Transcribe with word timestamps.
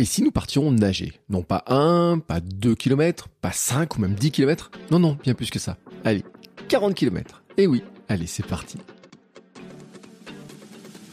Et 0.00 0.04
si 0.04 0.22
nous 0.22 0.30
partions 0.30 0.70
nager? 0.70 1.14
Non 1.28 1.42
pas 1.42 1.64
1, 1.66 2.20
pas 2.20 2.38
2 2.38 2.76
km, 2.76 3.26
pas 3.40 3.50
5 3.50 3.96
ou 3.96 4.00
même 4.00 4.14
10 4.14 4.30
km 4.30 4.70
Non, 4.92 5.00
non, 5.00 5.18
bien 5.20 5.34
plus 5.34 5.50
que 5.50 5.58
ça. 5.58 5.76
Allez, 6.04 6.22
40 6.68 6.94
km. 6.94 7.42
Et 7.56 7.66
oui, 7.66 7.82
allez, 8.08 8.28
c'est 8.28 8.46
parti. 8.46 8.78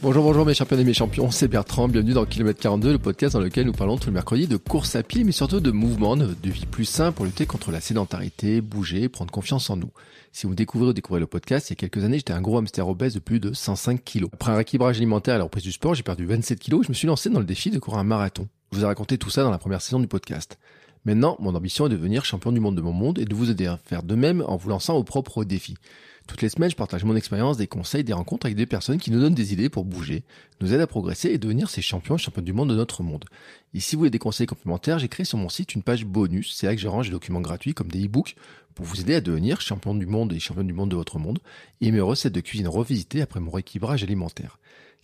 Bonjour, 0.03 0.23
bonjour 0.23 0.45
mes 0.45 0.53
champions 0.53 0.77
et 0.77 0.83
mes 0.83 0.93
champions, 0.93 1.31
c'est 1.31 1.47
Bertrand, 1.47 1.87
bienvenue 1.87 2.13
dans 2.13 2.27
Kilomètre 2.27 2.59
42, 2.59 2.91
le 2.91 2.99
podcast 2.99 3.33
dans 3.33 3.39
lequel 3.39 3.65
nous 3.65 3.73
parlons 3.73 3.97
tout 3.97 4.09
le 4.09 4.13
mercredi 4.13 4.45
de 4.45 4.55
course 4.55 4.95
à 4.95 5.01
pied, 5.01 5.23
mais 5.23 5.31
surtout 5.31 5.61
de 5.61 5.71
mouvement, 5.71 6.15
de 6.15 6.27
vie 6.43 6.67
plus 6.67 6.85
sain 6.85 7.11
pour 7.11 7.25
lutter 7.25 7.47
contre 7.47 7.71
la 7.71 7.81
sédentarité, 7.81 8.61
bouger, 8.61 9.09
prendre 9.09 9.31
confiance 9.31 9.67
en 9.71 9.77
nous. 9.77 9.89
Si 10.31 10.45
vous 10.45 10.53
découvrez 10.53 10.89
ou 10.89 10.93
découvrez 10.93 11.19
le 11.19 11.25
podcast, 11.25 11.69
il 11.69 11.71
y 11.71 11.73
a 11.73 11.77
quelques 11.77 12.03
années, 12.03 12.17
j'étais 12.17 12.33
un 12.33 12.41
gros 12.41 12.59
hamster 12.59 12.87
obèse 12.87 13.15
de 13.15 13.19
plus 13.19 13.39
de 13.39 13.51
105 13.51 14.03
kilos. 14.03 14.29
Après 14.33 14.51
un 14.51 14.55
rééquilibrage 14.57 14.97
alimentaire 14.97 15.33
et 15.33 15.37
la 15.39 15.45
reprise 15.45 15.63
du 15.63 15.71
sport, 15.71 15.95
j'ai 15.95 16.03
perdu 16.03 16.27
27 16.27 16.59
kilos 16.59 16.81
et 16.81 16.83
je 16.83 16.89
me 16.89 16.93
suis 16.93 17.07
lancé 17.07 17.31
dans 17.31 17.39
le 17.39 17.45
défi 17.45 17.71
de 17.71 17.79
courir 17.79 17.97
un 17.97 18.03
marathon. 18.03 18.47
Je 18.71 18.77
vous 18.77 18.83
ai 18.83 18.87
raconté 18.87 19.17
tout 19.17 19.29
ça 19.29 19.43
dans 19.43 19.51
la 19.51 19.57
première 19.57 19.81
saison 19.81 19.99
du 19.99 20.07
podcast. 20.07 20.57
Maintenant, 21.05 21.37
mon 21.39 21.53
ambition 21.53 21.85
est 21.85 21.89
de 21.89 21.95
devenir 21.95 22.25
champion 22.25 22.51
du 22.51 22.59
monde 22.59 22.75
de 22.75 22.81
mon 22.81 22.91
monde 22.91 23.19
et 23.19 23.25
de 23.25 23.35
vous 23.35 23.51
aider 23.51 23.67
à 23.67 23.77
faire 23.77 24.01
de 24.01 24.15
même 24.15 24.43
en 24.47 24.57
vous 24.57 24.69
lançant 24.69 24.97
au 24.97 25.03
propre 25.03 25.43
défi. 25.43 25.75
Toutes 26.27 26.41
les 26.41 26.49
semaines, 26.49 26.71
je 26.71 26.75
partage 26.75 27.03
mon 27.03 27.15
expérience, 27.15 27.57
des 27.57 27.67
conseils, 27.67 28.03
des 28.03 28.13
rencontres 28.13 28.47
avec 28.47 28.57
des 28.57 28.65
personnes 28.65 28.97
qui 28.97 29.11
nous 29.11 29.19
donnent 29.19 29.35
des 29.35 29.53
idées 29.53 29.69
pour 29.69 29.85
bouger, 29.85 30.23
nous 30.59 30.73
aident 30.73 30.81
à 30.81 30.87
progresser 30.87 31.29
et 31.29 31.37
devenir 31.37 31.69
ces 31.69 31.83
champions 31.83 32.17
champions 32.17 32.41
du 32.41 32.53
monde 32.53 32.71
de 32.71 32.75
notre 32.75 33.03
monde. 33.03 33.25
Et 33.75 33.79
si 33.79 33.95
vous 33.95 33.99
voulez 33.99 34.09
des 34.09 34.17
conseils 34.17 34.47
complémentaires, 34.47 34.97
j'ai 34.97 35.07
créé 35.07 35.25
sur 35.25 35.37
mon 35.37 35.49
site 35.49 35.75
une 35.75 35.83
page 35.83 36.03
bonus. 36.03 36.55
C'est 36.55 36.65
là 36.65 36.75
que 36.75 36.81
je 36.81 36.87
range 36.87 37.07
des 37.07 37.11
documents 37.11 37.41
gratuits 37.41 37.75
comme 37.75 37.89
des 37.89 38.05
e-books 38.05 38.35
pour 38.73 38.87
vous 38.87 38.99
aider 38.99 39.13
à 39.13 39.21
devenir 39.21 39.61
champion 39.61 39.93
du 39.93 40.07
monde 40.07 40.33
et 40.33 40.39
champion 40.39 40.63
du 40.63 40.73
monde 40.73 40.89
de 40.89 40.95
votre 40.95 41.19
monde 41.19 41.39
et 41.81 41.91
mes 41.91 42.01
recettes 42.01 42.33
de 42.33 42.41
cuisine 42.41 42.67
revisitées 42.67 43.21
après 43.21 43.39
mon 43.39 43.51
rééquilibrage 43.51 44.03
alimentaire. 44.03 44.57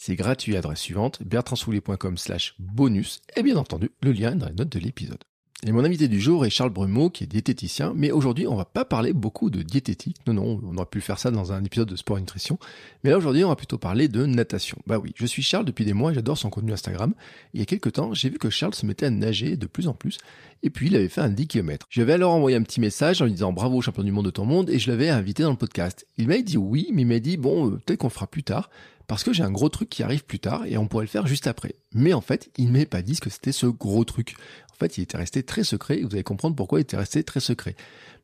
C'est 0.04 0.16
gratuit 0.16 0.54
à 0.54 0.56
l'adresse 0.56 0.80
suivante, 0.80 1.22
bertrandsoulier.com 1.22 2.18
slash 2.18 2.56
bonus 2.58 3.22
et 3.36 3.44
bien 3.44 3.56
entendu, 3.56 3.92
le 4.02 4.12
lien 4.12 4.32
est 4.32 4.36
dans 4.36 4.48
les 4.48 4.56
notes 4.56 4.72
de 4.72 4.80
l'épisode. 4.80 5.24
Et 5.64 5.72
mon 5.72 5.86
invité 5.86 6.08
du 6.08 6.20
jour 6.20 6.44
est 6.44 6.50
Charles 6.50 6.72
Brumeau, 6.72 7.12
qui 7.12 7.24
est 7.24 7.28
diététicien, 7.28 7.94
mais 7.96 8.10
aujourd'hui, 8.10 8.48
on 8.48 8.56
va 8.56 8.66
pas 8.66 8.84
parler 8.84 9.14
beaucoup 9.14 9.52
de 9.52 9.62
diététique. 9.62 10.18
Non, 10.26 10.34
non, 10.34 10.60
on 10.64 10.76
aurait 10.78 10.88
pu 10.88 11.02
faire 11.02 11.20
ça 11.20 11.30
dans 11.30 11.54
un 11.54 11.64
épisode 11.64 11.88
de 11.88 11.96
sport 11.96 12.18
et 12.18 12.22
nutrition. 12.22 12.58
Mais 13.04 13.12
là, 13.12 13.18
aujourd'hui, 13.20 13.44
on 13.44 13.50
va 13.50 13.56
plutôt 13.56 13.78
parler 13.78 14.08
de 14.08 14.26
natation. 14.26 14.80
Bah 14.88 14.98
oui, 14.98 15.14
je 15.16 15.28
suis 15.28 15.44
Charles 15.44 15.66
depuis 15.66 15.86
des 15.86 15.94
mois 15.94 16.10
et 16.10 16.16
j'adore 16.16 16.36
son 16.36 16.50
contenu 16.50 16.74
Instagram. 16.74 17.14
il 17.54 17.60
y 17.60 17.64
a 17.64 17.68
quelques 17.68 17.92
temps, 17.92 18.16
j'ai 18.16 18.32
vu 18.32 18.40
que 18.40 18.50
Charles 18.50 18.74
se 18.74 18.88
mettait 18.88 19.06
à 19.06 19.12
nager 19.12 19.56
de 19.56 19.68
plus 19.68 19.88
en 19.88 19.94
plus. 19.94 20.18
Et 20.64 20.72
puis, 20.72 20.88
il 20.88 20.96
avait 20.96 21.10
fait 21.10 21.22
un 21.22 21.30
10 21.30 21.46
km. 21.46 21.86
Je 21.92 22.00
lui 22.00 22.02
avais 22.02 22.14
alors 22.14 22.34
envoyé 22.34 22.58
un 22.58 22.64
petit 22.64 22.80
message 22.80 23.22
en 23.22 23.26
lui 23.26 23.34
disant 23.34 23.54
bravo 23.54 23.82
champion 23.82 24.02
du 24.02 24.12
monde 24.12 24.26
de 24.26 24.32
ton 24.32 24.46
monde 24.46 24.68
et 24.72 24.80
je 24.80 24.90
l'avais 24.90 25.10
invité 25.10 25.44
dans 25.44 25.52
le 25.52 25.58
podcast. 25.58 26.08
Il 26.18 26.28
m'a 26.28 26.42
dit 26.42 26.58
oui, 26.58 26.90
mais 26.92 27.04
il 27.04 27.08
m'a 27.08 27.20
dit 27.20 27.38
bon, 27.38 27.68
euh, 27.68 27.80
peut-être 27.86 28.00
qu'on 28.00 28.10
fera 28.10 28.26
plus 28.26 28.42
tard 28.42 28.72
parce 29.12 29.26
que 29.26 29.34
j'ai 29.34 29.44
un 29.44 29.52
gros 29.52 29.68
truc 29.68 29.90
qui 29.90 30.04
arrive 30.04 30.24
plus 30.24 30.40
tard 30.40 30.66
et 30.66 30.78
on 30.78 30.88
pourrait 30.88 31.04
le 31.04 31.10
faire 31.10 31.28
juste 31.28 31.46
après. 31.46 31.76
Mais 31.94 32.14
en 32.14 32.22
fait, 32.22 32.50
il 32.56 32.68
ne 32.68 32.72
m'avait 32.72 32.86
pas 32.86 33.02
dit 33.02 33.16
ce 33.16 33.20
que 33.20 33.30
c'était 33.30 33.52
ce 33.52 33.66
gros 33.66 34.06
truc. 34.06 34.36
En 34.72 34.76
fait, 34.76 34.98
il 34.98 35.02
était 35.02 35.18
resté 35.18 35.44
très 35.44 35.66
secret 35.66 36.00
et 36.00 36.04
vous 36.04 36.14
allez 36.14 36.24
comprendre 36.24 36.56
pourquoi 36.56 36.80
il 36.80 36.84
était 36.84 36.96
resté 36.96 37.22
très 37.22 37.42
secret. 37.42 37.76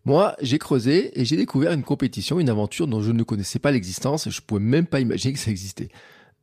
Moi, 0.05 0.38
j'ai 0.41 0.57
creusé 0.59 1.19
et 1.19 1.25
j'ai 1.25 1.35
découvert 1.35 1.73
une 1.73 1.83
compétition, 1.83 2.39
une 2.39 2.47
aventure 2.47 2.88
dont 2.88 3.02
je 3.02 3.11
ne 3.11 3.23
connaissais 3.23 3.59
pas 3.59 3.71
l'existence 3.71 4.27
et 4.27 4.31
je 4.31 4.39
pouvais 4.39 4.61
même 4.61 4.85
pas 4.85 5.02
imaginer 5.02 5.33
que 5.33 5.39
ça 5.39 5.52
existait. 5.52 5.89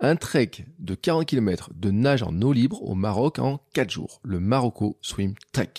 Un 0.01 0.17
trek 0.17 0.51
de 0.79 0.95
40 0.95 1.25
km 1.25 1.70
de 1.75 1.91
nage 1.91 2.23
en 2.23 2.39
eau 2.42 2.53
libre 2.53 2.83
au 2.83 2.95
Maroc 2.95 3.39
en 3.39 3.62
4 3.73 3.91
jours, 3.91 4.20
le 4.25 4.41
Marocco 4.41 4.98
Swim 5.01 5.33
Trek. 5.53 5.73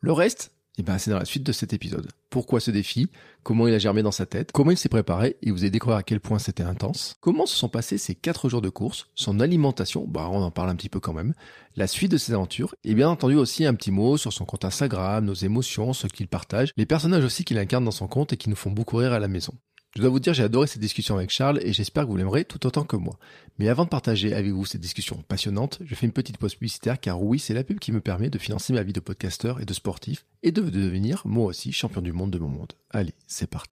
Le 0.00 0.12
reste, 0.12 0.52
eh 0.78 0.82
ben, 0.82 0.98
c'est 0.98 1.10
dans 1.10 1.18
la 1.18 1.24
suite 1.24 1.42
de 1.42 1.52
cet 1.52 1.72
épisode. 1.72 2.08
Pourquoi 2.28 2.60
ce 2.60 2.70
défi? 2.70 3.08
Comment 3.42 3.66
il 3.66 3.74
a 3.74 3.78
germé 3.78 4.02
dans 4.02 4.10
sa 4.10 4.26
tête? 4.26 4.52
Comment 4.52 4.72
il 4.72 4.76
s'est 4.76 4.88
préparé? 4.88 5.36
Et 5.42 5.50
vous 5.50 5.60
allez 5.60 5.70
découvrir 5.70 5.96
à 5.96 6.02
quel 6.02 6.20
point 6.20 6.38
c'était 6.38 6.62
intense. 6.62 7.14
Comment 7.20 7.46
se 7.46 7.56
sont 7.56 7.68
passés 7.68 7.98
ces 7.98 8.14
4 8.14 8.48
jours 8.48 8.60
de 8.62 8.68
course? 8.68 9.06
Son 9.14 9.40
alimentation, 9.40 10.06
bah 10.06 10.28
on 10.30 10.42
en 10.42 10.50
parle 10.50 10.70
un 10.70 10.76
petit 10.76 10.88
peu 10.88 11.00
quand 11.00 11.14
même. 11.14 11.34
La 11.76 11.86
suite 11.86 12.12
de 12.12 12.18
ses 12.18 12.32
aventures? 12.34 12.74
Et 12.84 12.94
bien 12.94 13.08
entendu 13.08 13.36
aussi 13.36 13.64
un 13.64 13.74
petit 13.74 13.90
mot 13.90 14.16
sur 14.16 14.32
son 14.32 14.44
compte 14.44 14.64
Instagram, 14.64 15.24
nos 15.24 15.34
émotions, 15.34 15.92
ce 15.92 16.06
qu'il 16.08 16.28
partage, 16.28 16.72
les 16.76 16.86
personnages 16.86 17.24
aussi 17.24 17.44
qu'il 17.44 17.58
incarne 17.58 17.84
dans 17.84 17.90
son 17.90 18.08
compte 18.08 18.32
et 18.32 18.36
qui 18.36 18.50
nous 18.50 18.56
font 18.56 18.70
beaucoup 18.70 18.96
rire 18.96 19.12
à 19.12 19.18
la 19.18 19.28
maison. 19.28 19.54
Je 19.96 20.02
dois 20.02 20.10
vous 20.10 20.20
dire, 20.20 20.34
j'ai 20.34 20.42
adoré 20.42 20.66
cette 20.66 20.82
discussion 20.82 21.16
avec 21.16 21.30
Charles 21.30 21.58
et 21.62 21.72
j'espère 21.72 22.04
que 22.04 22.10
vous 22.10 22.18
l'aimerez 22.18 22.44
tout 22.44 22.66
autant 22.66 22.84
que 22.84 22.96
moi. 22.96 23.18
Mais 23.58 23.70
avant 23.70 23.84
de 23.84 23.88
partager 23.88 24.34
avec 24.34 24.52
vous 24.52 24.66
cette 24.66 24.82
discussion 24.82 25.24
passionnante, 25.26 25.78
je 25.82 25.94
fais 25.94 26.04
une 26.04 26.12
petite 26.12 26.36
pause 26.36 26.54
publicitaire 26.54 27.00
car 27.00 27.22
oui, 27.22 27.38
c'est 27.38 27.54
la 27.54 27.64
pub 27.64 27.78
qui 27.78 27.92
me 27.92 28.02
permet 28.02 28.28
de 28.28 28.36
financer 28.36 28.74
ma 28.74 28.82
vie 28.82 28.92
de 28.92 29.00
podcasteur 29.00 29.58
et 29.58 29.64
de 29.64 29.72
sportif 29.72 30.26
et 30.42 30.52
de 30.52 30.60
devenir 30.60 31.22
moi 31.24 31.46
aussi 31.46 31.72
champion 31.72 32.02
du 32.02 32.12
monde 32.12 32.30
de 32.30 32.38
mon 32.38 32.48
monde. 32.48 32.74
Allez, 32.90 33.14
c'est 33.26 33.48
parti. 33.48 33.70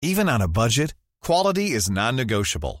Even 0.00 0.30
on 0.30 0.40
a 0.40 0.48
budget, 0.48 0.94
quality 1.22 1.74
is 1.74 1.90
non-negotiable. 1.90 2.80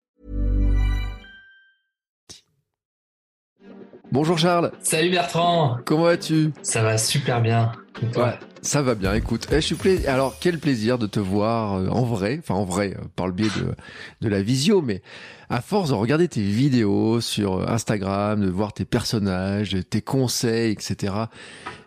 Bonjour 4.11 4.37
Charles. 4.37 4.73
Salut 4.81 5.09
Bertrand. 5.09 5.77
Comment 5.85 6.03
vas-tu? 6.03 6.51
Ça 6.63 6.83
va 6.83 6.97
super 6.97 7.41
bien. 7.41 7.71
Ouais, 8.17 8.37
ça 8.61 8.81
va 8.81 8.93
bien. 8.93 9.13
Écoute, 9.13 9.47
eh, 9.51 9.55
je 9.55 9.67
suis 9.67 9.75
pla... 9.75 9.91
alors 10.07 10.35
quel 10.37 10.59
plaisir 10.59 10.97
de 10.97 11.07
te 11.07 11.21
voir 11.21 11.75
euh, 11.75 11.87
en 11.87 12.03
vrai, 12.03 12.37
enfin 12.39 12.55
en 12.55 12.65
vrai 12.65 12.93
euh, 12.97 13.05
par 13.15 13.27
le 13.27 13.31
biais 13.31 13.47
de 13.57 13.73
de 14.19 14.27
la 14.27 14.41
visio, 14.41 14.81
mais 14.81 15.01
à 15.49 15.61
force 15.61 15.91
de 15.91 15.93
regarder 15.93 16.27
tes 16.27 16.41
vidéos 16.41 17.21
sur 17.21 17.59
euh, 17.59 17.67
Instagram, 17.69 18.41
de 18.41 18.49
voir 18.49 18.73
tes 18.73 18.83
personnages, 18.83 19.77
tes 19.89 20.01
conseils, 20.01 20.73
etc. 20.73 21.13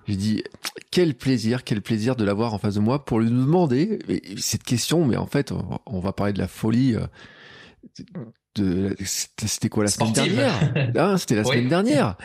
J'ai 0.09 0.17
dit 0.17 0.45
quel 0.91 1.15
plaisir, 1.15 1.63
quel 1.63 1.83
plaisir 1.83 2.17
de 2.17 2.25
l'avoir 2.25 2.55
en 2.55 2.59
face 2.59 2.77
de 2.77 2.81
moi 2.81 3.05
pour 3.05 3.21
lui 3.21 3.29
demander 3.29 3.99
cette 4.39 4.63
question. 4.63 5.05
Mais 5.05 5.19
en 5.19 5.27
fait, 5.27 5.53
on 5.85 6.01
va 6.01 6.13
parler 6.13 6.33
de 6.33 6.39
la 6.39 6.49
folie. 6.49 6.97
De, 8.57 8.97
c'était 9.05 9.69
quoi 9.69 9.85
la 9.85 9.91
semaine 9.91 10.13
dernière 10.13 10.53
ah, 10.97 11.17
C'était 11.19 11.35
la 11.35 11.45
semaine 11.45 11.69
dernière. 11.69 12.17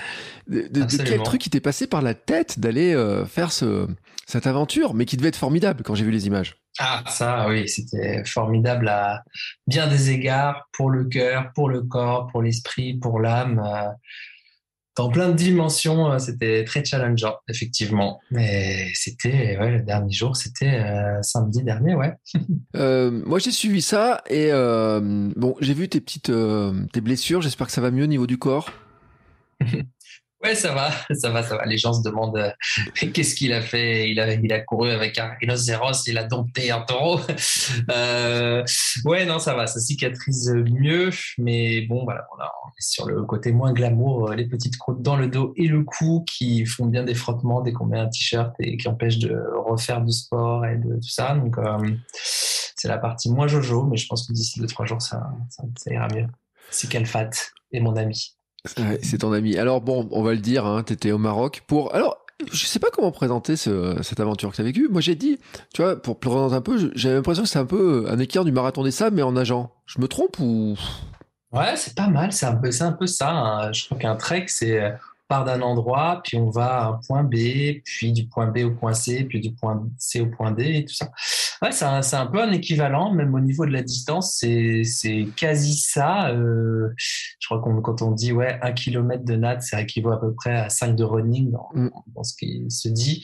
De, 0.47 0.67
de, 0.67 0.84
de, 0.84 1.03
quel 1.03 1.23
truc 1.23 1.41
qui 1.41 1.50
t'est 1.50 1.59
passé 1.59 1.88
par 1.88 2.01
la 2.01 2.13
tête 2.13 2.59
d'aller 2.59 2.94
euh, 2.94 3.25
faire 3.25 3.51
ce, 3.51 3.88
cette 4.28 4.45
aventure, 4.45 4.94
mais 4.94 5.06
qui 5.06 5.18
devait 5.18 5.29
être 5.29 5.35
formidable 5.35 5.84
quand 5.84 5.95
j'ai 5.95 6.06
vu 6.06 6.12
les 6.12 6.28
images? 6.28 6.57
Ah 6.78 7.03
ça 7.07 7.50
oui, 7.50 7.68
c'était 7.68 8.23
formidable 8.25 8.88
à 8.88 9.23
bien 9.68 9.88
des 9.88 10.12
égards 10.12 10.69
pour 10.72 10.89
le 10.89 11.06
cœur, 11.06 11.51
pour 11.56 11.68
le 11.68 11.81
corps, 11.81 12.28
pour 12.28 12.41
l'esprit, 12.41 12.94
pour 12.94 13.19
l'âme. 13.19 13.59
Euh, 13.66 13.89
dans 15.00 15.10
plein 15.10 15.30
de 15.30 15.34
dimensions, 15.34 16.12
euh, 16.12 16.20
c'était 16.20 16.66
très 16.66 16.84
challengeant, 16.84 17.38
effectivement. 17.48 18.20
Mais 18.32 18.92
c'était, 18.96 19.58
ouais, 19.58 19.72
le 19.72 19.82
dernier 19.82 20.12
jour, 20.12 20.36
c'était 20.36 20.74
euh, 20.74 21.22
samedi 21.22 21.64
dernier, 21.64 21.96
ouais. 21.96 22.16
euh, 22.76 23.10
moi, 23.26 23.40
j'ai 23.40 23.52
suivi 23.52 23.82
ça 23.82 24.22
et 24.30 24.50
euh, 24.52 25.00
bon, 25.38 25.56
j'ai 25.62 25.74
vu 25.74 25.88
tes 25.88 26.02
petites 26.02 26.34
tes 26.92 27.00
blessures. 27.00 27.42
J'espère 27.42 27.68
que 27.68 27.74
ça 27.74 27.80
va 27.80 27.92
mieux 27.92 28.04
au 28.04 28.08
niveau 28.08 28.28
du 28.28 28.38
corps. 28.38 28.74
Ouais, 30.41 30.55
ça 30.55 30.73
va, 30.73 30.89
ça 31.16 31.29
va, 31.29 31.44
ça 31.44 31.57
va. 31.57 31.66
Les 31.66 31.77
gens 31.77 31.91
se 31.94 32.01
demandent 32.01 32.38
euh, 32.38 32.51
qu'est-ce 33.13 33.35
qu'il 33.35 33.51
a 33.51 33.61
fait? 33.61 34.09
Il 34.09 34.19
a, 34.19 34.33
il 34.33 34.53
a 34.53 34.61
couru 34.61 34.89
avec 34.89 35.17
un 35.17 35.33
rhinocéros, 35.39 36.07
il 36.07 36.17
a 36.17 36.23
dompté 36.23 36.72
un 36.72 36.81
taureau. 36.81 37.19
Euh, 37.91 38.63
ouais, 39.05 39.25
non, 39.25 39.39
ça 39.39 39.53
va, 39.55 39.66
ça 39.66 39.79
cicatrise 39.79 40.51
mieux. 40.51 41.09
Mais 41.38 41.81
bon, 41.81 42.03
voilà, 42.03 42.27
on, 42.35 42.39
est 42.39 42.81
sur 42.81 43.07
le 43.07 43.23
côté 43.23 43.51
moins 43.51 43.73
glamour, 43.73 44.29
euh, 44.29 44.35
les 44.35 44.45
petites 44.47 44.77
croûtes 44.77 45.01
dans 45.01 45.16
le 45.16 45.27
dos 45.27 45.53
et 45.56 45.68
le 45.68 45.83
cou 45.83 46.24
qui 46.27 46.65
font 46.65 46.85
bien 46.85 47.03
des 47.03 47.15
frottements 47.15 47.62
dès 47.62 47.71
qu'on 47.71 47.85
met 47.85 48.00
un 48.00 48.07
t-shirt 48.07 48.53
et 48.59 48.77
qui 48.77 48.88
empêchent 48.88 49.19
de 49.19 49.35
refaire 49.65 50.01
du 50.01 50.12
sport 50.12 50.65
et 50.65 50.77
de 50.77 50.95
tout 50.95 51.09
ça. 51.09 51.35
Donc, 51.35 51.57
euh, 51.57 51.77
c'est 52.75 52.88
la 52.88 52.97
partie 52.97 53.31
moins 53.31 53.47
jojo, 53.47 53.83
mais 53.83 53.97
je 53.97 54.07
pense 54.07 54.27
que 54.27 54.33
d'ici 54.33 54.59
deux, 54.59 54.68
trois 54.68 54.85
jours, 54.85 55.01
ça, 55.01 55.30
ça, 55.50 55.94
ira 55.94 56.07
mieux. 56.13 56.27
C'est 56.69 56.89
Calfat 56.89 57.31
et 57.71 57.80
mon 57.80 57.95
ami. 57.95 58.38
C'est 58.65 59.19
ton 59.19 59.31
ami. 59.31 59.57
Alors 59.57 59.81
bon, 59.81 60.07
on 60.11 60.21
va 60.21 60.31
le 60.33 60.39
dire, 60.39 60.65
hein, 60.65 60.83
tu 60.83 60.94
étais 60.94 61.11
au 61.11 61.17
Maroc 61.17 61.63
pour... 61.67 61.94
Alors, 61.95 62.17
je 62.51 62.65
sais 62.65 62.79
pas 62.79 62.89
comment 62.91 63.11
présenter 63.11 63.56
ce, 63.56 63.97
cette 64.01 64.19
aventure 64.19 64.51
que 64.51 64.56
tu 64.56 64.61
as 64.61 64.65
vécue. 64.65 64.88
Moi, 64.89 65.01
j'ai 65.01 65.15
dit, 65.15 65.39
tu 65.73 65.81
vois, 65.81 66.01
pour 66.01 66.19
présenter 66.19 66.56
un 66.56 66.61
peu, 66.61 66.91
j'avais 66.95 67.15
l'impression 67.15 67.44
que 67.44 67.50
c'est 67.50 67.59
un 67.59 67.65
peu 67.65 68.06
un 68.09 68.19
équerre 68.19 68.45
du 68.45 68.51
marathon 68.51 68.83
des 68.83 68.91
sables, 68.91 69.15
mais 69.15 69.21
en 69.21 69.33
nageant. 69.33 69.71
Je 69.85 70.00
me 70.00 70.07
trompe 70.07 70.39
ou? 70.39 70.77
Ouais, 71.51 71.75
c'est 71.75 71.95
pas 71.95 72.07
mal. 72.07 72.31
C'est 72.31 72.45
un 72.45 72.56
peu, 72.56 72.69
un 72.79 72.91
peu 72.91 73.07
ça. 73.07 73.31
Hein. 73.31 73.73
Je 73.73 73.85
crois 73.85 73.97
qu'un 73.97 74.15
trek, 74.15 74.45
c'est 74.47 74.94
part 75.30 75.46
d'un 75.46 75.62
endroit, 75.62 76.22
puis 76.24 76.38
on 76.38 76.50
va 76.50 76.66
à 76.66 76.88
un 76.88 77.00
point 77.08 77.24
B, 77.24 77.36
puis 77.86 78.12
du 78.12 78.26
point 78.26 78.48
B 78.48 78.66
au 78.66 78.72
point 78.72 78.94
C, 78.94 79.24
puis 79.24 79.40
du 79.40 79.54
point 79.54 79.88
C 79.98 80.22
au 80.22 80.26
point 80.26 80.52
D, 80.52 80.64
et 80.64 80.86
tout 80.86 80.96
ça. 80.96 81.12
Ouais, 81.62 81.72
c'est 81.72 81.86
un, 81.86 82.02
un, 82.02 82.26
peu 82.26 82.42
un 82.42 82.52
équivalent, 82.52 83.14
même 83.14 83.36
au 83.36 83.40
niveau 83.40 83.66
de 83.66 83.72
la 83.72 83.84
distance, 83.84 84.38
c'est 84.40 85.28
quasi 85.36 85.78
ça. 85.78 86.30
Euh, 86.30 86.90
je 86.98 87.48
crois 87.48 87.62
qu'on 87.62 87.80
quand 87.81 88.02
on 88.02 88.12
dit 88.12 88.31
ouais 88.31 88.58
un 88.62 88.72
kilomètre 88.72 89.24
de 89.24 89.36
nat, 89.36 89.62
ça 89.62 89.81
équivaut 89.81 90.12
à 90.12 90.20
peu 90.20 90.34
près 90.34 90.56
à 90.56 90.70
5 90.70 90.96
de 90.96 91.04
running 91.04 91.52
dans, 91.52 91.70
mm. 91.74 91.90
dans 92.16 92.24
ce 92.24 92.36
qui 92.36 92.66
se 92.70 92.90
dit. 92.90 93.24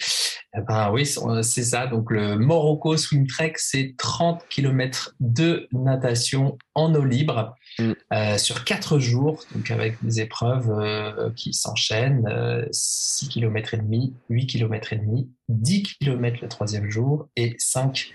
Eh 0.58 0.62
ben 0.62 0.92
oui, 0.92 1.06
c'est 1.42 1.64
ça. 1.64 1.88
Donc 1.88 2.12
le 2.12 2.38
Morocco 2.38 2.96
Swim 2.98 3.26
Trek, 3.28 3.54
c'est 3.58 3.96
30 3.98 4.46
km 4.50 5.16
de 5.20 5.68
natation 5.74 6.58
en 6.76 6.94
eau 6.94 7.04
libre 7.04 7.56
mm. 7.80 7.92
euh, 8.14 8.38
sur 8.38 8.64
4 8.64 9.00
jours, 9.00 9.44
donc 9.54 9.72
avec 9.72 10.04
des 10.04 10.22
épreuves 10.22 10.70
euh, 10.70 11.30
qui 11.36 11.54
s'enchaînent, 11.54 12.28
euh, 12.28 12.66
6 12.72 13.30
km 13.30 13.74
et 13.74 13.78
demi, 13.78 14.14
8 14.30 14.48
km 14.48 14.94
et 14.94 14.98
demi, 14.98 15.30
10 15.50 15.84
km 16.00 16.40
le 16.42 16.48
troisième 16.48 16.90
jour 16.90 17.28
et 17.36 17.56
5 17.60 18.14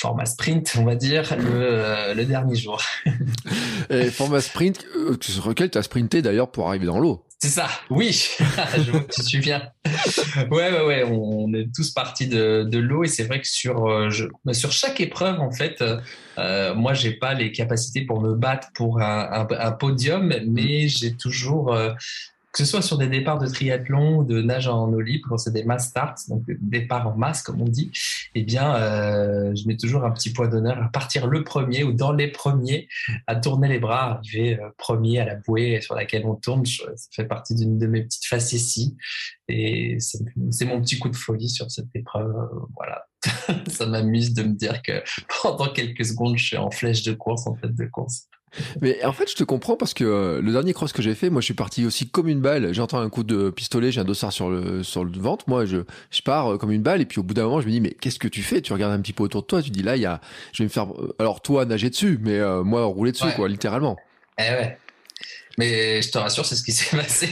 format 0.00 0.26
sprint, 0.26 0.74
on 0.78 0.84
va 0.84 0.96
dire, 0.96 1.36
le, 1.36 1.44
euh, 1.48 2.14
le 2.14 2.24
dernier 2.24 2.56
jour. 2.56 2.82
et 3.90 4.10
format 4.10 4.40
sprint, 4.40 4.84
sur 5.20 5.48
lequel 5.48 5.70
tu 5.70 5.78
as 5.78 5.82
sprinté 5.82 6.22
d'ailleurs 6.22 6.50
pour 6.50 6.68
arriver 6.68 6.86
dans 6.86 6.98
l'eau. 6.98 7.24
C'est 7.42 7.48
ça, 7.48 7.68
oui, 7.90 8.12
je 8.38 8.90
vois 8.92 9.00
que 9.00 9.20
suis 9.20 9.40
bien. 9.40 9.68
Ouais, 10.52 10.70
ouais, 10.70 10.86
ouais, 10.86 11.02
on 11.02 11.52
est 11.54 11.74
tous 11.74 11.90
partis 11.90 12.28
de, 12.28 12.78
l'eau 12.78 13.02
et 13.02 13.08
c'est 13.08 13.24
vrai 13.24 13.40
que 13.40 13.48
sur, 13.48 13.90
euh, 13.90 14.10
bah, 14.44 14.54
sur 14.54 14.70
chaque 14.70 15.00
épreuve, 15.00 15.40
en 15.40 15.50
fait, 15.50 15.82
euh, 16.38 16.72
moi, 16.76 16.94
j'ai 16.94 17.10
pas 17.10 17.34
les 17.34 17.50
capacités 17.50 18.02
pour 18.02 18.20
me 18.20 18.34
battre 18.36 18.68
pour 18.76 19.02
un, 19.02 19.72
podium, 19.72 20.32
mais 20.46 20.86
j'ai 20.86 21.16
toujours 21.16 21.76
que 22.52 22.58
ce 22.58 22.64
soit 22.64 22.82
sur 22.82 22.98
des 22.98 23.08
départs 23.08 23.38
de 23.38 23.46
triathlon 23.46 24.18
ou 24.18 24.24
de 24.24 24.42
nage 24.42 24.68
en 24.68 24.92
eau 24.92 25.00
libre, 25.00 25.28
quand 25.30 25.38
c'est 25.38 25.52
des 25.52 25.64
mass 25.64 25.88
starts, 25.88 26.16
donc 26.28 26.44
des 26.46 26.58
départs 26.60 27.08
en 27.08 27.16
masse 27.16 27.42
comme 27.42 27.62
on 27.62 27.68
dit, 27.68 27.90
eh 28.34 28.42
bien, 28.42 28.74
euh, 28.76 29.54
je 29.54 29.66
mets 29.66 29.76
toujours 29.76 30.04
un 30.04 30.10
petit 30.10 30.32
point 30.32 30.48
d'honneur 30.48 30.82
à 30.82 30.88
partir 30.88 31.26
le 31.26 31.44
premier 31.44 31.82
ou 31.82 31.92
dans 31.92 32.12
les 32.12 32.28
premiers, 32.28 32.88
à 33.26 33.36
tourner 33.36 33.68
les 33.68 33.78
bras, 33.78 34.18
arriver 34.18 34.58
euh, 34.60 34.68
premier 34.76 35.20
à 35.20 35.24
la 35.24 35.36
bouée 35.36 35.80
sur 35.80 35.94
laquelle 35.94 36.26
on 36.26 36.34
tourne. 36.34 36.66
ça 36.66 36.84
fait 37.10 37.24
partie 37.24 37.54
d'une 37.54 37.78
de 37.78 37.86
mes 37.86 38.02
petites 38.02 38.26
facéties 38.26 38.96
et 39.48 39.98
c'est 39.98 40.64
mon 40.64 40.80
petit 40.80 40.98
coup 40.98 41.08
de 41.08 41.16
folie 41.16 41.48
sur 41.48 41.70
cette 41.70 41.94
épreuve. 41.94 42.32
voilà, 42.76 43.06
ça 43.68 43.86
m'amuse 43.86 44.34
de 44.34 44.42
me 44.42 44.54
dire 44.54 44.82
que 44.82 45.02
pendant 45.42 45.72
quelques 45.72 46.04
secondes, 46.04 46.36
je 46.36 46.44
suis 46.44 46.56
en 46.56 46.70
flèche 46.70 47.02
de 47.02 47.12
course, 47.12 47.46
en 47.46 47.54
tête 47.54 47.74
de 47.74 47.86
course. 47.86 48.28
Mais 48.80 49.04
en 49.04 49.12
fait, 49.12 49.30
je 49.30 49.36
te 49.36 49.44
comprends 49.44 49.76
parce 49.76 49.94
que 49.94 50.04
euh, 50.04 50.42
le 50.42 50.52
dernier 50.52 50.72
cross 50.72 50.92
que 50.92 51.02
j'ai 51.02 51.14
fait, 51.14 51.30
moi, 51.30 51.40
je 51.40 51.46
suis 51.46 51.54
parti 51.54 51.84
aussi 51.86 52.08
comme 52.08 52.28
une 52.28 52.40
balle. 52.40 52.72
J'entends 52.72 52.98
un 53.00 53.08
coup 53.08 53.22
de 53.22 53.50
pistolet, 53.50 53.92
j'ai 53.92 54.00
un 54.00 54.04
dossard 54.04 54.32
sur 54.32 54.50
le 54.50 54.82
sur 54.82 55.04
le 55.04 55.10
ventre. 55.12 55.44
Moi, 55.48 55.64
je 55.64 55.78
je 56.10 56.22
pars 56.22 56.52
euh, 56.52 56.58
comme 56.58 56.72
une 56.72 56.82
balle 56.82 57.00
et 57.00 57.06
puis 57.06 57.18
au 57.18 57.22
bout 57.22 57.34
d'un 57.34 57.44
moment, 57.44 57.60
je 57.60 57.66
me 57.66 57.72
dis 57.72 57.80
mais 57.80 57.90
qu'est-ce 57.90 58.18
que 58.18 58.28
tu 58.28 58.42
fais? 58.42 58.60
Tu 58.60 58.72
regardes 58.72 58.92
un 58.92 59.00
petit 59.00 59.12
peu 59.12 59.22
autour 59.22 59.42
de 59.42 59.46
toi, 59.46 59.62
tu 59.62 59.70
dis 59.70 59.82
là, 59.82 59.96
il 59.96 60.02
y 60.02 60.06
a, 60.06 60.20
je 60.52 60.62
vais 60.62 60.66
me 60.66 60.70
faire. 60.70 60.92
Euh, 60.92 61.14
alors 61.18 61.40
toi, 61.40 61.64
nager 61.64 61.90
dessus, 61.90 62.18
mais 62.22 62.40
moi, 62.62 62.84
rouler 62.84 63.12
dessus, 63.12 63.30
quoi, 63.36 63.48
littéralement. 63.48 63.96
Eh 64.38 64.42
ouais. 64.42 64.78
Mais 65.58 66.00
je 66.02 66.10
te 66.10 66.18
rassure, 66.18 66.44
c'est 66.46 66.56
ce 66.56 66.62
qui 66.62 66.72
s'est 66.72 66.96
passé. 66.96 67.28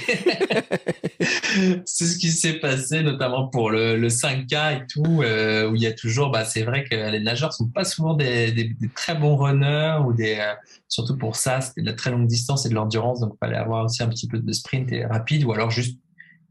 c'est 1.84 2.06
ce 2.06 2.18
qui 2.18 2.30
s'est 2.30 2.54
passé, 2.54 3.02
notamment 3.02 3.48
pour 3.48 3.70
le, 3.70 3.96
le 3.96 4.08
5K 4.08 4.76
et 4.76 4.86
tout, 4.86 5.22
euh, 5.22 5.68
où 5.68 5.74
il 5.74 5.82
y 5.82 5.86
a 5.86 5.92
toujours, 5.92 6.30
bah, 6.30 6.44
c'est 6.44 6.62
vrai 6.62 6.84
que 6.84 6.94
les 6.94 7.20
nageurs 7.20 7.52
sont 7.52 7.68
pas 7.68 7.84
souvent 7.84 8.14
des, 8.14 8.52
des, 8.52 8.64
des 8.64 8.88
très 8.88 9.14
bons 9.14 9.36
runners 9.36 9.98
ou 10.06 10.12
des, 10.12 10.36
euh, 10.38 10.54
surtout 10.88 11.16
pour 11.16 11.36
ça, 11.36 11.60
c'était 11.60 11.82
de 11.82 11.86
la 11.86 11.94
très 11.94 12.10
longue 12.10 12.26
distance 12.26 12.66
et 12.66 12.68
de 12.68 12.74
l'endurance, 12.74 13.20
donc 13.20 13.32
il 13.34 13.38
fallait 13.38 13.58
avoir 13.58 13.84
aussi 13.84 14.02
un 14.02 14.08
petit 14.08 14.28
peu 14.28 14.38
de 14.38 14.52
sprint 14.52 14.92
et 14.92 15.04
rapide 15.04 15.44
ou 15.44 15.52
alors 15.52 15.70
juste 15.70 15.98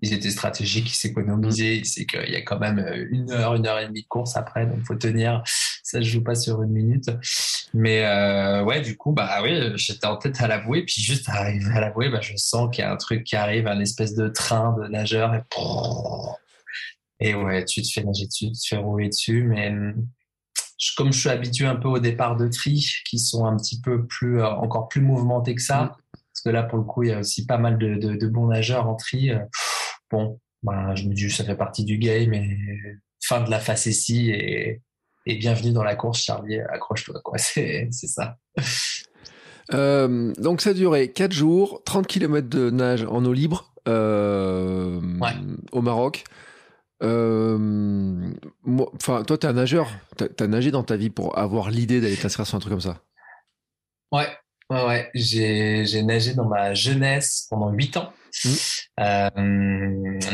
ils 0.01 0.13
étaient 0.13 0.29
stratégiques, 0.29 0.89
ils 0.91 0.95
s'économisaient. 0.95 1.81
C'est 1.83 2.05
qu'il 2.05 2.29
y 2.29 2.35
a 2.35 2.41
quand 2.41 2.59
même 2.59 2.79
euh, 2.79 3.05
une 3.11 3.31
heure, 3.31 3.55
une 3.55 3.67
heure 3.67 3.79
et 3.79 3.87
demie 3.87 4.03
de 4.03 4.07
course 4.07 4.37
après, 4.37 4.65
donc 4.65 4.83
faut 4.85 4.95
tenir. 4.95 5.43
Ça 5.89 5.97
se 6.01 6.05
joue 6.05 6.23
pas 6.23 6.35
sur 6.35 6.61
une 6.61 6.69
minute. 6.69 7.09
Mais 7.73 8.05
euh, 8.05 8.63
ouais, 8.63 8.79
du 8.79 8.95
coup, 8.95 9.11
bah 9.11 9.39
oui, 9.41 9.71
j'étais 9.75 10.05
en 10.05 10.17
tête 10.17 10.39
à 10.39 10.47
l'avouer, 10.47 10.83
puis 10.83 11.01
juste 11.01 11.27
à 11.29 11.37
arriver 11.37 11.71
à 11.73 11.79
l'avouer, 11.79 12.09
bah, 12.09 12.21
je 12.21 12.33
sens 12.35 12.69
qu'il 12.71 12.83
y 12.83 12.87
a 12.87 12.91
un 12.91 12.95
truc 12.95 13.23
qui 13.23 13.35
arrive, 13.35 13.65
un 13.65 13.79
espèce 13.79 14.13
de 14.13 14.27
train 14.27 14.75
de 14.79 14.87
nageur 14.87 15.33
et 15.33 15.41
et 17.21 17.33
ouais, 17.33 17.65
tu 17.65 17.81
te 17.81 17.91
fais 17.91 18.03
nager 18.03 18.27
dessus, 18.27 18.51
tu 18.51 18.51
te 18.51 18.67
fais 18.69 18.77
rouler 18.77 19.09
dessus, 19.09 19.43
mais 19.43 19.73
comme 20.95 21.11
je 21.11 21.19
suis 21.19 21.29
habitué 21.29 21.65
un 21.65 21.75
peu 21.75 21.87
au 21.87 21.99
départ 21.99 22.37
de 22.37 22.47
tri, 22.47 22.85
qui 23.09 23.17
sont 23.17 23.45
un 23.45 23.57
petit 23.57 23.81
peu 23.81 24.05
plus, 24.05 24.41
euh, 24.41 24.47
encore 24.47 24.89
plus 24.89 25.01
mouvementés 25.01 25.55
que 25.55 25.61
ça, 25.61 25.85
mm. 25.85 25.89
parce 26.13 26.41
que 26.45 26.49
là, 26.49 26.61
pour 26.61 26.77
le 26.77 26.85
coup, 26.85 27.01
il 27.01 27.09
y 27.09 27.13
a 27.13 27.19
aussi 27.19 27.47
pas 27.47 27.57
mal 27.57 27.79
de, 27.79 27.95
de, 27.95 28.15
de 28.15 28.27
bons 28.27 28.47
nageurs 28.47 28.87
en 28.87 28.95
tri. 28.95 29.31
Bon, 30.11 30.39
ben, 30.61 30.93
je 30.93 31.07
me 31.07 31.15
dis, 31.15 31.31
ça 31.31 31.43
fait 31.43 31.55
partie 31.55 31.83
du 31.83 31.97
game 31.97 32.31
et 32.35 32.57
fin 33.23 33.41
de 33.41 33.49
la 33.49 33.59
facétie 33.59 34.29
et, 34.29 34.81
et 35.29 35.35
bienvenue 35.35 35.71
dans 35.71 35.83
la 35.83 35.95
course, 35.95 36.21
Charlie, 36.23 36.59
accroche-toi, 36.59 37.21
quoi. 37.23 37.37
C'est, 37.37 37.89
ça. 37.91 38.37
Euh, 39.73 40.33
donc 40.39 40.61
ça 40.61 40.71
a 40.71 40.73
duré 40.73 41.11
4 41.11 41.31
jours, 41.31 41.83
30 41.85 42.07
km 42.07 42.49
de 42.49 42.71
nage 42.71 43.03
en 43.03 43.23
eau 43.23 43.33
libre 43.33 43.71
euh, 43.87 44.99
ouais. 45.21 45.33
au 45.71 45.81
Maroc. 45.83 46.23
Euh, 47.03 48.33
enfin, 48.95 49.23
toi, 49.23 49.37
t'es 49.37 49.45
un 49.45 49.53
nageur. 49.53 49.91
T'as, 50.17 50.25
as 50.39 50.47
nagé 50.47 50.71
dans 50.71 50.83
ta 50.83 50.97
vie 50.97 51.11
pour 51.11 51.37
avoir 51.37 51.69
l'idée 51.69 52.01
d'aller 52.01 52.17
t'inscrire 52.17 52.47
sur 52.47 52.55
un 52.55 52.59
truc 52.59 52.71
comme 52.71 52.81
ça? 52.81 52.97
Ouais, 54.11 54.27
ouais, 54.71 54.85
ouais. 54.87 55.11
J'ai, 55.13 55.85
j'ai 55.85 56.01
nagé 56.01 56.33
dans 56.33 56.47
ma 56.47 56.73
jeunesse 56.73 57.45
pendant 57.51 57.69
8 57.69 57.97
ans. 57.97 58.13
Mmh. 58.43 58.49
Euh, 58.99 59.29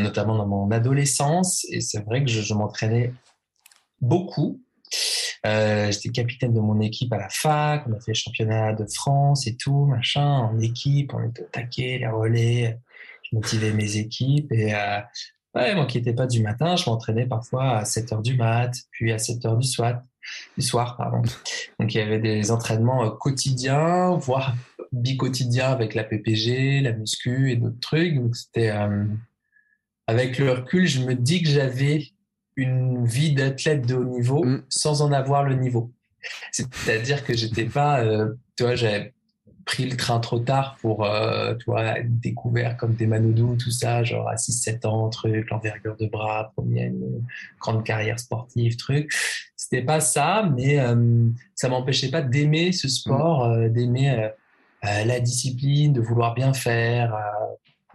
notamment 0.02 0.38
dans 0.38 0.48
mon 0.48 0.72
adolescence. 0.72 1.66
Et 1.70 1.82
c'est 1.82 2.02
vrai 2.06 2.24
que 2.24 2.32
je, 2.32 2.42
je 2.42 2.54
m'entraînais 2.54 3.12
beaucoup. 4.00 4.62
Euh, 5.46 5.92
J'étais 5.92 6.10
capitaine 6.10 6.54
de 6.54 6.60
mon 6.60 6.80
équipe 6.82 7.14
à 7.14 7.18
la 7.18 7.30
fac, 7.30 7.86
on 7.88 7.94
a 7.94 8.00
fait 8.00 8.12
le 8.12 8.16
championnat 8.16 8.74
de 8.74 8.86
France 8.86 9.48
et 9.48 9.56
tout, 9.56 9.86
machin, 9.86 10.26
en 10.26 10.60
équipe, 10.60 11.14
on 11.14 11.24
était 11.28 11.44
au 11.44 11.48
taquet, 11.52 11.98
les 12.00 12.08
relais, 12.08 12.80
je 13.24 13.36
motivais 13.36 13.72
mes 13.72 13.98
équipes 13.98 14.52
et 14.52 14.74
euh, 14.74 15.00
ouais, 15.56 15.76
moi 15.76 15.86
qui 15.86 15.98
n'étais 15.98 16.14
pas 16.14 16.28
du 16.28 16.42
matin, 16.42 16.76
je 16.76 16.90
m'entraînais 16.90 17.26
parfois 17.26 17.78
à 17.78 17.86
7 17.86 18.14
heures 18.14 18.22
du 18.22 18.36
mat, 18.36 18.72
puis 18.92 19.12
à 19.12 19.18
7 19.18 19.46
heures 19.46 19.58
du 19.58 19.68
soir, 19.68 20.02
du 20.58 20.64
soir, 20.64 20.98
pardon. 20.98 21.22
Donc 21.80 21.94
il 21.94 21.98
y 21.98 22.02
avait 22.02 22.20
des 22.20 22.52
entraînements 22.52 23.06
euh, 23.06 23.12
quotidiens, 23.12 24.16
voire 24.18 24.56
bi-quotidien 24.92 25.72
avec 25.72 25.94
la 25.94 26.04
PPG, 26.04 26.82
la 26.82 26.94
muscu 26.94 27.52
et 27.52 27.56
d'autres 27.56 27.80
trucs. 27.80 28.16
Donc 28.16 28.36
c'était 28.36 28.72
euh, 28.72 29.06
avec 30.08 30.38
le 30.38 30.52
recul, 30.52 30.88
je 30.88 31.02
me 31.02 31.16
dis 31.16 31.42
que 31.42 31.50
j'avais 31.50 32.08
une 32.56 33.06
vie 33.06 33.34
d'athlète 33.34 33.86
de 33.86 33.96
haut 33.96 34.04
niveau 34.04 34.44
mm. 34.44 34.64
sans 34.70 35.02
en 35.02 35.12
avoir 35.12 35.44
le 35.44 35.56
niveau. 35.56 35.92
C'est-à-dire 36.52 37.24
que 37.24 37.36
j'étais 37.36 37.66
pas, 37.66 38.02
euh, 38.02 38.34
tu 38.58 38.64
vois, 38.64 38.76
j'avais 38.76 39.14
pris 39.66 39.90
le 39.90 39.98
train 39.98 40.20
trop 40.20 40.40
tard 40.40 40.78
pour, 40.80 41.06
euh, 41.06 41.56
tu 41.56 41.66
vois, 41.66 42.00
être 42.00 42.20
découvert 42.20 42.78
comme 42.78 42.94
des 42.94 43.08
manoudous, 43.08 43.56
tout 43.56 43.72
ça, 43.72 44.04
genre 44.04 44.30
à 44.30 44.36
6-7 44.36 44.86
ans, 44.86 45.10
truc, 45.10 45.50
l'envergure 45.50 45.98
de 45.98 46.06
bras, 46.06 46.52
première 46.56 46.92
grande 47.60 47.84
carrière 47.84 48.20
sportive, 48.20 48.78
truc. 48.78 49.12
C'était 49.56 49.82
pas 49.82 50.00
ça, 50.00 50.48
mais 50.56 50.80
euh, 50.80 51.28
ça 51.56 51.70
m'empêchait 51.70 52.12
pas 52.12 52.22
d'aimer 52.22 52.72
ce 52.72 52.88
sport, 52.88 53.46
euh, 53.46 53.68
d'aimer 53.68 54.12
euh, 54.12 54.30
euh, 54.86 55.06
la 55.06 55.20
discipline, 55.20 55.92
de 55.92 56.02
vouloir 56.02 56.36
bien 56.36 56.54
faire, 56.54 57.18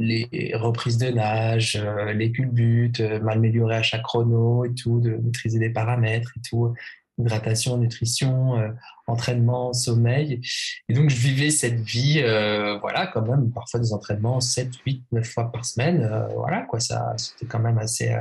les 0.01 0.53
reprises 0.55 0.99
de 0.99 1.11
nage, 1.11 1.81
les 2.15 2.33
culbutes, 2.33 3.01
m'améliorer 3.23 3.77
à 3.77 3.83
chaque 3.83 4.03
chrono 4.03 4.65
et 4.65 4.75
tout, 4.75 5.01
de 5.01 5.11
maîtriser 5.11 5.59
des 5.59 5.71
paramètres 5.71 6.33
et 6.37 6.41
tout 6.49 6.75
hydratation, 7.21 7.77
nutrition, 7.77 8.59
euh, 8.59 8.69
entraînement, 9.07 9.73
sommeil. 9.73 10.41
Et 10.89 10.95
donc, 10.95 11.11
je 11.11 11.17
vivais 11.17 11.51
cette 11.51 11.81
vie, 11.81 12.21
euh, 12.23 12.79
voilà, 12.79 13.07
quand 13.07 13.23
même, 13.23 13.51
parfois 13.51 13.81
des 13.81 13.93
entraînements 13.93 14.41
7, 14.41 14.71
8, 14.87 15.05
9 15.13 15.27
fois 15.27 15.53
par 15.53 15.65
semaine. 15.65 16.03
Euh, 16.03 16.27
voilà, 16.35 16.63
quoi, 16.63 16.81
ça, 16.81 17.15
c'était 17.17 17.47
quand 17.47 17.59
même 17.59 17.79
assez 17.79 18.15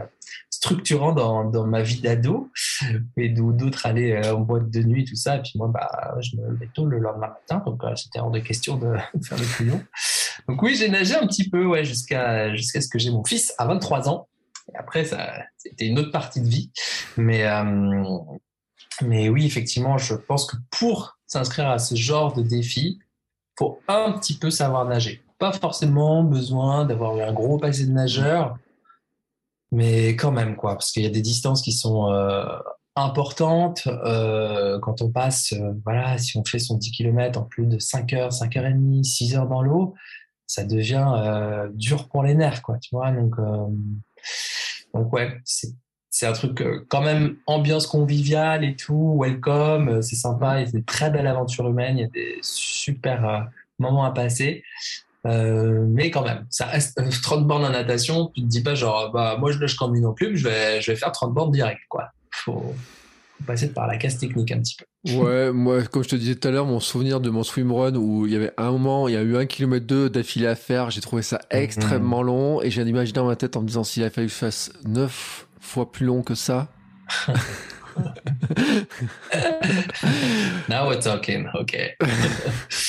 structurant 0.50 1.13
dans, 1.13 1.65
ma 1.65 1.81
vie 1.81 2.01
d'ado. 2.01 2.51
Et 3.17 3.29
d'autres 3.29 3.86
allaient 3.86 4.29
en 4.29 4.41
boîte 4.41 4.69
de 4.69 4.81
nuit, 4.81 5.05
tout 5.05 5.15
ça. 5.15 5.38
Et 5.38 5.41
puis 5.41 5.53
moi, 5.55 5.69
bah, 5.74 6.15
je 6.21 6.38
me 6.38 6.50
levais 6.50 6.69
tôt 6.74 6.86
le 6.86 7.00
lendemain 7.00 7.29
matin, 7.29 7.63
donc 7.65 7.81
c'était 7.95 8.19
hors 8.19 8.31
de 8.31 8.39
question 8.39 8.77
de 8.77 8.93
faire 9.24 9.38
le 9.38 9.57
couillon. 9.57 9.81
Donc 10.50 10.63
oui, 10.63 10.74
j'ai 10.75 10.89
nagé 10.89 11.15
un 11.15 11.27
petit 11.27 11.48
peu, 11.48 11.63
ouais, 11.63 11.86
jusqu'à 11.86 12.51
ce 12.56 12.88
que 12.88 12.98
j'ai 12.98 13.12
mon 13.12 13.24
fils 13.24 13.53
à 13.60 13.65
23 13.68 14.10
ans. 14.10 14.27
Après, 14.74 15.06
ça, 15.06 15.32
c'était 15.58 15.86
une 15.86 16.00
autre 16.00 16.12
partie 16.12 16.41
de 16.41 16.48
vie. 16.48 16.72
Mais, 17.18 17.46
mais 19.03 19.29
oui, 19.29 19.46
effectivement, 19.46 20.00
je 20.00 20.15
pense 20.15 20.48
que 20.48 20.58
pour 20.72 21.20
s'inscrire 21.27 21.70
à 21.70 21.77
ce 21.77 21.94
genre 21.94 22.34
de 22.34 22.41
défi, 22.41 22.98
faut 23.60 23.79
un 23.88 24.13
petit 24.13 24.39
peu 24.39 24.50
savoir 24.50 24.86
nager. 24.86 25.22
Pas 25.38 25.51
forcément 25.51 26.24
besoin 26.24 26.84
d'avoir 26.84 27.15
eu 27.18 27.22
un 27.22 27.32
gros 27.32 27.60
passé 27.60 27.86
de 27.86 27.91
nageur, 27.91 28.58
mais 29.72 30.15
quand 30.15 30.32
même, 30.32 30.56
quoi, 30.56 30.74
parce 30.74 30.91
qu'il 30.91 31.03
y 31.03 31.06
a 31.06 31.12
des 31.12 31.22
distances 31.22 31.62
qui 31.62 31.74
sont 31.74 32.12
euh, 32.12 32.58
importantes. 32.96 33.88
Euh, 33.88 34.79
quand 34.79 35.01
on 35.01 35.12
passe, 35.12 35.53
euh, 35.53 35.74
voilà, 35.84 36.18
si 36.18 36.38
on 36.38 36.44
fait 36.44 36.60
son 36.60 36.75
10 36.75 36.91
km 36.91 37.39
en 37.39 37.44
plus 37.44 37.68
de 37.68 37.77
5 37.77 38.13
heures, 38.13 38.34
5 38.34 38.58
heures 38.58 38.65
et 38.65 38.74
demie, 38.74 39.06
6 39.06 39.36
heures 39.36 39.48
dans 39.48 39.62
l'eau, 39.62 39.94
ça 40.50 40.63
devient 40.63 41.70
dur 41.74 42.10
pour 42.10 42.24
les 42.24 42.34
nerfs, 42.34 42.62
quoi, 42.62 42.77
tu 42.79 42.96
vois. 42.96 43.12
Donc, 43.12 43.36
donc 44.94 45.13
ouais, 45.13 45.38
c'est 45.46 45.70
c'est 46.12 46.25
un 46.25 46.34
truc 46.34 46.63
quand 46.89 47.03
même 47.03 47.38
ambiance 47.46 47.86
conviviale 47.86 48.65
et 48.65 48.75
tout, 48.75 49.15
welcome, 49.22 50.01
c'est 50.01 50.15
sympa, 50.15 50.53
a 50.53 50.65
des 50.65 50.84
très 50.84 51.12
belles 51.12 51.27
aventures 51.27 51.70
humaines, 51.70 52.00
il 52.00 52.01
y 52.01 52.03
a 52.03 52.08
des 52.08 52.39
super 52.41 53.48
moments 53.77 54.03
à 54.03 54.12
passer. 54.12 54.63
Euh, 55.25 55.86
mais 55.88 56.12
quand 56.12 56.24
même, 56.24 56.46
ça 56.50 56.65
reste 56.65 57.00
30 57.22 57.46
bornes 57.46 57.65
en 57.65 57.72
natation. 57.72 58.32
Tu 58.34 58.41
te 58.41 58.48
dis 58.48 58.63
pas 58.63 58.75
genre, 58.75 59.12
bah 59.12 59.38
moi 59.38 59.51
je 59.51 59.60
lâche 59.60 59.75
comme 59.75 59.96
une 59.96 60.13
plus, 60.13 60.38
je 60.38 60.48
vais, 60.48 60.82
je 60.82 60.91
vais 60.91 60.98
faire 60.98 61.12
30 61.12 61.34
bornes 61.34 61.51
direct, 61.51 61.82
quoi. 61.89 62.10
Faut 62.32 62.74
passer 63.46 63.72
par 63.72 63.88
la 63.88 63.98
case 63.98 64.17
technique 64.17 64.51
un 64.51 64.60
petit 64.60 64.75
peu. 64.75 64.86
Ouais, 65.13 65.51
moi, 65.51 65.84
comme 65.84 66.03
je 66.03 66.10
te 66.10 66.15
disais 66.15 66.36
tout 66.36 66.48
à 66.48 66.51
l'heure, 66.51 66.65
mon 66.65 66.79
souvenir 66.79 67.19
de 67.19 67.29
mon 67.29 67.43
swimrun 67.43 67.96
où 67.96 68.25
il 68.25 68.34
y 68.34 68.36
avait 68.36 68.51
un 68.58 68.72
moment, 68.72 69.08
il 69.08 69.13
y 69.13 69.17
a 69.17 69.22
eu 69.22 69.38
un 69.38 69.46
kilomètre 69.46 69.86
deux 69.86 70.10
d'affilée 70.10 70.48
à 70.48 70.55
faire, 70.55 70.89
j'ai 70.91 71.01
trouvé 71.01 71.22
ça 71.22 71.39
mhm. 71.51 71.60
extrêmement 71.60 72.22
long 72.24 72.62
et 72.62 72.69
j'ai 72.72 72.81
imaginé 72.81 73.15
dans 73.15 73.27
ma 73.27 73.36
tête 73.36 73.55
en 73.58 73.62
me 73.62 73.67
disant 73.67 73.84
s'il 73.84 74.03
a 74.03 74.10
fallu 74.10 74.27
que 74.27 74.34
je 74.34 74.38
fasse 74.38 74.72
9 74.86 75.48
fois 75.60 75.91
plus 75.91 76.05
long 76.05 76.22
que 76.22 76.36
ça. 76.36 76.67
Now 80.69 80.88
we're 80.88 81.00
talking, 81.00 81.48
ok. 81.53 81.98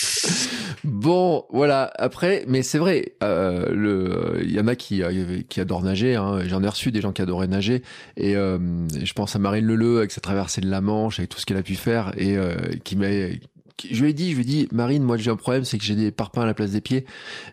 bon, 0.84 1.44
voilà. 1.50 1.90
Après, 1.96 2.44
mais 2.49 2.62
c'est 2.62 2.78
vrai, 2.78 3.14
euh, 3.22 3.72
le, 3.72 4.40
il 4.42 4.52
y 4.52 4.60
en 4.60 4.66
a 4.66 4.76
qui, 4.76 5.02
euh, 5.02 5.40
qui 5.49 5.60
adorent 5.60 5.82
nager. 5.82 6.16
Hein. 6.16 6.40
J'en 6.46 6.62
ai 6.62 6.68
reçu 6.68 6.92
des 6.92 7.00
gens 7.00 7.12
qui 7.12 7.22
adoraient 7.22 7.49
nager. 7.49 7.82
Et 8.16 8.37
euh, 8.37 8.58
je 8.88 9.12
pense 9.12 9.37
à 9.37 9.38
Marine 9.38 9.66
Leleu 9.66 9.99
avec 9.99 10.12
sa 10.12 10.20
traversée 10.20 10.60
de 10.60 10.70
la 10.70 10.80
Manche, 10.80 11.18
avec 11.18 11.30
tout 11.30 11.38
ce 11.38 11.46
qu'elle 11.46 11.56
a 11.56 11.62
pu 11.62 11.76
faire, 11.76 12.12
et 12.16 12.37
qui 12.84 12.96
m'a 12.96 13.08
je 13.90 14.02
lui 14.02 14.10
ai 14.10 14.12
dit, 14.12 14.30
je 14.30 14.37
lui 14.37 14.42
ai 14.42 14.44
dit, 14.44 14.68
Marine, 14.72 15.02
moi 15.02 15.16
j'ai 15.16 15.30
un 15.30 15.37
problème, 15.37 15.64
c'est 15.64 15.78
que 15.78 15.84
j'ai 15.84 15.94
des 15.94 16.10
parpaings 16.10 16.42
à 16.42 16.46
la 16.46 16.54
place 16.54 16.72
des 16.72 16.80
pieds. 16.80 17.06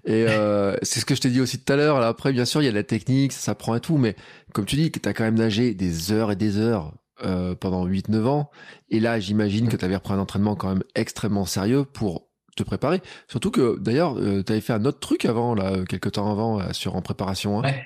Et 0.05 0.25
euh, 0.27 0.75
c'est 0.81 0.99
ce 0.99 1.05
que 1.05 1.15
je 1.15 1.21
t'ai 1.21 1.29
dit 1.29 1.41
aussi 1.41 1.59
tout 1.59 1.71
à 1.71 1.75
l'heure. 1.75 1.97
Après, 1.97 2.33
bien 2.33 2.45
sûr, 2.45 2.61
il 2.61 2.65
y 2.65 2.69
a 2.69 2.71
la 2.71 2.83
technique, 2.83 3.31
ça 3.31 3.39
s'apprend 3.39 3.75
et 3.75 3.79
tout, 3.79 3.97
mais 3.97 4.15
comme 4.53 4.65
tu 4.65 4.75
dis, 4.75 4.91
que 4.91 4.99
tu 4.99 5.07
as 5.07 5.13
quand 5.13 5.23
même 5.23 5.35
nagé 5.35 5.73
des 5.73 6.11
heures 6.11 6.31
et 6.31 6.35
des 6.35 6.57
heures 6.57 6.93
euh, 7.23 7.55
pendant 7.55 7.87
8-9 7.87 8.25
ans. 8.25 8.49
Et 8.89 8.99
là, 8.99 9.19
j'imagine 9.19 9.69
que 9.69 9.75
tu 9.75 9.85
avais 9.85 9.95
repris 9.95 10.13
un 10.13 10.19
entraînement 10.19 10.55
quand 10.55 10.69
même 10.69 10.83
extrêmement 10.95 11.45
sérieux 11.45 11.83
pour 11.85 12.26
te 12.57 12.63
préparer. 12.63 13.01
Surtout 13.27 13.51
que 13.51 13.77
d'ailleurs, 13.79 14.17
euh, 14.17 14.43
tu 14.43 14.51
avais 14.51 14.61
fait 14.61 14.73
un 14.73 14.85
autre 14.85 14.99
truc 14.99 15.25
avant, 15.25 15.55
là, 15.55 15.83
quelques 15.87 16.13
temps 16.13 16.31
avant, 16.31 16.59
euh, 16.59 16.73
sur 16.73 16.95
en 16.95 17.01
préparation. 17.01 17.59
Hein. 17.59 17.63
Ouais. 17.63 17.83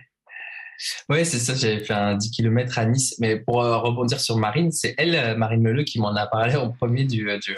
Ouais, 1.10 1.24
c'est 1.26 1.38
ça, 1.38 1.54
j'avais 1.54 1.80
fait 1.80 1.94
un 1.94 2.16
10 2.16 2.32
km 2.32 2.80
à 2.80 2.86
Nice. 2.86 3.16
Mais 3.20 3.38
pour 3.38 3.58
rebondir 3.58 4.20
sur 4.20 4.38
Marine, 4.38 4.72
c'est 4.72 4.96
elle, 4.98 5.38
Marine 5.38 5.62
Meleux, 5.62 5.84
qui 5.84 6.00
m'en 6.00 6.16
a 6.16 6.26
parlé 6.26 6.56
en 6.56 6.72
premier 6.72 7.04
du. 7.04 7.24
du 7.38 7.56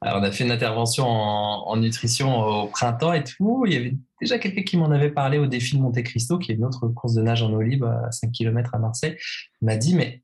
on 0.00 0.22
a 0.22 0.32
fait 0.32 0.44
une 0.44 0.50
intervention 0.50 1.06
en, 1.06 1.68
en, 1.68 1.76
nutrition 1.76 2.40
au 2.40 2.68
printemps 2.68 3.12
et 3.12 3.22
tout. 3.22 3.64
Il 3.66 3.74
y 3.74 3.76
avait 3.76 3.94
déjà 4.18 4.38
quelqu'un 4.38 4.62
qui 4.62 4.78
m'en 4.78 4.90
avait 4.90 5.10
parlé 5.10 5.36
au 5.36 5.46
défi 5.46 5.76
de 5.76 5.82
Monte 5.82 6.02
Cristo, 6.04 6.38
qui 6.38 6.52
est 6.52 6.54
une 6.54 6.64
autre 6.64 6.88
course 6.88 7.12
de 7.12 7.20
nage 7.20 7.42
en 7.42 7.52
eau 7.52 7.60
libre 7.60 7.88
à 7.88 8.10
5 8.10 8.32
km 8.32 8.74
à 8.74 8.78
Marseille. 8.78 9.18
Il 9.60 9.66
m'a 9.66 9.76
dit, 9.76 9.94
mais 9.94 10.22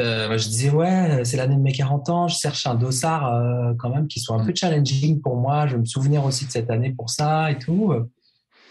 euh, 0.00 0.38
je 0.38 0.48
disais 0.48 0.70
ouais, 0.70 1.24
c'est 1.24 1.36
l'année 1.36 1.56
de 1.56 1.60
mes 1.60 1.72
40 1.72 2.08
ans, 2.08 2.28
je 2.28 2.38
cherche 2.38 2.66
un 2.66 2.74
dossard 2.74 3.34
euh, 3.34 3.74
quand 3.78 3.90
même 3.90 4.06
qui 4.06 4.20
soit 4.20 4.36
un 4.36 4.44
peu 4.44 4.52
challenging 4.54 5.20
pour 5.20 5.36
moi. 5.36 5.66
Je 5.66 5.74
veux 5.74 5.80
me 5.80 5.84
souvenir 5.84 6.24
aussi 6.24 6.46
de 6.46 6.50
cette 6.50 6.70
année 6.70 6.94
pour 6.96 7.10
ça 7.10 7.50
et 7.50 7.58
tout. 7.58 7.92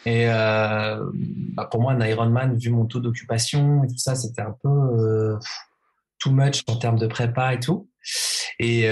Et 0.05 0.27
euh, 0.27 1.03
bah 1.53 1.67
pour 1.69 1.81
moi, 1.81 1.93
un 1.93 2.05
Ironman, 2.05 2.57
vu 2.57 2.71
mon 2.71 2.85
taux 2.85 2.99
d'occupation 2.99 3.83
et 3.83 3.87
tout 3.87 3.97
ça, 3.97 4.15
c'était 4.15 4.41
un 4.41 4.55
peu 4.63 5.37
too 6.17 6.31
much 6.31 6.63
en 6.67 6.77
termes 6.77 6.97
de 6.97 7.07
prépa 7.07 7.53
et 7.53 7.59
tout. 7.59 7.87
Et 8.57 8.87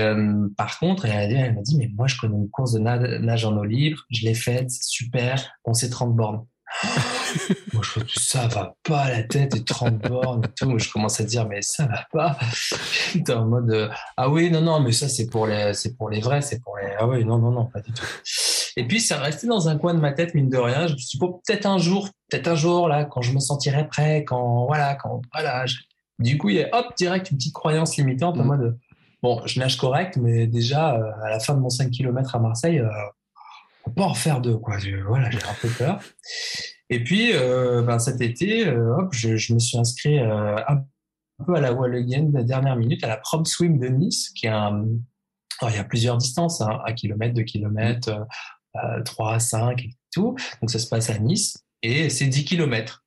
par 0.56 0.78
contre, 0.78 1.06
elle, 1.06 1.32
elle 1.32 1.56
m'a 1.56 1.62
dit, 1.62 1.78
mais 1.78 1.90
moi, 1.96 2.06
je 2.06 2.16
connais 2.20 2.38
une 2.38 2.50
course 2.50 2.74
de 2.74 2.80
nage, 2.80 3.46
en 3.46 3.58
eau 3.58 3.64
libre, 3.64 4.04
je 4.12 4.26
l'ai 4.26 4.36
faite, 4.36 4.70
super, 4.70 5.52
on 5.66 5.74
sait 5.74 5.90
30 5.90 6.16
bornes. 6.16 6.46
Moi, 7.74 7.84
je 7.84 8.00
ça 8.20 8.48
va 8.48 8.76
pas, 8.84 9.10
la 9.10 9.24
tête 9.24 9.56
et 9.56 9.64
30 9.64 10.00
bornes 10.00 10.44
et 10.46 10.50
tout. 10.56 10.78
Je 10.78 10.92
commence 10.92 11.20
à 11.20 11.24
dire, 11.24 11.48
mais 11.48 11.62
ça 11.62 11.86
va 11.86 12.06
pas. 12.12 12.38
T'es 13.26 13.34
en 13.34 13.46
mode, 13.46 13.72
euh, 13.72 13.90
ah 14.18 14.30
oui, 14.30 14.50
non, 14.52 14.62
non, 14.62 14.80
mais 14.80 14.92
ça, 14.92 15.10
c'est 15.10 15.28
pour 15.28 15.48
les, 15.48 15.74
c'est 15.74 15.96
pour 15.96 16.10
les 16.10 16.20
vrais, 16.20 16.42
c'est 16.42 16.62
pour 16.62 16.78
les, 16.78 16.94
ah 16.98 17.08
oui, 17.08 17.24
non, 17.26 17.38
non, 17.38 17.52
non, 17.52 17.66
pas 17.66 17.82
du 17.82 17.92
tout. 17.92 18.06
Et 18.78 18.88
puis, 18.88 19.02
ça 19.02 19.18
restait 19.20 19.48
dans 19.48 19.68
un 19.68 19.78
coin 19.78 19.94
de 19.94 20.00
ma 20.00 20.14
tête, 20.14 20.34
mine 20.36 20.50
de 20.50 20.58
rien. 20.58 20.88
Je 20.88 20.94
me 20.94 20.98
suis 20.98 21.18
dit, 21.18 21.26
peut-être 21.46 21.66
un 21.66 21.78
jour, 21.78 22.10
peut-être 22.30 22.48
un 22.48 22.56
jour, 22.56 22.88
là, 22.88 23.06
quand 23.06 23.22
je 23.22 23.34
me 23.34 23.40
sentirai 23.40 23.88
prêt, 23.88 24.24
quand, 24.24 24.66
voilà, 24.66 24.96
quand, 24.96 25.22
voilà. 25.34 25.66
Du 26.20 26.38
coup, 26.38 26.50
il 26.50 26.58
y 26.58 26.64
a, 26.64 26.70
hop, 26.74 26.96
direct, 26.98 27.32
une 27.32 27.38
petite 27.38 27.54
croyance 27.54 27.98
limitante 27.98 28.38
en 28.38 28.44
mm. 28.44 28.48
mode, 28.48 28.80
bon, 29.24 29.42
je 29.46 29.60
nage 29.60 29.78
correct, 29.78 30.18
mais 30.18 30.48
déjà, 30.48 30.96
euh, 30.96 31.12
à 31.24 31.30
la 31.30 31.40
fin 31.40 31.54
de 31.54 31.60
mon 31.60 31.70
5 31.70 31.90
km 31.92 32.36
à 32.36 32.40
Marseille, 32.40 32.80
euh, 32.80 32.90
on 33.86 33.92
peut 33.92 34.04
en 34.04 34.14
faire 34.14 34.42
deux, 34.42 34.58
quoi. 34.58 34.78
voilà, 35.08 35.30
j'ai 35.32 35.44
un 35.44 35.56
peu 35.62 35.70
peur. 35.70 36.00
Et 36.90 37.04
puis, 37.04 37.32
euh, 37.34 37.82
ben, 37.84 38.00
cet 38.00 38.22
été, 38.22 38.68
euh, 38.68 38.96
hop, 38.98 39.14
je, 39.14 39.54
me 39.54 39.60
suis 39.60 39.78
inscrit 39.78 40.20
euh, 40.20 40.58
un 40.68 40.86
peu 41.46 41.56
à 41.56 41.62
la 41.62 41.74
Wall 41.74 41.96
Again 41.96 42.32
la 42.34 42.44
dernière 42.44 42.76
minute 42.76 43.04
à 43.04 43.08
la 43.08 43.18
Prom 43.18 43.46
Swim 43.46 43.80
de 43.80 43.88
Nice, 43.88 44.30
qui 44.32 44.48
est 44.48 44.50
un. 44.50 44.86
Alors, 45.62 45.74
il 45.74 45.78
y 45.78 45.80
a 45.80 45.84
plusieurs 45.84 46.18
distances, 46.18 46.62
hein, 46.62 46.80
1 46.86 46.94
km, 46.94 47.34
2 47.34 47.44
km, 47.44 48.26
3, 49.06 49.40
5 49.40 49.82
et 49.84 49.90
tout. 50.12 50.36
Donc, 50.62 50.72
ça 50.72 50.80
se 50.80 50.88
passe 50.88 51.10
à 51.10 51.20
Nice 51.20 51.64
et 51.84 52.10
c'est 52.10 52.28
10 52.28 52.46
km. 52.46 53.04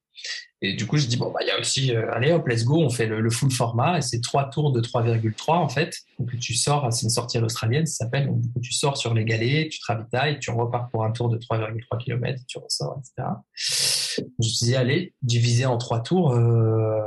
Et 0.65 0.75
du 0.75 0.87
coup, 0.87 0.97
je 0.97 1.07
dis, 1.07 1.17
bon, 1.17 1.33
bah, 1.33 1.41
il 1.43 1.49
y 1.49 1.51
a 1.51 1.59
aussi, 1.59 1.95
euh, 1.95 2.13
allez 2.13 2.31
hop, 2.31 2.47
let's 2.47 2.65
go, 2.65 2.81
on 2.81 2.89
fait 2.89 3.07
le, 3.07 3.31
full 3.31 3.51
format. 3.51 3.99
Et 3.99 4.01
c'est 4.01 4.21
trois 4.21 4.49
tours 4.49 4.71
de 4.73 4.81
3,3 4.81 5.55
en 5.55 5.69
fait. 5.69 5.97
Donc 6.21 6.39
tu 6.39 6.55
sors, 6.55 6.93
c'est 6.93 7.03
une 7.03 7.11
sortie 7.11 7.39
à 7.39 7.41
l'australienne, 7.41 7.85
ça 7.85 8.05
s'appelle. 8.05 8.29
Donc 8.29 8.41
tu 8.63 8.73
sors 8.73 8.97
sur 8.97 9.13
les 9.13 9.25
galets, 9.25 9.69
tu 9.71 9.81
te 9.81 9.87
ravitailles, 9.87 10.39
tu 10.39 10.53
repars 10.53 10.89
pour 10.91 11.05
un 11.05 11.11
tour 11.11 11.29
de 11.29 11.37
3,3 11.37 11.99
km, 11.99 12.41
tu 12.47 12.59
ressors, 12.59 13.01
etc. 13.01 13.29
Je 14.39 14.65
dit, 14.65 14.77
allez, 14.77 15.15
diviser 15.21 15.67
en 15.67 15.79
trois 15.79 16.01
tours, 16.01 16.33
euh, 16.33 17.01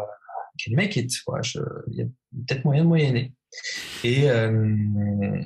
quel 0.57 0.75
mec 0.75 0.97
est, 0.97 1.07
quoi. 1.25 1.39
Il 1.91 1.97
y 1.97 2.01
a 2.01 2.05
peut-être 2.47 2.65
moyen 2.65 2.83
de 2.83 2.89
moyenner. 2.89 3.33
Et, 4.03 4.29
euh, 4.29 4.75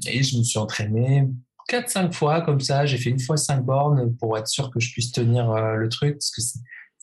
je 0.04 0.38
me 0.38 0.44
suis 0.44 0.58
entraîné 0.58 1.28
4-5 1.70 2.14
fois 2.14 2.42
comme 2.42 2.60
ça. 2.60 2.86
J'ai 2.86 2.98
fait 2.98 3.10
une 3.10 3.20
fois 3.20 3.38
5 3.38 3.64
bornes 3.64 4.16
pour 4.18 4.38
être 4.38 4.48
sûr 4.48 4.72
que 4.72 4.80
je 4.80 4.92
puisse 4.92 5.12
tenir 5.12 5.52
euh, 5.52 5.76
le 5.76 5.90
truc. 5.90 6.16
Parce 6.16 6.32
que 6.32 6.42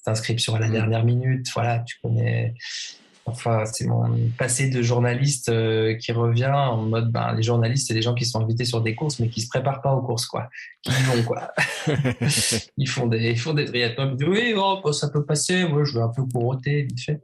inscription 0.09 0.55
à 0.55 0.59
la 0.59 0.69
mm. 0.69 0.73
dernière 0.73 1.05
minute. 1.05 1.47
Voilà, 1.55 1.81
tu 1.81 1.97
connais. 2.03 2.55
Enfin, 3.29 3.65
c'est 3.65 3.87
mon 3.87 4.05
passé 4.39 4.71
de 4.71 4.83
journaliste 4.83 5.49
euh, 5.49 5.97
qui 5.97 6.13
revient 6.13 6.47
en 6.47 6.83
mode, 6.83 7.11
ben, 7.11 7.35
les 7.35 7.43
journalistes, 7.43 7.89
c'est 7.89 7.95
des 7.95 8.03
gens 8.03 8.15
qui 8.15 8.25
sont 8.25 8.41
invités 8.41 8.65
sur 8.65 8.83
des 8.83 8.95
courses, 8.95 9.19
mais 9.19 9.29
qui 9.29 9.41
se 9.41 9.49
préparent 9.49 9.83
pas 9.83 9.93
aux 9.93 10.03
courses, 10.03 10.27
quoi. 10.27 10.49
Qui 10.83 10.93
vont, 10.93 11.23
quoi. 11.25 11.53
ils 12.77 12.89
font 12.89 13.09
des, 13.09 13.31
ils 13.31 13.39
font 13.39 13.53
des 13.53 13.65
triathlons. 13.65 14.13
Ils 14.13 14.17
disent, 14.17 14.29
oui, 14.29 14.55
oh, 14.57 14.81
bah, 14.83 14.93
ça 14.93 15.09
peut 15.09 15.25
passer. 15.25 15.67
Moi, 15.67 15.83
je 15.85 15.95
vais 15.95 16.03
un 16.03 16.09
peu 16.09 16.23
couroter, 16.23 16.85
vite 16.85 17.01
fait. 17.01 17.21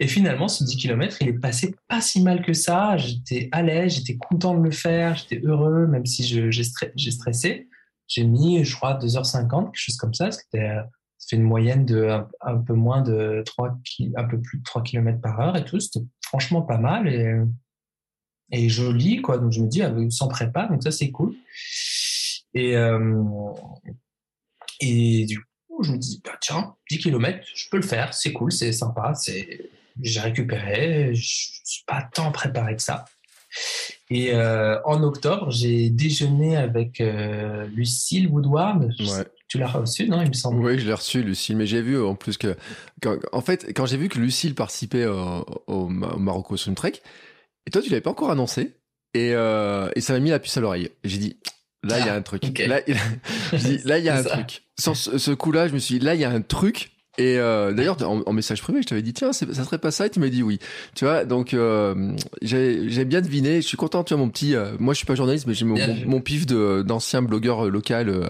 Et 0.00 0.08
finalement, 0.08 0.48
ce 0.48 0.64
10 0.64 0.76
km, 0.76 1.18
il 1.20 1.28
est 1.28 1.38
passé 1.38 1.74
pas 1.86 2.00
si 2.00 2.22
mal 2.22 2.42
que 2.42 2.54
ça. 2.54 2.96
J'étais 2.96 3.50
à 3.52 3.62
l'aise, 3.62 3.94
j'étais 3.94 4.16
content 4.16 4.54
de 4.54 4.62
le 4.62 4.70
faire, 4.70 5.16
j'étais 5.16 5.44
heureux, 5.44 5.86
même 5.86 6.06
si 6.06 6.24
j'ai 6.24 7.10
stressé. 7.10 7.68
J'ai 8.08 8.24
mis, 8.24 8.64
je 8.64 8.74
crois, 8.74 8.98
2h50, 8.98 9.66
quelque 9.66 9.70
chose 9.74 9.96
comme 9.96 10.14
ça. 10.14 10.30
C'était 10.30 10.70
fait 11.18 11.36
une 11.36 11.42
moyenne 11.42 11.84
de 11.84 12.08
un, 12.40 12.58
peu 12.58 12.74
moins 12.74 13.02
de 13.02 13.42
3 13.46 13.78
un 14.16 14.24
peu 14.24 14.40
plus 14.40 14.58
de 14.58 14.62
3 14.64 14.82
km 14.82 15.20
par 15.20 15.40
heure 15.40 15.56
et 15.56 15.64
tout. 15.64 15.80
C'était 15.80 16.04
franchement 16.22 16.62
pas 16.62 16.78
mal 16.78 17.08
et 17.08 17.36
et 18.52 18.68
joli 18.68 19.22
quoi. 19.22 19.38
Donc 19.38 19.52
je 19.52 19.60
me 19.60 19.68
dis 19.68 19.82
ah, 19.82 19.92
sans 20.10 20.28
prépa 20.28 20.66
donc 20.66 20.82
ça 20.82 20.90
c'est 20.92 21.10
cool. 21.10 21.34
Et 22.54 22.76
euh, 22.76 23.22
et 24.80 25.26
du 25.26 25.38
coup 25.68 25.82
je 25.82 25.92
me 25.92 25.98
dis 25.98 26.20
bah, 26.24 26.36
tiens 26.40 26.74
10 26.90 26.98
km 26.98 27.44
je 27.54 27.68
peux 27.70 27.76
le 27.78 27.82
faire 27.82 28.14
c'est 28.14 28.32
cool 28.32 28.52
c'est 28.52 28.72
sympa 28.72 29.14
c'est 29.14 29.70
j'ai 30.00 30.20
récupéré 30.20 31.14
je 31.14 31.22
suis 31.64 31.84
pas 31.86 32.02
tant 32.02 32.30
préparé 32.32 32.76
que 32.76 32.82
ça. 32.82 33.04
Et 34.10 34.32
euh, 34.32 34.80
en 34.84 35.02
octobre, 35.02 35.50
j'ai 35.50 35.90
déjeuné 35.90 36.56
avec 36.56 37.00
euh, 37.00 37.66
Lucille 37.66 38.28
Woodward. 38.28 38.92
Tu 39.48 39.58
l'as 39.58 39.68
reçu, 39.68 40.08
non 40.08 40.22
Il 40.22 40.28
me 40.28 40.32
semble. 40.32 40.64
Oui, 40.64 40.78
je 40.78 40.86
l'ai 40.86 40.92
reçu, 40.92 41.22
Lucille. 41.22 41.56
Mais 41.56 41.66
j'ai 41.66 41.82
vu 41.82 42.00
en 42.02 42.14
plus 42.14 42.36
que, 42.36 42.56
en 43.32 43.40
fait, 43.40 43.72
quand 43.74 43.86
j'ai 43.86 43.96
vu 43.96 44.08
que 44.08 44.18
Lucille 44.18 44.54
participait 44.54 45.06
au, 45.06 45.44
au, 45.66 45.88
Marocco 45.88 46.56
Swim 46.56 46.74
Trek, 46.74 46.94
et 47.66 47.70
toi, 47.70 47.80
tu 47.80 47.90
l'avais 47.90 48.00
pas 48.00 48.10
encore 48.10 48.30
annoncé, 48.30 48.74
et, 49.14 49.34
euh, 49.34 49.88
et 49.94 50.00
ça 50.00 50.12
m'a 50.12 50.20
mis 50.20 50.30
la 50.30 50.40
puce 50.40 50.56
à 50.56 50.60
l'oreille. 50.60 50.90
J'ai 51.04 51.18
dit, 51.18 51.36
là, 51.84 52.00
il 52.00 52.06
y 52.06 52.08
a 52.08 52.14
un 52.14 52.22
truc. 52.22 52.42
Là, 52.58 52.80
il 52.88 54.04
y 54.04 54.08
a 54.08 54.16
un 54.16 54.22
truc. 54.22 54.62
Sans 54.78 54.94
ce, 54.94 55.18
ce 55.18 55.30
coup-là, 55.30 55.68
je 55.68 55.74
me 55.74 55.78
suis 55.78 55.98
dit, 55.98 56.04
là, 56.04 56.14
il 56.14 56.20
y 56.20 56.24
a 56.24 56.30
un 56.30 56.42
truc 56.42 56.95
et 57.18 57.38
euh, 57.38 57.72
d'ailleurs, 57.72 57.96
en, 58.02 58.32
message 58.32 58.60
privé, 58.60 58.82
je 58.82 58.88
t'avais 58.88 59.02
dit 59.02 59.14
tiens, 59.14 59.32
ça 59.32 59.46
serait 59.46 59.78
pas 59.78 59.90
ça, 59.90 60.06
et 60.06 60.10
tu 60.10 60.20
m'as 60.20 60.28
dit 60.28 60.42
oui. 60.42 60.58
Tu 60.94 61.06
vois, 61.06 61.24
donc 61.24 61.54
euh, 61.54 62.14
j'ai 62.42 63.04
bien 63.04 63.22
deviné. 63.22 63.62
Je 63.62 63.66
suis 63.66 63.78
content. 63.78 64.04
Tu 64.04 64.14
vois, 64.14 64.22
mon 64.22 64.28
petit. 64.28 64.54
Euh, 64.54 64.72
moi, 64.78 64.92
je 64.92 64.98
suis 64.98 65.06
pas 65.06 65.14
journaliste, 65.14 65.46
mais 65.46 65.54
j'ai 65.54 65.64
mon, 65.64 65.76
mon, 66.06 66.20
pif 66.20 66.44
de 66.44 66.82
d'ancien 66.82 67.22
blogueur 67.22 67.66
local 67.66 68.08
euh, 68.10 68.28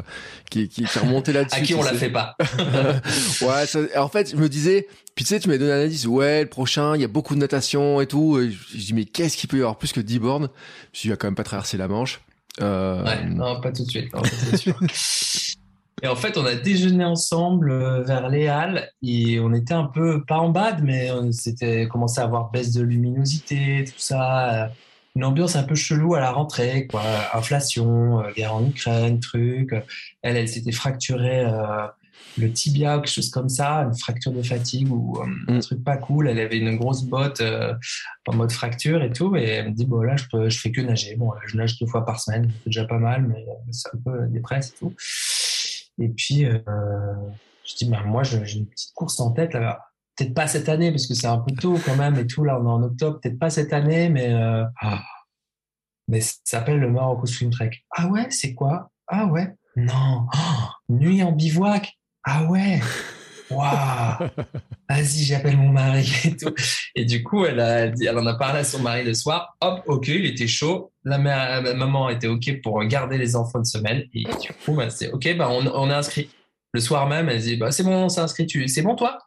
qui, 0.50 0.68
qui, 0.68 0.84
qui 0.84 0.98
est 0.98 1.00
remonté 1.00 1.32
là-dessus. 1.32 1.60
à 1.60 1.62
qui 1.62 1.74
on 1.74 1.82
la 1.82 1.94
fait 1.94 2.10
pas. 2.10 2.36
ouais. 3.42 3.66
Ça, 3.66 3.80
en 3.96 4.08
fait, 4.08 4.30
je 4.30 4.36
me 4.36 4.48
disais. 4.48 4.86
Puis 5.16 5.24
tu 5.24 5.30
sais, 5.30 5.40
tu 5.40 5.48
m'as 5.48 5.56
donné 5.56 5.72
un 5.72 5.80
indice. 5.80 6.06
Ouais, 6.06 6.42
le 6.42 6.48
prochain, 6.48 6.94
il 6.94 7.00
y 7.00 7.04
a 7.04 7.08
beaucoup 7.08 7.34
de 7.34 7.40
natation 7.40 8.00
et 8.00 8.06
tout. 8.06 8.38
Et 8.38 8.50
je, 8.50 8.76
dis 8.76 8.92
mais 8.92 9.04
qu'est-ce 9.04 9.36
qu'il 9.36 9.48
peut 9.48 9.56
y 9.56 9.60
avoir 9.60 9.78
plus 9.78 9.92
que 9.92 10.00
10 10.00 10.18
bornes? 10.18 10.42
Je 10.42 10.48
me 10.48 10.90
suis 10.92 11.02
dit, 11.02 11.08
il 11.08 11.10
va 11.10 11.16
quand 11.16 11.26
même 11.26 11.34
pas 11.34 11.42
traverser 11.42 11.76
la 11.76 11.88
Manche. 11.88 12.20
ouais, 12.60 13.24
non, 13.24 13.60
pas 13.60 13.72
tout 13.72 13.84
de 13.84 13.90
suite. 13.90 14.12
Non, 14.14 14.22
Et 16.02 16.08
en 16.08 16.16
fait, 16.16 16.36
on 16.36 16.44
a 16.44 16.54
déjeuné 16.54 17.04
ensemble 17.04 17.70
euh, 17.70 18.02
vers 18.02 18.28
les 18.28 18.48
Halles 18.48 18.90
et 19.02 19.40
on 19.40 19.54
était 19.54 19.72
un 19.72 19.86
peu, 19.86 20.22
pas 20.24 20.36
en 20.36 20.50
bad, 20.50 20.82
mais 20.82 21.10
on 21.10 21.32
s'était 21.32 21.88
commencé 21.88 22.20
à 22.20 22.24
avoir 22.24 22.50
baisse 22.50 22.72
de 22.72 22.82
luminosité, 22.82 23.84
tout 23.86 23.98
ça. 23.98 24.70
Une 25.14 25.24
ambiance 25.24 25.56
un 25.56 25.62
peu 25.62 25.74
chelou 25.74 26.14
à 26.14 26.20
la 26.20 26.32
rentrée, 26.32 26.86
quoi. 26.86 27.02
Inflation, 27.32 28.20
euh, 28.20 28.30
guerre 28.36 28.54
en 28.54 28.66
Ukraine, 28.66 29.20
truc. 29.20 29.74
Elle, 30.20 30.36
elle 30.36 30.48
s'était 30.48 30.70
fracturée 30.70 31.46
euh, 31.46 31.86
le 32.36 32.52
tibia 32.52 32.98
ou 32.98 33.00
quelque 33.00 33.14
chose 33.14 33.30
comme 33.30 33.48
ça, 33.48 33.76
une 33.76 33.96
fracture 33.96 34.32
de 34.32 34.42
fatigue 34.42 34.92
ou 34.92 35.18
un 35.48 35.54
mm. 35.54 35.60
truc 35.60 35.82
pas 35.82 35.96
cool. 35.96 36.28
Elle 36.28 36.40
avait 36.40 36.58
une 36.58 36.76
grosse 36.76 37.04
botte 37.04 37.42
en 38.26 38.34
mode 38.34 38.52
fracture 38.52 39.02
et 39.02 39.12
tout. 39.12 39.34
Et 39.34 39.44
elle 39.44 39.70
me 39.70 39.74
dit, 39.74 39.86
bon, 39.86 40.02
là, 40.02 40.16
je, 40.16 40.24
peux, 40.30 40.50
je 40.50 40.58
fais 40.58 40.70
que 40.70 40.82
nager. 40.82 41.16
Bon, 41.16 41.32
je 41.46 41.56
nage 41.56 41.78
deux 41.78 41.86
fois 41.86 42.04
par 42.04 42.20
semaine, 42.20 42.52
c'est 42.52 42.66
déjà 42.66 42.84
pas 42.84 42.98
mal, 42.98 43.22
mais 43.26 43.46
c'est 43.70 43.88
un 43.94 43.98
peu 44.04 44.26
dépresse 44.28 44.74
et 44.74 44.78
tout. 44.78 44.94
Et 45.98 46.08
puis, 46.08 46.44
euh, 46.44 46.58
je 47.64 47.74
dis, 47.76 47.90
bah, 47.90 48.02
moi, 48.04 48.22
j'ai 48.22 48.38
une 48.58 48.66
petite 48.66 48.92
course 48.94 49.18
en 49.20 49.32
tête. 49.32 49.52
Peut-être 49.52 50.34
pas 50.34 50.46
cette 50.46 50.68
année, 50.68 50.90
parce 50.90 51.06
que 51.06 51.14
c'est 51.14 51.26
un 51.26 51.38
peu 51.38 51.54
tôt 51.54 51.78
quand 51.84 51.96
même 51.96 52.16
et 52.16 52.26
tout. 52.26 52.44
Là, 52.44 52.58
on 52.60 52.64
est 52.64 52.70
en 52.70 52.82
octobre. 52.82 53.20
Peut-être 53.20 53.38
pas 53.38 53.50
cette 53.50 53.72
année, 53.72 54.08
mais, 54.08 54.32
euh, 54.32 54.64
ah. 54.80 55.02
mais 56.08 56.20
ça 56.20 56.34
s'appelle 56.44 56.78
le 56.78 56.90
Marocco 56.90 57.26
Swim 57.26 57.50
Trek. 57.50 57.70
Ah 57.96 58.06
ouais, 58.08 58.26
c'est 58.30 58.54
quoi? 58.54 58.90
Ah 59.08 59.26
ouais? 59.26 59.54
Non. 59.76 60.26
Oh, 60.32 60.68
nuit 60.88 61.22
en 61.22 61.32
bivouac? 61.32 61.98
Ah 62.24 62.44
ouais? 62.44 62.80
Waouh 63.50 64.28
Vas-y, 64.88 65.24
j'appelle 65.24 65.56
mon 65.56 65.70
mari 65.70 66.10
et 66.24 66.36
tout. 66.36 66.54
Et 66.94 67.04
du 67.04 67.22
coup, 67.22 67.44
elle, 67.44 67.60
a, 67.60 67.86
elle 67.86 68.18
en 68.18 68.26
a 68.26 68.34
parlé 68.34 68.60
à 68.60 68.64
son 68.64 68.80
mari 68.80 69.04
le 69.04 69.14
soir. 69.14 69.56
Hop, 69.60 69.82
ok, 69.86 70.08
il 70.08 70.26
était 70.26 70.46
chaud. 70.46 70.92
La, 71.04 71.18
maman 71.18 72.08
était 72.08 72.28
ok 72.28 72.60
pour 72.62 72.82
garder 72.84 73.18
les 73.18 73.36
enfants 73.36 73.60
de 73.60 73.66
semaine. 73.66 74.04
Et 74.14 74.24
du 74.24 74.52
coup, 74.64 74.74
bah, 74.74 74.90
c'est 74.90 75.10
ok, 75.10 75.36
bah, 75.36 75.48
on, 75.50 75.66
on 75.66 75.90
est 75.90 75.94
inscrit. 75.94 76.30
Le 76.72 76.80
soir 76.80 77.08
même, 77.08 77.28
elle 77.28 77.40
dit 77.40 77.56
bah, 77.56 77.70
c'est 77.70 77.84
bon, 77.84 78.04
on 78.04 78.08
s'est 78.08 78.20
inscrit. 78.20 78.46
C'est 78.68 78.82
bon, 78.82 78.94
toi? 78.94 79.18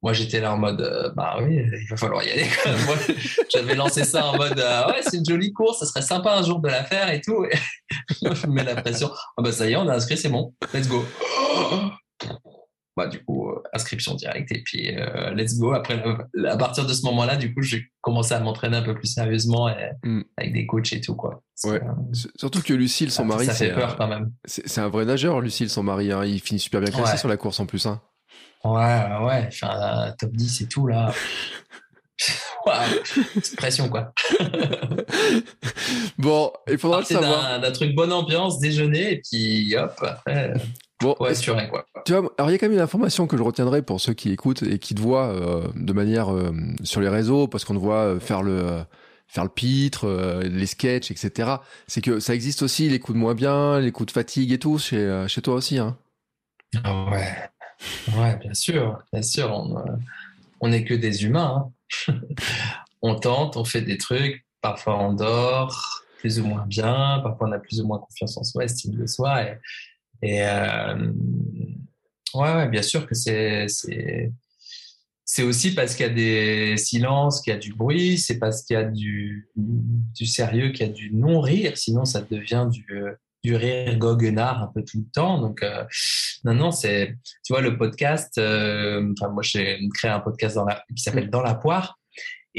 Moi, 0.00 0.12
j'étais 0.12 0.40
là 0.40 0.52
en 0.52 0.58
mode, 0.58 0.80
euh, 0.80 1.10
bah 1.16 1.38
oui, 1.42 1.56
il 1.56 1.88
va 1.90 1.96
falloir 1.96 2.22
y 2.22 2.30
aller. 2.30 2.46
J'avais 3.52 3.74
lancé 3.74 4.04
ça 4.04 4.26
en 4.26 4.36
mode, 4.36 4.58
euh, 4.58 4.86
ouais, 4.86 5.00
c'est 5.02 5.16
une 5.16 5.24
jolie 5.24 5.52
course, 5.52 5.80
ça 5.80 5.86
serait 5.86 6.02
sympa 6.02 6.36
un 6.36 6.42
jour 6.44 6.60
de 6.60 6.68
la 6.68 6.84
faire 6.84 7.10
et 7.10 7.20
tout. 7.20 7.44
je 8.22 8.46
me 8.46 8.52
mets 8.52 8.64
la 8.64 8.76
pression. 8.76 9.10
Ah 9.36 9.42
bah 9.42 9.50
ça 9.50 9.68
y 9.68 9.72
est, 9.72 9.76
on 9.76 9.90
est 9.90 9.94
inscrit, 9.94 10.16
c'est 10.16 10.28
bon, 10.28 10.54
let's 10.72 10.86
go. 10.86 11.04
Bah, 12.98 13.06
du 13.06 13.22
coup, 13.22 13.48
euh, 13.48 13.62
inscription 13.72 14.16
directe 14.16 14.50
et 14.50 14.60
puis 14.64 14.92
euh, 14.96 15.30
let's 15.30 15.56
go. 15.56 15.72
Après, 15.72 16.02
à 16.48 16.56
partir 16.56 16.84
de 16.84 16.92
ce 16.92 17.02
moment-là, 17.02 17.36
du 17.36 17.54
coup, 17.54 17.62
j'ai 17.62 17.84
commencé 18.00 18.34
à 18.34 18.40
m'entraîner 18.40 18.78
un 18.78 18.82
peu 18.82 18.92
plus 18.92 19.06
sérieusement 19.06 19.72
mm. 20.02 20.22
avec 20.36 20.52
des 20.52 20.66
coachs 20.66 20.92
et 20.92 21.00
tout, 21.00 21.14
quoi. 21.14 21.40
Ouais. 21.62 21.80
Surtout 22.34 22.60
que 22.60 22.74
Lucille, 22.74 23.12
son 23.12 23.24
mari, 23.24 23.46
c'est 23.52 23.72
quand 23.96 24.08
même. 24.08 24.32
C'est 24.44 24.80
un 24.80 24.88
vrai 24.88 25.04
nageur, 25.04 25.40
Lucille, 25.40 25.70
son 25.70 25.84
mari. 25.84 26.10
Hein. 26.10 26.24
Il 26.24 26.40
finit 26.40 26.58
super 26.58 26.80
bien 26.80 26.90
classé 26.90 27.18
sur 27.18 27.28
la 27.28 27.36
course 27.36 27.60
en 27.60 27.66
plus. 27.66 27.86
Hein. 27.86 28.00
Ouais, 28.64 29.06
ouais, 29.24 29.46
il 29.48 29.54
fait 29.54 29.66
un 29.66 30.12
top 30.18 30.32
10 30.32 30.62
et 30.62 30.66
tout, 30.66 30.88
là. 30.88 31.12
c'est 33.44 33.56
pression, 33.56 33.88
quoi. 33.88 34.12
bon, 36.18 36.52
il 36.68 36.78
faudra 36.78 36.98
le 36.98 37.04
savoir. 37.04 37.60
D'un 37.60 37.70
truc 37.70 37.94
bonne 37.94 38.12
ambiance, 38.12 38.58
déjeuner, 38.58 39.12
et 39.12 39.22
puis 39.22 39.76
hop, 39.76 39.94
après. 40.02 40.54
Bon, 41.00 41.14
ouais, 41.20 41.32
quoi. 41.70 41.86
Tu 42.08 42.14
vois, 42.14 42.32
alors 42.38 42.48
il 42.48 42.54
y 42.54 42.56
a 42.56 42.58
quand 42.58 42.68
même 42.68 42.78
une 42.78 42.82
information 42.82 43.26
que 43.26 43.36
je 43.36 43.42
retiendrai 43.42 43.82
pour 43.82 44.00
ceux 44.00 44.14
qui 44.14 44.32
écoutent 44.32 44.62
et 44.62 44.78
qui 44.78 44.94
te 44.94 45.00
voient 45.02 45.28
euh, 45.28 45.68
de 45.74 45.92
manière 45.92 46.32
euh, 46.32 46.52
sur 46.82 47.02
les 47.02 47.08
réseaux, 47.10 47.48
parce 47.48 47.66
qu'on 47.66 47.74
te 47.74 47.78
voit 47.78 48.14
euh, 48.14 48.18
faire 48.18 48.42
le 48.42 48.82
faire 49.26 49.44
le 49.44 49.50
pitre, 49.50 50.08
les 50.42 50.64
sketchs, 50.64 51.10
etc. 51.10 51.56
C'est 51.86 52.00
que 52.00 52.18
ça 52.18 52.34
existe 52.34 52.62
aussi 52.62 52.88
les 52.88 52.98
coups 52.98 53.14
de 53.14 53.20
moins 53.20 53.34
bien, 53.34 53.78
les 53.78 53.92
coups 53.92 54.06
de 54.06 54.12
fatigue 54.12 54.52
et 54.52 54.58
tout 54.58 54.78
chez 54.78 55.26
chez 55.28 55.42
toi 55.42 55.52
aussi, 55.52 55.76
hein. 55.76 55.98
Ah 56.82 57.10
ouais, 57.10 57.34
ouais, 58.16 58.36
bien 58.38 58.54
sûr, 58.54 59.02
bien 59.12 59.20
sûr. 59.20 59.52
On 60.62 60.68
n'est 60.68 60.84
que 60.84 60.94
des 60.94 61.26
humains. 61.26 61.70
Hein. 62.08 62.20
on 63.02 63.16
tente, 63.16 63.58
on 63.58 63.66
fait 63.66 63.82
des 63.82 63.98
trucs. 63.98 64.46
Parfois 64.62 64.98
on 64.98 65.12
dort 65.12 66.02
plus 66.20 66.40
ou 66.40 66.46
moins 66.46 66.64
bien, 66.66 67.20
parfois 67.22 67.48
on 67.48 67.52
a 67.52 67.58
plus 67.58 67.82
ou 67.82 67.86
moins 67.86 67.98
confiance 67.98 68.38
en 68.38 68.44
soi, 68.44 68.64
estime 68.64 68.94
de 68.94 69.04
soi. 69.04 69.42
Et, 70.22 70.42
ouais, 72.34 72.54
ouais, 72.54 72.68
bien 72.68 72.82
sûr 72.82 73.06
que 73.06 73.14
c'est 73.14 73.66
c'est 75.30 75.42
aussi 75.42 75.74
parce 75.74 75.94
qu'il 75.94 76.06
y 76.06 76.08
a 76.08 76.12
des 76.12 76.76
silences, 76.78 77.42
qu'il 77.42 77.52
y 77.52 77.56
a 77.56 77.58
du 77.58 77.74
bruit, 77.74 78.16
c'est 78.16 78.38
parce 78.38 78.62
qu'il 78.62 78.74
y 78.74 78.78
a 78.78 78.84
du, 78.84 79.50
du 79.56 80.24
sérieux, 80.24 80.70
qu'il 80.70 80.86
y 80.86 80.90
a 80.90 80.92
du 80.92 81.10
non-rire, 81.12 81.76
sinon 81.76 82.06
ça 82.06 82.22
devient 82.22 82.66
du, 82.70 82.86
du 83.44 83.54
rire 83.54 83.98
goguenard 83.98 84.62
un 84.62 84.66
peu 84.68 84.82
tout 84.82 84.98
le 84.98 85.10
temps. 85.12 85.38
Donc, 85.38 85.62
euh, 85.62 85.84
non, 86.44 86.54
non, 86.54 86.70
c'est, 86.70 87.16
tu 87.44 87.52
vois, 87.52 87.60
le 87.60 87.76
podcast, 87.76 88.38
euh, 88.38 89.12
enfin, 89.12 89.30
moi 89.30 89.42
j'ai 89.42 89.78
créé 89.94 90.10
un 90.10 90.20
podcast 90.20 90.56
dans 90.56 90.64
la, 90.64 90.82
qui 90.96 91.02
s'appelle 91.02 91.28
Dans 91.28 91.42
la 91.42 91.54
poire, 91.54 91.97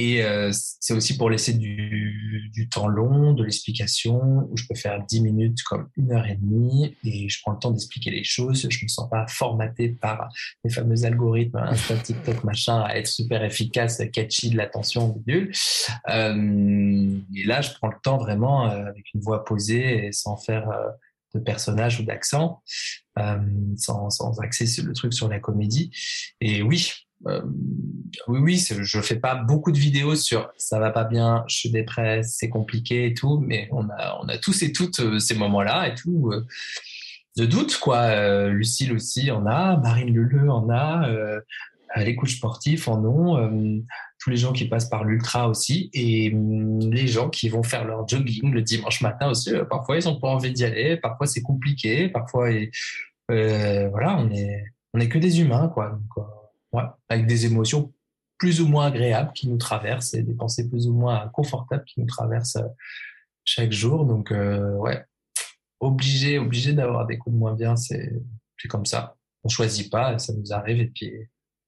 et 0.01 0.23
euh, 0.23 0.49
c'est 0.53 0.93
aussi 0.93 1.17
pour 1.17 1.29
laisser 1.29 1.51
du, 1.51 2.69
temps 2.71 2.87
long, 2.87 3.33
de 3.33 3.43
l'explication, 3.43 4.47
où 4.49 4.55
je 4.55 4.63
peux 4.65 4.75
faire 4.75 5.03
10 5.05 5.19
minutes 5.19 5.61
comme 5.63 5.89
une 5.97 6.13
heure 6.13 6.25
et 6.25 6.35
demie, 6.35 6.95
et 7.03 7.27
je 7.27 7.41
prends 7.41 7.51
le 7.51 7.59
temps 7.59 7.71
d'expliquer 7.71 8.09
les 8.09 8.23
choses. 8.23 8.65
Je 8.69 8.85
me 8.85 8.87
sens 8.87 9.09
pas 9.09 9.27
formaté 9.27 9.89
par 9.89 10.29
les 10.63 10.69
fameux 10.69 11.03
algorithmes 11.03 11.57
Insta, 11.57 11.97
TikTok, 11.97 12.45
machin, 12.45 12.79
à 12.79 12.95
être 12.95 13.07
super 13.07 13.43
efficace, 13.43 14.01
catchy 14.13 14.51
de 14.51 14.55
l'attention, 14.55 15.09
bidule. 15.09 15.51
Euh, 16.07 17.19
et 17.35 17.43
là, 17.43 17.59
je 17.59 17.71
prends 17.73 17.89
le 17.89 17.99
temps 18.01 18.19
vraiment 18.19 18.69
euh, 18.69 18.85
avec 18.85 19.13
une 19.13 19.19
voix 19.19 19.43
posée 19.43 20.05
et 20.05 20.13
sans 20.13 20.37
faire 20.37 20.69
euh, 20.69 20.87
de 21.35 21.41
personnage 21.41 21.99
ou 21.99 22.03
d'accent, 22.03 22.63
sans, 23.75 24.09
sans 24.09 24.39
axer 24.39 24.81
le 24.81 24.93
truc 24.93 25.13
sur 25.13 25.27
la 25.27 25.39
comédie. 25.39 25.91
Et 26.39 26.61
oui, 26.61 26.89
euh, 27.27 27.41
oui, 28.27 28.39
oui, 28.39 28.57
je 28.57 29.01
fais 29.01 29.19
pas 29.19 29.35
beaucoup 29.35 29.71
de 29.71 29.77
vidéos 29.77 30.15
sur 30.15 30.51
ça 30.57 30.79
va 30.79 30.89
pas 30.89 31.03
bien, 31.03 31.43
je 31.47 31.55
suis 31.55 31.69
dépresse, 31.69 32.35
c'est 32.37 32.49
compliqué 32.49 33.07
et 33.07 33.13
tout, 33.13 33.39
mais 33.39 33.67
on 33.71 33.89
a, 33.89 34.37
tous 34.37 34.61
et 34.63 34.71
toutes 34.71 34.99
euh, 34.99 35.19
ces 35.19 35.35
moments-là 35.35 35.89
et 35.89 35.95
tout. 35.95 36.31
Euh, 36.31 36.45
de 37.37 37.45
doute, 37.45 37.77
quoi. 37.77 38.47
Lucille 38.49 38.91
aussi 38.91 39.31
en 39.31 39.45
a, 39.45 39.77
Marine 39.77 40.13
Leleu 40.13 40.49
en 40.51 40.69
a, 40.69 41.07
les 41.95 42.15
coachs 42.15 42.29
sportifs 42.31 42.89
en 42.89 43.05
ont, 43.05 43.81
tous 44.19 44.29
les 44.29 44.35
gens 44.35 44.51
qui 44.51 44.67
passent 44.67 44.89
par 44.89 45.05
l'ultra 45.05 45.47
aussi, 45.47 45.89
et 45.93 46.33
hum, 46.33 46.91
les 46.91 47.07
gens 47.07 47.29
qui 47.29 47.47
vont 47.47 47.63
faire 47.63 47.85
leur 47.85 48.05
jogging 48.05 48.51
le 48.51 48.61
dimanche 48.61 48.99
matin 49.01 49.29
aussi. 49.29 49.53
parfois, 49.69 49.95
ils 49.95 50.09
ont 50.09 50.19
pas 50.19 50.27
envie 50.27 50.51
d'y 50.51 50.65
aller, 50.65 50.97
parfois 50.97 51.27
c'est 51.27 51.41
compliqué, 51.41 52.09
parfois, 52.09 52.49
voilà, 53.29 54.17
on 54.17 54.29
est, 54.31 54.65
on 54.93 54.99
est 54.99 55.07
que 55.07 55.19
des 55.19 55.39
humains, 55.39 55.69
quoi. 55.69 55.97
Ouais, 56.73 56.83
avec 57.09 57.27
des 57.27 57.45
émotions 57.45 57.93
plus 58.37 58.61
ou 58.61 58.67
moins 58.67 58.87
agréables 58.87 59.33
qui 59.33 59.49
nous 59.49 59.57
traversent 59.57 60.13
et 60.13 60.23
des 60.23 60.33
pensées 60.33 60.67
plus 60.69 60.87
ou 60.87 60.93
moins 60.93 61.27
confortables 61.29 61.83
qui 61.83 61.99
nous 61.99 62.07
traversent 62.07 62.55
euh, 62.55 62.67
chaque 63.43 63.71
jour. 63.71 64.05
Donc, 64.05 64.31
euh, 64.31 64.75
ouais, 64.77 65.03
obligé, 65.79 66.39
obligé 66.39 66.73
d'avoir 66.73 67.05
des 67.05 67.17
coups 67.17 67.33
de 67.33 67.39
moins 67.39 67.53
bien, 67.53 67.75
c'est 67.75 68.11
comme 68.69 68.85
ça. 68.85 69.15
On 69.43 69.49
choisit 69.49 69.91
pas, 69.91 70.17
ça 70.19 70.33
nous 70.33 70.53
arrive. 70.53 70.79
Et 70.79 70.87
puis, 70.87 71.13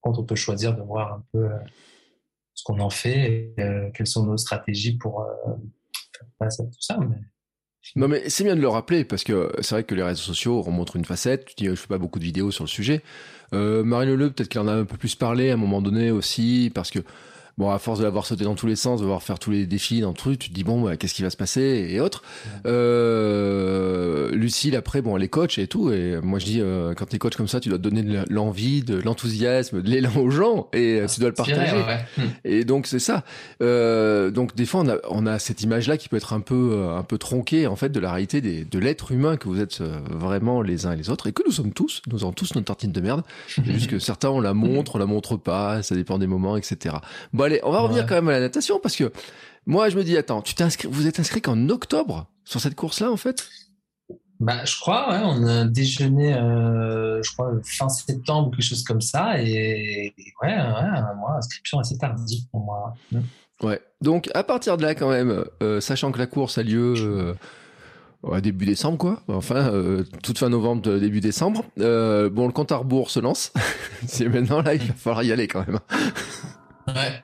quand 0.02 0.18
on 0.18 0.24
peut 0.24 0.36
choisir 0.36 0.76
de 0.76 0.82
voir 0.82 1.14
un 1.14 1.26
peu 1.32 1.46
euh, 1.46 1.60
ce 2.54 2.64
qu'on 2.64 2.80
en 2.80 2.90
fait, 2.90 3.54
et, 3.58 3.92
quelles 3.94 4.08
sont 4.08 4.26
nos 4.26 4.38
stratégies 4.38 4.98
pour 4.98 5.26
faire 6.18 6.28
face 6.38 6.60
à 6.60 6.64
tout 6.66 6.82
ça. 6.82 6.98
Mais 6.98 7.18
non 7.96 8.08
mais 8.08 8.30
c'est 8.30 8.44
bien 8.44 8.56
de 8.56 8.62
le 8.62 8.68
rappeler 8.68 9.04
parce 9.04 9.24
que 9.24 9.52
c'est 9.62 9.76
vrai 9.76 9.84
que 9.84 9.96
les 9.96 10.04
réseaux 10.04 10.22
sociaux 10.22 10.62
remontrent 10.62 10.96
une 10.96 11.06
facette. 11.06 11.46
Tu 11.46 11.56
dis 11.56 11.66
je 11.66 11.76
fais 11.76 11.88
pas 11.88 11.98
beaucoup 11.98 12.20
de 12.20 12.24
vidéos 12.24 12.52
sur 12.52 12.64
le 12.64 12.70
sujet. 12.70 13.02
Euh, 13.54 13.84
Marie 13.84 14.08
Leleu 14.08 14.32
peut-être 14.32 14.50
qu'il 14.50 14.62
en 14.62 14.68
a 14.68 14.74
un 14.74 14.86
peu 14.86 14.98
plus 14.98 15.16
parlé 15.16 15.50
à 15.50 15.54
un 15.56 15.58
moment 15.58 15.82
donné 15.82 16.12
aussi 16.12 16.72
parce 16.74 16.92
que 16.92 17.00
bon, 17.58 17.70
à 17.70 17.80
force 17.80 18.00
de 18.00 18.04
l'avoir 18.04 18.26
sauté 18.26 18.44
dans 18.44 18.56
tous 18.56 18.68
les 18.68 18.76
sens, 18.76 19.02
de 19.02 19.06
voir 19.06 19.24
faire 19.24 19.40
tous 19.40 19.52
les 19.52 19.66
défis 19.66 20.02
dans 20.02 20.10
le 20.10 20.16
truc, 20.16 20.40
tu 20.40 20.50
te 20.50 20.54
dis 20.54 20.64
bon, 20.64 20.82
bah, 20.82 20.98
qu'est-ce 20.98 21.14
qui 21.14 21.24
va 21.24 21.30
se 21.30 21.38
passer 21.38 21.88
et 21.90 22.00
autres. 22.00 22.24
Euh, 22.66 24.32
Lucille 24.32 24.76
après, 24.76 25.02
bon, 25.02 25.18
elle 25.18 25.24
est 25.24 25.30
coach 25.30 25.58
et 25.58 25.68
tout, 25.68 25.92
et 25.92 26.20
moi 26.22 26.40
je 26.40 26.46
dis 26.46 26.62
euh, 26.62 26.94
quand 26.94 27.06
t'es 27.06 27.18
coach 27.18 27.36
comme 27.36 27.48
ça, 27.48 27.60
tu 27.60 27.70
dois 27.70 27.78
donner 27.78 28.04
de 28.04 28.26
l'envie, 28.30 28.84
de 28.84 28.96
l'enthousiasme, 28.96 29.82
de 29.82 29.90
l'élan 29.90 30.12
aux 30.16 30.30
gens 30.30 30.68
et 30.74 31.00
euh, 31.00 31.08
tu 31.08 31.20
dois 31.20 31.30
le 31.30 31.36
partager. 31.36 31.78
Hmm. 32.18 32.22
Et 32.44 32.64
donc 32.64 32.88
c'est 32.88 33.00
ça. 33.00 33.24
Euh, 33.62 34.32
donc 34.32 34.56
des 34.56 34.66
fois 34.66 34.82
on 34.82 34.90
a, 34.90 34.96
on 35.10 35.26
a 35.26 35.40
cette 35.40 35.62
image-là 35.62 35.98
qui 35.98 36.10
peut 36.10 36.18
être 36.18 36.34
un 36.34 36.40
peu, 36.40 36.72
euh, 36.74 36.98
un 36.98 37.04
peu 37.04 37.18
tronquée 37.18 37.68
en 37.68 37.76
fait 37.76 37.90
de 37.90 38.00
la 38.00 38.12
réalité 38.12 38.42
des, 38.42 38.66
de 38.66 38.80
l'être 38.80 39.12
humain 39.12 39.38
que 39.38 39.48
vous 39.48 39.60
êtes 39.60 39.82
vraiment 39.82 40.62
les 40.62 40.86
uns 40.86 40.94
et 40.94 40.98
les 40.98 41.10
autres 41.10 41.28
et 41.28 41.34
que 41.34 41.44
nous 41.46 41.52
sommes 41.52 41.74
tous. 41.74 42.02
Nous 42.12 42.24
avons 42.24 42.34
tous 42.34 42.56
notre 42.56 42.68
tartine 42.68 42.92
de 42.92 43.02
merde. 43.02 43.24
Juste 43.48 43.90
que 43.90 44.00
certains 44.00 44.30
on 44.30 44.40
la 44.40 44.54
montre, 44.54 44.96
on 44.96 45.00
la 45.00 45.06
montre 45.06 45.38
pas, 45.38 45.84
ça 45.84 45.96
dépend 45.96 46.18
des 46.18 46.28
moments, 46.28 46.58
etc. 46.58 46.96
Bon 47.34 47.41
allez, 47.44 47.60
on 47.64 47.72
va 47.72 47.80
revenir 47.80 48.06
quand 48.06 48.16
même 48.16 48.30
à 48.30 48.34
la 48.34 48.40
natation 48.40 48.80
parce 48.80 48.96
que 48.96 49.12
moi, 49.66 49.90
je 49.90 49.98
me 49.98 50.04
dis, 50.04 50.18
attends, 50.18 50.42
tu 50.42 50.56
t'es 50.56 50.66
vous 50.90 51.08
êtes 51.08 51.20
inscrit 51.20 51.42
qu'en 51.42 51.70
octobre 51.70 52.28
sur 52.44 52.60
cette 52.60 52.76
course-là, 52.76 53.12
en 53.12 53.18
fait? 53.18 53.48
Bah, 54.40 54.66
je 54.66 54.80
crois, 54.80 55.12
ouais, 55.12 55.22
on 55.24 55.46
a 55.46 55.66
déjeuné, 55.66 56.34
euh, 56.34 57.22
je 57.22 57.32
crois, 57.32 57.52
fin 57.64 57.88
septembre, 57.90 58.50
quelque 58.50 58.66
chose 58.66 58.84
comme 58.84 59.02
ça. 59.02 59.40
Et, 59.40 60.16
ouais, 60.42 60.50
ouais, 60.50 61.16
moi, 61.18 61.36
inscription 61.38 61.78
assez 61.80 61.96
tardive 61.98 62.48
pour 62.52 62.62
moi. 62.62 62.96
Ouais. 63.62 63.80
Donc, 64.02 64.32
à 64.34 64.44
partir 64.44 64.78
de 64.78 64.82
là, 64.82 64.96
quand 64.96 65.12
même, 65.12 65.46
euh, 65.62 65.80
sachant 65.80 66.12
que 66.12 66.18
la 66.18 66.26
course 66.26 66.58
a 66.58 66.64
lieu 66.64 66.96
euh, 66.98 67.34
Ouais, 68.24 68.42
début 68.42 68.66
décembre, 68.66 68.98
quoi. 68.98 69.22
Enfin, 69.28 69.72
toute 70.22 70.38
fin 70.38 70.50
novembre, 70.50 71.00
début 71.00 71.22
décembre. 71.22 71.64
Bon, 71.78 72.48
le 72.48 72.52
compte 72.52 72.72
à 72.72 72.78
rebours 72.78 73.10
se 73.10 73.20
lance. 73.20 73.52
C'est 74.08 74.28
maintenant 74.28 74.62
là, 74.62 74.76
il 74.76 74.82
va 74.82 74.94
falloir 74.94 75.24
y 75.24 75.32
aller 75.32 75.48
quand 75.48 75.66
même. 75.66 75.80
Ouais. 76.88 77.24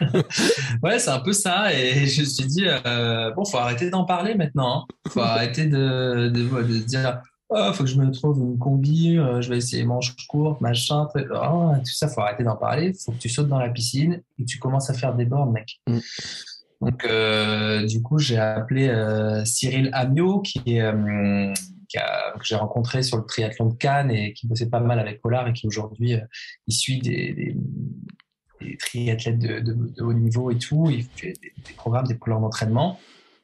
ouais, 0.82 0.98
c'est 0.98 1.10
un 1.10 1.20
peu 1.20 1.32
ça. 1.32 1.72
Et 1.74 2.06
je 2.06 2.20
me 2.20 2.26
suis 2.26 2.46
dit, 2.46 2.64
euh, 2.66 3.30
bon, 3.32 3.44
faut 3.44 3.58
arrêter 3.58 3.90
d'en 3.90 4.04
parler 4.04 4.34
maintenant. 4.34 4.86
Hein. 4.88 4.94
Faut 5.08 5.20
arrêter 5.20 5.66
de, 5.66 6.28
de, 6.28 6.62
de 6.62 6.78
dire, 6.78 7.20
oh, 7.48 7.72
faut 7.72 7.84
que 7.84 7.90
je 7.90 7.96
me 7.96 8.10
trouve 8.10 8.38
une 8.38 8.58
combi, 8.58 9.18
euh, 9.18 9.40
je 9.40 9.48
vais 9.48 9.58
essayer 9.58 9.84
manche 9.84 10.14
courte, 10.26 10.60
machin, 10.60 11.08
oh, 11.14 11.72
tout 11.78 11.92
ça, 11.92 12.08
faut 12.08 12.20
arrêter 12.20 12.44
d'en 12.44 12.56
parler. 12.56 12.92
Faut 12.94 13.12
que 13.12 13.18
tu 13.18 13.28
sautes 13.28 13.48
dans 13.48 13.58
la 13.58 13.70
piscine 13.70 14.22
et 14.38 14.44
tu 14.44 14.58
commences 14.58 14.90
à 14.90 14.94
faire 14.94 15.14
des 15.14 15.24
bornes, 15.24 15.52
mec. 15.52 15.80
Mm. 15.86 15.98
Donc, 16.80 17.04
euh, 17.04 17.84
du 17.84 18.00
coup, 18.00 18.18
j'ai 18.18 18.38
appelé 18.38 18.88
euh, 18.88 19.44
Cyril 19.44 19.90
Amiot, 19.92 20.40
qui 20.40 20.62
est 20.66 20.80
que 21.98 22.44
j'ai 22.44 22.56
rencontré 22.56 23.02
sur 23.02 23.16
le 23.16 23.24
triathlon 23.24 23.66
de 23.66 23.74
Cannes 23.74 24.10
et 24.10 24.32
qui 24.32 24.46
bossait 24.46 24.68
pas 24.68 24.80
mal 24.80 24.98
avec 24.98 25.20
Polar 25.20 25.48
et 25.48 25.52
qui 25.52 25.66
aujourd'hui 25.66 26.14
euh, 26.14 26.20
il 26.66 26.74
suit 26.74 27.00
des, 27.00 27.32
des, 27.32 27.56
des 28.60 28.76
triathlètes 28.76 29.38
de, 29.38 29.60
de, 29.60 29.72
de, 29.72 30.02
haut 30.02 30.12
niveau 30.12 30.50
et 30.50 30.58
tout. 30.58 30.88
Il 30.90 31.04
fait 31.04 31.34
des, 31.42 31.52
des 31.66 31.72
programmes, 31.76 32.06
des 32.06 32.14
programmes 32.14 32.42
d'entraînement. 32.42 32.98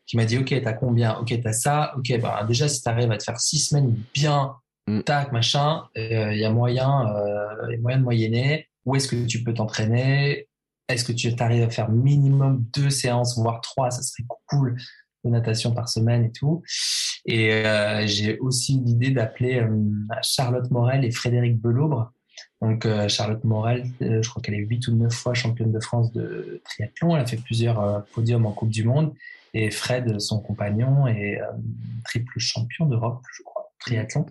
Qui 0.07 0.17
m'a 0.17 0.25
dit 0.25 0.39
Ok, 0.39 0.55
t'as 0.63 0.73
combien? 0.73 1.19
Ok, 1.19 1.35
t'as 1.43 1.53
ça. 1.53 1.95
Ok, 1.97 2.19
bah, 2.21 2.45
déjà, 2.47 2.69
si 2.69 2.83
t'arrives 2.83 3.11
à 3.11 3.19
te 3.19 3.25
faire 3.25 3.41
six 3.41 3.59
semaines 3.59 3.97
bien, 4.15 4.55
mm. 4.87 5.03
tac, 5.03 5.33
machin, 5.33 5.83
euh, 5.99 6.33
il 6.33 6.39
y 6.39 6.45
a 6.45 6.51
moyen, 6.51 7.09
euh, 7.17 7.73
y 7.73 7.75
a 7.75 7.79
moyen 7.79 7.99
de 7.99 8.05
moyenner. 8.05 8.69
Où 8.85 8.95
est-ce 8.95 9.09
que 9.09 9.27
tu 9.27 9.43
peux 9.43 9.53
t'entraîner? 9.53 10.49
Est-ce 10.89 11.05
que 11.05 11.13
tu 11.13 11.35
arrives 11.41 11.65
à 11.65 11.71
faire 11.71 11.91
minimum 11.91 12.65
deux 12.73 12.91
séances, 12.91 13.37
voire 13.37 13.61
trois? 13.61 13.91
Ça 13.91 14.03
serait 14.03 14.23
cool 14.47 14.77
de 15.25 15.31
natation 15.31 15.73
par 15.73 15.89
semaine 15.89 16.25
et 16.25 16.31
tout. 16.31 16.63
Et 17.25 17.53
euh, 17.53 18.07
j'ai 18.07 18.39
aussi 18.39 18.81
l'idée 18.85 19.11
d'appeler 19.11 19.67
Charlotte 20.23 20.71
Morel 20.71 21.05
et 21.05 21.11
Frédéric 21.11 21.61
Belaubre. 21.61 22.13
Donc 22.63 22.87
euh, 22.87 23.09
Charlotte 23.09 23.45
Morel, 23.45 23.87
euh, 24.03 24.23
je 24.23 24.31
crois 24.31 24.43
qu'elle 24.43 24.55
est 24.55 24.59
huit 24.59 24.87
ou 24.89 24.97
neuf 24.97 25.13
fois 25.13 25.35
championne 25.35 25.73
de 25.73 25.81
France 25.81 26.13
de 26.13 26.61
triathlon. 26.65 27.15
Elle 27.15 27.23
a 27.23 27.27
fait 27.27 27.37
plusieurs 27.37 27.81
euh, 27.81 28.01
podiums 28.15 28.47
en 28.47 28.53
Coupe 28.53 28.71
du 28.71 28.85
Monde. 28.85 29.13
Et 29.55 29.71
Fred, 29.71 30.21
son 30.21 30.41
compagnon, 30.41 31.07
est 31.07 31.41
triple 32.05 32.39
champion 32.39 32.85
d'Europe, 32.85 33.23
je 33.35 33.43
crois, 33.43 33.73
triathlon. 33.79 34.27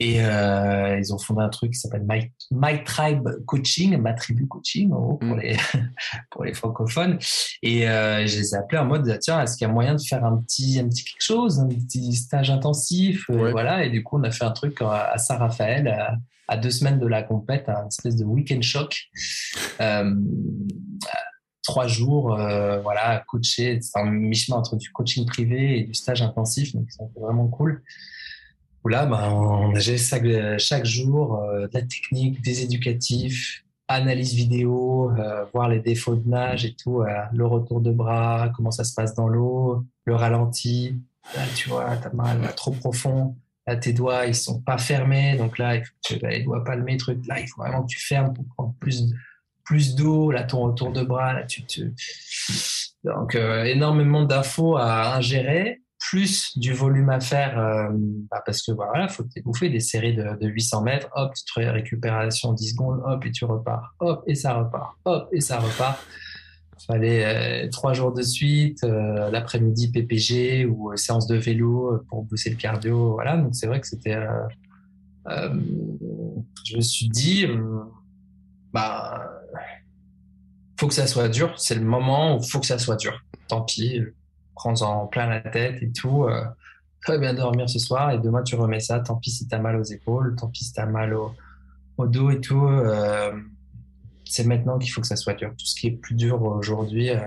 Et 0.00 0.24
euh, 0.24 0.98
ils 0.98 1.12
ont 1.12 1.18
fondé 1.18 1.42
un 1.42 1.50
truc 1.50 1.72
qui 1.72 1.78
s'appelle 1.78 2.04
My, 2.08 2.32
My, 2.50 2.82
Tribe 2.84 3.28
Coaching, 3.44 3.98
ma 3.98 4.14
tribu 4.14 4.46
coaching, 4.48 4.90
en 4.92 5.00
gros, 5.00 5.16
pour, 5.18 5.36
mm. 5.36 5.40
les, 5.40 5.56
pour 6.30 6.44
les 6.44 6.54
francophones. 6.54 7.18
Et 7.62 7.86
euh, 7.86 8.26
je 8.26 8.38
les 8.38 8.54
ai 8.54 8.56
appelés 8.56 8.78
en 8.78 8.86
mode, 8.86 9.18
tiens, 9.20 9.42
est-ce 9.42 9.58
qu'il 9.58 9.66
y 9.66 9.70
a 9.70 9.72
moyen 9.72 9.94
de 9.94 10.00
faire 10.00 10.24
un 10.24 10.38
petit, 10.38 10.80
un 10.80 10.88
petit 10.88 11.04
quelque 11.04 11.22
chose, 11.22 11.60
un 11.60 11.68
petit 11.68 12.14
stage 12.14 12.50
intensif? 12.50 13.28
Ouais. 13.28 13.50
Voilà. 13.50 13.84
Et 13.84 13.90
du 13.90 14.02
coup, 14.02 14.18
on 14.18 14.22
a 14.22 14.30
fait 14.30 14.44
un 14.44 14.52
truc 14.52 14.80
à, 14.80 15.18
Saint-Raphaël, 15.18 15.86
à, 15.88 16.16
à, 16.50 16.56
deux 16.56 16.70
semaines 16.70 16.98
de 16.98 17.06
la 17.06 17.22
compète, 17.22 17.68
un 17.68 17.86
espèce 17.86 18.16
de 18.16 18.24
week-end 18.24 18.60
choc. 18.60 19.08
Euh, 19.80 20.14
trois 21.62 21.86
jours, 21.86 22.34
euh, 22.34 22.80
voilà, 22.80 23.24
coaché. 23.28 23.78
C'est 23.80 23.98
un 23.98 24.10
mi-chemin 24.10 24.58
entre 24.58 24.76
du 24.76 24.90
coaching 24.90 25.26
privé 25.26 25.78
et 25.78 25.84
du 25.84 25.94
stage 25.94 26.22
intensif. 26.22 26.74
Donc, 26.74 26.86
c'est 26.90 27.04
vraiment 27.20 27.48
cool 27.48 27.82
où 28.84 28.88
là, 28.88 29.06
ben, 29.06 29.30
on 29.30 29.74
a 29.74 29.80
chaque, 29.80 30.58
chaque 30.58 30.84
jour 30.84 31.36
euh, 31.36 31.66
de 31.66 31.74
la 31.74 31.82
technique, 31.82 32.42
des 32.42 32.62
éducatifs, 32.62 33.64
analyse 33.88 34.34
vidéo, 34.34 35.10
euh, 35.18 35.44
voir 35.52 35.68
les 35.68 35.80
défauts 35.80 36.14
de 36.14 36.28
nage 36.28 36.64
et 36.64 36.74
tout, 36.74 37.02
euh, 37.02 37.06
le 37.32 37.46
retour 37.46 37.80
de 37.80 37.90
bras, 37.90 38.50
comment 38.56 38.70
ça 38.70 38.84
se 38.84 38.94
passe 38.94 39.14
dans 39.14 39.28
l'eau, 39.28 39.84
le 40.04 40.14
ralenti. 40.14 40.96
Là, 41.34 41.42
tu 41.54 41.68
vois, 41.68 41.96
t'as 41.96 42.12
mal, 42.12 42.40
là, 42.40 42.48
trop 42.48 42.70
profond. 42.70 43.36
Là, 43.66 43.76
tes 43.76 43.92
doigts, 43.92 44.26
ils 44.26 44.34
sont 44.34 44.60
pas 44.60 44.78
fermés. 44.78 45.36
Donc 45.36 45.58
là, 45.58 45.76
il 45.76 45.84
faut 45.84 45.92
que 45.92 46.14
tu 46.14 46.26
les 46.26 46.42
doigts 46.42 46.64
palmés. 46.64 46.98
Là, 47.28 47.40
il 47.40 47.46
faut 47.46 47.62
vraiment 47.62 47.82
que 47.82 47.92
tu 47.92 48.00
fermes 48.00 48.32
pour 48.32 48.44
prendre 48.56 48.74
plus, 48.80 49.04
plus 49.64 49.94
d'eau. 49.94 50.30
Là, 50.30 50.44
ton 50.44 50.62
retour 50.62 50.92
de 50.92 51.02
bras, 51.02 51.34
là, 51.34 51.44
tu, 51.44 51.64
tu... 51.64 51.92
Donc, 53.04 53.34
euh, 53.34 53.64
énormément 53.64 54.22
d'infos 54.24 54.76
à 54.76 55.14
ingérer 55.14 55.82
plus 56.00 56.58
du 56.58 56.72
volume 56.72 57.10
à 57.10 57.20
faire 57.20 57.58
euh, 57.58 57.88
bah 58.30 58.42
parce 58.44 58.62
que 58.62 58.72
voilà, 58.72 59.06
faut 59.08 59.22
que 59.22 59.40
bouffer 59.42 59.68
des 59.68 59.80
séries 59.80 60.16
de, 60.16 60.36
de 60.40 60.48
800 60.48 60.82
mètres, 60.82 61.08
hop, 61.14 61.32
tu 61.34 61.52
fais 61.52 61.70
récupération 61.70 62.54
10 62.54 62.70
secondes, 62.70 63.02
hop, 63.04 63.24
et 63.26 63.30
tu 63.30 63.44
repars, 63.44 63.94
hop, 64.00 64.24
et 64.26 64.34
ça 64.34 64.54
repart, 64.54 64.96
hop, 65.04 65.28
et 65.32 65.40
ça 65.40 65.58
repart. 65.58 66.02
Fallait 66.86 67.64
euh, 67.64 67.68
trois 67.68 67.92
jours 67.92 68.12
de 68.12 68.22
suite, 68.22 68.84
euh, 68.84 69.30
l'après-midi 69.30 69.90
PPG 69.90 70.64
ou 70.64 70.92
euh, 70.92 70.96
séance 70.96 71.26
de 71.26 71.36
vélo 71.36 72.02
pour 72.08 72.24
booster 72.24 72.50
le 72.50 72.56
cardio, 72.56 73.12
voilà. 73.12 73.36
Donc 73.36 73.54
c'est 73.54 73.66
vrai 73.66 73.80
que 73.80 73.86
c'était, 73.86 74.18
je 75.28 76.76
me 76.76 76.80
suis 76.80 77.08
dit, 77.10 77.46
bah, 78.72 79.30
faut 80.78 80.88
que 80.88 80.94
ça 80.94 81.06
soit 81.06 81.28
dur. 81.28 81.52
C'est 81.58 81.74
le 81.74 81.84
moment 81.84 82.36
où 82.36 82.42
faut 82.42 82.60
que 82.60 82.66
ça 82.66 82.78
soit 82.78 82.96
dur. 82.96 83.20
Tant 83.48 83.62
pis, 83.62 84.00
prends-en 84.54 85.06
plein 85.06 85.26
la 85.26 85.40
tête 85.40 85.82
et 85.82 85.92
tout. 85.92 86.26
Très 87.02 87.18
bien 87.18 87.34
dormir 87.34 87.68
ce 87.68 87.78
soir 87.78 88.10
et 88.10 88.18
demain 88.18 88.42
tu 88.42 88.54
remets 88.54 88.80
ça. 88.80 89.00
Tant 89.00 89.16
pis 89.16 89.30
si 89.30 89.46
tu 89.46 89.54
as 89.54 89.58
mal 89.58 89.76
aux 89.76 89.84
épaules, 89.84 90.34
tant 90.36 90.48
pis 90.48 90.64
si 90.64 90.72
tu 90.72 90.80
as 90.80 90.86
mal 90.86 91.14
au, 91.14 91.34
dos 92.06 92.30
et 92.30 92.40
tout. 92.40 92.66
C'est 94.30 94.44
maintenant 94.44 94.78
qu'il 94.78 94.90
faut 94.92 95.00
que 95.00 95.06
ça 95.06 95.16
soit 95.16 95.34
dur. 95.34 95.50
Tout 95.58 95.66
ce 95.66 95.74
qui 95.78 95.88
est 95.88 95.92
plus 95.92 96.14
dur 96.14 96.40
aujourd'hui, 96.42 97.10
euh, 97.10 97.18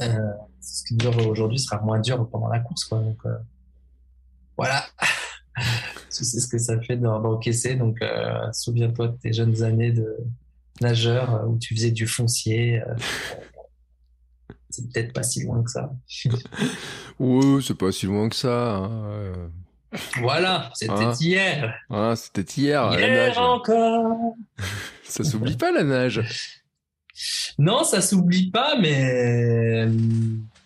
euh, 0.00 0.32
ce 0.60 0.84
qui 0.84 0.94
est 0.94 0.96
dur 0.96 1.16
aujourd'hui 1.28 1.60
sera 1.60 1.80
moins 1.80 2.00
dur 2.00 2.28
pendant 2.28 2.48
la 2.48 2.58
course. 2.58 2.84
Quoi. 2.84 2.98
Donc, 2.98 3.18
euh, 3.24 3.38
voilà. 4.56 4.84
sais 6.08 6.24
ce 6.24 6.48
que 6.48 6.58
ça 6.58 6.80
fait 6.80 6.96
d'encaisser. 6.96 7.76
Donc, 7.76 7.98
souviens-toi 8.52 9.08
de 9.08 9.16
tes 9.16 9.32
jeunes 9.32 9.62
années 9.62 9.92
de 9.92 10.16
nageur 10.80 11.48
où 11.48 11.56
tu 11.58 11.74
faisais 11.74 11.92
du 11.92 12.06
foncier 12.06 12.82
c'est 14.70 14.90
peut-être 14.90 15.12
pas 15.12 15.22
si 15.22 15.44
loin 15.44 15.62
que 15.62 15.70
ça. 15.70 15.92
oui, 17.18 17.62
c'est 17.62 17.76
pas 17.76 17.92
si 17.92 18.06
loin 18.06 18.28
que 18.28 18.36
ça. 18.36 18.76
Hein. 18.76 19.50
Voilà, 20.20 20.70
c'était 20.74 20.92
hein? 20.92 21.12
hier. 21.20 21.74
Ah, 21.90 22.14
c'était 22.16 22.60
hier. 22.60 22.98
Hier 22.98 23.38
encore. 23.38 24.34
Ça 25.12 25.24
s'oublie 25.24 25.56
pas 25.56 25.72
la 25.72 25.84
nage. 25.84 26.22
Non, 27.58 27.84
ça 27.84 28.00
s'oublie 28.00 28.50
pas, 28.50 28.74
mais 28.80 29.84
euh, 29.84 29.90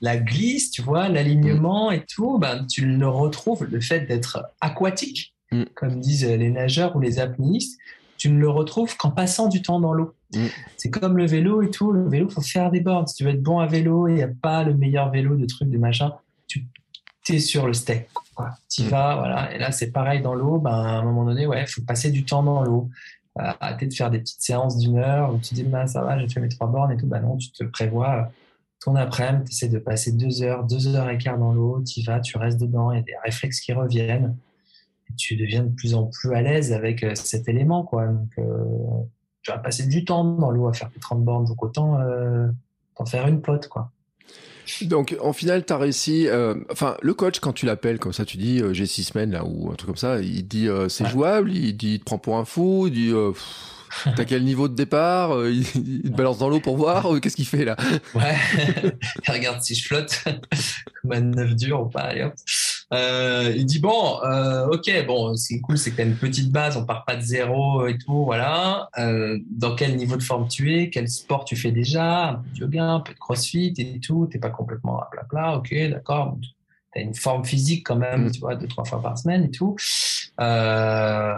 la 0.01 0.17
glisse, 0.17 0.71
tu 0.71 0.81
vois, 0.81 1.09
l'alignement 1.09 1.91
et 1.91 2.05
tout, 2.07 2.39
ben, 2.39 2.65
tu 2.67 2.87
le 2.87 3.09
retrouves, 3.09 3.65
le 3.65 3.81
fait 3.81 4.03
d'être 4.03 4.47
aquatique, 4.61 5.35
mm. 5.51 5.65
comme 5.75 6.01
disent 6.01 6.25
les 6.25 6.49
nageurs 6.51 6.95
ou 6.95 7.01
les 7.01 7.19
apnéistes, 7.19 7.79
tu 8.17 8.31
ne 8.31 8.39
le 8.39 8.49
retrouves 8.49 8.97
qu'en 8.97 9.11
passant 9.11 9.49
du 9.49 9.61
temps 9.61 9.81
dans 9.81 9.93
l'eau. 9.93 10.15
Mm. 10.35 10.47
C'est 10.77 10.91
comme 10.91 11.17
le 11.17 11.27
vélo 11.27 11.63
et 11.63 11.71
tout. 11.71 11.91
Le 11.91 12.09
vélo, 12.09 12.29
faut 12.29 12.41
faire 12.41 12.71
des 12.71 12.81
bornes. 12.81 13.09
Si 13.09 13.17
tu 13.17 13.25
veux 13.25 13.31
être 13.31 13.43
bon 13.43 13.59
à 13.59 13.67
vélo, 13.67 14.07
il 14.09 14.15
n'y 14.15 14.23
a 14.23 14.29
pas 14.29 14.63
le 14.63 14.75
meilleur 14.75 15.11
vélo 15.11 15.37
de 15.37 15.47
trucs, 15.47 15.69
de 15.69 15.79
machin. 15.79 16.13
Tu 16.47 17.35
es 17.35 17.41
sur 17.41 17.67
le 17.67 17.73
steak. 17.73 18.09
Tu 18.71 18.85
mm. 18.85 18.87
vas, 18.87 19.17
voilà. 19.17 19.53
Et 19.53 19.59
là, 19.59 19.73
c'est 19.73 19.91
pareil 19.91 20.23
dans 20.23 20.35
l'eau. 20.35 20.59
Ben, 20.59 20.71
à 20.71 20.99
un 20.99 21.03
moment 21.03 21.25
donné, 21.25 21.47
ouais, 21.47 21.67
faut 21.67 21.83
passer 21.83 22.13
du 22.13 22.25
temps 22.25 22.45
dans 22.45 22.63
l'eau. 22.63 22.89
Euh, 23.39 23.53
arrêter 23.61 23.87
de 23.87 23.95
faire 23.95 24.11
des 24.11 24.19
petites 24.21 24.41
séances 24.41 24.79
d'une 24.79 24.99
heure 24.99 25.35
où 25.35 25.39
tu 25.39 25.55
dis, 25.55 25.63
ben, 25.63 25.87
ça 25.87 26.03
va, 26.03 26.19
j'ai 26.19 26.29
fait 26.29 26.41
mes 26.41 26.49
trois 26.49 26.69
bornes 26.69 26.93
et 26.93 26.97
tout. 26.97 27.07
Ben 27.07 27.21
non, 27.21 27.37
tu 27.37 27.51
te 27.51 27.65
prévois 27.65 28.31
ton 28.87 28.95
après-midi, 28.95 29.45
tu 29.47 29.53
essaies 29.53 29.69
de 29.69 29.79
passer 29.79 30.13
deux 30.13 30.43
heures, 30.43 30.65
deux 30.65 30.95
heures 30.95 31.09
et 31.09 31.19
quart 31.19 31.39
dans 31.39 31.53
l'eau. 31.53 31.83
Tu 31.83 32.03
vas, 32.03 32.21
tu 32.21 32.37
restes 32.39 32.61
dedans. 32.61 32.93
Il 32.93 32.97
y 32.97 33.01
a 33.01 33.03
des 33.03 33.17
réflexes 33.25 33.61
qui 33.61 33.73
reviennent. 33.73 34.37
Tu 35.17 35.37
deviens 35.37 35.63
de 35.63 35.71
plus 35.71 35.95
en 35.95 36.05
plus 36.05 36.35
à 36.35 36.43
l'aise 36.43 36.73
avec 36.73 37.03
euh, 37.03 37.15
cet 37.15 37.49
élément, 37.49 37.85
quoi. 37.85 38.07
Donc, 38.07 38.31
euh, 38.39 38.65
tu 39.43 39.51
vas 39.51 39.59
passer 39.59 39.87
du 39.87 40.05
temps 40.05 40.25
dans 40.25 40.51
l'eau 40.51 40.69
à 40.69 40.73
faire 40.73 40.91
tes 40.91 41.01
30 41.01 41.25
bornes, 41.25 41.45
donc 41.47 41.63
autant 41.63 42.01
euh, 42.01 42.49
t'en 42.97 43.07
faire 43.07 43.29
une 43.29 43.41
pote, 43.41 43.69
quoi. 43.69 43.91
Donc, 44.83 45.17
en 45.21 45.33
final, 45.33 45.65
tu 45.65 45.73
as 45.73 45.79
réussi. 45.79 46.27
Euh, 46.29 46.55
enfin, 46.71 46.97
le 47.03 47.15
coach, 47.15 47.41
quand 47.41 47.53
tu 47.53 47.67
l'appelles 47.67 47.99
comme 47.99 48.13
ça, 48.13 48.25
tu 48.25 48.37
dis 48.37 48.61
euh, 48.61 48.73
j'ai 48.73 48.87
six 48.87 49.05
semaines 49.05 49.33
là 49.33 49.45
ou 49.45 49.71
un 49.71 49.75
truc 49.75 49.89
comme 49.89 49.97
ça, 49.97 50.21
il 50.21 50.47
dit 50.47 50.69
euh, 50.69 50.89
c'est 50.89 51.05
ouais. 51.05 51.11
jouable, 51.11 51.53
il 51.53 51.77
dit 51.77 51.95
il 51.95 51.99
te 52.01 52.05
prend 52.05 52.19
pour 52.19 52.37
un 52.37 52.45
fou, 52.45 52.87
il 52.89 52.93
dit 52.93 53.11
euh, 53.11 53.33
t'as 54.17 54.25
quel 54.25 54.45
niveau 54.45 54.69
de 54.69 54.75
départ, 54.75 55.47
il, 55.47 55.61
il, 55.61 56.03
te 56.11 56.17
balance 56.17 56.39
dans 56.39 56.49
l'eau 56.49 56.61
pour 56.61 56.77
voir, 56.77 57.09
qu'est-ce 57.21 57.37
qu'il 57.37 57.47
fait 57.47 57.65
là? 57.65 57.77
Ouais, 58.15 58.37
regarde 59.29 59.63
si 59.63 59.75
je 59.75 59.87
flotte 59.87 60.25
comme 61.03 61.13
un 61.13 61.21
neuf 61.21 61.55
dur 61.55 61.83
ou 61.83 61.87
pas, 61.87 62.01
allez 62.01 62.25
hop. 62.25 62.35
Euh, 62.93 63.53
il 63.57 63.67
dit 63.67 63.81
bon, 63.81 64.23
euh, 64.23 64.69
ok, 64.69 65.07
bon, 65.07 65.35
ce 65.37 65.49
qui 65.49 65.55
est 65.55 65.61
cool, 65.61 65.77
c'est 65.77 65.91
que 65.91 65.97
tu 65.97 66.03
as 66.03 66.05
une 66.05 66.17
petite 66.17 66.53
base, 66.53 66.77
on 66.77 66.85
part 66.85 67.05
pas 67.05 67.17
de 67.17 67.21
zéro 67.21 67.87
et 67.87 67.99
tout, 67.99 68.25
voilà. 68.25 68.89
Euh, 68.99 69.39
dans 69.51 69.75
quel 69.75 69.97
niveau 69.97 70.17
de 70.17 70.23
forme 70.23 70.47
tu 70.47 70.77
es, 70.77 70.91
quel 70.91 71.09
sport 71.09 71.45
tu 71.45 71.57
fais 71.57 71.73
déjà, 71.73 72.29
un 72.29 72.35
peu 72.35 72.51
de 72.51 72.59
yoga, 72.59 72.85
un 72.85 73.01
peu 73.01 73.13
de 73.13 73.19
crossfit 73.19 73.75
et 73.77 73.99
tout, 73.99 74.29
t'es 74.31 74.39
pas 74.39 74.51
complètement 74.51 75.01
à 75.01 75.09
plat 75.11 75.25
plat, 75.25 75.57
ok, 75.57 75.75
d'accord. 75.91 76.39
Tu 76.93 77.01
as 77.01 77.03
une 77.03 77.15
forme 77.15 77.45
physique 77.45 77.85
quand 77.85 77.97
même, 77.97 78.27
mmh. 78.27 78.31
tu 78.31 78.41
vois, 78.41 78.55
deux 78.55 78.69
trois 78.69 78.85
fois 78.85 79.03
par 79.03 79.19
semaine 79.19 79.45
et 79.45 79.51
tout. 79.51 79.77
Euh, 80.41 81.35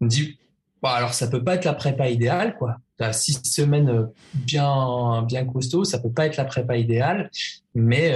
il 0.00 0.04
me 0.04 0.10
dit 0.10 0.38
bon, 0.82 0.90
alors 0.90 1.14
ça 1.14 1.28
peut 1.28 1.42
pas 1.42 1.54
être 1.54 1.64
la 1.64 1.74
prépa 1.74 2.08
idéale, 2.08 2.56
quoi. 2.58 2.76
Tu 2.98 3.04
as 3.04 3.12
six 3.14 3.40
semaines 3.44 4.08
bien 4.34 5.22
bien 5.22 5.46
costaud, 5.46 5.84
ça 5.84 5.98
peut 5.98 6.12
pas 6.12 6.26
être 6.26 6.36
la 6.36 6.44
prépa 6.44 6.76
idéale, 6.76 7.30
mais 7.74 8.12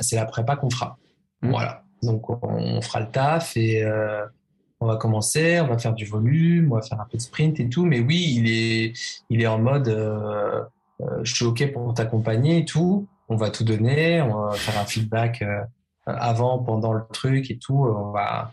c'est 0.00 0.16
la 0.16 0.24
prépa 0.24 0.54
qu'on 0.56 0.70
fera. 0.70 0.98
Mmh. 1.42 1.50
Voilà. 1.50 1.84
Donc, 2.02 2.30
on, 2.30 2.80
fera 2.80 3.00
le 3.00 3.10
taf 3.10 3.56
et 3.56 3.84
on 4.80 4.86
va 4.86 4.96
commencer, 4.96 5.60
on 5.60 5.68
va 5.68 5.78
faire 5.78 5.94
du 5.94 6.04
volume, 6.04 6.72
on 6.72 6.76
va 6.76 6.82
faire 6.82 7.00
un 7.00 7.06
peu 7.08 7.16
de 7.16 7.22
sprint 7.22 7.60
et 7.60 7.68
tout. 7.68 7.84
Mais 7.84 8.00
oui, 8.00 8.34
il 8.36 8.50
est, 8.50 8.92
il 9.30 9.40
est 9.40 9.46
en 9.46 9.58
mode, 9.58 9.88
je 11.22 11.32
suis 11.32 11.44
OK 11.44 11.64
pour 11.72 11.94
t'accompagner 11.94 12.58
et 12.58 12.64
tout. 12.64 13.06
On 13.28 13.36
va 13.36 13.50
tout 13.50 13.62
donner, 13.62 14.20
on 14.20 14.46
va 14.46 14.52
faire 14.52 14.80
un 14.80 14.84
feedback 14.84 15.44
avant, 16.06 16.58
pendant 16.58 16.92
le 16.92 17.04
truc 17.12 17.52
et 17.52 17.58
tout. 17.58 17.84
On 17.84 18.10
va 18.10 18.52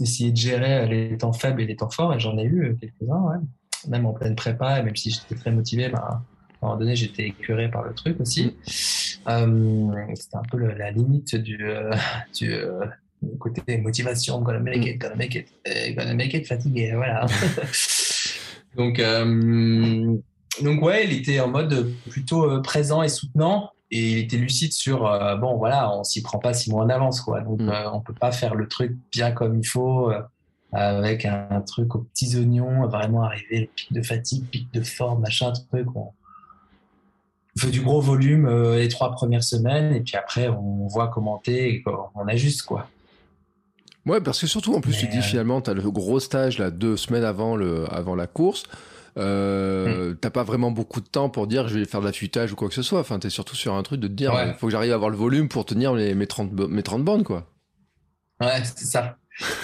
essayer 0.00 0.30
de 0.30 0.36
gérer 0.36 0.86
les 0.86 1.18
temps 1.18 1.32
faibles 1.32 1.60
et 1.62 1.66
les 1.66 1.76
temps 1.76 1.90
forts. 1.90 2.14
Et 2.14 2.20
j'en 2.20 2.36
ai 2.38 2.44
eu 2.44 2.76
quelques-uns, 2.80 3.42
même 3.88 4.06
en 4.06 4.12
pleine 4.12 4.34
prépa. 4.34 4.82
Même 4.82 4.96
si 4.96 5.10
j'étais 5.10 5.34
très 5.34 5.50
motivé, 5.50 5.88
bah, 5.88 6.22
à 6.62 6.66
un 6.66 6.68
moment 6.68 6.80
donné, 6.80 6.94
j'étais 6.94 7.26
écœuré 7.26 7.68
par 7.68 7.82
le 7.82 7.92
truc 7.92 8.20
aussi. 8.20 8.54
Euh, 9.28 9.90
c'était 10.14 10.36
un 10.36 10.42
peu 10.48 10.58
la 10.58 10.92
limite 10.92 11.34
du, 11.34 11.58
euh, 11.68 11.90
du 12.38 12.52
euh, 12.54 12.86
côté 13.40 13.78
motivation. 13.78 14.40
Gonna 14.40 14.60
make 14.60 14.86
it, 14.86 14.98
gonna 14.98 15.16
make 15.16 15.34
it, 15.34 15.48
gonna 15.96 16.14
make 16.14 16.34
it, 16.34 16.46
fatigué. 16.46 16.92
Voilà. 16.94 17.26
donc, 18.76 19.02
donc 20.62 20.82
ouais, 20.82 21.04
il 21.04 21.12
était 21.14 21.40
en 21.40 21.48
mode 21.48 21.92
plutôt 22.08 22.62
présent 22.62 23.02
et 23.02 23.08
soutenant 23.08 23.70
et 23.90 24.12
il 24.12 24.18
était 24.18 24.38
lucide 24.38 24.72
sur 24.72 25.00
bon 25.38 25.58
voilà 25.58 25.94
on 25.94 26.02
s'y 26.02 26.22
prend 26.22 26.38
pas 26.38 26.54
six 26.54 26.70
mois 26.70 26.82
en 26.82 26.88
avance 26.88 27.20
quoi 27.20 27.42
donc 27.42 27.60
mm. 27.60 27.70
on 27.92 28.00
peut 28.00 28.14
pas 28.14 28.32
faire 28.32 28.54
le 28.54 28.66
truc 28.66 28.96
bien 29.10 29.32
comme 29.32 29.58
il 29.58 29.66
faut 29.66 30.10
avec 30.72 31.26
un, 31.26 31.60
truc 31.60 31.94
aux 31.94 31.98
petits 31.98 32.34
oignons 32.38 32.86
vraiment 32.86 33.22
arriver 33.22 33.70
pic 33.76 33.92
de 33.92 34.00
fatigue 34.00 34.46
pic 34.46 34.72
de 34.72 34.80
forme 34.80 35.20
machin 35.20 35.52
truc 35.52 35.94
on, 35.94 36.12
fait 37.58 37.70
du 37.70 37.82
gros 37.82 38.00
volume 38.00 38.48
les 38.74 38.88
trois 38.88 39.12
premières 39.12 39.44
semaines 39.44 39.94
et 39.94 40.00
puis 40.00 40.16
après 40.16 40.48
on 40.48 40.86
voit 40.86 41.08
commenter 41.08 41.74
et 41.74 41.84
on 42.14 42.26
ajuste 42.26 42.62
quoi 42.62 42.88
Ouais, 44.06 44.20
parce 44.20 44.40
que 44.40 44.46
surtout, 44.46 44.74
en 44.74 44.80
plus, 44.80 44.96
tu 44.96 45.06
dis 45.06 45.22
finalement, 45.22 45.60
tu 45.60 45.70
as 45.70 45.74
le 45.74 45.90
gros 45.90 46.18
stage 46.18 46.58
là, 46.58 46.70
deux 46.70 46.96
semaines 46.96 47.24
avant, 47.24 47.56
le, 47.56 47.92
avant 47.92 48.16
la 48.16 48.26
course. 48.26 48.64
Euh, 49.18 50.12
mm. 50.12 50.16
T'as 50.16 50.30
pas 50.30 50.42
vraiment 50.42 50.70
beaucoup 50.70 51.00
de 51.00 51.06
temps 51.06 51.28
pour 51.28 51.46
dire 51.46 51.68
je 51.68 51.78
vais 51.78 51.84
faire 51.84 52.00
de 52.00 52.06
l'affûtage 52.06 52.52
ou 52.52 52.56
quoi 52.56 52.68
que 52.68 52.74
ce 52.74 52.82
soit. 52.82 53.00
Enfin, 53.00 53.18
t'es 53.18 53.30
surtout 53.30 53.54
sur 53.54 53.74
un 53.74 53.82
truc 53.82 54.00
de 54.00 54.08
te 54.08 54.12
dire 54.12 54.32
il 54.46 54.54
faut 54.54 54.66
que 54.66 54.72
j'arrive 54.72 54.92
à 54.92 54.94
avoir 54.94 55.10
le 55.10 55.16
volume 55.16 55.48
pour 55.48 55.64
tenir 55.64 55.92
mes, 55.92 56.26
30, 56.26 56.52
mes 56.52 56.82
30 56.82 57.04
bandes, 57.04 57.24
quoi. 57.24 57.46
Ouais, 58.40 58.62
c'est 58.64 58.86
ça. 58.86 59.16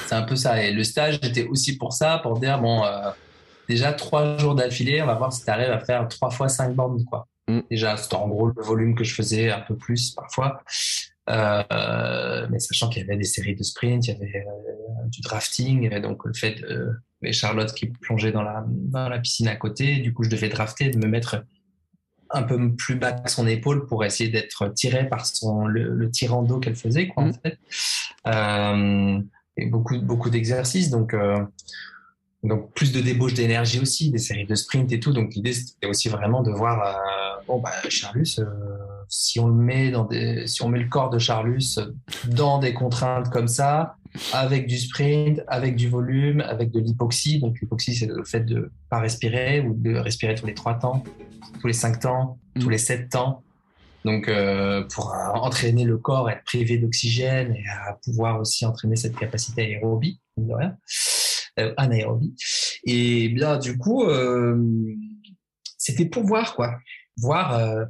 C'est 0.06 0.14
un 0.14 0.22
peu 0.22 0.36
ça. 0.36 0.62
Et 0.62 0.72
le 0.72 0.84
stage 0.84 1.16
était 1.22 1.46
aussi 1.46 1.76
pour 1.76 1.92
ça, 1.92 2.18
pour 2.18 2.38
dire 2.38 2.60
bon, 2.60 2.84
euh, 2.84 3.10
déjà 3.68 3.92
trois 3.92 4.38
jours 4.38 4.54
d'affilée, 4.54 5.02
on 5.02 5.06
va 5.06 5.14
voir 5.14 5.32
si 5.32 5.44
tu 5.44 5.50
arrives 5.50 5.70
à 5.70 5.80
faire 5.80 6.06
trois 6.08 6.30
fois 6.30 6.48
cinq 6.48 6.74
bandes, 6.74 7.04
quoi. 7.06 7.26
Mm. 7.48 7.60
Déjà, 7.70 7.96
c'était 7.96 8.14
en 8.14 8.28
gros 8.28 8.46
le 8.46 8.62
volume 8.62 8.94
que 8.94 9.04
je 9.04 9.14
faisais, 9.14 9.50
un 9.50 9.60
peu 9.60 9.76
plus 9.76 10.12
parfois. 10.12 10.62
Euh, 11.28 12.46
mais 12.50 12.58
sachant 12.58 12.88
qu'il 12.88 13.02
y 13.02 13.04
avait 13.04 13.18
des 13.18 13.24
séries 13.24 13.56
de 13.56 13.62
sprint, 13.62 14.06
il 14.06 14.14
y 14.14 14.16
avait 14.16 14.46
euh, 14.46 15.08
du 15.08 15.20
drafting, 15.20 16.00
donc 16.00 16.24
le 16.24 16.32
fait 16.32 16.60
de 16.60 16.92
et 17.22 17.32
Charlotte 17.32 17.72
qui 17.72 17.86
plongeait 17.86 18.32
dans 18.32 18.42
la, 18.42 18.64
dans 18.66 19.08
la 19.08 19.18
piscine 19.18 19.48
à 19.48 19.56
côté. 19.56 19.98
Du 19.98 20.12
coup, 20.14 20.24
je 20.24 20.30
devais 20.30 20.48
drafter, 20.48 20.90
de 20.90 20.98
me 20.98 21.06
mettre 21.06 21.44
un 22.30 22.42
peu 22.42 22.74
plus 22.74 22.96
bas 22.96 23.12
que 23.12 23.30
son 23.30 23.46
épaule 23.46 23.86
pour 23.86 24.04
essayer 24.04 24.30
d'être 24.30 24.68
tiré 24.74 25.08
par 25.08 25.26
son, 25.26 25.66
le, 25.66 25.94
le 25.94 26.10
tirant 26.10 26.42
d'eau 26.42 26.60
qu'elle 26.60 26.76
faisait, 26.76 27.08
quoi, 27.08 27.24
en 27.24 27.28
mmh. 27.28 27.34
fait. 27.42 27.58
Euh, 28.26 29.20
et 29.56 29.66
beaucoup, 29.66 29.98
beaucoup 30.00 30.30
d'exercices. 30.30 30.90
Donc, 30.90 31.14
euh, 31.14 31.38
donc, 32.44 32.72
plus 32.74 32.92
de 32.92 33.00
débauche 33.00 33.34
d'énergie 33.34 33.80
aussi, 33.80 34.10
des 34.10 34.18
séries 34.18 34.46
de 34.46 34.54
sprint 34.54 34.92
et 34.92 35.00
tout. 35.00 35.12
Donc, 35.12 35.34
l'idée, 35.34 35.54
c'était 35.54 35.86
aussi 35.86 36.08
vraiment 36.08 36.42
de 36.42 36.52
voir, 36.52 36.86
euh, 36.86 36.92
bon, 37.48 37.60
bah, 37.60 37.72
Charlus, 37.88 38.38
euh, 38.38 38.44
si 39.08 39.40
on 39.40 39.48
le 39.48 39.54
met 39.54 39.90
dans 39.90 40.04
des, 40.04 40.46
si 40.46 40.62
on 40.62 40.68
met 40.68 40.78
le 40.78 40.88
corps 40.88 41.10
de 41.10 41.18
Charlus 41.18 41.80
dans 42.26 42.58
des 42.58 42.74
contraintes 42.74 43.30
comme 43.30 43.48
ça, 43.48 43.96
avec 44.32 44.66
du 44.66 44.78
sprint, 44.78 45.42
avec 45.48 45.76
du 45.76 45.88
volume, 45.88 46.40
avec 46.40 46.70
de 46.70 46.80
l'hypoxie. 46.80 47.40
Donc 47.40 47.60
l'hypoxie, 47.60 47.94
c'est 47.94 48.06
le 48.06 48.24
fait 48.24 48.40
de 48.40 48.70
pas 48.90 49.00
respirer 49.00 49.60
ou 49.60 49.74
de 49.74 49.96
respirer 49.96 50.34
tous 50.34 50.46
les 50.46 50.54
trois 50.54 50.74
temps, 50.74 51.02
tous 51.60 51.66
les 51.66 51.72
cinq 51.72 52.00
temps, 52.00 52.38
tous 52.58 52.68
mm. 52.68 52.70
les 52.70 52.78
sept 52.78 53.08
temps. 53.10 53.42
Donc 54.04 54.28
euh, 54.28 54.84
pour 54.94 55.12
entraîner 55.34 55.84
le 55.84 55.98
corps 55.98 56.28
à 56.28 56.32
être 56.32 56.44
privé 56.44 56.78
d'oxygène 56.78 57.54
et 57.54 57.64
à 57.68 57.98
pouvoir 58.04 58.40
aussi 58.40 58.64
entraîner 58.64 58.96
cette 58.96 59.16
capacité 59.16 59.62
aérobie, 59.62 60.20
de 60.36 60.52
rien, 60.52 60.76
euh, 61.58 61.74
anaérobie. 61.76 62.34
Et 62.84 63.28
bien 63.28 63.58
du 63.58 63.76
coup, 63.76 64.04
euh, 64.04 64.56
c'était 65.76 66.06
pour 66.06 66.24
voir 66.24 66.54
quoi, 66.54 66.78
voir 67.20 67.54
euh, 67.54 67.84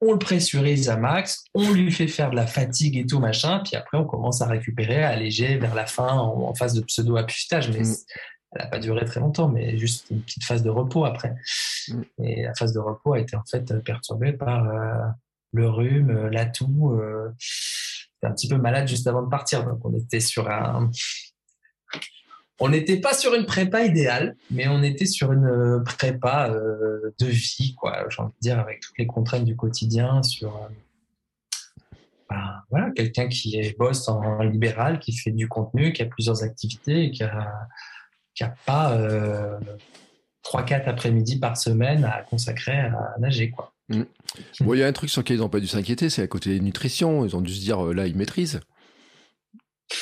on 0.00 0.12
le 0.12 0.18
pressurise 0.18 0.88
à 0.88 0.96
max, 0.96 1.44
on 1.54 1.72
lui 1.72 1.90
fait 1.90 2.08
faire 2.08 2.30
de 2.30 2.36
la 2.36 2.46
fatigue 2.46 2.96
et 2.96 3.06
tout 3.06 3.20
machin, 3.20 3.60
puis 3.60 3.76
après 3.76 3.96
on 3.96 4.04
commence 4.04 4.42
à 4.42 4.46
récupérer, 4.46 5.02
à 5.02 5.10
alléger 5.10 5.56
vers 5.56 5.74
la 5.74 5.86
fin 5.86 6.12
en, 6.12 6.52
phase 6.54 6.74
de 6.74 6.82
pseudo-apustage. 6.82 7.70
Mais 7.70 7.80
mm. 7.80 7.94
elle 8.52 8.62
n'a 8.62 8.68
pas 8.68 8.78
duré 8.78 9.04
très 9.04 9.20
longtemps, 9.20 9.48
mais 9.48 9.78
juste 9.78 10.06
une 10.10 10.20
petite 10.22 10.44
phase 10.44 10.62
de 10.62 10.70
repos 10.70 11.04
après. 11.04 11.34
Mm. 11.88 12.02
Et 12.24 12.42
la 12.42 12.54
phase 12.54 12.72
de 12.72 12.80
repos 12.80 13.14
a 13.14 13.20
été 13.20 13.36
en 13.36 13.44
fait 13.50 13.82
perturbée 13.82 14.32
par 14.32 14.68
euh, 14.68 15.08
le 15.52 15.68
rhume, 15.68 16.10
euh, 16.10 16.30
la 16.30 16.46
toux. 16.46 16.92
Euh, 16.92 17.30
un 18.22 18.32
petit 18.32 18.48
peu 18.48 18.56
malade 18.56 18.88
juste 18.88 19.06
avant 19.06 19.22
de 19.22 19.28
partir, 19.28 19.64
donc 19.66 19.84
on 19.84 19.94
était 19.94 20.20
sur 20.20 20.50
un, 20.50 20.90
on 22.60 22.68
n'était 22.68 22.98
pas 22.98 23.14
sur 23.14 23.34
une 23.34 23.46
prépa 23.46 23.82
idéale, 23.82 24.36
mais 24.50 24.68
on 24.68 24.82
était 24.82 25.06
sur 25.06 25.32
une 25.32 25.46
euh, 25.46 25.80
prépa 25.80 26.48
euh, 26.50 27.12
de 27.18 27.26
vie, 27.26 27.74
quoi. 27.74 28.04
J'ai 28.08 28.22
envie 28.22 28.32
de 28.32 28.40
dire 28.40 28.58
avec 28.60 28.80
toutes 28.80 28.96
les 28.98 29.06
contraintes 29.06 29.44
du 29.44 29.56
quotidien, 29.56 30.22
sur 30.22 30.56
euh, 30.56 30.68
ben, 32.30 32.62
voilà 32.70 32.90
quelqu'un 32.92 33.28
qui 33.28 33.56
est 33.56 33.76
boss 33.76 34.08
en 34.08 34.42
libéral, 34.42 35.00
qui 35.00 35.16
fait 35.16 35.32
du 35.32 35.48
contenu, 35.48 35.92
qui 35.92 36.02
a 36.02 36.06
plusieurs 36.06 36.44
activités, 36.44 37.04
et 37.04 37.10
qui 37.10 37.24
a, 37.24 37.52
qui 38.34 38.44
a 38.44 38.54
pas 38.66 38.98
trois 40.42 40.62
quatre 40.62 40.88
après-midi 40.88 41.38
par 41.38 41.56
semaine 41.56 42.04
à 42.04 42.22
consacrer 42.22 42.78
à 42.78 43.14
nager, 43.18 43.50
quoi. 43.50 43.72
Mm. 43.88 44.02
Bon, 44.60 44.74
il 44.74 44.80
y 44.80 44.82
a 44.82 44.86
un 44.86 44.92
truc 44.92 45.10
sur 45.10 45.20
lequel 45.20 45.36
ils 45.36 45.40
n'ont 45.40 45.48
pas 45.48 45.60
dû 45.60 45.66
s'inquiéter, 45.66 46.08
c'est 46.08 46.22
à 46.22 46.26
côté 46.26 46.50
des 46.50 46.60
nutritions. 46.60 47.26
Ils 47.26 47.36
ont 47.36 47.42
dû 47.42 47.52
se 47.52 47.60
dire 47.60 47.82
là, 47.82 48.06
ils 48.06 48.16
maîtrisent. 48.16 48.60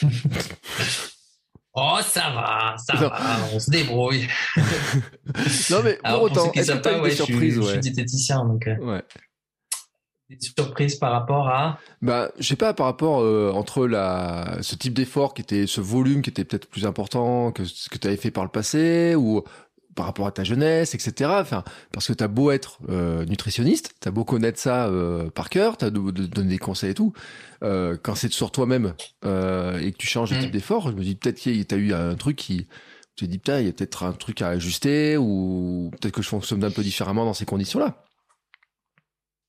Oh, 1.75 1.99
ça 2.03 2.31
va, 2.35 2.77
ça 2.77 2.95
va, 2.97 3.19
on 3.55 3.59
se 3.59 3.71
débrouille. 3.71 4.29
non, 5.71 5.79
mais 5.83 5.99
pour 6.05 6.23
autant, 6.23 6.53
est-ce 6.53 6.73
que 6.73 6.79
tu 6.79 6.89
as 6.89 7.01
des 7.01 7.11
surprises 7.13 7.55
Je 7.55 7.63
suis 7.63 7.79
diététicien, 7.79 8.45
donc. 8.45 8.67
Euh, 8.67 8.77
ouais. 8.79 9.03
Des 10.29 10.39
surprises 10.39 10.97
par 10.97 11.13
rapport 11.13 11.49
à 11.49 11.79
Bah, 12.03 12.31
je 12.39 12.47
sais 12.47 12.57
pas, 12.57 12.75
par 12.75 12.87
rapport 12.87 13.21
euh, 13.21 13.53
entre 13.55 13.87
la, 13.87 14.59
ce 14.61 14.75
type 14.75 14.93
d'effort 14.93 15.33
qui 15.33 15.43
était, 15.43 15.67
ce 15.67 15.81
volume 15.81 16.21
qui 16.21 16.31
était 16.31 16.45
peut-être 16.45 16.67
plus 16.67 16.85
important 16.85 17.53
que 17.53 17.65
ce 17.65 17.89
que 17.89 17.97
tu 17.97 18.07
avais 18.07 18.17
fait 18.17 18.31
par 18.31 18.45
le 18.45 18.51
passé, 18.51 19.15
ou 19.15 19.43
par 19.95 20.07
rapport 20.07 20.27
à 20.27 20.33
ta 20.33 20.45
jeunesse, 20.45 20.95
etc. 20.95 21.31
Enfin, 21.41 21.65
parce 21.93 22.07
que 22.07 22.13
t'as 22.13 22.29
beau 22.29 22.51
être 22.51 22.79
euh, 22.89 23.25
nutritionniste, 23.25 23.95
t'as 24.01 24.11
beau 24.11 24.25
connaître 24.25 24.59
ça 24.59 24.87
euh, 24.87 25.31
par 25.31 25.51
cœur, 25.51 25.77
t'as 25.77 25.91
de, 25.91 25.99
de, 25.99 26.27
donner 26.27 26.51
des 26.51 26.59
conseils 26.59 26.91
et 26.91 26.95
tout. 26.95 27.13
Euh, 27.63 27.97
quand 28.03 28.15
c'est 28.15 28.33
sur 28.33 28.51
toi-même 28.51 28.95
euh, 29.25 29.79
et 29.79 29.93
que 29.93 29.99
tu 29.99 30.07
changes 30.07 30.31
de 30.31 30.37
type 30.37 30.49
mm. 30.49 30.53
d'effort, 30.53 30.91
je 30.91 30.97
me 30.97 31.03
dis 31.03 31.15
peut-être 31.15 31.37
qu'il 31.37 31.57
y 31.57 31.67
a 31.71 31.77
eu 31.77 31.93
un 31.93 32.15
truc 32.15 32.37
qui, 32.37 32.67
tu 33.17 33.27
te 33.27 33.31
dis 33.31 33.39
putain, 33.39 33.61
il 33.61 33.67
y 33.67 33.69
a 33.69 33.73
peut-être 33.73 34.05
un 34.05 34.13
truc 34.13 34.43
à 34.43 34.49
ajuster 34.49 35.17
ou 35.17 35.91
peut-être 36.01 36.15
que 36.15 36.23
je 36.23 36.29
fonctionne 36.29 36.65
un 36.65 36.71
peu 36.71 36.83
différemment 36.83 37.25
dans 37.25 37.35
ces 37.35 37.45
conditions-là. 37.45 38.05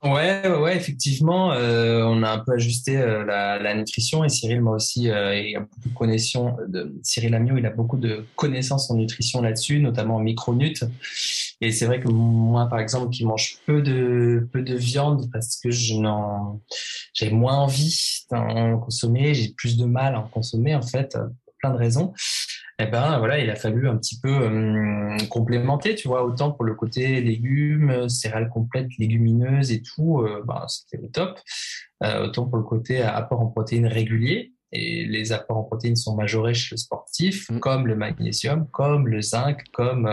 Ouais, 0.03 0.45
ouais, 0.49 0.75
effectivement, 0.75 1.53
euh, 1.53 2.03
on 2.03 2.23
a 2.23 2.29
un 2.29 2.39
peu 2.39 2.51
ajusté 2.51 2.97
euh, 2.97 3.23
la, 3.23 3.57
la, 3.57 3.73
nutrition 3.73 4.25
et 4.25 4.29
Cyril 4.29 4.61
m'a 4.61 4.71
aussi, 4.71 5.09
euh, 5.09 5.33
il 5.33 5.55
a 5.55 5.61
beaucoup 5.61 5.79
de 5.87 5.93
connaissances. 5.93 6.59
De, 6.67 6.93
Cyril 7.03 7.33
Amiot, 7.33 7.55
il 7.57 7.65
a 7.65 7.69
beaucoup 7.69 7.95
de 7.95 8.25
connaissances 8.35 8.91
en 8.91 8.95
nutrition 8.95 9.41
là-dessus, 9.41 9.79
notamment 9.79 10.17
en 10.17 10.19
micronut. 10.19 10.83
Et 11.61 11.71
c'est 11.71 11.85
vrai 11.85 12.01
que 12.01 12.09
moi, 12.09 12.67
par 12.67 12.79
exemple, 12.79 13.11
qui 13.11 13.23
mange 13.25 13.59
peu 13.65 13.81
de 13.81 14.45
peu 14.51 14.61
de 14.61 14.75
viande 14.75 15.29
parce 15.31 15.57
que 15.57 15.71
je 15.71 15.95
n'en, 15.95 16.59
j'ai 17.13 17.29
moins 17.29 17.55
envie 17.55 18.25
d'en 18.29 18.79
consommer, 18.79 19.33
j'ai 19.33 19.53
plus 19.53 19.77
de 19.77 19.85
mal 19.85 20.15
à 20.15 20.19
en 20.19 20.27
consommer 20.27 20.75
en 20.75 20.81
fait, 20.81 21.17
pour 21.45 21.53
plein 21.59 21.71
de 21.71 21.77
raisons 21.77 22.13
eh 22.83 22.91
ben 22.91 23.17
voilà, 23.19 23.39
il 23.39 23.49
a 23.49 23.55
fallu 23.55 23.87
un 23.87 23.97
petit 23.97 24.19
peu 24.19 24.29
euh, 24.29 25.17
complémenter, 25.29 25.95
tu 25.95 26.07
vois, 26.07 26.23
autant 26.23 26.51
pour 26.51 26.65
le 26.65 26.75
côté 26.75 27.21
légumes, 27.21 28.09
céréales 28.09 28.49
complètes, 28.49 28.89
légumineuses 28.97 29.71
et 29.71 29.81
tout, 29.81 30.21
euh, 30.21 30.43
ben, 30.45 30.65
c'était 30.67 31.01
le 31.01 31.09
top. 31.09 31.39
Euh, 32.03 32.25
autant 32.25 32.45
pour 32.45 32.57
le 32.57 32.63
côté 32.63 33.01
apport 33.01 33.41
en 33.41 33.47
protéines 33.47 33.87
réguliers. 33.87 34.53
Et 34.75 35.05
les 35.05 35.31
apports 35.33 35.57
en 35.57 35.63
protéines 35.63 35.95
sont 35.95 36.15
majorés 36.15 36.55
chez 36.55 36.73
le 36.73 36.77
sportif, 36.77 37.49
mmh. 37.49 37.59
comme 37.59 37.85
le 37.85 37.95
magnésium, 37.95 38.67
comme 38.71 39.07
le 39.07 39.21
zinc, 39.21 39.63
comme 39.71 40.09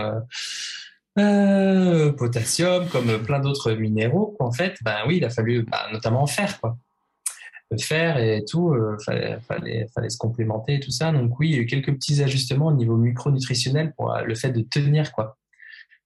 potassium, 1.15 2.87
comme 2.89 3.23
plein 3.23 3.39
d'autres 3.39 3.73
minéraux. 3.73 4.37
En 4.39 4.51
fait, 4.51 4.77
ben 4.83 4.97
oui, 5.07 5.17
il 5.17 5.25
a 5.25 5.31
fallu 5.31 5.63
ben, 5.63 5.79
notamment 5.91 6.21
en 6.21 6.27
faire, 6.27 6.61
quoi 6.61 6.77
faire 7.77 8.17
et 8.17 8.43
tout, 8.45 8.73
euh, 8.73 8.97
fallait, 9.05 9.39
fallait, 9.47 10.09
se 10.09 10.17
complémenter 10.17 10.75
et 10.75 10.79
tout 10.79 10.91
ça. 10.91 11.11
Donc 11.11 11.39
oui, 11.39 11.49
il 11.49 11.55
y 11.55 11.59
a 11.59 11.61
eu 11.61 11.65
quelques 11.65 11.93
petits 11.93 12.21
ajustements 12.21 12.67
au 12.67 12.73
niveau 12.73 12.97
micronutritionnel 12.97 13.93
pour 13.95 14.13
euh, 14.13 14.23
le 14.23 14.35
fait 14.35 14.51
de 14.51 14.61
tenir 14.61 15.11
quoi. 15.11 15.37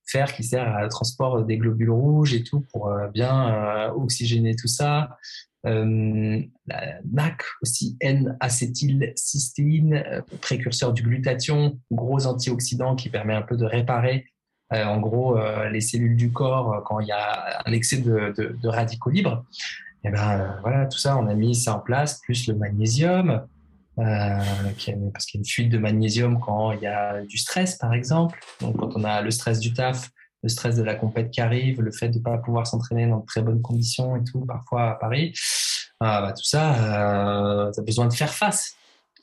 fer 0.06 0.34
qui 0.34 0.44
sert 0.44 0.76
à 0.76 0.88
transport 0.88 1.44
des 1.44 1.58
globules 1.58 1.92
rouges 1.92 2.34
et 2.34 2.44
tout 2.44 2.66
pour 2.72 2.92
bien 3.14 3.92
oxygéner 3.96 4.56
tout 4.56 4.68
ça. 4.68 5.18
Euh, 5.66 6.42
la 6.68 7.02
NAC 7.12 7.42
aussi, 7.62 7.98
N-acétylcystéine, 8.00 9.96
euh, 9.96 10.22
précurseur 10.42 10.94
du 10.94 11.02
glutathion, 11.02 11.80
gros 11.92 12.28
antioxydant 12.28 12.96
qui 12.96 13.10
permet 13.10 13.34
un 13.34 13.42
peu 13.42 13.58
de 13.58 13.66
réparer 13.66 14.26
euh, 14.74 14.84
en 14.86 15.00
gros 15.00 15.38
les 15.72 15.82
cellules 15.82 16.16
du 16.16 16.32
corps 16.32 16.84
quand 16.86 17.00
il 17.00 17.08
y 17.08 17.12
a 17.12 17.62
un 17.66 17.72
excès 17.72 17.98
de, 17.98 18.68
radicaux 18.68 19.12
libres. 19.12 19.46
Et 20.06 20.10
ben 20.12 20.60
voilà, 20.62 20.86
tout 20.86 21.00
ça, 21.00 21.18
on 21.18 21.28
a 21.28 21.34
mis 21.34 21.56
ça 21.56 21.76
en 21.76 21.80
place, 21.80 22.20
plus 22.20 22.48
le 22.48 22.56
magnésium, 22.56 23.48
parce 23.96 24.76
qu'il 24.78 24.94
y 24.94 24.98
a 24.98 25.40
une 25.40 25.46
fuite 25.46 25.70
de 25.70 25.80
magnésium 25.80 26.40
quand 26.40 26.74
il 26.74 26.82
y 26.82 26.88
a 26.88 27.24
du 27.24 27.38
stress, 27.38 27.76
par 27.78 27.94
exemple. 27.94 28.40
Donc 28.62 28.78
quand 28.78 28.96
on 28.96 29.04
a 29.04 29.22
le 29.22 29.32
stress 29.32 29.60
du 29.60 29.74
taf, 29.74 30.12
le 30.44 30.50
stress 30.50 30.76
de 30.76 30.84
la 30.84 30.94
compète 30.94 31.32
qui 31.32 31.42
arrive, 31.42 31.82
le 31.82 31.92
fait 31.92 32.10
de 32.10 32.20
ne 32.20 32.24
pas 32.24 32.38
pouvoir 32.38 32.68
s'entraîner 32.68 33.08
dans 33.08 33.18
de 33.18 33.26
très 33.26 33.42
bonnes 33.42 33.64
conditions 33.64 34.16
et 34.16 34.24
tout, 34.24 34.46
parfois 34.46 34.92
à 34.92 34.96
Paris, 34.96 35.34
ah, 36.00 36.22
bah, 36.22 36.34
tout 36.34 36.44
ça, 36.44 36.76
euh, 36.76 37.72
tu 37.72 37.80
as 37.80 37.84
besoin 37.84 38.06
de 38.06 38.14
faire 38.14 38.32
face. 38.34 38.76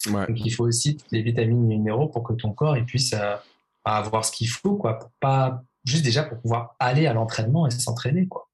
Donc 0.04 0.44
il 0.44 0.50
faut 0.50 0.64
aussi 0.64 0.98
les 1.12 1.22
vitamines 1.22 1.70
et 1.70 1.76
minéraux 1.76 2.08
pour 2.08 2.24
que 2.24 2.32
ton 2.32 2.50
corps 2.50 2.76
il 2.76 2.84
puisse 2.84 3.12
euh, 3.12 3.36
avoir 3.84 4.24
ce 4.24 4.32
qu'il 4.32 4.48
faut, 4.48 4.74
quoi, 4.74 4.98
pour 4.98 5.10
pas 5.20 5.62
juste 5.84 6.04
déjà 6.04 6.24
pour 6.24 6.40
pouvoir 6.40 6.74
aller 6.80 7.06
à 7.06 7.12
l'entraînement 7.12 7.68
et 7.68 7.70
s'entraîner, 7.70 8.26
quoi. 8.26 8.48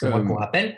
Que 0.00 0.06
moi, 0.06 0.22
pour 0.22 0.38
rappel, 0.38 0.76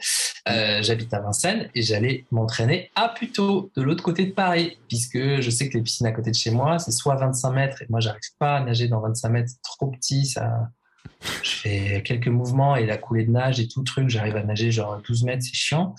euh, 0.48 0.82
j'habite 0.82 1.14
à 1.14 1.20
Vincennes 1.20 1.68
et 1.74 1.82
j'allais 1.82 2.24
m'entraîner 2.30 2.90
à 2.96 3.08
Puteaux, 3.08 3.70
de 3.76 3.82
l'autre 3.82 4.02
côté 4.02 4.26
de 4.26 4.32
Paris, 4.32 4.78
puisque 4.88 5.40
je 5.40 5.50
sais 5.50 5.68
que 5.68 5.78
les 5.78 5.82
piscines 5.82 6.06
à 6.06 6.12
côté 6.12 6.30
de 6.30 6.37
chez 6.37 6.50
moi, 6.50 6.78
c'est 6.78 6.90
soit 6.90 7.16
25 7.16 7.52
mètres, 7.52 7.82
et 7.82 7.87
moi, 7.88 8.00
j'arrive 8.00 8.20
pas 8.38 8.56
à 8.56 8.61
nager 8.64 8.88
dans 8.88 9.00
25 9.00 9.28
mètres, 9.28 9.48
c'est 9.50 9.62
trop 9.62 9.87
petit, 9.87 10.26
ça. 10.26 10.68
Je 11.42 11.50
fais 11.50 12.02
quelques 12.04 12.28
mouvements 12.28 12.74
et 12.74 12.85
la 12.85 12.96
coulée 12.96 13.24
de 13.24 13.30
nage 13.30 13.61
et 13.61 13.68
tout 13.68 13.82
truc, 13.82 14.08
j'arrive 14.08 14.37
à 14.37 14.42
nager 14.42 14.72
genre 14.72 15.00
12 15.06 15.24
mètres, 15.24 15.44
c'est 15.44 15.54
chiant. 15.54 15.94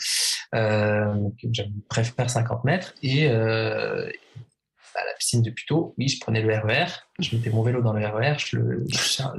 Euh, 0.53 1.15
je 1.51 1.63
préfère 1.89 2.29
50 2.29 2.63
mètres 2.63 2.93
et 3.01 3.27
euh, 3.27 4.09
à 4.95 5.05
la 5.05 5.13
piscine 5.17 5.41
de 5.41 5.49
Puteaux, 5.49 5.95
oui, 5.97 6.07
je 6.07 6.19
prenais 6.19 6.41
le 6.41 6.53
RER, 6.53 6.85
e 6.85 7.23
je 7.23 7.35
mettais 7.35 7.49
mon 7.49 7.63
vélo 7.63 7.81
dans 7.81 7.93
le 7.93 8.05
RER, 8.05 8.33
e 8.33 8.37
je 8.37 8.57
le, 8.57 8.85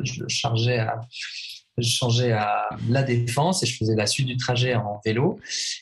je 0.03 0.23
le 0.23 0.29
chargeais 0.29 0.79
à 0.79 1.01
je 1.79 1.89
changeais 1.89 2.33
à 2.33 2.69
la 2.89 3.03
défense 3.03 3.63
et 3.63 3.67
je 3.67 3.77
faisais 3.77 3.95
la 3.95 4.07
suite 4.07 4.27
du 4.27 4.37
trajet 4.37 4.75
en 4.75 5.01
vélo. 5.05 5.41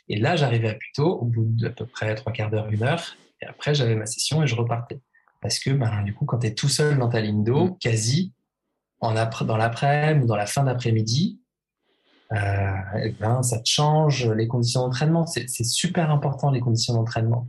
Et 0.09 0.19
là, 0.19 0.37
j'arrivais 0.37 0.71
à 0.71 0.75
Puteaux 0.75 1.19
au 1.19 1.25
bout 1.25 1.45
d'à 1.45 1.71
peu 1.71 1.87
près 1.87 2.15
trois 2.15 2.33
quarts 2.33 2.51
d'heure, 2.51 2.69
une 2.71 2.83
heure. 2.83 3.17
Et 3.41 3.47
après, 3.47 3.75
j'avais 3.75 3.95
ma 3.95 4.07
session 4.07 4.43
et 4.43 4.47
je 4.47 4.55
repartais. 4.55 5.01
Parce 5.41 5.59
que, 5.59 5.71
ben, 5.71 6.03
du 6.03 6.15
coup, 6.15 6.25
quand 6.25 6.39
tu 6.39 6.47
es 6.47 6.55
tout 6.55 6.69
seul 6.69 6.99
dans 6.99 7.09
ta 7.09 7.21
ligne 7.21 7.45
d'eau, 7.45 7.67
mm. 7.67 7.79
quasi, 7.79 8.33
en 9.01 9.17
après, 9.17 9.45
dans 9.45 9.57
l'après-midi 9.57 10.25
ou 10.25 10.27
dans 10.27 10.37
la 10.37 10.47
fin 10.47 10.63
d'après-midi, 10.63 11.41
euh, 12.33 12.73
eh 13.03 13.11
ben, 13.11 13.43
ça 13.43 13.59
te 13.59 13.69
change 13.69 14.31
les 14.31 14.49
conditions 14.49 14.83
d'entraînement. 14.83 15.27
C'est 15.27 15.65
super 15.65 16.11
important, 16.11 16.51
les 16.51 16.61
conditions 16.61 16.95
d'entraînement. 16.95 17.49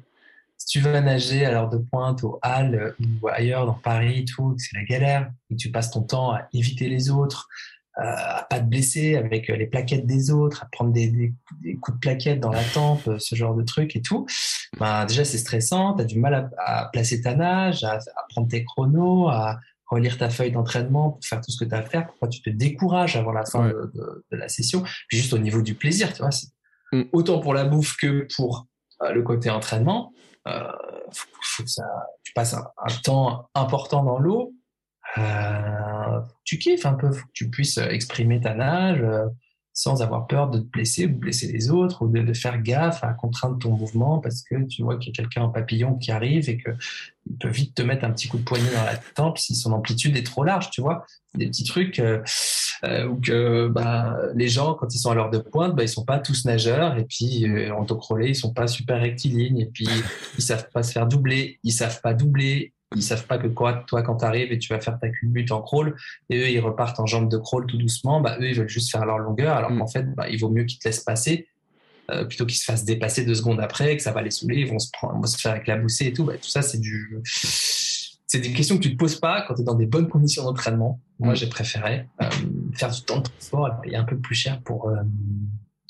Si 0.57 0.67
tu 0.67 0.79
vas 0.79 1.01
nager 1.01 1.45
à 1.45 1.51
l'heure 1.51 1.69
de 1.69 1.77
pointe, 1.77 2.23
au 2.23 2.39
Halles 2.41 2.95
ou 2.99 3.27
ailleurs 3.27 3.65
dans 3.65 3.73
Paris, 3.73 4.25
tout, 4.25 4.55
c'est 4.57 4.75
la 4.75 4.83
galère, 4.83 5.31
et 5.49 5.55
que 5.55 5.59
tu 5.59 5.71
passes 5.71 5.91
ton 5.91 6.01
temps 6.01 6.31
à 6.31 6.47
éviter 6.53 6.89
les 6.89 7.09
autres, 7.09 7.47
à 7.95 8.47
pas 8.49 8.59
te 8.59 8.65
blesser 8.65 9.15
avec 9.15 9.49
euh, 9.49 9.55
les 9.55 9.67
plaquettes 9.67 10.05
des 10.05 10.31
autres, 10.31 10.63
à 10.63 10.67
prendre 10.71 10.91
des, 10.91 11.33
coups 11.81 11.95
de 11.95 11.99
plaquettes 11.99 12.39
dans 12.39 12.51
la 12.51 12.63
tempe, 12.63 13.07
euh, 13.07 13.19
ce 13.19 13.35
genre 13.35 13.53
de 13.55 13.63
trucs 13.63 13.95
et 13.95 14.01
tout. 14.01 14.25
Ben, 14.79 15.05
déjà, 15.05 15.23
c'est 15.23 15.37
stressant, 15.37 15.95
tu 15.95 16.01
as 16.01 16.05
du 16.05 16.19
mal 16.19 16.51
à, 16.57 16.89
placer 16.91 17.21
ta 17.21 17.35
nage, 17.35 17.83
à, 17.83 17.99
prendre 18.29 18.47
tes 18.47 18.63
chronos, 18.63 19.27
à 19.29 19.59
relire 19.87 20.17
ta 20.17 20.29
feuille 20.29 20.51
d'entraînement 20.51 21.11
pour 21.11 21.23
faire 21.23 21.39
tout 21.41 21.51
ce 21.51 21.63
que 21.63 21.69
tu 21.69 21.75
as 21.75 21.79
à 21.79 21.83
faire. 21.83 22.07
Pourquoi 22.07 22.27
tu 22.27 22.41
te 22.41 22.49
décourages 22.49 23.15
avant 23.15 23.31
la 23.31 23.45
fin 23.45 23.67
de, 23.67 24.23
la 24.31 24.49
session? 24.49 24.83
Puis 25.07 25.17
juste 25.17 25.33
au 25.33 25.37
niveau 25.37 25.61
du 25.61 25.75
plaisir, 25.75 26.11
tu 26.13 26.23
vois, 26.23 26.31
mm. 26.91 27.03
autant 27.11 27.39
pour 27.39 27.53
la 27.53 27.65
bouffe 27.65 27.95
que 27.97 28.27
pour 28.35 28.65
euh, 29.03 29.11
le 29.11 29.21
côté 29.21 29.51
entraînement. 29.51 30.13
Euh, 30.47 30.71
faut, 31.11 31.63
que 31.63 31.69
ça, 31.69 31.85
tu 32.23 32.33
passes 32.33 32.53
un 32.53 32.65
temps 33.03 33.49
important 33.53 34.03
dans 34.03 34.19
l'eau 34.19 34.53
euh, 35.17 36.19
tu 36.43 36.57
kiffes 36.57 36.85
un 36.85 36.93
peu, 36.93 37.09
que 37.09 37.21
tu 37.33 37.49
puisses 37.49 37.77
exprimer 37.77 38.41
ta 38.41 38.53
nage 38.53 39.01
euh, 39.01 39.27
sans 39.73 40.03
avoir 40.03 40.27
peur 40.27 40.49
de 40.51 40.59
te 40.59 40.65
blesser 40.65 41.05
ou 41.05 41.09
de 41.09 41.15
blesser 41.15 41.51
les 41.51 41.71
autres 41.71 42.03
ou 42.03 42.07
de, 42.07 42.33
faire 42.33 42.61
gaffe 42.61 43.03
à 43.03 43.13
contraindre 43.13 43.57
ton 43.57 43.71
mouvement 43.71 44.19
parce 44.19 44.43
que 44.43 44.63
tu 44.67 44.83
vois 44.83 44.97
qu'il 44.97 45.11
y 45.11 45.11
a 45.11 45.15
quelqu'un 45.15 45.43
en 45.43 45.49
papillon 45.49 45.95
qui 45.95 46.11
arrive 46.11 46.47
et 46.47 46.57
que 46.57 46.69
il 47.25 47.37
peut 47.37 47.49
vite 47.49 47.73
te 47.73 47.81
mettre 47.81 48.05
un 48.05 48.11
petit 48.11 48.27
coup 48.27 48.37
de 48.37 48.43
poignet 48.43 48.71
dans 48.71 48.83
la 48.83 48.97
tempe 48.97 49.39
si 49.39 49.55
son 49.55 49.71
amplitude 49.71 50.15
est 50.15 50.25
trop 50.25 50.43
large, 50.43 50.69
tu 50.69 50.81
vois. 50.81 51.05
Des 51.35 51.47
petits 51.47 51.63
trucs 51.63 51.99
euh, 51.99 52.21
euh 52.83 53.07
où 53.07 53.19
que 53.19 53.67
bah, 53.67 54.17
les 54.35 54.49
gens, 54.49 54.75
quand 54.75 54.93
ils 54.93 54.99
sont 54.99 55.09
à 55.09 55.15
l'heure 55.15 55.31
de 55.31 55.39
pointe, 55.39 55.75
bah, 55.75 55.83
ils 55.83 55.89
sont 55.89 56.05
pas 56.05 56.19
tous 56.19 56.45
nageurs 56.45 56.97
et 56.97 57.05
puis 57.05 57.47
euh, 57.47 57.73
en 57.73 57.83
dos 57.83 57.99
ils 58.19 58.35
sont 58.35 58.53
pas 58.53 58.67
super 58.67 59.01
rectilignes 59.01 59.59
et 59.59 59.67
puis 59.67 59.87
ils 60.37 60.43
savent 60.43 60.69
pas 60.71 60.83
se 60.83 60.91
faire 60.91 61.07
doubler, 61.07 61.59
ils 61.63 61.71
savent 61.71 62.01
pas 62.01 62.13
doubler 62.13 62.73
ils 62.95 63.03
savent 63.03 63.25
pas 63.25 63.37
que 63.37 63.47
quoi, 63.47 63.83
toi, 63.87 64.01
quand 64.03 64.17
tu 64.17 64.25
arrives 64.25 64.51
et 64.51 64.59
tu 64.59 64.73
vas 64.73 64.79
faire 64.79 64.99
ta 64.99 65.09
culbute 65.09 65.51
en 65.51 65.61
crawl, 65.61 65.95
et 66.29 66.37
eux, 66.39 66.49
ils 66.49 66.59
repartent 66.59 66.99
en 66.99 67.05
jambe 67.05 67.29
de 67.29 67.37
crawl 67.37 67.65
tout 67.65 67.77
doucement, 67.77 68.21
bah, 68.21 68.37
eux, 68.39 68.49
ils 68.49 68.55
veulent 68.55 68.69
juste 68.69 68.91
faire 68.91 69.05
leur 69.05 69.19
longueur, 69.19 69.55
alors 69.55 69.71
mm. 69.71 69.79
qu'en 69.79 69.87
fait, 69.87 70.15
bah, 70.15 70.29
il 70.29 70.39
vaut 70.39 70.49
mieux 70.49 70.63
qu'ils 70.63 70.79
te 70.79 70.87
laissent 70.87 71.03
passer, 71.03 71.47
euh, 72.11 72.25
plutôt 72.25 72.45
qu'ils 72.45 72.57
se 72.57 72.65
fassent 72.65 72.85
dépasser 72.85 73.25
deux 73.25 73.35
secondes 73.35 73.59
après, 73.59 73.95
que 73.95 74.03
ça 74.03 74.11
va 74.11 74.21
les 74.21 74.31
saouler, 74.31 74.57
ils 74.57 74.67
vont 74.67 74.79
se, 74.79 74.89
prendre, 74.91 75.15
vont 75.15 75.25
se 75.25 75.37
faire 75.37 75.55
éclabousser 75.55 76.07
et 76.07 76.13
tout. 76.13 76.25
Bah, 76.25 76.33
tout 76.33 76.49
ça, 76.49 76.61
c'est 76.61 76.79
du. 76.79 77.21
C'est 78.25 78.39
des 78.39 78.51
questions 78.51 78.77
que 78.77 78.81
tu 78.81 78.91
te 78.93 78.97
poses 78.97 79.19
pas 79.19 79.45
quand 79.47 79.53
tu 79.53 79.61
es 79.61 79.63
dans 79.63 79.75
des 79.75 79.85
bonnes 79.85 80.09
conditions 80.09 80.43
d'entraînement. 80.43 80.99
Moi, 81.19 81.33
mm. 81.33 81.35
j'ai 81.35 81.47
préféré 81.47 82.07
euh, 82.21 82.29
faire 82.73 82.89
du 82.89 83.01
temps 83.03 83.19
de 83.19 83.23
transport 83.23 83.67
et 83.67 83.81
payer 83.83 83.95
un 83.95 84.03
peu 84.03 84.17
plus 84.17 84.33
cher 84.33 84.59
pour, 84.63 84.89
euh, 84.89 84.95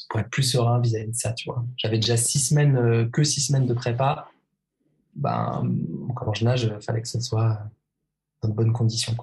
pour 0.09 0.19
être 0.19 0.29
plus 0.29 0.43
serein 0.43 0.81
vis-à-vis 0.81 1.11
de 1.11 1.15
ça, 1.15 1.31
tu 1.31 1.49
vois. 1.49 1.65
J'avais 1.77 1.97
déjà 1.97 2.17
six 2.17 2.39
semaines, 2.39 3.09
que 3.11 3.23
six 3.23 3.41
semaines 3.41 3.65
de 3.65 3.73
prépa 3.73 4.27
ben, 5.15 5.63
quand 6.15 6.33
je 6.33 6.45
nage, 6.45 6.63
il 6.63 6.81
fallait 6.81 7.01
que 7.01 7.07
ce 7.07 7.19
soit 7.19 7.59
dans 8.41 8.49
de 8.49 8.53
bonnes 8.53 8.73
conditions. 8.73 9.15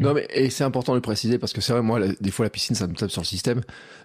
Non 0.00 0.12
mais 0.12 0.26
et 0.30 0.50
c'est 0.50 0.64
important 0.64 0.92
de 0.92 0.98
le 0.98 1.02
préciser 1.02 1.38
parce 1.38 1.52
que 1.52 1.60
c'est 1.60 1.72
vrai 1.72 1.82
moi 1.82 2.00
des 2.20 2.30
fois 2.30 2.44
la 2.44 2.50
piscine 2.50 2.74
ça 2.74 2.86
me 2.86 2.94
tape 2.94 3.10
sur 3.10 3.22
le 3.22 3.26
système. 3.26 3.60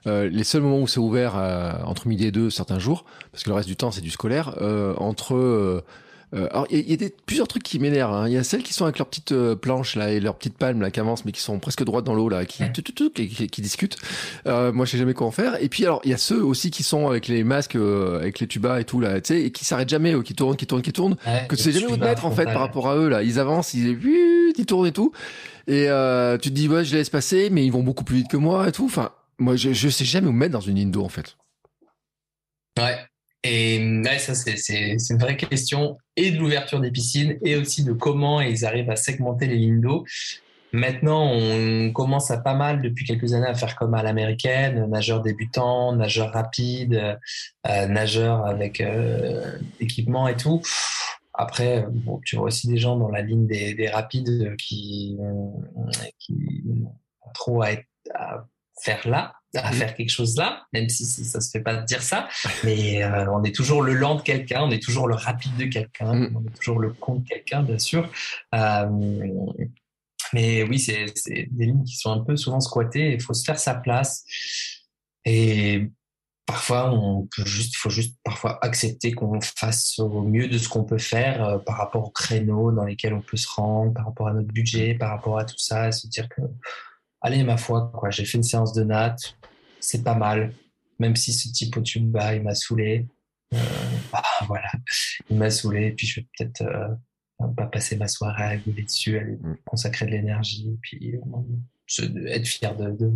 Euh, 0.07 0.29
les 0.29 0.43
seuls 0.43 0.61
moments 0.61 0.79
où 0.79 0.87
c'est 0.87 0.99
ouvert 0.99 1.35
euh, 1.35 1.73
entre 1.83 2.07
midi 2.07 2.25
et 2.25 2.31
deux 2.31 2.49
certains 2.49 2.79
jours 2.79 3.05
parce 3.31 3.43
que 3.43 3.49
le 3.49 3.55
reste 3.55 3.67
du 3.67 3.75
temps 3.75 3.91
c'est 3.91 4.01
du 4.01 4.11
scolaire 4.11 4.55
euh, 4.61 4.93
entre 4.97 5.83
euh, 6.33 6.39
euh, 6.39 6.47
alors 6.51 6.67
il 6.69 6.89
y, 6.89 6.93
a 6.93 6.97
des, 6.97 7.13
plusieurs 7.25 7.47
trucs 7.47 7.63
qui 7.63 7.79
m'énervent. 7.79 8.13
Hein. 8.13 8.27
Il 8.27 8.33
y 8.33 8.37
a 8.37 8.43
celles 8.43 8.63
qui 8.63 8.73
sont 8.73 8.85
avec 8.85 8.97
leurs 8.97 9.07
petites 9.07 9.31
euh, 9.31 9.55
planches 9.55 9.95
là 9.95 10.11
et 10.11 10.19
leurs 10.19 10.35
petites 10.35 10.57
palmes 10.57 10.81
là 10.81 10.91
qui 10.91 10.99
avancent 10.99 11.25
mais 11.25 11.31
qui 11.31 11.41
sont 11.41 11.59
presque 11.59 11.83
droites 11.83 12.05
dans 12.05 12.13
l'eau 12.13 12.29
là, 12.29 12.45
qui, 12.45 12.63
qui, 12.71 13.47
qui, 13.47 13.61
discutent. 13.61 13.97
Euh, 14.45 14.71
moi 14.71 14.85
je 14.85 14.91
sais 14.91 14.97
jamais 14.97 15.13
quoi 15.13 15.27
en 15.27 15.31
faire. 15.31 15.61
Et 15.61 15.69
puis 15.69 15.85
alors 15.85 16.01
il 16.03 16.11
y 16.11 16.13
a 16.13 16.17
ceux 16.17 16.43
aussi 16.43 16.71
qui 16.71 16.83
sont 16.83 17.07
avec 17.07 17.27
les 17.27 17.43
masques, 17.43 17.75
euh, 17.75 18.19
avec 18.19 18.39
les 18.39 18.47
tubas 18.47 18.79
et 18.79 18.83
tout 18.83 18.99
là, 18.99 19.19
tu 19.21 19.33
sais, 19.33 19.41
et 19.43 19.51
qui 19.51 19.65
s'arrêtent 19.65 19.89
jamais, 19.89 20.15
qui 20.23 20.35
tournent, 20.35 20.55
qui 20.55 20.67
tournent, 20.67 20.81
qui 20.81 20.93
tournent, 20.93 21.15
que 21.47 21.55
tu 21.55 21.63
sais 21.63 21.71
jamais 21.71 21.91
où 21.91 21.97
te 21.97 22.03
mettre 22.03 22.25
en 22.25 22.31
fait 22.31 22.45
par 22.45 22.59
rapport 22.59 22.89
à 22.89 22.95
eux 22.95 23.09
là. 23.09 23.23
Ils 23.23 23.39
avancent, 23.39 23.73
ils, 23.73 23.97
ils 24.57 24.65
tournent 24.65 24.87
et 24.87 24.91
tout. 24.91 25.11
Et 25.67 25.85
tu 26.41 26.49
te 26.49 26.55
dis 26.55 26.67
ouais 26.67 26.85
je 26.85 26.91
les 26.91 26.99
laisse 26.99 27.09
passer, 27.09 27.49
mais 27.49 27.65
ils 27.65 27.71
vont 27.71 27.83
beaucoup 27.83 28.03
plus 28.03 28.17
vite 28.17 28.27
que 28.27 28.37
moi 28.37 28.67
et 28.67 28.71
tout. 28.71 28.85
Enfin 28.85 29.11
moi 29.39 29.55
je, 29.55 29.73
je 29.73 29.89
sais 29.89 30.05
jamais 30.05 30.27
où 30.27 30.31
me 30.31 30.37
mettre 30.37 30.53
dans 30.53 30.59
une 30.59 30.77
indo 30.77 31.03
en 31.03 31.09
fait. 31.09 31.37
Ouais, 32.77 32.97
et 33.43 34.01
là, 34.03 34.19
ça, 34.19 34.35
c'est 34.35 34.97
une 35.09 35.17
vraie 35.17 35.37
question 35.37 35.97
et 36.15 36.31
de 36.31 36.37
l'ouverture 36.37 36.81
des 36.81 36.91
piscines 36.91 37.37
et 37.43 37.55
aussi 37.55 37.83
de 37.83 37.93
comment 37.93 38.41
ils 38.41 38.65
arrivent 38.65 38.89
à 38.89 38.97
segmenter 38.97 39.47
les 39.47 39.55
lignes 39.55 39.81
d'eau. 39.81 40.05
Maintenant, 40.71 41.31
on 41.31 41.91
commence 41.93 42.29
à 42.31 42.37
pas 42.37 42.53
mal 42.53 42.81
depuis 42.81 43.05
quelques 43.05 43.33
années 43.33 43.47
à 43.47 43.55
faire 43.55 43.75
comme 43.75 43.95
à 43.95 44.03
l'américaine, 44.03 44.85
nageur 44.87 45.21
débutant, 45.21 45.95
nageur 45.95 46.31
rapide, 46.31 47.17
euh, 47.67 47.87
nageur 47.87 48.45
avec 48.45 48.81
euh, 48.81 49.57
équipement 49.79 50.27
et 50.27 50.35
tout. 50.35 50.61
Après, 51.33 51.85
bon, 51.89 52.19
tu 52.23 52.35
vois 52.35 52.47
aussi 52.47 52.67
des 52.67 52.77
gens 52.77 52.97
dans 52.97 53.09
la 53.09 53.21
ligne 53.21 53.47
des, 53.47 53.73
des 53.73 53.87
rapides 53.87 54.55
qui, 54.57 55.17
qui 56.19 56.53
trop 57.33 57.63
à 57.63 57.71
faire 58.83 59.07
là 59.07 59.38
à 59.55 59.71
faire 59.71 59.95
quelque 59.95 60.09
chose 60.11 60.35
là, 60.37 60.65
même 60.73 60.89
si 60.89 61.05
ça 61.05 61.41
se 61.41 61.49
fait 61.49 61.61
pas 61.61 61.75
de 61.75 61.85
dire 61.85 62.01
ça, 62.01 62.27
mais 62.63 63.03
euh, 63.03 63.31
on 63.31 63.43
est 63.43 63.55
toujours 63.55 63.81
le 63.81 63.93
lent 63.93 64.15
de 64.15 64.21
quelqu'un, 64.21 64.61
on 64.61 64.71
est 64.71 64.81
toujours 64.81 65.07
le 65.07 65.15
rapide 65.15 65.55
de 65.57 65.65
quelqu'un, 65.65 66.13
mm. 66.13 66.35
on 66.35 66.47
est 66.47 66.55
toujours 66.55 66.79
le 66.79 66.91
con 66.93 67.15
de 67.15 67.27
quelqu'un, 67.27 67.63
bien 67.63 67.79
sûr. 67.79 68.09
Euh, 68.53 68.87
mais 70.33 70.63
oui, 70.63 70.79
c'est 70.79 71.05
des 71.25 71.65
lignes 71.65 71.83
qui 71.83 71.95
sont 71.95 72.11
un 72.11 72.19
peu 72.19 72.35
souvent 72.35 72.59
squattées. 72.59 73.13
Il 73.13 73.21
faut 73.21 73.33
se 73.33 73.43
faire 73.43 73.57
sa 73.57 73.73
place. 73.73 74.23
Et 75.25 75.89
parfois, 76.45 76.91
on 76.91 77.27
peut 77.35 77.45
juste, 77.45 77.75
faut 77.75 77.89
juste 77.89 78.15
parfois 78.23 78.63
accepter 78.63 79.11
qu'on 79.11 79.39
fasse 79.41 79.97
au 79.99 80.21
mieux 80.21 80.47
de 80.47 80.57
ce 80.57 80.69
qu'on 80.69 80.83
peut 80.83 80.99
faire 80.99 81.43
euh, 81.43 81.57
par 81.57 81.77
rapport 81.77 82.07
aux 82.07 82.11
créneaux 82.11 82.71
dans 82.71 82.85
lesquels 82.85 83.13
on 83.13 83.21
peut 83.21 83.37
se 83.37 83.47
rendre, 83.47 83.93
par 83.93 84.05
rapport 84.05 84.27
à 84.27 84.33
notre 84.33 84.47
budget, 84.47 84.93
par 84.93 85.09
rapport 85.09 85.39
à 85.39 85.45
tout 85.45 85.57
ça, 85.57 85.87
et 85.87 85.91
se 85.91 86.07
dire 86.07 86.29
que 86.29 86.41
allez, 87.21 87.43
ma 87.43 87.57
foi, 87.57 87.91
quoi, 87.93 88.09
j'ai 88.09 88.25
fait 88.25 88.37
une 88.37 88.43
séance 88.43 88.73
de 88.73 88.83
natte, 88.83 89.37
c'est 89.79 90.03
pas 90.03 90.15
mal, 90.15 90.53
même 90.99 91.15
si 91.15 91.33
ce 91.33 91.49
type 91.51 91.77
au 91.77 91.81
tube 91.81 92.09
bas, 92.09 92.35
il 92.35 92.43
m'a 92.43 92.55
saoulé. 92.55 93.07
Euh, 93.53 93.57
bah, 94.11 94.23
voilà, 94.47 94.71
il 95.29 95.37
m'a 95.37 95.49
saoulé, 95.49 95.91
puis 95.91 96.07
je 96.07 96.19
vais 96.19 96.27
peut-être 96.37 96.61
euh, 96.61 97.47
pas 97.55 97.67
passer 97.67 97.95
ma 97.97 98.07
soirée 98.07 98.43
à 98.43 98.57
gueuler 98.57 98.83
dessus, 98.83 99.17
à 99.17 99.21
lui 99.21 99.35
mm. 99.35 99.57
consacrer 99.65 100.05
de 100.05 100.11
l'énergie, 100.11 100.77
puis, 100.81 101.15
être 102.27 102.47
fier 102.47 102.75
de, 102.75 103.11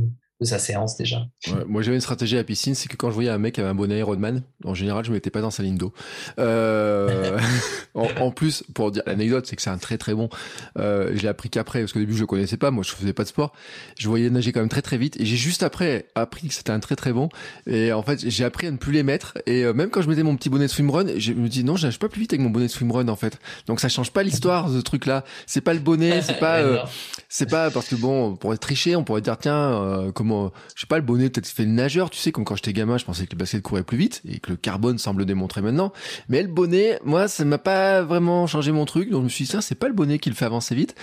sa 0.45 0.59
séance 0.59 0.97
déjà. 0.97 1.25
moi 1.67 1.81
j'avais 1.81 1.95
une 1.95 2.01
stratégie 2.01 2.35
à 2.35 2.39
la 2.39 2.43
piscine, 2.43 2.75
c'est 2.75 2.89
que 2.89 2.97
quand 2.97 3.09
je 3.09 3.15
voyais 3.15 3.29
un 3.29 3.37
mec 3.37 3.59
avec 3.59 3.69
un 3.69 3.75
bonnet 3.75 3.99
Ironman, 3.99 4.43
en 4.63 4.73
général 4.73 5.03
je 5.05 5.09
ne 5.09 5.15
mettais 5.15 5.29
pas 5.29 5.41
dans 5.41 5.51
sa 5.51 5.63
ligne 5.63 5.77
d'eau. 5.77 5.93
Euh, 6.39 7.37
en, 7.93 8.31
plus, 8.31 8.63
pour 8.73 8.91
dire 8.91 9.03
l'anecdote, 9.05 9.45
c'est 9.45 9.55
que 9.55 9.61
c'est 9.61 9.69
un 9.69 9.77
très 9.77 9.97
très 9.97 10.13
bon. 10.13 10.29
Euh, 10.77 11.11
je 11.13 11.21
l'ai 11.21 11.27
appris 11.27 11.49
qu'après, 11.49 11.81
parce 11.81 11.93
qu'au 11.93 11.99
début 11.99 12.15
je 12.15 12.21
le 12.21 12.27
connaissais 12.27 12.57
pas, 12.57 12.71
moi 12.71 12.83
je 12.83 12.91
faisais 12.91 13.13
pas 13.13 13.23
de 13.23 13.29
sport. 13.29 13.53
Je 13.97 14.07
voyais 14.07 14.29
nager 14.29 14.51
quand 14.51 14.59
même 14.59 14.69
très 14.69 14.81
très 14.81 14.97
vite 14.97 15.19
et 15.19 15.25
j'ai 15.25 15.37
juste 15.37 15.63
après 15.63 16.07
appris 16.15 16.47
que 16.47 16.53
c'était 16.53 16.71
un 16.71 16.79
très 16.79 16.95
très 16.95 17.13
bon. 17.13 17.29
Et 17.67 17.91
en 17.91 18.03
fait 18.03 18.27
j'ai 18.27 18.45
appris 18.45 18.67
à 18.67 18.71
ne 18.71 18.77
plus 18.77 18.91
les 18.91 19.03
mettre. 19.03 19.37
Et 19.45 19.63
euh, 19.63 19.73
même 19.73 19.89
quand 19.89 20.01
je 20.01 20.09
mettais 20.09 20.23
mon 20.23 20.35
petit 20.35 20.49
bonnet 20.49 20.65
de 20.65 20.71
swimrun, 20.71 21.05
je 21.17 21.33
me 21.33 21.47
dis 21.47 21.63
non, 21.63 21.75
je 21.75 21.87
nage 21.87 21.99
pas 21.99 22.09
plus 22.09 22.21
vite 22.21 22.33
avec 22.33 22.41
mon 22.41 22.49
bonnet 22.49 22.67
de 22.67 22.71
swimrun 22.71 23.07
en 23.07 23.15
fait. 23.15 23.39
Donc 23.67 23.79
ça 23.79 23.89
change 23.89 24.11
pas 24.11 24.23
l'histoire 24.23 24.69
ce 24.69 24.79
truc 24.79 25.05
là. 25.05 25.23
C'est 25.45 25.61
pas 25.61 25.73
le 25.73 25.79
bonnet, 25.79 26.21
c'est 26.21 26.39
pas, 26.39 26.89
c'est 27.29 27.49
pas 27.49 27.69
parce 27.71 27.87
que 27.87 27.95
bon, 27.95 28.35
pour 28.35 28.53
être 28.53 28.59
tricher, 28.59 28.95
on 28.95 29.03
pourrait 29.03 29.21
dire 29.21 29.37
tiens 29.37 30.11
comment 30.15 30.32
je 30.75 30.81
sais 30.81 30.87
pas, 30.87 30.97
le 30.97 31.03
bonnet 31.03 31.29
peut-être 31.29 31.47
fait 31.47 31.63
le 31.63 31.71
nageur, 31.71 32.09
tu 32.09 32.19
sais, 32.19 32.31
comme 32.31 32.45
quand 32.45 32.55
j'étais 32.55 32.73
gamin, 32.73 32.97
je 32.97 33.05
pensais 33.05 33.25
que 33.25 33.31
le 33.31 33.37
basket 33.37 33.61
courait 33.61 33.83
plus 33.83 33.97
vite 33.97 34.21
et 34.27 34.39
que 34.39 34.51
le 34.51 34.57
carbone 34.57 34.97
semble 34.97 35.25
démontrer 35.25 35.61
maintenant. 35.61 35.91
Mais 36.29 36.41
le 36.41 36.47
bonnet, 36.47 36.99
moi, 37.03 37.27
ça 37.27 37.45
m'a 37.45 37.57
pas 37.57 38.01
vraiment 38.01 38.47
changé 38.47 38.71
mon 38.71 38.85
truc, 38.85 39.09
donc 39.09 39.21
je 39.21 39.25
me 39.25 39.29
suis 39.29 39.45
dit, 39.45 39.51
ça, 39.51 39.61
c'est 39.61 39.75
pas 39.75 39.87
le 39.87 39.93
bonnet 39.93 40.19
qui 40.19 40.29
le 40.29 40.35
fait 40.35 40.45
avancer 40.45 40.75
vite. 40.75 40.95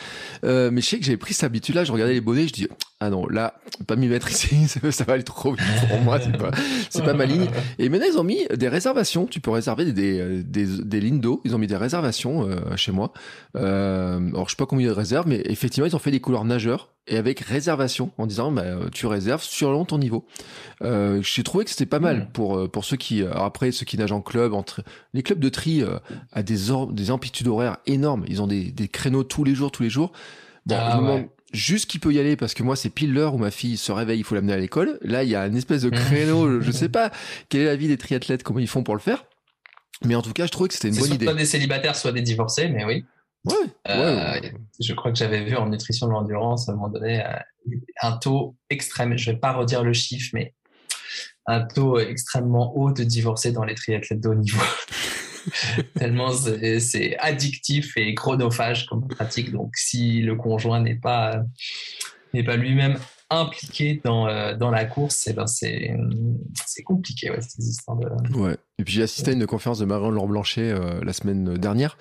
Euh, 0.45 0.70
mais 0.72 0.81
je 0.81 0.87
sais 0.87 0.99
que 0.99 1.05
j'avais 1.05 1.16
pris 1.16 1.35
cette 1.35 1.45
habitude-là, 1.45 1.85
je 1.85 1.93
regardais 1.93 2.14
les 2.14 2.20
bonnets, 2.20 2.49
je 2.49 2.53
dis, 2.53 2.68
ah 3.03 3.09
non, 3.09 3.27
là, 3.27 3.55
pas 3.87 3.97
m'y 3.97 4.09
mettre 4.09 4.31
ici, 4.31 4.69
ça 4.69 5.05
va 5.05 5.15
aller 5.15 5.23
trop 5.23 5.53
vite 5.53 5.89
pour 5.89 6.01
moi, 6.01 6.21
c'est 6.21 6.37
pas, 6.37 6.51
c'est 6.91 7.03
pas 7.03 7.15
ma 7.15 7.25
ligne. 7.25 7.49
Et 7.79 7.89
maintenant, 7.89 8.07
ils 8.13 8.19
ont 8.19 8.25
mis 8.25 8.47
des 8.55 8.69
réservations. 8.69 9.25
Tu 9.25 9.41
peux 9.41 9.51
réserver 9.51 9.87
des, 9.87 9.93
des, 9.93 10.43
des, 10.43 10.67
des 10.85 11.01
lignes 11.01 11.21
d'eau. 11.21 11.41
Ils 11.45 11.55
ont 11.55 11.59
mis 11.59 11.67
des 11.67 11.77
réservations 11.77 12.47
euh, 12.47 12.77
chez 12.77 12.93
moi. 12.93 13.15
Euh, 13.57 14.19
alors, 14.29 14.49
je 14.49 14.51
sais 14.51 14.57
pas 14.57 14.67
combien 14.67 14.87
de 14.87 14.93
réserves, 14.93 15.27
mais 15.27 15.41
effectivement, 15.47 15.87
ils 15.87 15.97
ont 15.97 15.99
fait 15.99 16.11
des 16.11 16.21
couleurs 16.21 16.45
nageurs 16.45 16.91
et 17.07 17.17
avec 17.17 17.41
réservation 17.41 18.11
en 18.19 18.27
disant, 18.27 18.53
bah, 18.53 18.65
tu 18.93 19.07
réserves 19.07 19.43
selon 19.43 19.87
ton 19.87 19.97
niveau. 19.97 20.27
Euh, 20.83 21.23
j'ai 21.23 21.43
trouvé 21.43 21.65
que 21.65 21.71
c'était 21.71 21.87
pas 21.87 22.01
mal 22.01 22.19
mmh. 22.19 22.27
pour 22.33 22.59
euh, 22.59 22.69
pour 22.69 22.85
ceux 22.85 22.99
qui, 22.99 23.23
alors 23.23 23.45
après, 23.45 23.73
ceux 23.73 23.87
qui 23.87 23.97
nagent 23.97 24.13
en 24.13 24.21
club, 24.21 24.53
entre 24.53 24.83
les 25.15 25.23
clubs 25.23 25.41
de 25.41 25.49
tri 25.49 25.83
euh, 25.83 25.97
à 26.33 26.43
des 26.43 26.57
des 26.93 27.11
amplitudes 27.11 27.49
horaires 27.49 27.79
énormes. 27.87 28.25
Ils 28.29 28.43
ont 28.43 28.47
des, 28.47 28.71
des 28.71 28.89
créneaux 28.89 29.25
tous 29.25 29.43
les 29.43 29.55
jours, 29.55 29.73
tous 29.73 29.83
les 29.83 29.91
jours. 29.91 30.13
Bon, 30.67 30.77
ah, 30.79 31.01
juste 31.53 31.91
qu'il 31.91 32.01
peut 32.01 32.13
y 32.13 32.19
aller 32.19 32.37
parce 32.37 32.55
que 32.55 32.63
moi 32.63 32.77
c'est 32.77 32.91
pile 32.91 33.13
l'heure 33.13 33.35
où 33.35 33.39
ma 33.39 33.51
fille 33.51 33.77
se 33.77 33.93
réveille, 33.93 34.21
il 34.21 34.25
faut 34.25 34.35
l'amener 34.35 34.53
à 34.53 34.59
l'école. 34.59 34.99
Là, 35.03 35.25
il 35.25 35.31
y 35.31 35.35
a 35.35 35.47
une 35.47 35.57
espèce 35.57 35.83
de 35.83 35.91
créneau, 35.91 36.61
je 36.61 36.71
sais 36.71 36.89
pas 36.89 37.11
quelle 37.49 37.63
est 37.63 37.67
la 37.67 37.77
vie 37.77 37.89
des 37.89 37.99
triathlètes, 37.99 38.43
comment 38.43 38.61
ils 38.61 38.69
font 38.69 38.83
pour 38.83 38.95
le 38.95 39.01
faire. 39.01 39.25
Mais 40.05 40.15
en 40.15 40.23
tout 40.23 40.33
cas, 40.33 40.47
je 40.47 40.51
trouvais 40.51 40.69
que 40.69 40.75
c'était 40.75 40.89
une 40.89 40.97
bonne 40.97 41.13
idée. 41.13 41.27
Soit 41.27 41.35
des 41.35 41.45
célibataires, 41.45 41.97
soit 41.97 42.13
des 42.13 42.23
divorcés, 42.23 42.69
mais 42.69 42.85
oui. 42.85 43.05
Ouais, 43.45 43.55
euh, 43.89 44.41
Je 44.79 44.93
crois 44.93 45.11
que 45.11 45.19
j'avais 45.19 45.45
vu 45.45 45.57
en 45.57 45.69
nutrition 45.69 46.07
de 46.07 46.13
l'endurance 46.13 46.69
à 46.69 46.73
un 46.73 46.75
moment 46.75 46.89
donné 46.89 47.25
euh, 47.25 47.39
un 48.03 48.13
taux 48.13 48.55
extrême. 48.69 49.17
Je 49.17 49.31
vais 49.31 49.37
pas 49.37 49.53
redire 49.53 49.83
le 49.83 49.95
chiffre, 49.95 50.31
mais 50.35 50.55
un 51.47 51.63
taux 51.63 51.99
extrêmement 51.99 52.77
haut 52.77 52.93
de 52.93 53.03
divorcés 53.03 53.53
dans 53.53 53.65
les 53.65 53.75
triathlètes 53.75 54.21
de 54.21 54.29
haut 54.29 54.35
niveau. 54.35 54.61
tellement 55.99 56.32
c'est 56.32 57.16
addictif 57.18 57.97
et 57.97 58.14
chronophage 58.14 58.86
comme 58.86 59.07
pratique. 59.09 59.53
Donc, 59.53 59.76
si 59.76 60.20
le 60.20 60.36
conjoint 60.36 60.80
n'est 60.80 60.95
pas, 60.95 61.43
n'est 62.34 62.45
pas 62.45 62.57
lui-même 62.57 62.99
impliqué 63.30 64.01
dans, 64.05 64.26
euh, 64.26 64.57
dans 64.57 64.70
la 64.70 64.84
course, 64.84 65.28
eh 65.28 65.32
ben 65.32 65.47
c'est, 65.47 65.97
compliqué, 66.84 67.30
ouais. 67.30 68.57
Et 68.78 68.84
puis 68.84 68.95
j'ai 68.95 69.03
assisté 69.03 69.30
à 69.30 69.34
une 69.34 69.47
conférence 69.47 69.78
de 69.78 69.84
Marion 69.84 70.26
Blanchet 70.26 70.72
euh, 70.72 71.01
la 71.05 71.12
semaine 71.12 71.55
dernière 71.55 71.97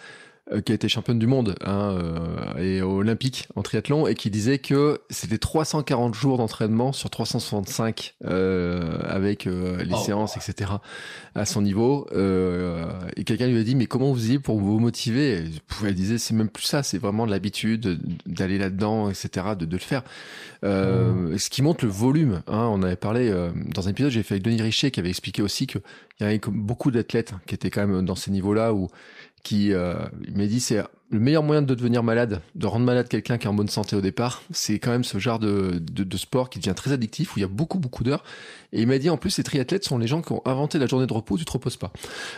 qui 0.66 0.72
a 0.72 0.76
été 0.76 0.90
championne 0.90 1.20
du 1.20 1.28
monde 1.28 1.56
hein, 1.64 1.92
euh, 1.92 2.58
et 2.58 2.82
olympique 2.82 3.48
en 3.56 3.62
triathlon 3.62 4.08
et 4.08 4.16
qui 4.16 4.32
disait 4.32 4.58
que 4.58 5.00
c'était 5.10 5.38
340 5.38 6.16
jours 6.16 6.38
d'entraînement 6.38 6.92
sur 6.92 7.10
365 7.10 8.16
euh, 8.26 8.98
avec 9.08 9.46
euh, 9.46 9.84
les 9.84 9.94
oh. 9.94 9.98
séances 9.98 10.38
etc 10.38 10.72
à 11.36 11.46
son 11.46 11.62
niveau 11.62 12.08
et 13.16 13.24
quelqu'un 13.24 13.48
lui 13.48 13.60
a 13.60 13.64
dit 13.64 13.76
mais 13.76 13.86
comment 13.86 14.10
vous 14.10 14.16
faisiez 14.16 14.40
pour 14.40 14.60
vous 14.60 14.80
motiver? 14.80 15.38
Et 15.38 15.52
elle 15.86 15.96
disait 15.96 16.18
c'est 16.18 16.34
même 16.34 16.50
plus 16.50 16.64
ça 16.64 16.82
c'est 16.82 16.98
vraiment 16.98 17.26
de 17.26 17.32
l'habitude 17.32 18.00
d'aller 18.26 18.58
là-dedans 18.58 19.10
etc 19.10 19.48
de, 19.58 19.66
de 19.66 19.72
le 19.72 19.80
faire 19.80 20.02
mmh. 20.64 21.38
ce 21.38 21.50
qui 21.50 21.62
montre 21.62 21.86
le 21.86 21.92
volume 21.92 22.42
hein, 22.48 22.68
on 22.72 22.82
avait 22.82 22.96
parlé 22.96 23.32
dans 23.74 23.88
un 23.88 23.92
épisode 23.92 24.12
j'ai 24.12 24.24
fait 24.24 24.36
avec 24.36 24.44
Denis 24.44 24.62
Richer 24.62 24.90
qui 24.90 25.00
avait 25.00 25.10
expliqué 25.10 25.42
aussi 25.42 25.68
qu'il 25.68 25.82
y 26.22 26.24
avait 26.24 26.42
beaucoup 26.48 26.90
d'athlètes 26.92 27.34
qui 27.46 27.56
étaient 27.56 27.70
quand 27.70 27.86
même 27.86 28.04
dans 28.04 28.16
ces 28.16 28.32
niveaux 28.32 28.54
là 28.54 28.74
où 28.74 28.90
qui 29.44 29.74
euh, 29.74 29.96
m'a 30.34 30.46
dit 30.46 30.60
c'est 30.60 30.84
le 31.12 31.20
meilleur 31.20 31.42
moyen 31.42 31.62
de 31.64 31.74
devenir 31.74 32.04
malade, 32.04 32.42
de 32.54 32.68
rendre 32.68 32.86
malade 32.86 33.08
quelqu'un 33.08 33.38
qui 33.40 33.48
est 33.48 33.50
en 33.50 33.54
bonne 33.54 33.68
santé 33.68 33.96
au 33.96 34.02
départ, 34.02 34.44
c'est 34.52 34.78
quand 34.78 34.92
même 34.92 35.04
ce 35.04 35.18
genre 35.18 35.40
de, 35.40 35.80
de, 35.80 36.18
sport 36.18 36.52
qui 36.52 36.60
devient 36.60 36.76
très 36.76 36.92
addictif, 36.92 37.36
où 37.36 37.40
il 37.40 37.42
y 37.42 37.46
a 37.46 37.48
beaucoup, 37.48 37.80
beaucoup 37.80 38.04
d'heures. 38.04 38.24
Et 38.74 38.82
il 38.82 38.88
m'a 38.88 39.00
dit, 39.00 39.10
en 39.10 39.18
plus, 39.18 39.36
les 39.38 39.44
triathlètes 39.44 39.84
sont 39.84 39.98
les 39.98 40.06
gens 40.06 40.22
qui 40.22 40.34
ont 40.34 40.44
inventé 40.46 40.78
la 40.78 40.86
journée 40.86 41.08
de 41.08 41.14
repos, 41.14 41.38
tu 41.38 41.46
te 41.46 41.52
reposes 41.52 41.78
pas. 41.78 41.92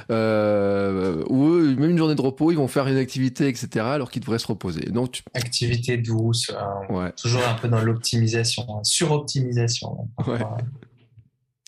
Euh, 0.10 1.22
ou 1.28 1.48
eux, 1.48 1.76
même 1.76 1.92
une 1.92 1.98
journée 1.98 2.16
de 2.16 2.22
repos, 2.22 2.52
ils 2.52 2.58
vont 2.58 2.70
faire 2.70 2.88
une 2.88 2.98
activité, 2.98 3.50
etc., 3.50 3.86
alors 3.86 4.10
qu'ils 4.10 4.22
devraient 4.22 4.40
se 4.40 4.48
reposer. 4.48 4.90
Donc, 4.90 5.22
Activité 5.34 5.98
douce, 5.98 6.50
euh, 6.52 7.12
toujours 7.22 7.46
un 7.46 7.56
peu 7.56 7.68
dans 7.68 7.82
l'optimisation, 7.82 8.66
suroptimisation. 8.84 10.08
Ouais. 10.26 10.40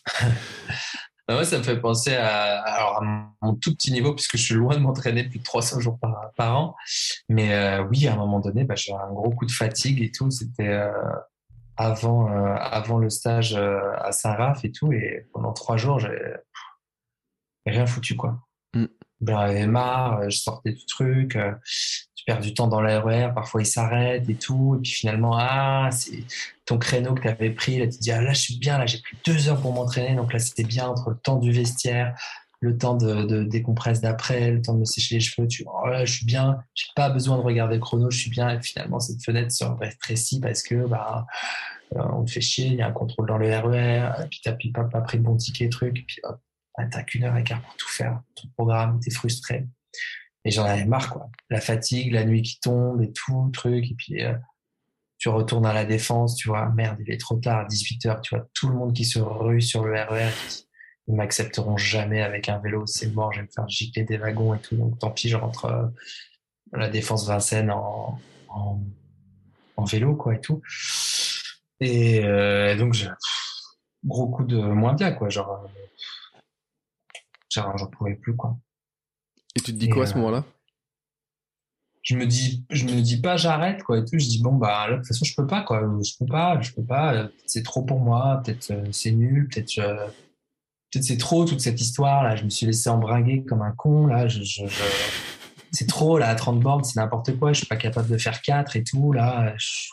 Bah, 1.28 1.36
moi, 1.36 1.46
ça 1.46 1.58
me 1.58 1.64
fait 1.64 1.80
penser 1.80 2.16
à, 2.16 2.62
alors, 2.62 3.02
mon 3.42 3.56
tout 3.56 3.74
petit 3.74 3.92
niveau, 3.92 4.14
puisque 4.14 4.36
je 4.36 4.44
suis 4.44 4.56
loin 4.56 4.76
de 4.76 4.82
m'entraîner 4.82 5.24
plus 5.24 5.40
de 5.40 5.44
300 5.44 5.80
jours 5.80 5.98
par, 6.00 6.58
an. 6.58 6.76
Mais 7.30 7.54
euh, 7.54 7.84
oui, 7.84 8.08
à 8.08 8.14
un 8.14 8.18
moment 8.18 8.40
donné, 8.40 8.66
bah, 8.66 8.76
j'ai 8.76 8.94
un 8.94 9.12
gros 9.12 9.32
coup 9.32 9.46
de 9.46 9.52
fatigue 9.52 10.02
et 10.02 10.12
tout. 10.12 10.30
C'était 10.32 10.68
euh, 10.68 10.92
avant, 11.78 12.30
euh, 12.30 12.56
avant 12.56 12.98
le 12.98 13.10
stage 13.10 13.56
à 13.56 14.12
Saint-Raph 14.12 14.66
et 14.66 14.72
tout. 14.72 14.92
Et 14.92 15.28
pendant 15.34 15.54
trois 15.54 15.78
jours, 15.78 16.00
j'avais 16.00 16.36
rien 17.66 17.86
foutu, 17.86 18.18
quoi. 18.18 18.40
Mm. 18.74 18.86
J'en 19.26 19.38
avais 19.38 19.68
marre, 19.68 20.30
je 20.30 20.38
sortais 20.38 20.74
du 20.74 20.86
truc 20.86 21.38
tu 22.24 22.32
perds 22.32 22.42
du 22.42 22.54
temps 22.54 22.68
dans 22.68 22.80
l'ARR, 22.80 23.34
parfois 23.34 23.62
il 23.62 23.66
s'arrête 23.66 24.30
et 24.30 24.36
tout, 24.36 24.76
et 24.78 24.82
puis 24.82 24.92
finalement, 24.92 25.36
ah, 25.38 25.90
c'est 25.92 26.24
ton 26.66 26.78
créneau 26.78 27.14
que 27.14 27.22
tu 27.22 27.28
avais 27.28 27.50
pris, 27.50 27.80
là 27.80 27.88
tu 27.88 27.98
te 27.98 28.02
dis, 28.02 28.12
ah, 28.12 28.22
là 28.22 28.32
je 28.32 28.40
suis 28.40 28.58
bien, 28.60 28.78
là 28.78 28.86
j'ai 28.86 29.00
pris 29.00 29.18
deux 29.26 29.50
heures 29.50 29.60
pour 29.60 29.74
m'entraîner, 29.74 30.16
donc 30.16 30.32
là 30.32 30.40
c'était 30.40 30.64
bien 30.64 30.88
entre 30.88 31.10
le 31.10 31.18
temps 31.18 31.38
du 31.38 31.52
vestiaire, 31.52 32.16
le 32.62 32.78
temps 32.78 32.96
de, 32.96 33.44
décompresse 33.44 34.00
d'après, 34.00 34.52
le 34.52 34.62
temps 34.62 34.74
de 34.74 34.80
me 34.80 34.86
sécher 34.86 35.16
les 35.16 35.22
cheveux, 35.22 35.48
tu 35.50 35.64
vois, 35.64 35.82
oh 35.84 35.88
là 35.88 36.06
je 36.06 36.14
suis 36.14 36.26
bien, 36.26 36.60
j'ai 36.76 36.88
pas 36.96 37.10
besoin 37.10 37.38
de 37.38 37.42
regarder 37.42 37.76
le 37.76 37.82
chrono, 37.82 38.10
je 38.10 38.18
suis 38.18 38.30
bien, 38.30 38.50
et 38.50 38.62
finalement 38.62 39.02
cette 39.02 39.22
fenêtre 39.22 39.52
se 39.52 39.66
rétrécit 39.66 40.40
parce 40.40 40.64
que, 40.64 40.88
bah, 40.88 41.28
euh, 41.98 42.02
on 42.14 42.24
te 42.24 42.32
fait 42.32 42.42
chier, 42.42 42.68
il 42.68 42.76
y 42.76 42.82
a 42.82 42.88
un 42.88 42.92
contrôle 42.92 43.28
dans 43.28 43.38
le 43.38 43.50
RER, 43.50 44.24
et 44.24 44.28
puis 44.30 44.40
t'as 44.42 44.56
pas, 44.74 44.86
pas 44.86 45.02
pris 45.02 45.18
le 45.18 45.24
bon 45.24 45.36
ticket, 45.36 45.68
truc, 45.68 46.00
et 46.00 46.04
puis 46.04 46.22
hop, 46.24 46.40
bah, 46.78 46.86
t'as 46.90 47.04
qu'une 47.04 47.26
heure 47.26 47.36
et 47.36 47.44
quart 47.44 47.62
pour 47.62 47.76
tout 47.76 47.90
faire, 47.90 48.22
ton 48.36 48.48
programme, 48.56 49.02
t'es 49.02 49.12
frustré. 49.12 49.68
Et 50.46 50.52
j'en 50.52 50.66
avais 50.66 50.86
marre, 50.86 51.10
quoi. 51.10 51.30
La 51.50 51.62
fatigue, 51.62 52.12
la 52.12 52.26
nuit 52.26 52.42
qui 52.42 52.60
tombe 52.60 53.02
et 53.02 53.12
tout, 53.12 53.50
truc. 53.54 53.90
Et 53.90 53.96
puis, 53.96 54.24
euh, 54.24 54.34
tu 55.24 55.30
retournes 55.30 55.66
à 55.66 55.74
la 55.74 55.86
défense, 55.86 56.36
tu 56.36 56.50
vois, 56.50 56.68
merde, 56.72 56.98
il 57.00 57.10
est 57.10 57.18
trop 57.18 57.38
tard, 57.38 57.66
18h, 57.70 58.20
tu 58.20 58.36
vois, 58.36 58.46
tout 58.54 58.68
le 58.68 58.76
monde 58.76 58.94
qui 58.94 59.06
se 59.06 59.20
rue 59.20 59.62
sur 59.62 59.86
le 59.86 59.94
RER, 59.94 60.30
ils 61.08 61.16
m'accepteront 61.16 61.78
jamais 61.78 62.22
avec 62.22 62.50
un 62.50 62.60
vélo, 62.60 62.86
c'est 62.86 63.08
mort, 63.14 63.32
je 63.32 63.40
vais 63.40 63.46
me 63.46 63.52
faire 63.56 63.68
gicler 63.70 64.04
des 64.04 64.18
wagons 64.18 64.54
et 64.54 64.60
tout. 64.60 64.76
Donc, 64.76 65.00
tant 65.00 65.12
pis, 65.12 65.30
je 65.30 65.38
rentre 65.38 65.66
euh, 65.66 65.88
à 66.74 66.78
la 66.78 66.90
défense 66.90 67.26
Vincennes 67.26 67.72
en, 67.72 68.20
en, 68.50 69.86
vélo, 69.86 70.14
quoi, 70.16 70.36
et 70.36 70.42
tout. 70.42 70.62
Et 71.80 72.26
euh, 72.26 72.76
donc, 72.76 72.96
gros 74.04 74.28
coup 74.28 74.44
de 74.44 74.58
moins 74.58 74.94
bien, 74.94 75.14
quoi, 75.14 75.30
genre, 75.30 75.70
genre 77.50 77.78
j'en 77.78 77.88
pouvais 77.88 78.16
plus, 78.16 78.36
quoi. 78.36 78.58
Et 79.56 79.62
tu 79.62 79.72
te 79.72 79.78
dis 79.78 79.90
quoi 79.90 80.04
à 80.04 80.06
ce 80.08 80.14
euh, 80.14 80.18
moment-là? 80.18 80.46
Je 82.02 82.18
me 82.18 82.26
dis 82.26 82.66
je 82.70 82.86
me 82.86 83.02
dis 83.02 83.22
pas 83.22 83.38
j'arrête 83.38 83.84
quoi 83.84 84.00
et 84.00 84.06
tout. 84.06 84.20
Je 84.20 84.28
dis 84.28 84.42
bon 84.42 84.54
bah 84.54 84.88
là 84.88 84.94
de 84.94 84.98
toute 84.98 85.08
façon 85.08 85.26
je 85.26 85.36
peux 85.36 85.48
pas 85.48 85.62
quoi. 85.62 85.82
Je 86.04 86.12
peux 86.20 86.26
pas 86.26 86.60
je 86.62 86.72
peux 86.74 86.84
pas. 86.84 87.30
C'est 87.46 87.64
trop 87.64 87.84
pour 87.84 88.00
moi 88.00 88.42
peut-être 88.44 88.72
euh, 88.72 88.86
c'est 88.92 89.12
nul 89.12 89.48
peut-être 89.48 89.80
euh, 89.80 90.08
peut-être 90.92 91.06
c'est 91.06 91.18
trop 91.18 91.46
toute 91.46 91.62
cette 91.62 91.80
histoire 91.80 92.24
là 92.24 92.36
je 92.36 92.44
me 92.44 92.50
suis 92.50 92.66
laissé 92.66 92.90
embringuer 92.90 93.44
comme 93.46 93.62
un 93.62 93.72
con 93.72 94.08
là. 94.08 94.28
Je, 94.28 94.44
c'est 95.72 95.88
trop 95.88 96.18
là 96.18 96.30
à 96.30 96.36
30 96.36 96.60
bornes 96.60 96.84
c'est 96.84 97.00
n'importe 97.00 97.38
quoi. 97.38 97.54
Je 97.54 97.60
suis 97.60 97.68
pas 97.68 97.78
capable 97.78 98.10
de 98.10 98.18
faire 98.18 98.42
4 98.42 98.76
et 98.76 98.84
tout 98.84 99.14
là. 99.14 99.54
Je, 99.58 99.88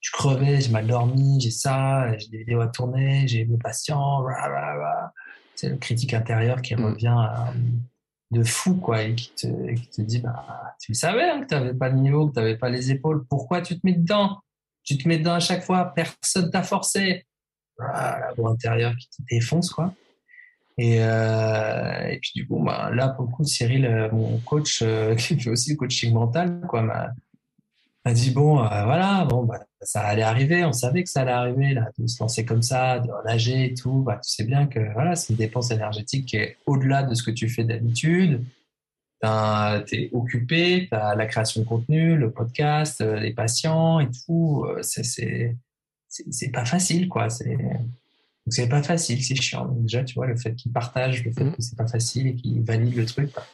je 0.00 0.10
crevais 0.12 0.60
j'ai 0.60 0.70
mal 0.70 0.86
dormi 0.86 1.40
j'ai 1.40 1.50
ça 1.50 2.16
j'ai 2.18 2.28
des 2.28 2.38
vidéos 2.38 2.60
à 2.60 2.68
tourner 2.68 3.26
j'ai 3.26 3.46
mes 3.46 3.56
patients 3.56 4.22
c'est 5.54 5.70
le 5.70 5.76
critique 5.76 6.12
intérieur 6.12 6.60
qui 6.60 6.76
mm. 6.76 6.84
revient 6.84 7.16
à, 7.16 7.54
de 8.34 8.44
fou, 8.44 8.74
quoi, 8.74 9.02
et 9.02 9.14
qui 9.14 9.32
te, 9.34 9.72
qui 9.74 9.88
te 9.88 10.02
dit, 10.02 10.18
bah, 10.18 10.74
tu 10.80 10.94
savais 10.94 11.30
hein, 11.30 11.42
que 11.42 11.46
tu 11.46 11.54
n'avais 11.54 11.74
pas 11.74 11.88
le 11.88 11.98
niveau, 11.98 12.28
que 12.28 12.34
tu 12.34 12.40
n'avais 12.40 12.56
pas 12.58 12.68
les 12.68 12.90
épaules, 12.90 13.24
pourquoi 13.28 13.62
tu 13.62 13.78
te 13.78 13.86
mets 13.86 13.94
dedans? 13.94 14.40
Tu 14.82 14.98
te 14.98 15.08
mets 15.08 15.18
dedans 15.18 15.34
à 15.34 15.40
chaque 15.40 15.62
fois, 15.62 15.94
personne 15.94 16.50
t'a 16.50 16.62
forcé. 16.62 17.24
Voilà, 17.78 18.18
la 18.20 18.34
voix 18.34 18.50
intérieure 18.50 18.94
qui 18.96 19.08
te 19.08 19.22
défonce, 19.30 19.70
quoi. 19.70 19.94
Et, 20.76 20.98
euh, 21.00 22.08
et 22.08 22.18
puis 22.18 22.32
du 22.34 22.46
coup, 22.46 22.62
bah, 22.62 22.90
là, 22.92 23.08
pour 23.08 23.26
le 23.26 23.30
coup, 23.30 23.44
Cyril, 23.44 23.86
euh, 23.86 24.10
mon 24.12 24.38
coach, 24.40 24.82
euh, 24.82 25.14
qui 25.16 25.38
fait 25.38 25.50
aussi 25.50 25.70
le 25.70 25.76
coaching 25.76 26.12
mental, 26.12 26.60
quoi, 26.68 26.82
a 28.04 28.12
dit 28.12 28.30
bon, 28.30 28.58
euh, 28.58 28.84
voilà, 28.84 29.24
bon, 29.24 29.44
bah, 29.44 29.64
ça 29.80 30.02
allait 30.02 30.22
arriver, 30.22 30.64
on 30.64 30.72
savait 30.72 31.04
que 31.04 31.10
ça 31.10 31.22
allait 31.22 31.32
arriver, 31.32 31.72
là, 31.72 31.90
de 31.98 32.06
se 32.06 32.22
lancer 32.22 32.44
comme 32.44 32.62
ça, 32.62 33.00
de 33.00 33.08
nager 33.24 33.66
et 33.66 33.74
tout. 33.74 34.02
Bah, 34.02 34.20
tu 34.22 34.30
sais 34.30 34.44
bien 34.44 34.66
que 34.66 34.92
voilà, 34.92 35.16
c'est 35.16 35.32
une 35.32 35.38
dépense 35.38 35.70
énergétique 35.70 36.26
qui 36.26 36.36
est 36.36 36.58
au-delà 36.66 37.02
de 37.02 37.14
ce 37.14 37.22
que 37.22 37.30
tu 37.30 37.48
fais 37.48 37.64
d'habitude. 37.64 38.44
Tu 39.22 39.96
es 39.96 40.10
occupé, 40.12 40.86
tu 40.90 40.94
as 40.94 41.14
la 41.14 41.26
création 41.26 41.62
de 41.62 41.66
contenu, 41.66 42.16
le 42.16 42.30
podcast, 42.30 43.00
euh, 43.00 43.18
les 43.18 43.32
patients 43.32 44.00
et 44.00 44.08
tout. 44.26 44.66
Euh, 44.68 44.82
c'est 44.82 45.56
c'est 46.08 46.50
pas 46.50 46.66
facile, 46.66 47.08
quoi. 47.08 47.30
C'est 47.30 47.58
c'est 48.48 48.68
pas 48.68 48.82
facile, 48.82 49.24
c'est 49.24 49.34
chiant. 49.34 49.66
déjà, 49.78 50.04
tu 50.04 50.14
vois, 50.14 50.26
le 50.26 50.36
fait 50.36 50.54
qu'ils 50.54 50.72
partagent 50.72 51.24
le 51.24 51.32
fait 51.32 51.44
mmh. 51.44 51.52
que 51.52 51.62
c'est 51.62 51.76
pas 51.76 51.86
facile 51.86 52.26
et 52.26 52.34
qu'ils 52.34 52.62
valident 52.62 52.96
le 52.96 53.06
truc, 53.06 53.32
bah, 53.34 53.46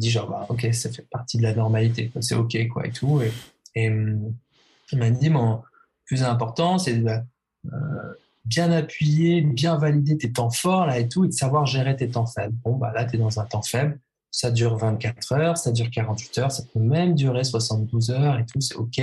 dit 0.00 0.10
genre, 0.10 0.28
bah, 0.28 0.46
ok, 0.48 0.68
ça 0.72 0.90
fait 0.90 1.06
partie 1.10 1.38
de 1.38 1.42
la 1.42 1.54
normalité, 1.54 2.10
c'est 2.20 2.34
ok, 2.34 2.56
quoi, 2.68 2.86
et 2.86 2.90
tout. 2.90 3.20
Et, 3.22 3.32
et 3.74 3.86
il 4.92 4.98
m'a 4.98 5.10
dit, 5.10 5.30
mon 5.30 5.62
plus 6.06 6.24
important, 6.24 6.78
c'est 6.78 6.94
de 6.94 7.08
euh, 7.72 8.14
bien 8.44 8.72
appuyer, 8.72 9.42
bien 9.42 9.76
valider 9.76 10.18
tes 10.18 10.32
temps 10.32 10.50
forts, 10.50 10.86
là, 10.86 10.98
et 10.98 11.08
tout, 11.08 11.24
et 11.24 11.28
de 11.28 11.32
savoir 11.32 11.66
gérer 11.66 11.94
tes 11.94 12.08
temps 12.08 12.26
faibles. 12.26 12.56
Bon, 12.64 12.76
bah, 12.76 12.92
là, 12.92 13.04
tu 13.04 13.16
es 13.16 13.18
dans 13.18 13.38
un 13.38 13.44
temps 13.44 13.62
faible, 13.62 14.00
ça 14.30 14.50
dure 14.50 14.76
24 14.76 15.32
heures, 15.32 15.56
ça 15.56 15.70
dure 15.70 15.90
48 15.90 16.38
heures, 16.38 16.52
ça 16.52 16.64
peut 16.72 16.80
même 16.80 17.14
durer 17.14 17.44
72 17.44 18.10
heures 18.10 18.38
et 18.38 18.46
tout, 18.46 18.60
c'est 18.60 18.76
ok. 18.76 19.00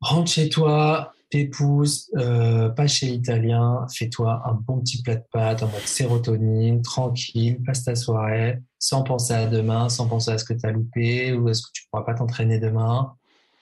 Rentre 0.00 0.30
chez 0.30 0.48
toi, 0.48 1.12
Pépouze, 1.30 2.10
euh, 2.16 2.70
pas 2.70 2.88
chez 2.88 3.06
l'italien, 3.06 3.86
fais-toi 3.94 4.42
un 4.46 4.54
bon 4.54 4.80
petit 4.80 5.02
plat 5.02 5.16
de 5.16 5.24
pâtes 5.30 5.62
en 5.62 5.66
mode 5.66 5.80
sérotonine, 5.82 6.82
tranquille, 6.82 7.62
passe 7.64 7.84
ta 7.84 7.94
soirée, 7.94 8.58
sans 8.80 9.04
penser 9.04 9.34
à 9.34 9.46
demain, 9.46 9.88
sans 9.88 10.08
penser 10.08 10.32
à 10.32 10.38
ce 10.38 10.44
que 10.44 10.54
tu 10.54 10.66
as 10.66 10.72
loupé 10.72 11.32
ou 11.32 11.46
à 11.46 11.54
ce 11.54 11.62
que 11.62 11.70
tu 11.72 11.84
pourras 11.88 12.02
pas 12.02 12.14
t'entraîner 12.14 12.58
demain. 12.58 13.14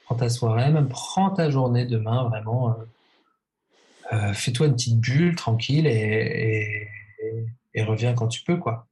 Prends 0.06 0.14
ta 0.14 0.30
soirée, 0.30 0.70
même 0.70 0.88
prends 0.88 1.28
ta 1.28 1.50
journée 1.50 1.84
demain, 1.84 2.24
vraiment. 2.30 2.70
Euh, 2.70 2.72
euh, 4.14 4.32
fais-toi 4.32 4.68
une 4.68 4.72
petite 4.72 4.98
bulle 4.98 5.36
tranquille 5.36 5.86
et, 5.86 6.88
et 7.74 7.82
reviens 7.82 8.14
quand 8.14 8.28
tu 8.28 8.42
peux, 8.42 8.56
quoi. 8.56 8.88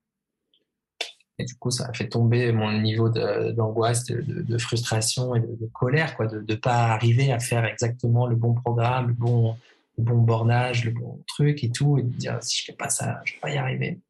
Et 1.38 1.44
du 1.44 1.54
coup, 1.56 1.70
ça 1.70 1.86
a 1.88 1.92
fait 1.92 2.08
tomber 2.08 2.50
mon 2.52 2.72
niveau 2.80 3.10
d'angoisse, 3.10 4.06
de, 4.06 4.58
frustration 4.58 5.34
et 5.34 5.40
de, 5.40 5.68
colère, 5.72 6.16
quoi, 6.16 6.26
de 6.26 6.42
ne 6.48 6.54
pas 6.54 6.86
arriver 6.86 7.30
à 7.30 7.38
faire 7.38 7.64
exactement 7.66 8.26
le 8.26 8.36
bon 8.36 8.54
programme, 8.54 9.08
le 9.08 9.12
bon, 9.12 9.56
bon 9.98 10.16
bornage, 10.16 10.84
le 10.84 10.92
bon 10.92 11.22
truc 11.26 11.62
et 11.62 11.70
tout, 11.70 11.98
et 11.98 12.02
de 12.02 12.08
dire 12.08 12.38
si 12.42 12.60
je 12.60 12.64
fais 12.66 12.72
pas 12.72 12.88
ça, 12.88 13.20
je 13.24 13.34
vais 13.34 13.40
pas 13.40 13.50
y 13.50 13.58
arriver. 13.58 14.00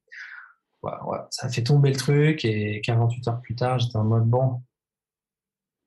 Ça 1.31 1.47
a 1.47 1.51
fait 1.51 1.63
tomber 1.63 1.91
le 1.91 1.97
truc 1.97 2.45
et 2.45 2.81
48 2.85 3.29
heures 3.29 3.41
plus 3.41 3.55
tard, 3.55 3.79
j'étais 3.79 3.97
en 3.97 4.05
mode 4.05 4.25
bon, 4.25 4.63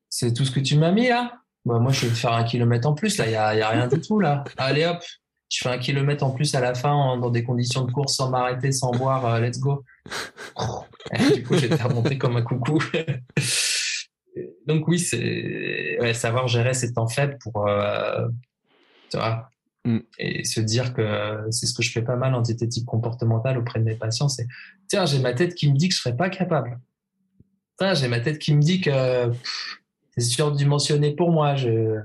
c'est 0.10 0.34
tout 0.34 0.46
ce 0.46 0.52
que 0.52 0.60
tu 0.60 0.78
m'as 0.78 0.92
mis 0.92 1.08
là. 1.08 1.34
Bah, 1.66 1.78
moi, 1.78 1.92
je 1.92 2.06
vais 2.06 2.12
te 2.12 2.18
faire 2.18 2.34
un 2.34 2.44
kilomètre 2.44 2.88
en 2.88 2.94
plus 2.94 3.18
là, 3.18 3.28
il 3.28 3.32
y 3.32 3.36
a, 3.36 3.48
a 3.48 3.70
rien 3.70 3.88
du 3.88 4.00
tout 4.00 4.20
là. 4.20 4.44
Allez 4.58 4.86
hop, 4.86 5.04
je 5.50 5.58
fais 5.64 5.70
un 5.70 5.78
kilomètre 5.80 6.24
en 6.24 6.32
plus 6.32 6.54
à 6.56 6.62
la 6.62 6.74
fin 6.76 7.18
dans 7.18 7.30
des 7.30 7.44
conditions 7.44 7.84
de 7.84 7.92
course 7.92 8.16
sans 8.16 8.30
m'arrêter, 8.30 8.72
sans 8.72 8.92
boire, 8.92 9.26
euh, 9.26 9.40
let's 9.40 9.60
go. 9.60 9.84
du 11.34 11.44
coup, 11.44 11.58
j'étais 11.58 11.82
remonté 11.82 12.18
comme 12.18 12.38
un 12.38 12.44
coucou. 12.44 12.80
Donc 14.68 14.88
oui, 14.88 15.00
c'est 15.00 16.14
savoir 16.14 16.48
gérer 16.48 16.74
ses 16.74 16.94
temps 16.94 17.08
faibles 17.08 17.38
pour, 17.42 17.68
euh, 17.68 18.28
mm. 19.86 20.00
et 20.18 20.44
se 20.44 20.60
dire 20.62 20.94
que 20.94 21.48
c'est 21.52 21.66
ce 21.66 21.74
que 21.74 21.84
je 21.84 21.92
fais 21.92 22.02
pas 22.02 22.16
mal 22.16 22.34
en 22.36 22.42
diététique 22.42 22.86
comportementale 22.86 23.58
auprès 23.58 23.80
de 23.80 23.86
mes 23.86 23.96
patients, 23.96 24.30
c'est 24.30 24.48
tiens, 24.88 25.06
j'ai 25.06 25.20
ma 25.20 25.34
tête 25.34 25.56
qui 25.56 25.72
me 25.72 25.78
dit 25.78 25.90
que 25.90 25.96
je 25.96 26.00
serais 26.00 26.16
pas 26.16 26.30
capable. 26.30 26.80
j'ai 27.94 28.08
ma 28.08 28.20
tête 28.20 28.40
qui 28.40 28.54
me 28.54 28.62
dit 28.62 28.82
que 28.82 29.32
c'est 30.18 30.26
surdimensionné 30.26 31.16
pour 31.16 31.32
moi, 31.32 31.56
je 31.56 32.00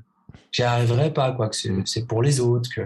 j'y 0.53 0.62
arriverai 0.62 1.12
pas, 1.12 1.33
quoi, 1.33 1.49
que 1.49 1.57
c'est 1.85 2.07
pour 2.07 2.22
les 2.22 2.41
autres, 2.41 2.70
que 2.75 2.83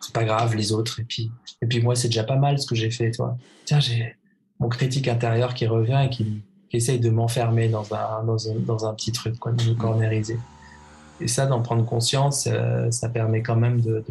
c'est 0.00 0.14
pas 0.14 0.24
grave 0.24 0.54
les 0.54 0.72
autres, 0.72 1.00
et 1.00 1.04
puis 1.04 1.30
et 1.60 1.66
puis 1.66 1.80
moi 1.80 1.94
c'est 1.94 2.08
déjà 2.08 2.24
pas 2.24 2.36
mal 2.36 2.58
ce 2.58 2.66
que 2.66 2.74
j'ai 2.74 2.90
fait, 2.90 3.10
toi. 3.10 3.36
Tiens, 3.64 3.80
j'ai 3.80 4.16
mon 4.62 4.68
critique 4.68 5.08
intérieur 5.08 5.54
qui 5.54 5.66
revient 5.66 6.06
et 6.06 6.10
qui, 6.10 6.42
essaye 6.74 6.98
de 6.98 7.10
m'enfermer 7.10 7.68
dans 7.68 7.92
un, 7.92 8.24
dans, 8.24 8.86
un, 8.86 8.94
petit 8.94 9.12
truc, 9.12 9.38
quoi, 9.38 9.52
de 9.52 9.62
me 9.62 9.74
cornériser. 9.74 10.38
Et 11.22 11.28
ça, 11.28 11.46
d'en 11.46 11.62
prendre 11.62 11.84
conscience, 11.84 12.48
euh, 12.50 12.90
ça 12.90 13.08
permet 13.08 13.42
quand 13.42 13.54
même 13.54 13.80
de, 13.80 14.04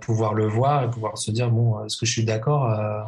pouvoir 0.00 0.34
le 0.34 0.46
voir 0.46 0.84
et 0.84 0.90
pouvoir 0.90 1.16
se 1.16 1.30
dire 1.30 1.50
bon, 1.50 1.84
est-ce 1.84 1.96
que 1.96 2.04
je 2.04 2.12
suis 2.12 2.24
d'accord 2.24 2.70
euh, 2.70 3.00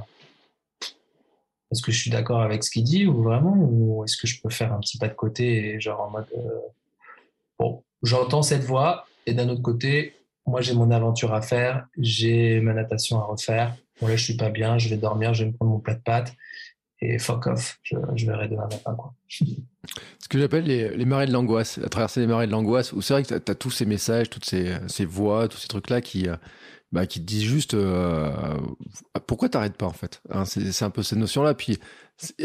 Est-ce 1.70 1.82
que 1.82 1.92
je 1.92 2.00
suis 2.00 2.10
d'accord 2.10 2.40
avec 2.40 2.64
ce 2.64 2.70
qu'il 2.70 2.84
dit 2.84 3.06
ou 3.06 3.22
vraiment 3.22 3.54
Ou 3.54 4.04
est-ce 4.04 4.16
que 4.16 4.26
je 4.26 4.40
peux 4.40 4.50
faire 4.50 4.72
un 4.72 4.80
petit 4.80 4.98
pas 4.98 5.08
de 5.08 5.14
côté 5.14 5.74
et 5.74 5.80
genre 5.80 6.00
en 6.00 6.10
mode 6.10 6.26
euh, 6.36 6.48
bon, 7.58 7.82
j'entends 8.02 8.42
cette 8.42 8.64
voix 8.64 9.06
et 9.26 9.34
d'un 9.34 9.48
autre 9.48 9.62
côté, 9.62 10.14
moi 10.46 10.62
j'ai 10.62 10.74
mon 10.74 10.90
aventure 10.90 11.34
à 11.34 11.42
faire, 11.42 11.86
j'ai 11.98 12.60
ma 12.60 12.72
natation 12.72 13.20
à 13.20 13.24
refaire. 13.24 13.74
Bon 14.00 14.06
là 14.06 14.16
je 14.16 14.24
suis 14.24 14.36
pas 14.36 14.50
bien, 14.50 14.78
je 14.78 14.88
vais 14.88 14.96
dormir, 14.96 15.34
je 15.34 15.44
vais 15.44 15.50
me 15.50 15.54
prendre 15.54 15.72
mon 15.72 15.80
plat 15.80 15.94
de 15.94 16.00
pâtes 16.00 16.34
et 17.00 17.18
fuck 17.18 17.46
off, 17.46 17.78
je, 17.82 17.96
verrai 18.26 18.48
demain 18.48 18.68
matin. 18.70 18.94
Quoi. 18.94 19.14
Ce 20.18 20.28
que 20.28 20.38
j'appelle 20.38 20.64
les, 20.64 20.96
les, 20.96 21.04
marées 21.04 21.26
de 21.26 21.32
l'angoisse, 21.32 21.76
la 21.78 21.88
traversée 21.88 22.20
des 22.20 22.26
marées 22.26 22.46
de 22.46 22.52
l'angoisse, 22.52 22.92
où 22.92 23.02
c'est 23.02 23.14
vrai 23.14 23.22
que 23.22 23.28
tu 23.38 23.50
as, 23.50 23.54
tous 23.54 23.70
ces 23.70 23.86
messages, 23.86 24.30
toutes 24.30 24.44
ces, 24.44 25.04
voix, 25.04 25.48
tous 25.48 25.58
ces 25.58 25.68
trucs-là 25.68 26.00
qui, 26.00 26.28
euh, 26.28 26.36
bah, 26.92 27.06
qui 27.06 27.20
te 27.20 27.26
disent 27.26 27.44
juste 27.44 27.74
euh, 27.74 28.30
pourquoi 29.26 29.48
t'arrêtes 29.48 29.76
pas 29.76 29.86
en 29.86 29.92
fait? 29.92 30.22
Hein, 30.30 30.44
c'est 30.44 30.84
un 30.84 30.90
peu 30.90 31.02
cette 31.02 31.18
notion-là. 31.18 31.54
Puis 31.54 31.78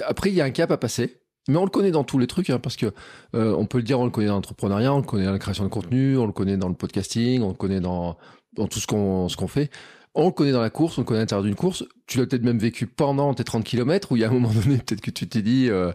après, 0.06 0.30
il 0.30 0.36
y 0.36 0.42
a 0.42 0.46
un 0.46 0.52
cap 0.52 0.72
à 0.72 0.78
passer. 0.78 1.18
Mais 1.48 1.58
on 1.58 1.64
le 1.64 1.72
connaît 1.72 1.90
dans 1.90 2.04
tous 2.04 2.20
les 2.20 2.28
trucs, 2.28 2.52
hein, 2.52 2.60
parce 2.60 2.76
que 2.76 2.94
euh, 3.36 3.56
on 3.56 3.66
peut 3.66 3.80
le 3.80 3.84
dire, 3.84 4.00
on 4.00 4.06
le 4.06 4.12
connaît 4.12 4.28
dans 4.28 4.36
l'entrepreneuriat, 4.36 4.94
on 4.94 4.98
le 4.98 5.04
connaît 5.04 5.26
dans 5.26 5.32
la 5.32 5.40
création 5.40 5.64
de 5.64 5.70
contenu, 5.70 6.16
on 6.18 6.28
le 6.28 6.34
connaît 6.34 6.56
dans 6.56 6.70
le 6.70 6.76
podcasting, 6.76 7.42
on 7.42 7.50
le 7.50 7.56
connaît 7.56 7.80
dans, 7.80 8.16
tout 8.56 8.80
ce 8.80 8.86
qu'on 8.86 9.48
fait 9.48 9.72
on 10.14 10.28
le 10.28 10.32
connaît 10.32 10.52
dans 10.52 10.62
la 10.62 10.70
course, 10.70 10.98
on 10.98 11.02
le 11.02 11.06
connaît 11.06 11.20
à 11.20 11.24
l'intérieur 11.24 11.44
d'une 11.44 11.56
course. 11.56 11.86
Tu 12.08 12.18
l'as 12.18 12.26
peut-être 12.26 12.44
même 12.44 12.60
vécu 12.60 12.88
pendant 12.88 13.34
tes 13.34 13.44
30 13.44 13.64
km 13.64 14.12
où 14.12 14.18
il 14.18 14.22
y 14.22 14.26
a 14.26 14.30
un 14.30 14.32
moment 14.32 14.52
donné, 14.52 14.78
peut-être 14.78 15.02
que 15.02 15.12
tu 15.12 15.28
t'es 15.28 15.42
dit, 15.42 15.70
euh, 15.70 15.92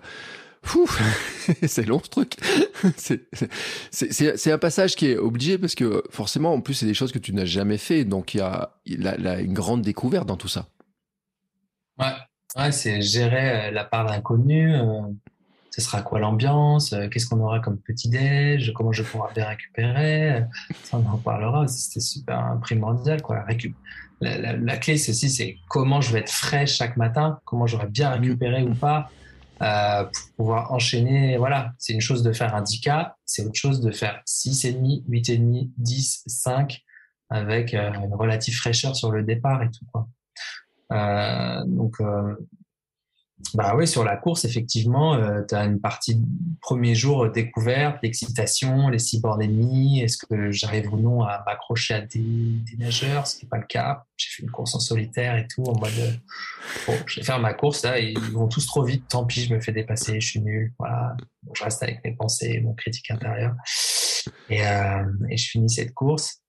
c'est 1.67 1.87
long 1.87 2.01
ce 2.03 2.11
truc. 2.11 2.37
c'est 3.91 4.53
un 4.53 4.59
passage 4.59 4.97
qui 4.97 5.09
est 5.09 5.17
obligé 5.17 5.59
parce 5.59 5.75
que 5.75 6.03
forcément, 6.11 6.53
en 6.53 6.61
plus, 6.61 6.75
c'est 6.75 6.87
des 6.87 6.95
choses 6.95 7.13
que 7.13 7.19
tu 7.19 7.33
n'as 7.33 7.45
jamais 7.45 7.79
fait. 7.79 8.05
Donc, 8.05 8.35
il 8.35 8.39
y 8.39 8.41
a, 8.41 8.73
une 8.87 9.53
grande 9.53 9.83
découverte 9.83 10.27
dans 10.27 10.37
tout 10.37 10.49
ça. 10.49 10.67
Ouais, 11.99 12.73
c'est 12.73 13.01
gérer 13.03 13.69
euh, 13.69 13.71
la 13.71 13.85
part 13.85 14.07
d'inconnu. 14.07 14.75
Euh, 14.75 15.03
ce 15.71 15.83
sera 15.83 16.01
quoi 16.01 16.19
l'ambiance, 16.19 16.95
euh, 16.95 17.07
qu'est-ce 17.09 17.27
qu'on 17.29 17.41
aura 17.41 17.61
comme 17.61 17.79
petit-déj, 17.79 18.73
comment 18.75 18.93
je 18.93 19.03
pourrai 19.03 19.35
bien 19.35 19.47
récupérer. 19.47 20.45
Ça, 20.85 20.97
on 20.97 21.07
en 21.07 21.19
parlera, 21.19 21.69
c'était 21.69 22.01
super 22.01 22.57
primordial. 22.63 23.21
Quoi. 23.21 23.45
La, 24.21 24.57
la, 24.57 24.77
clé, 24.79 24.97
c'est 24.97 25.11
aussi, 25.11 25.29
c'est 25.29 25.57
comment 25.69 26.01
je 26.01 26.13
vais 26.13 26.21
être 26.21 26.31
frais 26.31 26.67
chaque 26.67 26.97
matin, 26.97 27.39
comment 27.45 27.67
j'aurai 27.67 27.89
bien 27.89 28.11
récupéré 28.11 28.63
ou 28.63 28.75
pas. 28.75 29.11
Euh, 29.63 30.05
pour 30.05 30.37
pouvoir 30.37 30.73
enchaîner, 30.73 31.37
voilà, 31.39 31.73
c'est 31.79 31.93
une 31.93 32.01
chose 32.01 32.23
de 32.23 32.33
faire 32.33 32.55
un 32.55 32.63
10K, 32.63 33.13
c'est 33.25 33.45
autre 33.45 33.59
chose 33.59 33.81
de 33.81 33.91
faire 33.91 34.21
6,5, 34.27 35.05
8,5, 35.09 35.71
10, 35.77 36.23
5, 36.27 36.83
avec 37.31 37.75
euh, 37.75 37.93
une 37.93 38.15
relative 38.15 38.57
fraîcheur 38.57 38.95
sur 38.95 39.11
le 39.11 39.23
départ 39.23 39.63
et 39.63 39.71
tout. 39.71 39.85
Quoi. 39.93 40.09
Euh, 40.93 41.63
donc, 41.67 42.01
euh, 42.01 42.35
bah 43.53 43.75
oui, 43.77 43.87
sur 43.87 44.03
la 44.03 44.17
course, 44.17 44.47
effectivement, 44.47 45.15
euh, 45.15 45.43
tu 45.47 45.55
as 45.55 45.65
une 45.65 45.79
partie 45.79 46.23
premier 46.63 46.95
jour 46.95 47.31
découverte, 47.31 47.99
l'excitation, 48.03 48.89
les 48.89 48.99
six 48.99 49.21
bornes 49.21 49.43
ennemies, 49.43 50.01
est-ce 50.01 50.17
que 50.17 50.51
j'arrive 50.51 50.93
ou 50.93 50.97
non 50.97 51.23
à 51.23 51.43
m'accrocher 51.45 51.95
à 51.95 52.01
des, 52.01 52.63
nageurs, 52.79 53.27
ce 53.27 53.37
qui 53.37 53.45
n'est 53.45 53.51
pas 53.51 53.59
le 53.59 53.67
cas. 53.67 54.05
J'ai 54.17 54.31
fait 54.31 54.43
une 54.43 54.51
course 54.51 54.75
en 54.75 54.81
solitaire 54.81 55.37
et 55.37 55.47
tout, 55.49 55.65
en 55.65 55.79
mode, 55.79 55.93
euh, 55.99 56.93
je 57.05 57.21
vais 57.21 57.27
faire 57.27 57.39
ma 57.39 57.53
course 57.53 57.85
là, 57.85 57.99
ils 57.99 58.19
vont 58.19 58.49
tous 58.49 58.67
trop 58.67 58.83
vite, 58.83 59.05
tant 59.09 59.27
pis, 59.27 59.45
je 59.45 59.55
me 59.55 59.61
fais 59.61 59.73
dépasser, 59.73 60.19
je 60.19 60.27
suis 60.27 60.41
nul, 60.41 60.73
voilà. 60.79 61.15
je 61.53 61.63
reste 61.63 61.83
avec 61.83 62.03
mes 62.05 62.13
pensées, 62.13 62.61
mon 62.61 62.73
critique 62.73 63.11
intérieur. 63.11 63.55
Euh, 64.51 65.05
et 65.29 65.37
je 65.37 65.51
finis 65.51 65.71
cette 65.71 65.93
course. 65.93 66.41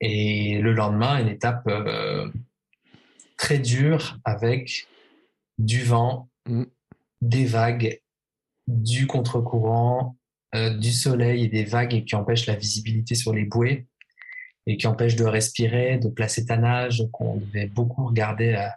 Et 0.00 0.58
le 0.58 0.74
lendemain, 0.74 1.18
une 1.18 1.28
étape 1.28 1.66
très 3.38 3.58
dure 3.58 4.18
avec 4.24 4.86
du 5.58 5.82
vent, 5.82 6.28
mm. 6.46 6.64
des 7.20 7.44
vagues, 7.44 8.00
du 8.66 9.06
contre-courant, 9.06 10.16
euh, 10.54 10.70
du 10.70 10.92
soleil 10.92 11.44
et 11.44 11.48
des 11.48 11.64
vagues 11.64 12.04
qui 12.04 12.14
empêchent 12.14 12.46
la 12.46 12.54
visibilité 12.54 13.14
sur 13.14 13.32
les 13.32 13.44
bouées 13.44 13.86
et 14.66 14.76
qui 14.76 14.86
empêchent 14.86 15.16
de 15.16 15.24
respirer, 15.24 15.98
de 15.98 16.08
placer 16.08 16.46
ta 16.46 16.56
nage. 16.56 16.98
Donc 16.98 17.20
on 17.20 17.36
devait 17.36 17.66
beaucoup 17.66 18.06
regarder. 18.06 18.54
Euh, 18.54 18.68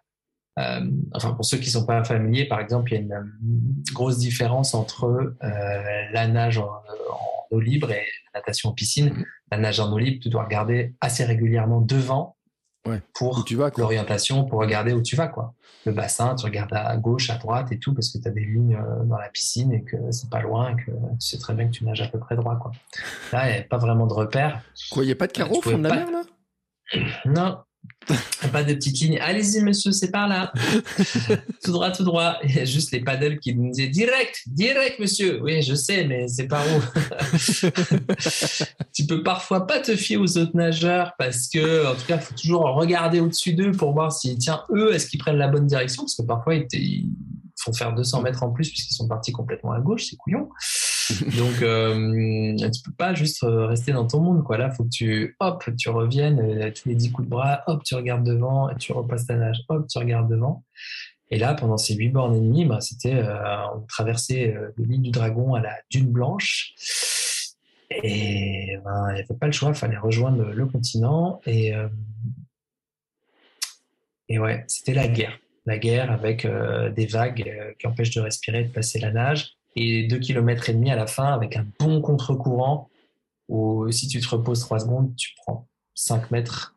euh, 0.59 0.89
enfin, 1.13 1.33
pour 1.33 1.45
ceux 1.45 1.57
qui 1.57 1.67
ne 1.67 1.71
sont 1.71 1.85
pas 1.85 2.03
familiers, 2.03 2.45
par 2.45 2.59
exemple, 2.59 2.91
il 2.91 2.95
y 2.95 2.97
a 2.97 3.01
une, 3.01 3.31
grosse 3.93 4.17
différence 4.17 4.73
entre 4.73 5.35
la 5.41 6.27
nage 6.27 6.57
en, 6.57 6.71
eau 7.51 7.59
libre 7.59 7.91
et 7.91 8.05
la 8.33 8.39
natation 8.39 8.69
en 8.69 8.73
piscine. 8.73 9.11
Mm. 9.11 9.25
La 9.51 9.57
nage 9.59 9.79
en 9.79 9.91
eau 9.91 9.99
libre, 9.99 10.19
tu 10.21 10.29
dois 10.29 10.45
regarder 10.45 10.95
assez 10.99 11.23
régulièrement 11.25 11.81
devant 11.81 12.36
pour 13.13 13.45
l'orientation, 13.77 14.45
pour 14.45 14.59
regarder 14.59 14.93
où 14.93 15.01
tu 15.01 15.15
vas. 15.15 15.27
quoi. 15.27 15.53
Le 15.85 15.91
bassin, 15.91 16.35
tu 16.35 16.45
regardes 16.45 16.73
à 16.73 16.97
gauche, 16.97 17.29
à 17.29 17.35
droite 17.35 17.71
et 17.71 17.79
tout, 17.79 17.93
parce 17.93 18.09
que 18.09 18.17
tu 18.17 18.27
as 18.27 18.31
des 18.31 18.45
lignes 18.45 18.75
euh, 18.75 19.03
dans 19.05 19.17
la 19.17 19.29
piscine 19.29 19.71
et 19.71 19.83
que 19.83 19.95
c'est 20.11 20.29
pas 20.29 20.41
loin, 20.41 20.75
que 20.75 20.91
tu 20.91 21.27
sais 21.27 21.37
très 21.37 21.53
bien 21.53 21.67
que 21.67 21.71
tu 21.71 21.85
nages 21.85 22.01
à 22.01 22.07
peu 22.07 22.19
près 22.19 22.35
droit. 22.35 22.57
Quoi. 22.57 22.71
Là, 23.31 23.49
il 23.49 23.53
n'y 23.53 23.59
a 23.59 23.63
pas 23.63 23.77
vraiment 23.77 24.07
de 24.07 24.13
repères. 24.13 24.61
Quoi, 24.91 25.03
il 25.03 25.07
n'y 25.07 25.11
a 25.11 25.15
pas 25.15 25.27
de 25.27 25.31
carreau 25.31 25.57
au 25.57 25.61
fond 25.61 25.77
de 25.77 25.87
la 25.87 25.95
mer, 25.95 26.07
là? 26.11 26.21
Non, 27.25 27.57
pas 28.51 28.63
de 28.63 28.73
petites 28.73 28.99
lignes. 28.99 29.19
Allez-y, 29.19 29.61
monsieur, 29.61 29.91
c'est 29.91 30.11
par 30.11 30.27
là. 30.27 30.51
tout 31.63 31.71
droit, 31.71 31.91
tout 31.91 32.03
droit. 32.03 32.37
Il 32.43 32.55
y 32.55 32.59
a 32.59 32.65
juste 32.65 32.91
les 32.91 33.01
paddles 33.01 33.39
qui 33.39 33.55
nous 33.55 33.71
disent 33.71 33.91
direct, 33.91 34.43
direct, 34.47 34.99
monsieur. 34.99 35.41
Oui, 35.41 35.61
je 35.61 35.75
sais, 35.75 36.05
mais 36.05 36.27
c'est 36.27 36.47
par 36.47 36.63
où 36.65 36.81
Tu 38.93 39.05
peux 39.05 39.23
parfois 39.23 39.67
pas 39.67 39.79
te 39.79 39.95
fier 39.95 40.17
aux 40.17 40.37
autres 40.37 40.55
nageurs 40.55 41.13
parce 41.17 41.47
que, 41.47 41.87
en 41.87 41.95
tout 41.95 42.05
cas, 42.07 42.15
il 42.15 42.21
faut 42.21 42.33
toujours 42.33 42.63
regarder 42.75 43.19
au-dessus 43.19 43.53
d'eux 43.53 43.71
pour 43.71 43.93
voir 43.93 44.11
si, 44.11 44.37
tiens, 44.37 44.63
eux, 44.71 44.93
est-ce 44.93 45.07
qu'ils 45.07 45.19
prennent 45.19 45.37
la 45.37 45.47
bonne 45.47 45.67
direction? 45.67 46.03
Parce 46.03 46.15
que 46.15 46.23
parfois, 46.23 46.55
ils, 46.55 47.05
font 47.59 47.73
faire 47.73 47.93
200 47.93 48.21
mètres 48.21 48.43
en 48.43 48.51
plus 48.51 48.69
puisqu'ils 48.69 48.93
sont 48.93 49.07
partis 49.07 49.31
complètement 49.31 49.71
à 49.71 49.79
gauche, 49.79 50.05
c'est 50.09 50.15
couillon. 50.15 50.49
Donc, 51.37 51.61
euh, 51.61 52.55
tu 52.57 52.81
peux 52.83 52.91
pas 52.97 53.13
juste 53.13 53.43
euh, 53.43 53.67
rester 53.67 53.91
dans 53.91 54.07
ton 54.07 54.19
monde, 54.19 54.43
quoi. 54.43 54.57
Là, 54.57 54.71
faut 54.71 54.83
que 54.83 54.89
tu, 54.89 55.35
hop, 55.39 55.63
tu 55.77 55.89
reviennes, 55.89 56.39
euh, 56.39 56.71
tous 56.71 56.89
les 56.89 56.95
10 56.95 57.11
coups 57.11 57.27
de 57.27 57.29
bras, 57.29 57.63
hop, 57.67 57.83
tu 57.83 57.95
regardes 57.95 58.25
devant, 58.25 58.73
tu 58.75 58.91
repasses 58.91 59.25
ta 59.27 59.35
nage, 59.35 59.61
hop, 59.69 59.87
tu 59.87 59.97
regardes 59.97 60.29
devant. 60.29 60.63
Et 61.29 61.37
là, 61.37 61.53
pendant 61.53 61.77
ces 61.77 61.95
8 61.95 62.09
bornes 62.09 62.35
et 62.35 62.39
demie, 62.39 62.65
bah, 62.65 62.81
c'était, 62.81 63.15
euh, 63.15 63.67
on 63.75 63.81
traversait 63.81 64.53
euh, 64.53 64.73
l'île 64.77 65.01
du 65.01 65.11
Dragon 65.11 65.53
à 65.53 65.61
la 65.61 65.75
Dune 65.89 66.11
Blanche. 66.11 66.73
Et 67.91 68.77
ben, 68.83 69.09
il 69.09 69.13
n'y 69.13 69.19
avait 69.21 69.39
pas 69.39 69.45
le 69.45 69.51
choix, 69.53 69.69
il 69.69 69.75
fallait 69.75 69.97
rejoindre 69.97 70.43
le, 70.43 70.65
continent. 70.65 71.39
Et, 71.45 71.71
et 74.27 74.39
ouais, 74.39 74.65
c'était 74.67 74.93
la 74.93 75.07
guerre. 75.07 75.39
La 75.65 75.77
guerre 75.77 76.11
avec 76.11 76.45
des 76.95 77.05
vagues 77.05 77.75
qui 77.79 77.87
empêchent 77.87 78.13
de 78.13 78.19
respirer, 78.19 78.65
de 78.65 78.73
passer 78.73 78.99
la 78.99 79.11
nage 79.11 79.56
et 79.77 80.07
2 80.07 80.17
km 80.17 80.69
et 80.69 80.73
demi 80.73 80.89
à 80.89 80.95
la 80.95 81.05
fin 81.05 81.33
avec 81.33 81.55
un 81.55 81.65
bon 81.79 82.01
contre-courant 82.01 82.89
où 83.47 83.89
si 83.91 84.07
tu 84.07 84.19
te 84.19 84.27
reposes 84.27 84.59
3 84.61 84.79
secondes, 84.79 85.15
tu 85.15 85.33
prends 85.37 85.67
5 85.93 86.31
mètres 86.31 86.75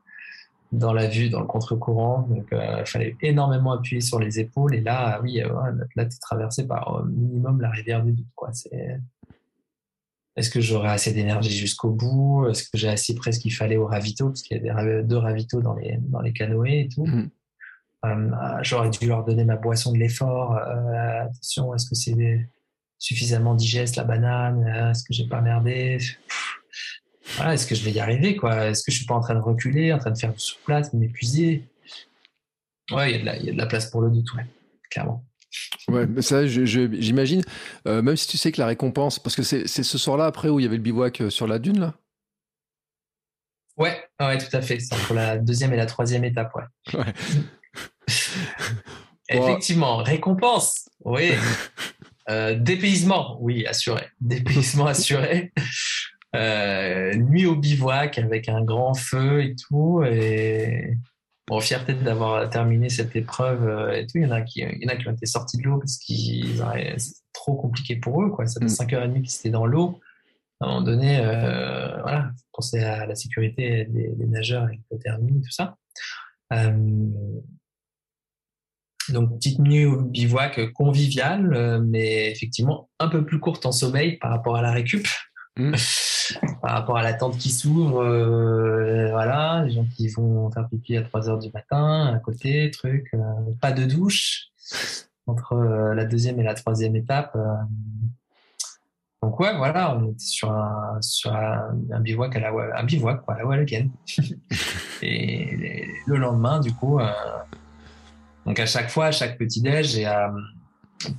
dans 0.70 0.92
la 0.92 1.09
vue, 1.09 1.30
dans 1.30 1.40
le 1.40 1.46
contre-courant. 1.46 2.22
Donc, 2.28 2.46
il 2.53 2.59
euh, 2.59 2.84
fallait 2.84 3.16
énormément 3.22 3.72
appuyer 3.72 4.01
sur 4.01 4.20
les 4.20 4.38
épaules. 4.38 4.74
Et 4.74 4.80
là, 4.80 5.20
oui, 5.22 5.40
euh, 5.40 5.48
là, 5.96 6.05
tu 6.05 6.14
es 6.14 6.18
traversé 6.20 6.66
par 6.66 7.01
au 7.01 7.05
minimum 7.05 7.61
la 7.61 7.70
rivière 7.70 8.05
du 8.05 8.12
doute. 8.12 8.26
Quoi. 8.36 8.53
C'est... 8.53 9.01
Est-ce 10.36 10.51
que 10.51 10.61
j'aurai 10.61 10.90
assez 10.90 11.12
d'énergie 11.12 11.57
jusqu'au 11.57 11.90
bout? 11.90 12.46
Est-ce 12.48 12.64
que 12.64 12.78
j'ai 12.78 12.88
assez 12.88 13.14
près 13.14 13.32
ce 13.32 13.40
qu'il 13.40 13.53
fallait 13.53 13.76
au 13.76 13.86
ravito? 13.86 14.28
Parce 14.28 14.42
qu'il 14.42 14.62
y 14.62 14.70
a 14.70 15.03
deux 15.03 15.16
ravitaux 15.16 15.61
dans 15.61 15.74
les, 15.74 15.98
dans 15.98 16.20
les 16.20 16.32
canoës 16.32 16.84
et 16.84 16.88
tout. 16.94 17.05
Mmh. 17.05 17.30
Euh, 18.07 18.30
j'aurais 18.62 18.90
dû 18.90 19.07
leur 19.07 19.24
donner 19.24 19.44
ma 19.44 19.57
boisson 19.57 19.92
de 19.92 19.98
l'effort. 19.98 20.55
attention, 20.55 21.74
est-ce 21.74 21.88
que 21.88 21.96
c'est 21.96 22.14
des 22.14 22.46
suffisamment 23.01 23.55
digeste 23.55 23.96
la 23.96 24.05
banane 24.05 24.64
euh, 24.64 24.90
Est-ce 24.92 25.03
que 25.03 25.12
j'ai 25.12 25.26
pas 25.26 25.40
merdé? 25.40 25.98
Est-ce 27.44 27.66
que 27.66 27.74
je 27.74 27.84
vais 27.84 27.90
y 27.90 27.98
arriver 27.98 28.36
quoi? 28.36 28.66
Est-ce 28.66 28.84
que 28.84 28.92
je 28.92 28.98
suis 28.98 29.07
pas 29.07 29.14
en 29.14 29.20
train 29.20 29.34
de 29.34 29.40
reculer, 29.40 29.92
en 29.92 29.98
train 29.98 30.11
de 30.12 30.18
faire 30.18 30.32
du 30.32 30.38
surplace, 30.38 30.92
de 30.92 30.98
m'épuiser? 30.98 31.64
Ouais, 32.92 33.14
il 33.14 33.22
y, 33.22 33.24
y, 33.24 33.51
a 33.51 33.53
de 33.53 33.59
la 33.59 33.66
place 33.66 33.90
pour 33.90 34.03
le 34.03 34.11
doute, 34.11 34.32
ouais, 34.34 34.46
clairement. 34.90 35.24
Ouais, 35.88 36.07
mais 36.07 36.22
ça, 36.22 36.46
j'imagine. 36.46 37.42
Euh, 37.86 38.03
même 38.03 38.16
si 38.16 38.28
tu 38.28 38.36
sais 38.36 38.53
que 38.53 38.61
la 38.61 38.66
récompense, 38.66 39.18
parce 39.18 39.34
que 39.34 39.42
c'est 39.42 39.66
ce 39.66 39.98
soir-là 39.98 40.26
après 40.26 40.48
où 40.48 40.61
il 40.61 40.62
y 40.62 40.66
avait 40.66 40.76
le 40.76 40.82
bivouac 40.82 41.20
euh, 41.20 41.30
sur 41.30 41.46
la 41.46 41.59
dune 41.59 41.80
là? 41.80 41.94
Ouais, 43.76 44.05
ouais, 44.20 44.38
tout 44.38 44.55
à 44.55 44.61
fait. 44.61 44.78
C'est 44.78 44.94
entre 44.94 45.14
la 45.14 45.38
deuxième 45.38 45.72
et 45.72 45.76
la 45.76 45.86
troisième 45.86 46.24
étape, 46.24 46.55
ouais. 46.55 46.98
ouais. 46.98 47.14
Effectivement, 49.30 49.98
récompense. 49.98 50.88
Oui. 51.05 51.32
Euh, 52.31 52.55
dépaysement, 52.55 53.39
oui, 53.41 53.66
assuré. 53.66 54.05
Dépaysement 54.20 54.87
assuré. 54.87 55.53
Euh, 56.37 57.12
nuit 57.14 57.47
au 57.47 57.57
bivouac 57.57 58.18
avec 58.18 58.49
un 58.49 58.62
grand 58.62 58.95
feu 58.95 59.43
et 59.43 59.57
tout. 59.57 60.03
Et 60.05 60.97
bon, 61.49 61.61
fierté 61.61 61.95
d'avoir 61.95 62.49
terminé 62.49 62.89
cette 62.89 63.16
épreuve 63.16 63.66
euh, 63.66 63.93
et 63.93 64.07
tout. 64.07 64.18
Il 64.18 64.22
y 64.22 64.26
en 64.26 64.31
a 64.31 64.43
qui, 64.43 64.61
il 64.61 64.83
y 64.83 64.87
en 64.87 64.93
a 64.93 64.97
qui 64.97 65.09
ont 65.09 65.12
été 65.12 65.26
sortis 65.26 65.57
de 65.57 65.64
l'eau 65.64 65.78
parce 65.78 65.99
que 65.99 66.14
c'était 66.14 67.20
trop 67.33 67.55
compliqué 67.55 67.97
pour 67.97 68.22
eux. 68.22 68.31
Quoi. 68.31 68.47
Ça 68.47 68.61
fait 68.61 68.66
5h30 68.66 69.22
qu'ils 69.22 69.41
étaient 69.41 69.51
dans 69.51 69.66
l'eau. 69.66 69.99
À 70.61 70.66
un 70.66 70.68
moment 70.68 70.83
donné, 70.83 71.18
euh, 71.18 72.01
voilà, 72.03 72.31
penser 72.53 72.81
à 72.81 73.07
la 73.07 73.14
sécurité 73.14 73.87
des, 73.87 74.09
des 74.09 74.26
nageurs, 74.26 74.66
l'hypothermie, 74.66 75.41
tout 75.41 75.51
ça. 75.51 75.78
Euh, 76.53 77.09
donc, 79.09 79.34
petite 79.36 79.59
nuit 79.59 79.86
au 79.86 80.03
bivouac 80.03 80.72
conviviale, 80.72 81.53
euh, 81.55 81.80
mais 81.84 82.30
effectivement 82.30 82.88
un 82.98 83.09
peu 83.09 83.24
plus 83.24 83.40
courte 83.40 83.64
en 83.66 83.72
sommeil 83.72 84.18
par 84.18 84.30
rapport 84.30 84.57
à 84.57 84.62
la 84.62 84.72
récup. 84.72 85.07
Mmh. 85.57 85.72
par 86.62 86.72
rapport 86.72 86.96
à 86.96 87.03
la 87.03 87.12
tente 87.12 87.36
qui 87.36 87.51
s'ouvre, 87.51 88.03
euh, 88.03 89.11
voilà, 89.11 89.64
les 89.64 89.72
gens 89.72 89.86
qui 89.96 90.09
vont 90.09 90.51
faire 90.51 90.68
pipi 90.68 90.96
à 90.96 91.03
3 91.03 91.28
heures 91.28 91.38
du 91.38 91.51
matin, 91.53 92.12
à 92.14 92.18
côté, 92.18 92.70
truc, 92.70 93.09
euh, 93.14 93.18
pas 93.61 93.72
de 93.72 93.84
douche 93.84 94.48
entre 95.26 95.57
la 95.94 96.05
deuxième 96.05 96.40
et 96.40 96.42
la 96.42 96.55
troisième 96.55 96.96
étape. 96.96 97.36
donc 99.22 99.38
ouais, 99.38 99.57
voilà, 99.57 99.96
on 99.96 100.11
était 100.11 100.24
sur 100.24 100.51
un, 100.51 100.98
sur 101.01 101.32
un, 101.32 102.01
bivouac 102.01 102.34
à 102.34 102.40
la, 102.40 102.53
un 102.76 102.84
bivouac 102.84 103.22
quoi, 103.24 103.34
à 103.34 103.42
la 103.42 103.64
et 105.03 105.86
le 106.07 106.16
lendemain, 106.16 106.59
du 106.59 106.72
coup, 106.72 106.98
donc 108.51 108.59
à 108.59 108.66
chaque 108.66 108.90
fois, 108.90 109.07
à 109.07 109.12
chaque 109.12 109.38
petit 109.38 109.62
déj, 109.62 109.96
et 109.96 110.09
euh, 110.09 110.26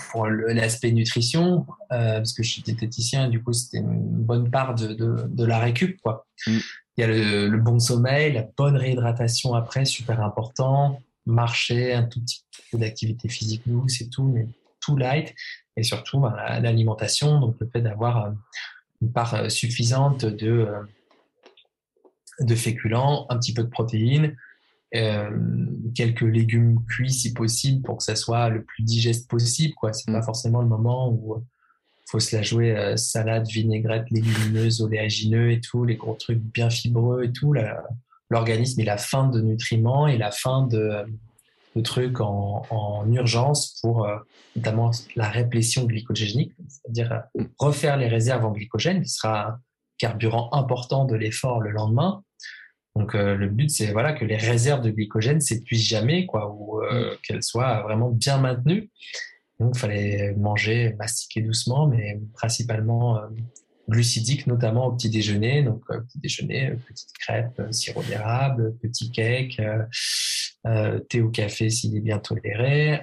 pour 0.09 0.27
l'aspect 0.27 0.91
nutrition, 0.91 1.65
euh, 1.93 2.17
parce 2.17 2.33
que 2.33 2.43
je 2.43 2.49
suis 2.49 2.61
diététicien, 2.61 3.29
du 3.29 3.41
coup 3.41 3.53
c'était 3.53 3.77
une 3.77 4.01
bonne 4.01 4.51
part 4.51 4.75
de, 4.75 4.87
de, 4.87 5.15
de 5.29 5.45
la 5.45 5.57
récup. 5.57 5.97
Quoi. 6.01 6.27
Mm. 6.45 6.57
Il 6.97 7.01
y 7.01 7.03
a 7.05 7.07
le, 7.07 7.47
le, 7.47 7.57
bon 7.57 7.79
sommeil, 7.79 8.33
la 8.33 8.45
bonne 8.57 8.75
réhydratation 8.75 9.53
après, 9.53 9.85
super 9.85 10.21
important. 10.21 10.99
Marcher, 11.25 11.93
un 11.93 12.03
tout 12.03 12.19
petit 12.19 12.43
peu 12.69 12.77
d'activité 12.77 13.29
physique 13.29 13.61
douce 13.65 14.01
et 14.01 14.09
tout, 14.09 14.25
mais 14.25 14.45
tout 14.81 14.97
light. 14.97 15.33
Et 15.77 15.83
surtout 15.83 16.19
bah, 16.19 16.59
l'alimentation, 16.59 17.39
donc 17.39 17.55
le 17.61 17.69
fait 17.69 17.81
d'avoir 17.81 18.25
euh, 18.25 18.31
une 19.01 19.13
part 19.13 19.49
suffisante 19.49 20.25
de, 20.25 20.67
de 22.41 22.55
féculents, 22.55 23.25
un 23.29 23.37
petit 23.37 23.53
peu 23.53 23.63
de 23.63 23.69
protéines, 23.69 24.35
euh, 24.93 25.29
quelques 25.95 26.21
légumes 26.21 26.83
cuits 26.85 27.13
si 27.13 27.33
possible 27.33 27.81
pour 27.81 27.97
que 27.97 28.03
ça 28.03 28.15
soit 28.15 28.49
le 28.49 28.63
plus 28.63 28.83
digeste 28.83 29.29
possible. 29.29 29.73
Quoi, 29.75 29.93
c'est 29.93 30.11
pas 30.11 30.19
mm. 30.19 30.23
forcément 30.23 30.61
le 30.61 30.67
moment 30.67 31.09
où 31.09 31.35
euh, 31.35 31.39
faut 32.09 32.19
se 32.19 32.35
la 32.35 32.41
jouer 32.41 32.75
euh, 32.75 32.97
salade, 32.97 33.47
vinaigrette, 33.47 34.09
légumineuse, 34.11 34.81
oléagineux 34.81 35.51
et 35.51 35.61
tout, 35.61 35.85
les 35.85 35.95
gros 35.95 36.15
trucs 36.15 36.39
bien 36.39 36.69
fibreux 36.69 37.23
et 37.23 37.31
tout. 37.31 37.53
L'organisme 38.29 38.81
il 38.81 38.89
a 38.89 38.97
faim 38.97 39.29
de 39.29 39.39
nutriments 39.39 40.07
et 40.07 40.17
la 40.17 40.31
faim 40.31 40.67
de, 40.67 41.05
de 41.75 41.81
trucs 41.81 42.19
en, 42.19 42.65
en, 42.69 43.09
urgence 43.13 43.79
pour 43.81 44.07
notamment 44.57 44.91
la 45.15 45.29
réplétion 45.29 45.85
glycogénique, 45.85 46.53
c'est-à-dire 46.67 47.23
refaire 47.59 47.95
les 47.95 48.07
réserves 48.07 48.45
en 48.45 48.51
glycogène, 48.51 49.03
qui 49.03 49.09
sera 49.09 49.47
un 49.47 49.59
carburant 49.97 50.49
important 50.53 51.05
de 51.05 51.15
l'effort 51.15 51.61
le 51.61 51.71
lendemain. 51.71 52.23
Donc 52.95 53.15
euh, 53.15 53.35
le 53.35 53.47
but 53.47 53.69
c'est 53.69 53.91
voilà 53.91 54.13
que 54.13 54.25
les 54.25 54.35
réserves 54.35 54.81
de 54.81 54.91
glycogène 54.91 55.39
s'épuisent 55.39 55.87
jamais 55.87 56.25
quoi 56.25 56.53
ou 56.53 56.81
euh, 56.81 57.13
mm. 57.13 57.17
qu'elles 57.23 57.43
soient 57.43 57.81
vraiment 57.83 58.09
bien 58.09 58.37
maintenues. 58.37 58.89
Donc 59.59 59.73
il 59.75 59.79
fallait 59.79 60.33
manger, 60.33 60.95
mastiquer 60.97 61.41
doucement, 61.41 61.87
mais 61.87 62.19
principalement 62.33 63.17
euh, 63.17 63.27
glucidique, 63.87 64.47
notamment 64.47 64.87
au 64.87 64.93
petit 64.93 65.09
déjeuner. 65.09 65.63
Donc 65.63 65.85
petit 65.87 66.19
déjeuner, 66.19 66.71
petite 66.87 67.13
crêpe, 67.19 67.61
sirop 67.71 68.03
d'érable, 68.03 68.75
petit 68.81 69.11
cake, 69.11 69.61
thé 71.09 71.21
ou 71.21 71.29
café 71.29 71.69
s'il 71.69 71.95
est 71.95 72.01
bien 72.01 72.19
toléré. 72.19 73.01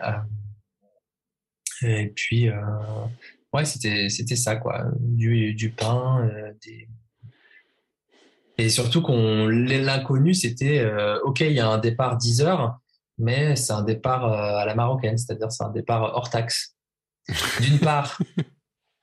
et 1.82 2.09
puis 2.09 2.51
ouais 3.55 3.64
c'était 3.64 4.09
c'était 4.09 4.36
ça 4.36 4.57
quoi, 4.57 4.86
du 4.99 5.55
du 5.55 5.70
pain, 5.70 6.28
des 6.64 6.89
et 8.59 8.68
surtout 8.70 9.02
qu'on 9.02 9.46
l'inconnu, 9.46 10.34
c'était 10.34 10.80
euh, 10.80 11.18
ok, 11.20 11.40
il 11.40 11.52
y 11.52 11.61
a 11.61 11.68
un 11.68 11.78
départ 11.78 12.16
10 12.16 12.42
heures, 12.42 12.78
mais 13.16 13.54
c'est 13.54 13.72
un 13.72 13.82
départ 13.82 14.24
euh, 14.24 14.56
à 14.59 14.66
la 14.66 14.74
marocaine, 14.74 15.16
c'est-à-dire 15.16 15.52
c'est 15.52 15.62
un 15.62 15.70
départ 15.70 16.02
hors 16.02 16.28
taxe. 16.28 16.74
D'une 17.61 17.78
part, 17.78 18.18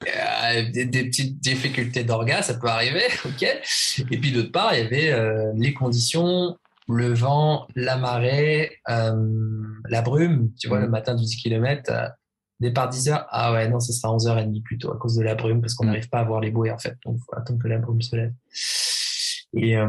euh, 0.04 0.72
des, 0.72 0.88
petites 0.88 1.40
difficultés 1.40 2.04
d'orga, 2.04 2.42
ça 2.42 2.56
peut 2.56 2.68
arriver, 2.68 3.06
ok. 3.26 3.44
Et 4.12 4.18
puis 4.18 4.34
d'autre 4.34 4.52
part, 4.52 4.76
il 4.76 4.84
y 4.84 4.86
avait 4.86 5.54
les 5.56 5.74
conditions, 5.74 6.58
le 6.90 7.14
vent, 7.14 7.66
la 7.76 7.96
marée, 7.96 8.82
la 8.86 10.02
brume. 10.02 10.52
Tu 10.60 10.68
vois, 10.68 10.82
le 10.82 10.88
mm. 10.88 10.92
matin 10.92 11.16
du 11.16 11.24
10 11.24 11.38
km, 11.38 11.94
départ 12.60 12.90
10 12.90 13.08
heures, 13.08 13.26
ah 13.30 13.54
ouais, 13.54 13.70
non, 13.70 13.80
ce 13.80 13.94
sera 13.94 14.14
11h30 14.14 14.64
plutôt 14.64 14.92
à 14.92 14.98
cause 14.98 15.16
de 15.16 15.24
la 15.24 15.36
brume 15.36 15.62
parce 15.62 15.76
qu'on 15.76 15.86
mm. 15.86 15.88
n'arrive 15.88 16.10
pas 16.10 16.20
à 16.20 16.24
voir 16.26 16.42
les 16.42 16.52
bouées 16.52 16.72
en 16.72 16.78
fait. 16.78 16.98
Donc, 17.06 17.20
il 17.20 17.24
faut 17.24 17.38
attendre 17.38 17.64
que 17.64 17.70
la 17.70 17.78
brume 17.78 18.02
se 18.02 18.18
lève 18.18 18.34
et, 19.56 19.78
euh, 19.78 19.88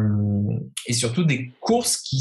et 0.87 0.93
surtout 0.93 1.25
des 1.25 1.51
courses 1.61 1.97
qui 1.97 2.21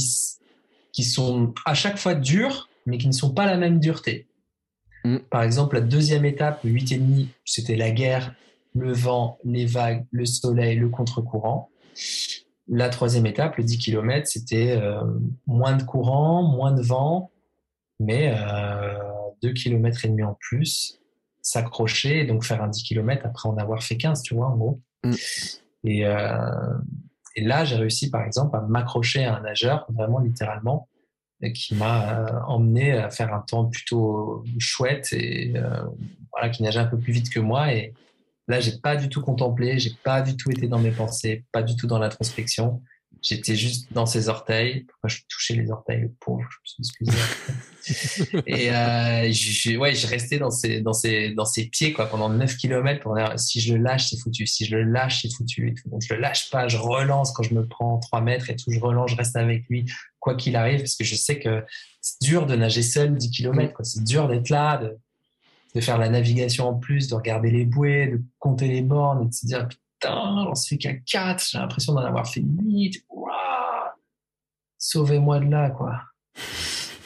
qui 0.95 1.03
sont 1.03 1.53
à 1.65 1.73
chaque 1.73 1.97
fois 1.97 2.15
durs, 2.15 2.69
mais 2.85 2.97
qui 2.97 3.07
ne 3.07 3.13
sont 3.13 3.33
pas 3.33 3.45
la 3.45 3.57
même 3.57 3.79
dureté. 3.79 4.27
Mm. 5.03 5.17
Par 5.29 5.43
exemple, 5.43 5.75
la 5.75 5.81
deuxième 5.81 6.23
étape, 6.23 6.63
le 6.63 6.71
8,5, 6.71 7.27
c'était 7.43 7.75
la 7.75 7.91
guerre, 7.91 8.33
le 8.73 8.93
vent, 8.93 9.37
les 9.43 9.65
vagues, 9.65 10.05
le 10.11 10.25
soleil, 10.25 10.77
le 10.77 10.87
contre-courant. 10.87 11.69
La 12.69 12.87
troisième 12.87 13.25
étape, 13.25 13.57
le 13.57 13.65
10 13.65 13.77
km, 13.77 14.25
c'était 14.25 14.71
euh, 14.71 15.01
moins 15.47 15.75
de 15.75 15.83
courant, 15.83 16.43
moins 16.43 16.71
de 16.71 16.81
vent, 16.81 17.29
mais 17.99 18.33
euh, 18.33 18.97
2 19.43 19.51
km 19.51 20.05
et 20.05 20.07
demi 20.07 20.23
en 20.23 20.37
plus, 20.39 21.01
s'accrocher 21.41 22.21
et 22.21 22.25
donc 22.25 22.45
faire 22.45 22.63
un 22.63 22.69
10 22.69 22.83
km 22.83 23.25
après 23.25 23.49
en 23.49 23.57
avoir 23.57 23.83
fait 23.83 23.97
15, 23.97 24.23
tu 24.23 24.33
vois, 24.33 24.47
en 24.47 24.55
gros. 24.55 24.81
Mm. 25.03 25.11
Et, 25.83 26.05
euh, 26.05 26.39
et 27.35 27.43
là, 27.43 27.65
j'ai 27.65 27.75
réussi, 27.75 28.09
par 28.09 28.23
exemple, 28.23 28.55
à 28.55 28.61
m'accrocher 28.61 29.25
à 29.25 29.35
un 29.35 29.41
nageur, 29.41 29.85
vraiment 29.89 30.19
littéralement, 30.19 30.87
qui 31.53 31.75
m'a 31.75 32.19
euh, 32.19 32.39
emmené 32.47 32.93
à 32.93 33.09
faire 33.09 33.33
un 33.33 33.41
temps 33.41 33.65
plutôt 33.65 34.43
chouette 34.57 35.11
et 35.13 35.53
euh, 35.55 35.83
voilà, 36.31 36.49
qui 36.49 36.63
nageait 36.63 36.79
un 36.79 36.85
peu 36.85 36.97
plus 36.97 37.13
vite 37.13 37.29
que 37.29 37.39
moi. 37.39 37.73
Et 37.73 37.93
là, 38.47 38.59
j'ai 38.59 38.77
pas 38.79 38.95
du 38.95 39.09
tout 39.09 39.21
contemplé, 39.21 39.77
j'ai 39.77 39.91
pas 40.03 40.21
du 40.21 40.37
tout 40.37 40.49
été 40.49 40.67
dans 40.67 40.79
mes 40.79 40.91
pensées, 40.91 41.43
pas 41.51 41.61
du 41.61 41.75
tout 41.75 41.87
dans 41.87 41.99
l'introspection. 41.99 42.81
J'étais 43.21 43.55
juste 43.55 43.91
dans 43.91 44.05
ses 44.05 44.29
orteils. 44.29 44.83
Pourquoi 44.83 45.09
je 45.09 45.19
touchais 45.27 45.55
les 45.55 45.71
orteils, 45.71 46.01
le 46.01 46.11
pauvre, 46.19 46.43
je 46.63 46.73
me 46.79 46.83
suis 46.83 47.11
excusé. 47.11 48.41
et 48.47 48.71
euh, 48.71 49.31
je, 49.31 49.77
ouais, 49.77 49.93
je 49.93 50.07
restais 50.07 50.37
dans 50.37 50.51
ses, 50.51 50.81
dans 50.81 50.93
ses, 50.93 51.31
dans 51.31 51.45
ses 51.45 51.65
pieds 51.65 51.93
quoi, 51.93 52.07
pendant 52.07 52.29
9 52.29 52.57
km. 52.57 53.01
Pour 53.01 53.15
dire, 53.15 53.39
si 53.39 53.61
je 53.61 53.73
le 53.73 53.81
lâche, 53.81 54.09
c'est 54.09 54.19
foutu. 54.19 54.45
Si 54.45 54.65
je 54.65 54.75
le 54.75 54.83
lâche, 54.83 55.21
c'est 55.21 55.33
foutu. 55.33 55.69
Et 55.69 55.73
tout. 55.73 55.89
Donc, 55.89 56.01
je 56.01 56.13
le 56.13 56.19
lâche 56.19 56.49
pas, 56.49 56.67
je 56.67 56.77
relance 56.77 57.31
quand 57.31 57.43
je 57.43 57.53
me 57.53 57.67
prends 57.67 57.97
3 57.99 58.21
mètres 58.21 58.49
et 58.49 58.55
tout. 58.55 58.71
Je 58.71 58.79
relance, 58.79 59.11
je 59.11 59.15
reste 59.15 59.35
avec 59.35 59.67
lui, 59.69 59.85
quoi 60.19 60.35
qu'il 60.35 60.55
arrive, 60.55 60.79
parce 60.79 60.95
que 60.95 61.03
je 61.03 61.15
sais 61.15 61.39
que 61.39 61.63
c'est 62.01 62.21
dur 62.21 62.45
de 62.45 62.55
nager 62.55 62.83
seul 62.83 63.15
10 63.15 63.31
km. 63.31 63.79
C'est 63.83 64.03
dur 64.03 64.27
d'être 64.27 64.49
là, 64.49 64.77
de, 64.77 64.97
de 65.75 65.81
faire 65.81 65.97
la 65.97 66.09
navigation 66.09 66.69
en 66.69 66.75
plus, 66.75 67.07
de 67.07 67.15
regarder 67.15 67.51
les 67.51 67.65
bouées, 67.65 68.07
de 68.07 68.21
compter 68.39 68.67
les 68.67 68.81
bornes 68.81 69.23
et 69.23 69.29
de 69.29 69.33
se 69.33 69.45
dire 69.45 69.67
putain, 69.99 70.43
j'en 70.45 70.55
suis 70.55 70.77
qu'à 70.77 70.93
4, 70.93 71.43
j'ai 71.49 71.57
l'impression 71.57 71.93
d'en 71.93 72.01
avoir 72.01 72.27
fait 72.27 72.41
8. 72.41 73.05
Sauvez-moi 74.77 75.39
de 75.39 75.45
là, 75.45 75.69
quoi. 75.71 76.01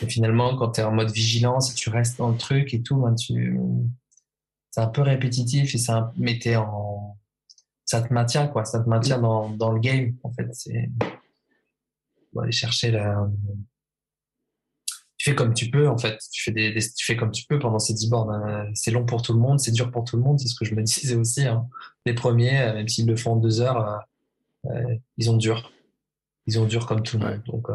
Et 0.01 0.07
finalement, 0.07 0.55
quand 0.55 0.71
tu 0.71 0.81
es 0.81 0.83
en 0.83 0.91
mode 0.91 1.11
vigilance 1.11 1.71
et 1.71 1.75
tu 1.75 1.89
restes 1.89 2.17
dans 2.17 2.29
le 2.29 2.37
truc 2.37 2.73
et 2.73 2.81
tout, 2.81 2.97
ben 2.97 3.15
tu... 3.15 3.59
c'est 4.71 4.81
un 4.81 4.87
peu 4.87 5.01
répétitif 5.01 5.75
et 5.75 5.77
ça, 5.77 6.13
mais 6.17 6.39
en... 6.55 7.17
ça 7.85 8.01
te 8.01 8.13
maintient, 8.13 8.47
quoi. 8.47 8.65
Ça 8.65 8.81
te 8.81 8.89
maintient 8.89 9.19
dans, 9.19 9.49
dans 9.49 9.71
le 9.71 9.79
game, 9.79 10.15
en 10.23 10.31
fait. 10.31 10.47
C'est 10.53 10.89
aller 12.41 12.51
chercher 12.51 12.91
la. 12.91 13.27
Tu 15.19 15.29
fais 15.29 15.35
comme 15.35 15.53
tu 15.53 15.69
peux, 15.69 15.87
en 15.89 15.97
fait. 15.97 16.17
Tu 16.31 16.41
fais, 16.43 16.51
des, 16.51 16.71
des- 16.71 16.79
tu 16.79 17.05
fais 17.05 17.17
comme 17.17 17.31
tu 17.31 17.45
peux 17.45 17.59
pendant 17.59 17.77
ces 17.77 17.93
10 17.93 18.09
bornes. 18.09 18.33
hein. 18.33 18.69
C'est 18.73 18.89
long 18.89 19.05
pour 19.05 19.21
tout 19.21 19.33
le 19.33 19.39
monde, 19.39 19.59
c'est 19.59 19.71
dur 19.71 19.91
pour 19.91 20.05
tout 20.05 20.15
le 20.15 20.23
monde, 20.23 20.39
c'est 20.39 20.47
ce 20.47 20.55
que 20.55 20.63
je 20.65 20.73
me 20.73 20.81
disais 20.81 21.15
aussi. 21.15 21.45
hein. 21.45 21.67
Les 22.05 22.13
premiers, 22.13 22.57
euh, 22.61 22.73
même 22.73 22.87
s'ils 22.87 23.05
le 23.05 23.17
font 23.17 23.33
en 23.33 23.35
deux 23.35 23.59
heures, 23.59 24.05
euh, 24.65 24.71
euh, 24.71 24.95
ils 25.17 25.29
ont 25.29 25.35
dur. 25.37 25.71
Ils 26.47 26.57
ont 26.57 26.65
dur 26.65 26.87
comme 26.87 27.03
tout 27.03 27.17
le 27.19 27.25
Ouais. 27.25 27.31
monde. 27.33 27.43
Donc, 27.47 27.69
euh, 27.69 27.73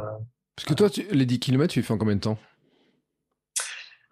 Parce 0.56 0.66
que 0.66 0.74
toi, 0.74 0.88
tu- 0.88 1.06
les 1.12 1.26
10 1.26 1.38
km, 1.38 1.72
tu 1.74 1.80
les 1.80 1.84
fais 1.84 1.92
en 1.92 1.98
combien 1.98 2.16
de 2.16 2.20
temps? 2.20 2.38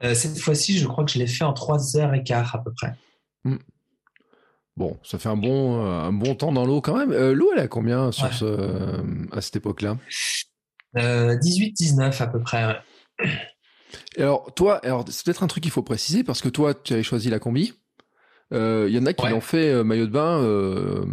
Euh, 0.05 0.15
cette 0.15 0.39
fois-ci, 0.39 0.79
je 0.79 0.87
crois 0.87 1.05
que 1.05 1.11
je 1.13 1.19
l'ai 1.19 1.27
fait 1.27 1.45
en 1.45 1.53
3 1.55 1.97
heures 1.97 2.13
et 2.13 2.23
quart 2.25 2.55
à 2.55 2.63
peu 2.63 2.73
près. 2.75 2.93
Bon, 4.77 4.99
ça 5.03 5.19
fait 5.19 5.29
un 5.29 5.37
bon, 5.37 5.81
un 5.85 6.13
bon 6.13 6.35
temps 6.35 6.51
dans 6.53 6.65
l'eau 6.67 6.81
quand 6.81 6.97
même. 6.97 7.13
L'eau, 7.33 7.51
elle 7.53 7.59
est 7.61 7.63
à 7.63 7.69
combien 7.69 8.11
sur 8.13 8.25
Ouais. 8.27 8.33
ce, 8.33 9.35
à 9.37 9.41
cette 9.41 9.57
époque-là? 9.57 9.97
Euh, 10.99 11.37
18-19 11.37 12.21
à 12.21 12.27
peu 12.27 12.41
près. 12.41 12.81
Et 14.17 14.23
alors, 14.23 14.53
toi, 14.55 14.79
alors, 14.85 15.05
c'est 15.09 15.25
peut-être 15.25 15.43
un 15.43 15.47
truc 15.47 15.63
qu'il 15.63 15.73
faut 15.73 15.83
préciser 15.83 16.25
parce 16.25 16.41
que 16.41 16.49
toi, 16.49 16.75
tu 16.75 16.93
avais 16.95 17.03
choisi 17.03 17.29
la 17.31 17.39
combi. 17.39 17.75
Euh, 18.53 18.87
Il 18.89 18.95
y 18.95 18.99
en 18.99 19.07
a 19.07 19.13
qui 19.13 19.25
Ouais. 19.25 19.31
l'ont 19.31 19.41
fait 19.41 19.71
euh, 19.71 19.85
maillot 19.85 20.07
de 20.07 20.13
bain. 20.13 20.41
euh, 20.43 21.05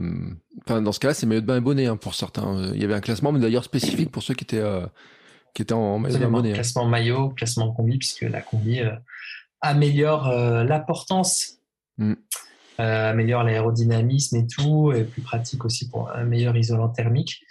Enfin, 0.65 0.81
dans 0.81 0.91
ce 0.91 0.99
cas-là, 0.99 1.13
c'est 1.13 1.25
maillot 1.25 1.41
de 1.41 1.45
bain 1.45 1.57
et 1.57 1.61
bonnet 1.61 1.85
hein, 1.87 1.95
pour 1.97 2.13
certains. 2.15 2.57
Euh, 2.57 2.71
Il 2.75 2.81
y 2.81 2.85
avait 2.85 2.93
un 2.93 2.99
classement, 3.01 3.31
mais 3.31 3.39
d'ailleurs 3.39 3.63
spécifique 3.63 4.11
pour 4.11 4.23
ceux 4.23 4.33
qui 4.33 4.43
étaient, 4.43 4.57
euh, 4.59 4.85
qui 5.53 5.61
étaient 5.61 5.73
en 5.73 5.99
maillot 5.99 6.17
de 6.17 6.25
bonnet. 6.25 6.51
hein. 6.51 6.55
Classement 6.55 6.85
maillot, 6.85 7.29
classement 7.29 7.71
combi, 7.73 7.97
puisque 7.97 8.21
la 8.23 8.41
combi 8.41 8.79
euh, 8.81 8.91
améliore 9.61 10.27
euh, 10.29 10.63
la 10.63 10.79
portance, 10.79 11.55
Mm. 11.97 12.13
Euh, 12.79 13.09
améliore 13.11 13.43
l'aérodynamisme 13.43 14.37
et 14.37 14.47
tout, 14.47 14.91
et 14.93 15.03
plus 15.03 15.21
pratique 15.21 15.65
aussi 15.65 15.89
pour 15.89 16.09
un 16.11 16.23
meilleur 16.23 16.55
isolant 16.55 16.89
thermique. 16.89 17.41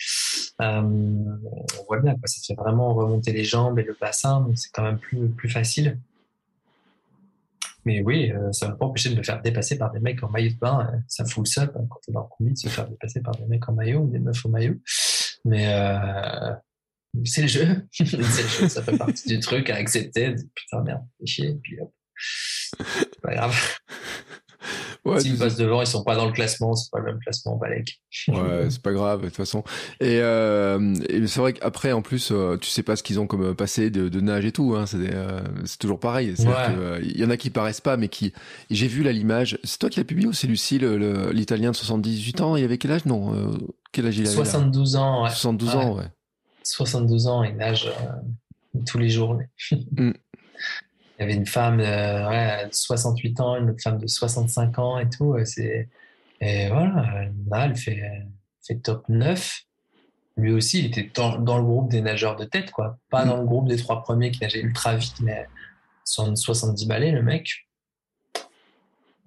Euh, 0.60 0.80
on 0.82 1.84
voit 1.86 2.00
bien, 2.00 2.14
quoi, 2.14 2.26
ça 2.26 2.40
fait 2.46 2.54
vraiment 2.60 2.94
remonter 2.94 3.32
les 3.32 3.44
jambes 3.44 3.78
et 3.78 3.84
le 3.84 3.96
bassin, 4.00 4.40
donc 4.40 4.58
c'est 4.58 4.70
quand 4.72 4.82
même 4.82 4.98
plus, 4.98 5.28
plus 5.28 5.48
facile. 5.48 5.98
Mais 7.84 8.02
oui, 8.02 8.32
euh, 8.32 8.52
ça 8.52 8.66
ne 8.66 8.72
va 8.72 8.76
pas 8.76 8.86
empêcher 8.86 9.10
de 9.10 9.16
me 9.16 9.22
faire 9.22 9.40
dépasser 9.40 9.78
par 9.78 9.92
des 9.92 10.00
mecs 10.00 10.22
en 10.22 10.28
maillot 10.28 10.50
de 10.50 10.58
bain. 10.58 10.88
euh, 10.92 10.98
Ça 11.06 11.24
fout 11.24 11.46
le 11.46 11.50
seul 11.50 11.70
hein, 11.74 11.86
quand 11.88 12.00
on 12.06 12.10
est 12.10 12.14
dans 12.14 12.22
le 12.22 12.26
combi 12.28 12.52
de 12.52 12.58
se 12.58 12.68
faire 12.68 12.88
dépasser 12.88 13.20
par 13.20 13.34
des 13.36 13.46
mecs 13.46 13.66
en 13.68 13.72
maillot 13.72 14.00
ou 14.00 14.10
des 14.10 14.18
meufs 14.18 14.44
au 14.44 14.48
maillot. 14.48 14.74
Mais 15.44 15.66
c'est 17.24 17.42
le 17.42 17.48
jeu. 17.48 17.86
ça 18.68 18.82
fait 18.82 18.98
partie 18.98 19.28
du 19.28 19.40
truc 19.40 19.70
à 19.70 19.76
accepter. 19.76 20.34
Putain, 20.54 20.82
merde, 20.82 21.02
chier, 21.24 21.58
puis 21.62 21.80
hop. 21.80 21.92
C'est 22.18 23.20
pas 23.22 23.34
grave. 23.34 23.56
Ouais, 25.04 25.20
S'ils 25.20 25.38
passent 25.38 25.56
devant, 25.56 25.80
ils 25.80 25.86
sont 25.86 26.02
pas 26.02 26.16
dans 26.16 26.26
le 26.26 26.32
classement, 26.32 26.74
c'est 26.74 26.90
pas 26.90 26.98
le 26.98 27.04
même 27.06 27.18
classement, 27.20 27.56
Balek. 27.56 28.00
Ouais, 28.28 28.66
c'est 28.68 28.82
pas 28.82 28.92
grave, 28.92 29.20
de 29.22 29.26
toute 29.26 29.36
façon. 29.36 29.62
Et, 30.00 30.18
euh, 30.20 30.94
et 31.08 31.26
c'est 31.28 31.40
vrai 31.40 31.52
qu'après, 31.52 31.92
en 31.92 32.02
plus, 32.02 32.30
euh, 32.32 32.56
tu 32.56 32.68
sais 32.68 32.82
pas 32.82 32.96
ce 32.96 33.02
qu'ils 33.04 33.20
ont 33.20 33.26
comme 33.28 33.44
euh, 33.44 33.54
passé 33.54 33.90
de, 33.90 34.08
de 34.08 34.20
nage 34.20 34.44
et 34.44 34.52
tout. 34.52 34.74
Hein, 34.76 34.86
c'est 34.86 34.96
euh, 35.14 35.40
toujours 35.78 36.00
pareil. 36.00 36.34
Ouais. 36.40 37.00
Il 37.04 37.18
y 37.18 37.24
en 37.24 37.30
a 37.30 37.36
qui 37.36 37.50
paraissent 37.50 37.80
pas, 37.80 37.96
mais 37.96 38.08
qui. 38.08 38.32
J'ai 38.70 38.88
vu 38.88 39.02
là 39.04 39.12
l'image. 39.12 39.58
C'est 39.64 39.78
toi 39.78 39.88
qui 39.90 40.00
l'as 40.00 40.04
publié 40.04 40.26
ou 40.28 40.32
c'est 40.32 40.48
Lucille, 40.48 40.82
le- 40.82 41.30
l'Italien 41.30 41.70
de 41.70 41.76
78 41.76 42.40
ans? 42.40 42.56
Il 42.56 42.64
avait 42.64 42.78
quel 42.78 42.90
âge? 42.92 43.04
Non. 43.06 43.34
euh, 43.34 43.56
quel 43.92 44.06
âge 44.06 44.18
il 44.18 44.26
avait 44.26 44.36
là? 44.36 44.44
72 44.44 44.96
ans, 44.96 45.22
ouais. 45.22 45.30
72 45.30 45.68
Ouais. 45.68 45.74
ans, 45.76 45.96
ouais. 45.96 46.04
72 46.64 47.26
ans, 47.28 47.44
il 47.44 47.56
nage 47.56 47.90
tous 48.86 48.98
les 48.98 49.08
jours. 49.08 49.38
Mm. 49.92 50.10
Il 51.18 51.22
y 51.22 51.24
avait 51.24 51.34
une 51.34 51.46
femme 51.46 51.80
euh, 51.80 52.28
ouais, 52.28 52.68
de 52.68 52.72
68 52.74 53.40
ans, 53.40 53.56
une 53.56 53.70
autre 53.70 53.82
femme 53.82 53.98
de 53.98 54.06
65 54.06 54.78
ans 54.78 54.98
et 54.98 55.08
tout. 55.08 55.36
et 55.36 55.44
C'est, 55.44 55.88
et 56.40 56.68
voilà, 56.68 57.26
là, 57.50 57.64
elle 57.66 57.76
fait, 57.76 58.02
fait 58.64 58.76
top 58.76 59.08
9. 59.08 59.62
Lui 60.36 60.52
aussi, 60.52 60.78
il 60.78 60.86
était 60.86 61.10
dans, 61.12 61.38
dans 61.38 61.58
le 61.58 61.64
groupe 61.64 61.90
des 61.90 62.00
nageurs 62.00 62.36
de 62.36 62.44
tête, 62.44 62.70
quoi. 62.70 62.98
Pas 63.10 63.24
Mm. 63.24 63.28
dans 63.28 63.36
le 63.38 63.44
groupe 63.46 63.68
des 63.68 63.76
trois 63.76 64.02
premiers 64.02 64.30
qui 64.30 64.40
nageaient 64.42 64.60
ultra 64.60 64.94
vite, 64.94 65.20
mais 65.20 65.48
70 66.04 66.86
balais, 66.86 67.10
le 67.10 67.22
mec. 67.22 67.66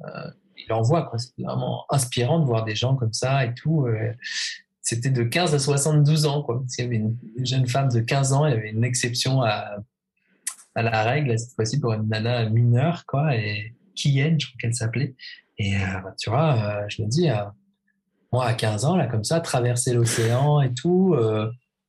Euh, 0.06 0.32
il 0.58 0.72
envoie, 0.72 1.04
quoi. 1.04 1.20
C'est 1.20 1.34
vraiment 1.44 1.86
inspirant 1.90 2.40
de 2.40 2.46
voir 2.46 2.64
des 2.64 2.76
gens 2.76 2.96
comme 2.96 3.14
ça 3.14 3.46
et 3.46 3.54
tout. 3.54 3.86
euh, 3.88 4.14
c'était 4.82 5.10
de 5.12 5.24
15 5.24 5.54
à 5.54 5.60
72 5.60 6.26
ans, 6.26 6.42
quoi. 6.42 6.64
Qu'il 6.74 6.86
y 6.86 6.88
avait 6.88 6.96
une, 6.96 7.18
une 7.38 7.46
jeune 7.46 7.68
femme 7.68 7.90
de 7.90 8.00
15 8.00 8.32
ans, 8.34 8.46
il 8.48 8.52
y 8.54 8.58
avait 8.58 8.70
une 8.72 8.86
exception 8.86 9.42
à, 9.42 9.78
à 10.76 10.82
la 10.84 11.04
règle, 11.04 11.38
cette 11.38 11.54
fois-ci 11.56 11.80
pour 11.80 11.94
une 11.94 12.08
nana 12.08 12.50
mineure, 12.50 13.06
quoi, 13.06 13.36
et 13.36 13.74
Kiyen, 13.96 14.38
je 14.40 14.48
crois 14.48 14.58
qu'elle 14.60 14.76
s'appelait. 14.76 15.16
Et 15.58 15.76
euh, 15.76 16.00
tu 16.20 16.30
vois, 16.30 16.56
euh, 16.56 16.86
je 16.88 17.02
me 17.02 17.08
dis, 17.08 17.30
euh, 17.30 17.44
moi 18.32 18.46
à 18.46 18.54
15 18.54 18.86
ans, 18.86 18.96
là, 18.96 19.08
comme 19.08 19.24
ça, 19.24 19.40
traverser 19.42 19.94
l'océan 19.94 20.62
et 20.62 20.74
tout, 20.74 21.16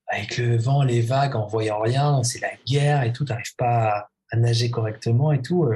avec 0.09 0.37
le 0.37 0.57
vent, 0.59 0.83
les 0.83 1.01
vagues, 1.01 1.37
en 1.37 1.47
voyant 1.47 1.81
rien, 1.81 2.23
c'est 2.23 2.41
la 2.41 2.53
guerre 2.67 3.03
et 3.05 3.13
tout, 3.13 3.25
t'arrives 3.25 3.57
pas 3.57 4.09
à, 4.31 4.37
nager 4.37 4.71
correctement 4.71 5.33
et 5.33 5.43
tout. 5.43 5.71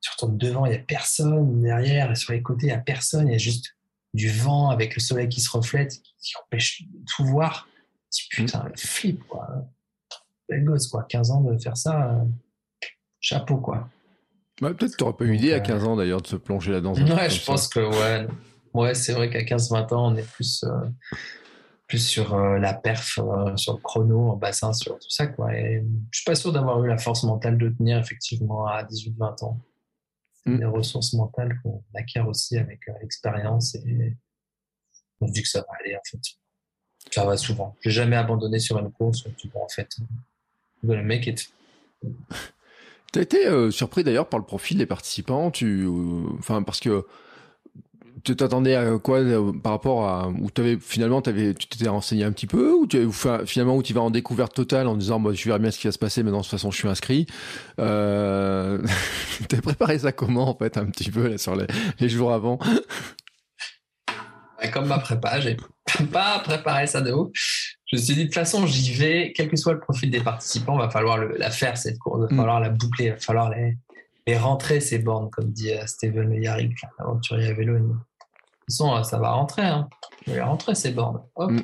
tu 0.00 0.10
retournes 0.10 0.36
devant, 0.36 0.66
il 0.66 0.72
y 0.72 0.76
a 0.76 0.80
personne, 0.80 1.62
derrière, 1.62 2.10
et 2.10 2.14
sur 2.16 2.32
les 2.32 2.42
côtés, 2.42 2.66
il 2.66 2.70
y 2.70 2.72
a 2.72 2.78
personne, 2.78 3.28
il 3.28 3.32
y 3.32 3.36
a 3.36 3.38
juste 3.38 3.76
du 4.12 4.28
vent 4.28 4.70
avec 4.70 4.94
le 4.94 5.00
soleil 5.00 5.28
qui 5.28 5.40
se 5.40 5.50
reflète, 5.50 6.00
qui, 6.18 6.34
empêche 6.44 6.82
de 6.82 6.98
tout 7.16 7.24
voir. 7.24 7.68
Tu 8.12 8.28
putain, 8.28 8.70
flip, 8.76 9.24
quoi. 9.26 9.48
Belle 10.48 10.64
gosse, 10.64 10.88
quoi. 10.88 11.04
15 11.08 11.30
ans 11.30 11.40
de 11.40 11.56
faire 11.58 11.76
ça, 11.76 12.10
euh, 12.12 12.24
chapeau, 13.20 13.56
quoi. 13.58 13.88
Ouais, 14.60 14.72
Peut-être 14.74 14.96
t'aurais 14.96 15.14
pas 15.14 15.24
eu 15.24 15.32
l'idée 15.32 15.52
à 15.52 15.56
euh, 15.56 15.60
15 15.60 15.84
ans 15.84 15.96
d'ailleurs 15.96 16.22
de 16.22 16.26
se 16.26 16.36
plonger 16.36 16.72
là 16.72 16.80
dans 16.80 16.92
un 16.98 17.04
truc 17.04 17.16
Ouais, 17.16 17.30
je 17.30 17.40
ça. 17.40 17.46
pense 17.52 17.68
que, 17.68 17.80
ouais. 17.80 18.28
Ouais, 18.72 18.94
c'est 18.94 19.12
vrai 19.12 19.30
qu'à 19.30 19.42
15-20 19.42 19.92
ans, 19.94 20.12
on 20.12 20.16
est 20.16 20.28
plus, 20.32 20.64
euh, 20.64 20.88
plus 21.86 22.04
sur 22.06 22.34
euh, 22.34 22.58
la 22.58 22.74
perf, 22.74 23.18
euh, 23.18 23.56
sur 23.56 23.74
le 23.74 23.78
chrono, 23.80 24.30
en 24.30 24.36
bassin, 24.36 24.72
sur 24.72 24.98
tout 24.98 25.10
ça, 25.10 25.26
quoi. 25.28 25.54
Et 25.54 25.84
je 26.10 26.18
suis 26.20 26.24
pas 26.24 26.34
sûr 26.34 26.52
d'avoir 26.52 26.82
eu 26.84 26.88
la 26.88 26.98
force 26.98 27.22
mentale 27.24 27.56
de 27.58 27.68
tenir, 27.68 27.98
effectivement, 27.98 28.66
à 28.66 28.82
18-20 28.84 29.44
ans. 29.44 29.60
C'est 30.32 30.50
Mm. 30.50 30.58
des 30.58 30.64
ressources 30.66 31.14
mentales 31.14 31.58
qu'on 31.62 31.82
acquiert 31.94 32.28
aussi 32.28 32.58
avec 32.58 32.86
euh, 32.88 32.92
l'expérience 33.00 33.74
et 33.76 34.14
on 35.20 35.26
se 35.26 35.32
dit 35.32 35.42
que 35.42 35.48
ça 35.48 35.60
va 35.60 35.66
aller, 35.80 35.96
en 35.96 36.00
fait. 36.10 36.20
Ça 37.10 37.24
va 37.24 37.36
souvent. 37.36 37.74
J'ai 37.80 37.90
jamais 37.90 38.16
abandonné 38.16 38.58
sur 38.58 38.78
une 38.78 38.90
course. 38.92 39.24
Tu 39.38 39.50
en 39.54 39.68
fait, 39.68 39.88
gonna 40.86 41.02
make 41.02 41.26
it. 41.26 41.50
T'as 43.12 43.22
été 43.22 43.46
euh, 43.46 43.70
surpris 43.70 44.02
d'ailleurs 44.02 44.28
par 44.28 44.40
le 44.40 44.44
profil 44.44 44.78
des 44.78 44.86
participants, 44.86 45.50
tu, 45.50 45.84
euh, 45.84 46.24
enfin 46.38 46.62
parce 46.62 46.80
que 46.80 47.06
tu 48.24 48.34
t'attendais 48.34 48.74
à 48.74 48.98
quoi 48.98 49.20
par 49.62 49.72
rapport 49.72 50.08
à 50.08 50.28
où 50.28 50.48
avais 50.58 50.78
finalement 50.80 51.20
avais, 51.20 51.54
tu 51.54 51.68
t'étais 51.68 51.88
renseigné 51.88 52.24
un 52.24 52.32
petit 52.32 52.46
peu 52.46 52.72
ou 52.72 52.86
tu, 52.86 53.06
finalement 53.46 53.76
où 53.76 53.82
tu 53.82 53.92
vas 53.92 54.00
en 54.00 54.10
découverte 54.10 54.54
totale 54.54 54.88
en 54.88 54.96
disant 54.96 55.18
moi 55.18 55.32
je 55.34 55.44
verrai 55.44 55.58
bien 55.58 55.70
ce 55.70 55.78
qui 55.78 55.86
va 55.86 55.92
se 55.92 55.98
passer 55.98 56.22
mais 56.22 56.30
de 56.30 56.36
toute 56.36 56.46
façon 56.46 56.70
je 56.70 56.76
suis 56.76 56.88
inscrit. 56.88 57.26
Euh... 57.78 58.78
t'as 59.48 59.60
préparé 59.60 59.98
ça 59.98 60.10
comment 60.10 60.48
en 60.48 60.56
fait 60.56 60.76
un 60.78 60.86
petit 60.86 61.10
peu 61.10 61.28
là, 61.28 61.38
sur 61.38 61.54
les, 61.54 61.66
les 62.00 62.08
jours 62.08 62.32
avant? 62.32 62.58
Comme 64.72 64.86
ma 64.86 64.98
prépa 64.98 65.38
j'ai 65.38 65.56
pas 66.12 66.40
préparé 66.40 66.86
ça 66.86 67.00
de 67.00 67.12
ouf 67.12 67.30
je 67.86 67.96
me 67.96 68.00
suis 68.00 68.14
dit 68.14 68.20
de 68.20 68.24
toute 68.26 68.34
façon 68.34 68.66
j'y 68.66 68.92
vais 68.92 69.32
quel 69.36 69.48
que 69.48 69.56
soit 69.56 69.72
le 69.72 69.80
profil 69.80 70.10
des 70.10 70.22
participants 70.22 70.76
va 70.76 70.90
falloir 70.90 71.18
le, 71.18 71.36
la 71.36 71.50
faire 71.50 71.76
cette 71.76 71.98
course 71.98 72.20
va 72.20 72.26
mm. 72.30 72.36
falloir 72.36 72.60
la 72.60 72.70
boucler 72.70 73.10
va 73.10 73.18
falloir 73.18 73.50
les 73.50 73.76
et 74.26 74.36
rentrer 74.36 74.80
ces 74.80 74.98
bornes, 74.98 75.30
comme 75.30 75.50
dit 75.50 75.72
euh, 75.72 75.86
Steven 75.86 76.32
Yarrick, 76.32 76.76
l'aventurier 76.98 77.48
à 77.48 77.52
vélo. 77.52 77.74
De 77.74 77.82
toute 77.82 77.96
façon, 78.68 78.94
euh, 78.94 79.02
ça 79.02 79.18
va 79.18 79.32
rentrer. 79.32 79.62
Hein. 79.62 79.88
Il 80.26 80.34
va 80.34 80.46
rentrer 80.46 80.74
ces 80.74 80.92
bornes. 80.92 81.20
Hop. 81.34 81.50
Mm. 81.50 81.58
Et 81.58 81.62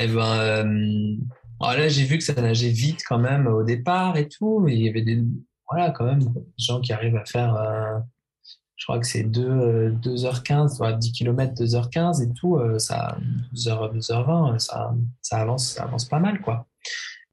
eh 0.00 0.06
ben, 0.08 0.38
euh, 0.38 1.16
là, 1.60 1.88
j'ai 1.88 2.04
vu 2.04 2.18
que 2.18 2.24
ça 2.24 2.34
nageait 2.34 2.68
vite 2.68 3.00
quand 3.08 3.18
même 3.18 3.46
au 3.46 3.62
départ 3.62 4.16
et 4.16 4.28
tout. 4.28 4.66
il 4.68 4.82
y 4.82 4.88
avait 4.88 5.02
des, 5.02 5.22
voilà, 5.70 5.90
quand 5.90 6.04
même, 6.04 6.20
des 6.20 6.42
gens 6.58 6.80
qui 6.80 6.92
arrivent 6.92 7.16
à 7.16 7.24
faire, 7.24 7.56
je 8.82 8.86
crois 8.86 8.98
que 8.98 9.06
c'est 9.06 9.22
2, 9.22 9.92
2h15, 10.02 10.98
10 10.98 11.12
km, 11.12 11.54
2h15 11.54 12.24
et 12.24 12.32
tout. 12.34 12.58
ça, 12.78 13.16
2h, 13.54 13.96
2h20, 13.96 14.58
ça, 14.58 14.92
ça, 15.20 15.36
avance, 15.38 15.74
ça 15.74 15.84
avance 15.84 16.08
pas 16.08 16.18
mal, 16.18 16.40
quoi. 16.40 16.66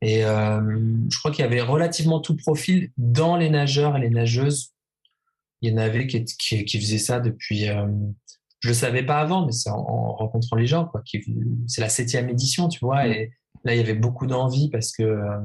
Et 0.03 0.23
euh, 0.25 0.61
je 1.09 1.17
crois 1.17 1.31
qu'il 1.31 1.43
y 1.43 1.47
avait 1.47 1.61
relativement 1.61 2.19
tout 2.19 2.35
profil 2.37 2.91
dans 2.97 3.35
les 3.35 3.49
nageurs 3.49 3.97
et 3.97 4.01
les 4.01 4.11
nageuses. 4.11 4.73
Il 5.63 5.71
y 5.71 5.73
en 5.73 5.77
avait 5.77 6.05
qui, 6.05 6.23
qui, 6.23 6.63
qui 6.65 6.79
faisaient 6.79 6.99
ça 6.99 7.19
depuis. 7.19 7.67
Euh, 7.67 7.87
je 8.59 8.67
le 8.67 8.75
savais 8.75 9.03
pas 9.03 9.19
avant, 9.19 9.47
mais 9.47 9.51
c'est 9.51 9.71
en, 9.71 10.13
rencontrant 10.13 10.55
les 10.55 10.67
gens. 10.67 10.85
Quoi, 10.85 11.01
c'est 11.65 11.81
la 11.81 11.89
septième 11.89 12.29
édition, 12.29 12.69
tu 12.69 12.79
vois. 12.79 13.07
Et 13.07 13.31
là, 13.63 13.73
il 13.73 13.77
y 13.77 13.81
avait 13.81 13.95
beaucoup 13.95 14.27
d'envie 14.27 14.69
parce 14.69 14.91
que 14.91 15.01
euh, 15.01 15.39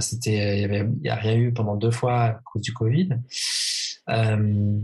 c'était, 0.00 0.56
il 0.56 0.62
y 0.62 0.64
avait, 0.64 0.86
il 1.00 1.06
y 1.06 1.10
a 1.10 1.14
rien 1.14 1.36
eu 1.36 1.52
pendant 1.52 1.76
deux 1.76 1.92
fois 1.92 2.22
à 2.22 2.40
cause 2.44 2.62
du 2.62 2.72
Covid. 2.72 3.10
Euh, 4.10 4.80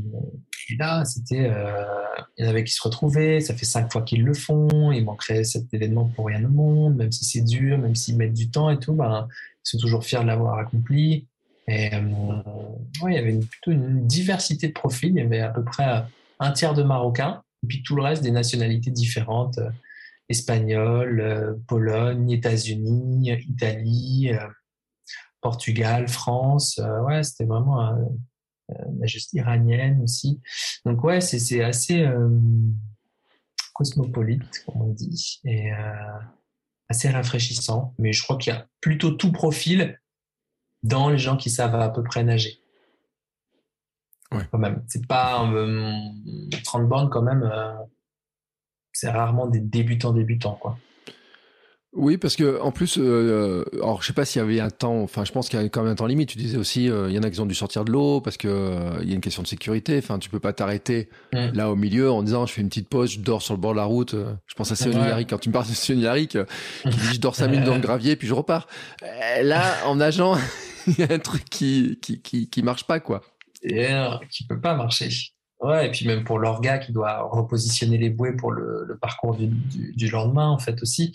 et 0.70 0.76
là, 0.76 1.04
c'était, 1.04 1.50
euh, 1.50 1.84
il 2.36 2.44
y 2.44 2.46
en 2.46 2.50
avait 2.50 2.64
qui 2.64 2.72
se 2.72 2.82
retrouvaient, 2.82 3.40
ça 3.40 3.54
fait 3.54 3.64
cinq 3.64 3.92
fois 3.92 4.02
qu'ils 4.02 4.22
le 4.22 4.34
font, 4.34 4.92
il 4.92 5.04
manquerait 5.04 5.44
cet 5.44 5.72
événement 5.72 6.06
pour 6.06 6.26
rien 6.26 6.44
au 6.44 6.48
monde, 6.48 6.96
même 6.96 7.12
si 7.12 7.24
c'est 7.24 7.42
dur, 7.42 7.78
même 7.78 7.94
s'ils 7.94 8.16
mettent 8.16 8.34
du 8.34 8.50
temps 8.50 8.70
et 8.70 8.78
tout, 8.78 8.94
ben, 8.94 9.28
ils 9.30 9.68
sont 9.68 9.78
toujours 9.78 10.04
fiers 10.04 10.20
de 10.20 10.26
l'avoir 10.26 10.58
accompli. 10.58 11.26
Et 11.68 11.94
euh, 11.94 12.00
ouais, 13.02 13.12
il 13.12 13.14
y 13.14 13.18
avait 13.18 13.38
plutôt 13.38 13.72
une 13.72 14.06
diversité 14.06 14.68
de 14.68 14.72
profils, 14.72 15.10
il 15.10 15.16
y 15.16 15.20
avait 15.20 15.40
à 15.40 15.50
peu 15.50 15.64
près 15.64 16.04
un 16.40 16.52
tiers 16.52 16.74
de 16.74 16.82
Marocains, 16.82 17.42
et 17.62 17.66
puis 17.66 17.82
tout 17.82 17.96
le 17.96 18.02
reste 18.02 18.22
des 18.22 18.30
nationalités 18.30 18.90
différentes, 18.90 19.58
euh, 19.58 19.70
Espagnol, 20.30 21.60
Pologne, 21.68 22.30
États-Unis, 22.30 23.30
Italie, 23.46 24.30
Portugal, 25.42 26.08
France. 26.08 26.80
ouais, 27.06 27.22
c'était 27.22 27.44
vraiment 27.44 27.94
la 28.68 29.06
juste 29.06 29.32
iranienne 29.32 30.02
aussi. 30.02 30.40
Donc 30.84 31.02
ouais, 31.04 31.20
c'est 31.20 31.62
assez 31.62 32.02
euh, 32.02 32.28
cosmopolite, 33.72 34.64
comme 34.64 34.82
on 34.82 34.92
dit, 34.92 35.40
et 35.44 35.72
euh, 35.72 36.18
assez 36.88 37.08
rafraîchissant. 37.10 37.94
Mais 37.98 38.12
je 38.12 38.22
crois 38.22 38.36
qu'il 38.36 38.52
y 38.52 38.56
a 38.56 38.66
plutôt 38.80 39.10
tout 39.10 39.32
profil 39.32 40.00
dans 40.82 41.08
les 41.08 41.18
gens 41.18 41.36
qui 41.36 41.50
savent 41.50 41.74
à 41.74 41.88
peu 41.88 42.02
près 42.02 42.24
nager. 42.24 42.58
Ouais. 44.32 44.46
Quand 44.50 44.58
même. 44.58 44.84
C'est 44.88 45.06
pas 45.06 45.38
30 45.38 45.54
euh, 45.54 46.86
bornes 46.86 47.10
quand 47.10 47.22
même. 47.22 47.50
c'est 48.92 49.10
rarement 49.10 49.46
des 49.46 49.60
débutants 49.60 50.12
débutants 50.12 50.56
quoi. 50.56 50.78
Oui, 51.94 52.16
parce 52.16 52.34
que 52.34 52.60
en 52.60 52.72
plus, 52.72 52.98
euh, 52.98 53.64
alors 53.74 54.02
je 54.02 54.08
sais 54.08 54.12
pas 54.12 54.24
s'il 54.24 54.40
y 54.40 54.42
avait 54.42 54.58
un 54.58 54.70
temps, 54.70 55.00
enfin 55.02 55.24
je 55.24 55.30
pense 55.30 55.48
qu'il 55.48 55.60
y 55.60 55.64
a 55.64 55.68
quand 55.68 55.82
même 55.82 55.92
un 55.92 55.94
temps 55.94 56.06
limite. 56.06 56.28
Tu 56.28 56.38
disais 56.38 56.58
aussi, 56.58 56.90
euh, 56.90 57.08
il 57.08 57.14
y 57.14 57.18
en 57.18 57.22
a 57.22 57.30
qui 57.30 57.40
ont 57.40 57.46
dû 57.46 57.54
sortir 57.54 57.84
de 57.84 57.92
l'eau 57.92 58.20
parce 58.20 58.36
que 58.36 58.48
euh, 58.48 58.98
il 59.02 59.08
y 59.08 59.12
a 59.12 59.14
une 59.14 59.20
question 59.20 59.42
de 59.42 59.46
sécurité. 59.46 59.98
Enfin, 59.98 60.18
tu 60.18 60.28
peux 60.28 60.40
pas 60.40 60.52
t'arrêter 60.52 61.08
mm. 61.32 61.52
là 61.54 61.70
au 61.70 61.76
milieu 61.76 62.10
en 62.10 62.24
disant 62.24 62.46
je 62.46 62.52
fais 62.52 62.62
une 62.62 62.68
petite 62.68 62.88
pause, 62.88 63.12
je 63.12 63.20
dors 63.20 63.42
sur 63.42 63.54
le 63.54 63.60
bord 63.60 63.72
de 63.72 63.76
la 63.76 63.84
route. 63.84 64.14
je 64.14 64.54
pense 64.54 64.72
à 64.72 64.76
Sion 64.76 64.90
ouais. 64.90 65.24
quand 65.24 65.38
tu 65.38 65.50
me 65.50 65.52
parles 65.52 65.68
de 65.68 65.72
Sion 65.72 65.96
Yarick, 65.96 66.36
qui 66.82 66.88
dit 66.88 67.14
je 67.14 67.20
dors 67.20 67.36
cinq 67.36 67.48
minutes 67.48 67.66
dans 67.66 67.76
le 67.76 67.80
gravier 67.82 68.16
puis 68.16 68.26
je 68.26 68.34
repars. 68.34 68.66
là, 69.42 69.62
en 69.86 69.94
nageant, 69.94 70.36
il 70.88 70.98
y 70.98 71.02
a 71.04 71.14
un 71.14 71.18
truc 71.20 71.44
qui 71.44 71.98
qui 72.02 72.20
qui, 72.20 72.50
qui 72.50 72.62
marche 72.62 72.84
pas 72.84 72.98
quoi. 72.98 73.22
Et 73.62 73.88
qui 74.30 74.46
peut 74.46 74.60
pas 74.60 74.74
marcher. 74.74 75.10
Et 75.72 75.90
puis 75.90 76.06
même 76.06 76.24
pour 76.24 76.38
l'orga 76.38 76.78
qui 76.78 76.92
doit 76.92 77.22
repositionner 77.22 77.98
les 77.98 78.10
bouées 78.10 78.32
pour 78.32 78.52
le, 78.52 78.98
parcours 79.00 79.36
du, 79.36 80.08
lendemain, 80.08 80.48
en 80.48 80.58
fait, 80.58 80.80
aussi. 80.82 81.14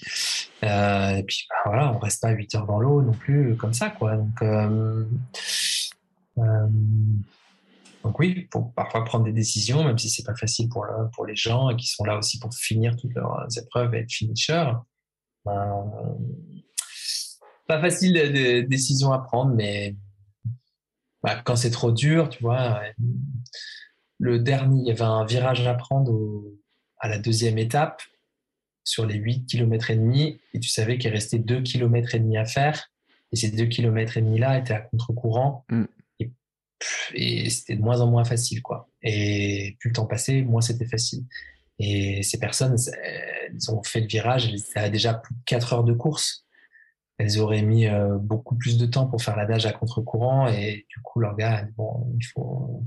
Euh, 0.63 1.15
et 1.15 1.23
puis, 1.23 1.45
bah, 1.49 1.55
voilà, 1.65 1.93
on 1.93 1.99
reste 1.99 2.21
pas 2.21 2.31
8 2.31 2.55
heures 2.55 2.65
dans 2.65 2.79
l'eau 2.79 3.01
non 3.01 3.13
plus, 3.13 3.55
comme 3.55 3.73
ça, 3.73 3.89
quoi. 3.89 4.15
Donc, 4.15 4.41
euh, 4.41 5.05
euh, 6.37 6.67
donc 8.03 8.19
oui, 8.19 8.47
faut 8.51 8.71
parfois 8.75 9.05
prendre 9.05 9.25
des 9.25 9.33
décisions, 9.33 9.83
même 9.83 9.97
si 9.97 10.09
c'est 10.09 10.25
pas 10.25 10.35
facile 10.35 10.69
pour, 10.69 10.85
pour 11.13 11.25
les 11.25 11.35
gens 11.35 11.75
qui 11.75 11.87
sont 11.87 12.03
là 12.03 12.17
aussi 12.17 12.39
pour 12.39 12.53
finir 12.53 12.95
toutes 12.95 13.13
leurs 13.13 13.45
épreuves 13.57 13.93
et 13.95 13.99
être 13.99 14.11
finisher. 14.11 14.71
pas 15.45 17.81
facile 17.81 18.13
de, 18.13 18.61
de, 18.61 18.67
décision 18.67 19.11
à 19.11 19.19
prendre, 19.19 19.53
mais 19.53 19.95
bah, 21.23 21.41
quand 21.43 21.55
c'est 21.55 21.71
trop 21.71 21.91
dur, 21.91 22.29
tu 22.29 22.43
vois, 22.43 22.81
le 24.19 24.37
dernier, 24.37 24.81
il 24.81 24.87
y 24.87 24.91
avait 24.91 25.01
un 25.01 25.25
virage 25.25 25.65
à 25.65 25.73
prendre 25.73 26.43
à 26.99 27.07
la 27.07 27.17
deuxième 27.17 27.57
étape 27.57 28.01
sur 28.83 29.05
les 29.05 29.15
8 29.15 29.45
km 29.45 29.91
et 29.91 29.95
demi 29.95 30.39
et 30.53 30.59
tu 30.59 30.69
savais 30.69 30.97
qu'il 30.97 31.11
restait 31.11 31.39
2 31.39 31.61
km 31.61 32.15
et 32.15 32.19
demi 32.19 32.37
à 32.37 32.45
faire 32.45 32.91
et 33.31 33.35
ces 33.35 33.51
2 33.51 33.65
km 33.65 34.17
et 34.17 34.21
demi 34.21 34.39
là 34.39 34.57
étaient 34.57 34.73
à 34.73 34.81
contre-courant 34.81 35.65
mm. 35.69 35.85
et, 37.13 37.49
c'était 37.49 37.75
de 37.75 37.81
moins 37.81 38.01
en 38.01 38.07
moins 38.07 38.25
facile 38.25 38.61
quoi. 38.61 38.89
Et 39.01 39.77
plus 39.79 39.89
le 39.89 39.93
temps 39.93 40.05
passait, 40.05 40.41
moins 40.41 40.61
c'était 40.61 40.87
facile. 40.87 41.23
Et 41.77 42.23
ces 42.23 42.39
personnes, 42.39 42.75
elles 43.03 43.71
ont 43.71 43.81
fait 43.83 44.01
le 44.01 44.07
virage, 44.07 44.51
elles 44.51 44.61
avaient 44.75 44.89
déjà 44.89 45.13
plus 45.13 45.33
de 45.33 45.41
4 45.45 45.73
heures 45.73 45.83
de 45.85 45.93
course. 45.93 46.45
Elles 47.17 47.39
auraient 47.39 47.61
mis 47.61 47.87
euh, 47.87 48.17
beaucoup 48.17 48.55
plus 48.55 48.77
de 48.77 48.85
temps 48.85 49.05
pour 49.05 49.21
faire 49.21 49.35
la 49.35 49.45
nage 49.45 49.65
à 49.65 49.71
contre-courant 49.71 50.47
et 50.47 50.85
du 50.89 51.01
coup 51.03 51.19
leur 51.19 51.35
gars, 51.35 51.65
bon, 51.77 52.13
il 52.17 52.25
faut 52.25 52.83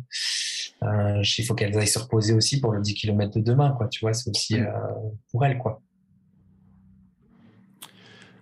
euh, 0.83 1.23
il 1.39 1.45
faut 1.45 1.55
qu'elles 1.55 1.77
aillent 1.79 1.87
se 1.87 1.99
reposer 1.99 2.33
aussi 2.33 2.61
pour 2.61 2.73
le 2.73 2.81
10 2.81 2.95
km 2.95 3.39
de 3.39 3.41
demain, 3.41 3.75
quoi. 3.77 3.89
Tu 3.89 4.01
vois, 4.01 4.13
c'est 4.13 4.31
aussi 4.31 4.59
mm. 4.59 4.67
euh, 4.67 4.71
pour 5.31 5.45
elles, 5.45 5.59
quoi. 5.59 5.81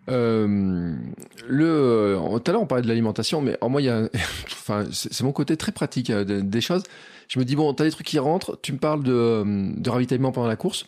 Euh, 0.08 0.96
le, 1.46 2.18
tout 2.42 2.50
à 2.50 2.52
l'heure 2.52 2.62
on 2.62 2.66
parlait 2.66 2.82
de 2.82 2.88
l'alimentation, 2.88 3.40
mais 3.42 3.56
en 3.60 3.68
moi 3.68 3.80
il 3.80 3.84
y 3.84 3.90
a, 3.90 4.08
enfin 4.46 4.84
c'est 4.90 5.22
mon 5.22 5.30
côté 5.30 5.56
très 5.56 5.70
pratique 5.70 6.10
des 6.10 6.60
choses. 6.60 6.82
Je 7.28 7.38
me 7.38 7.44
dis 7.44 7.54
bon, 7.54 7.72
t'as 7.74 7.84
des 7.84 7.92
trucs 7.92 8.06
qui 8.06 8.18
rentrent, 8.18 8.58
tu 8.60 8.72
me 8.72 8.78
parles 8.78 9.04
de, 9.04 9.44
de 9.76 9.90
ravitaillement 9.90 10.32
pendant 10.32 10.48
la 10.48 10.56
course. 10.56 10.86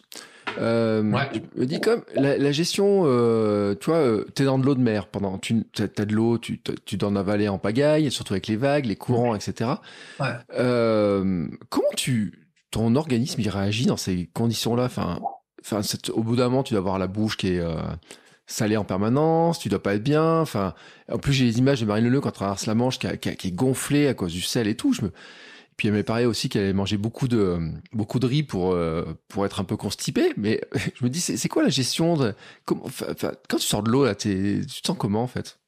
Euh, 0.59 1.03
Je 1.55 1.61
me 1.61 1.67
dis 1.67 1.81
comme 1.81 2.03
la, 2.15 2.53
gestion, 2.53 3.03
euh, 3.05 3.75
tu 3.75 3.91
vois, 3.91 3.99
euh, 3.99 4.25
t'es 4.35 4.45
dans 4.45 4.59
de 4.59 4.65
l'eau 4.65 4.75
de 4.75 4.81
mer 4.81 5.07
pendant, 5.07 5.39
tu 5.39 5.65
as 5.79 6.05
de 6.05 6.15
l'eau, 6.15 6.39
tu, 6.39 6.61
tu 6.85 6.97
dois 6.97 7.09
en 7.09 7.17
avaler 7.17 7.49
en 7.49 7.59
pagaille, 7.59 8.11
surtout 8.11 8.35
avec 8.35 8.47
les 8.47 8.57
vagues, 8.57 8.87
les 8.87 8.97
courants, 8.97 9.35
etc. 9.35 9.71
Ouais. 10.21 10.27
Euh, 10.55 11.47
comment 11.69 11.89
tu, 11.97 12.49
ton 12.71 12.95
organisme 12.97 13.41
il 13.41 13.49
réagit 13.49 13.87
dans 13.87 13.97
ces 13.97 14.29
conditions-là? 14.35 14.85
Enfin, 14.85 15.19
enfin, 15.65 15.81
au 16.13 16.23
bout 16.23 16.37
d'un 16.37 16.49
moment, 16.49 16.63
tu 16.63 16.75
dois 16.75 16.81
avoir 16.81 16.99
la 16.99 17.07
bouche 17.07 17.37
qui 17.37 17.55
est 17.55 17.61
euh, 17.61 17.75
salée 18.47 18.77
en 18.77 18.85
permanence, 18.85 19.59
tu 19.59 19.69
dois 19.69 19.83
pas 19.83 19.95
être 19.95 20.03
bien. 20.03 20.41
Enfin, 20.41 20.75
en 21.11 21.19
plus 21.19 21.33
j'ai 21.33 21.45
les 21.45 21.59
images 21.59 21.81
de 21.81 21.87
Marine 21.87 22.05
Leleu 22.05 22.21
quand 22.21 22.31
elle 22.31 22.35
traverse 22.35 22.67
la 22.67 22.75
Manche 22.75 22.99
qui, 22.99 23.07
qui, 23.19 23.37
qui 23.37 23.49
est 23.49 23.53
gonflée 23.53 24.09
à 24.09 24.15
cause 24.15 24.33
du 24.33 24.43
sel 24.43 24.69
et 24.69 24.77
tout. 24.77 24.93
Je 24.93 25.03
me 25.03 25.13
puis 25.83 25.89
elle 25.89 26.05
pareil 26.05 26.27
aussi 26.27 26.49
qu'elle 26.49 26.63
avait 26.63 26.73
mangé 26.73 26.97
beaucoup 26.97 27.27
de 27.27 27.59
beaucoup 27.93 28.21
de 28.21 28.27
riz 28.29 28.45
pour 28.45 28.73
euh, 28.73 29.19
pour 29.27 29.45
être 29.45 29.59
un 29.59 29.65
peu 29.65 29.77
constipée. 29.77 30.33
Mais 30.37 30.61
je 30.95 31.05
me 31.05 31.11
dis 31.11 31.21
c'est 31.21 31.49
quoi 31.49 31.65
la 31.65 31.71
gestion 31.71 32.17
de 32.17 32.35
comment, 32.65 32.85
quand 33.49 33.57
tu 33.57 33.67
sors 33.67 33.83
de 33.83 33.91
l'eau 33.91 34.05
là, 34.05 34.15
tu 34.15 34.65
te 34.65 34.87
sens 34.87 34.97
comment 34.97 35.25
en 35.25 35.27
fait? 35.27 35.59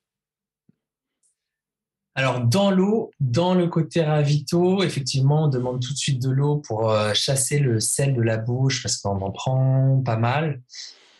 Alors 2.14 2.42
dans 2.42 2.70
l'eau, 2.70 3.10
dans 3.18 3.54
le 3.54 3.66
côté 3.66 4.04
ravito, 4.04 4.84
effectivement, 4.84 5.46
on 5.46 5.48
demande 5.48 5.80
tout 5.80 5.92
de 5.92 5.98
suite 5.98 6.22
de 6.22 6.30
l'eau 6.30 6.58
pour 6.58 6.92
euh, 6.92 7.12
chasser 7.12 7.58
le 7.58 7.80
sel 7.80 8.14
de 8.14 8.22
la 8.22 8.36
bouche 8.36 8.84
parce 8.84 8.98
qu'on 8.98 9.20
en 9.20 9.32
prend 9.32 10.00
pas 10.04 10.16
mal. 10.16 10.62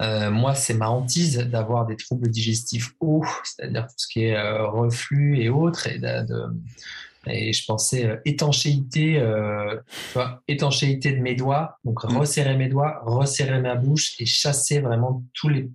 Euh, 0.03 0.31
moi, 0.31 0.55
c'est 0.55 0.75
ma 0.75 0.89
hantise 0.89 1.39
d'avoir 1.39 1.87
des 1.87 1.97
troubles 1.97 2.29
digestifs 2.29 2.95
hauts, 3.01 3.27
c'est-à-dire 3.43 3.89
tout 3.89 3.95
ce 3.97 4.07
qui 4.07 4.23
est 4.23 4.41
reflux 4.61 5.41
et 5.41 5.49
autres, 5.49 5.89
et 5.89 5.99
et 7.27 7.53
je 7.53 7.65
pensais 7.65 8.07
euh, 8.07 8.17
étanchéité, 8.25 9.19
euh, 9.19 9.81
étanchéité 10.49 11.13
de 11.13 11.21
mes 11.21 11.35
doigts, 11.35 11.79
donc 11.85 12.05
mm. 12.05 12.17
resserrer 12.17 12.57
mes 12.57 12.69
doigts, 12.69 13.01
resserrer 13.05 13.61
ma 13.61 13.75
bouche 13.75 14.15
et 14.19 14.27
chasser 14.27 14.81
vraiment 14.81 15.23
tous 15.35 15.49
les, 15.49 15.71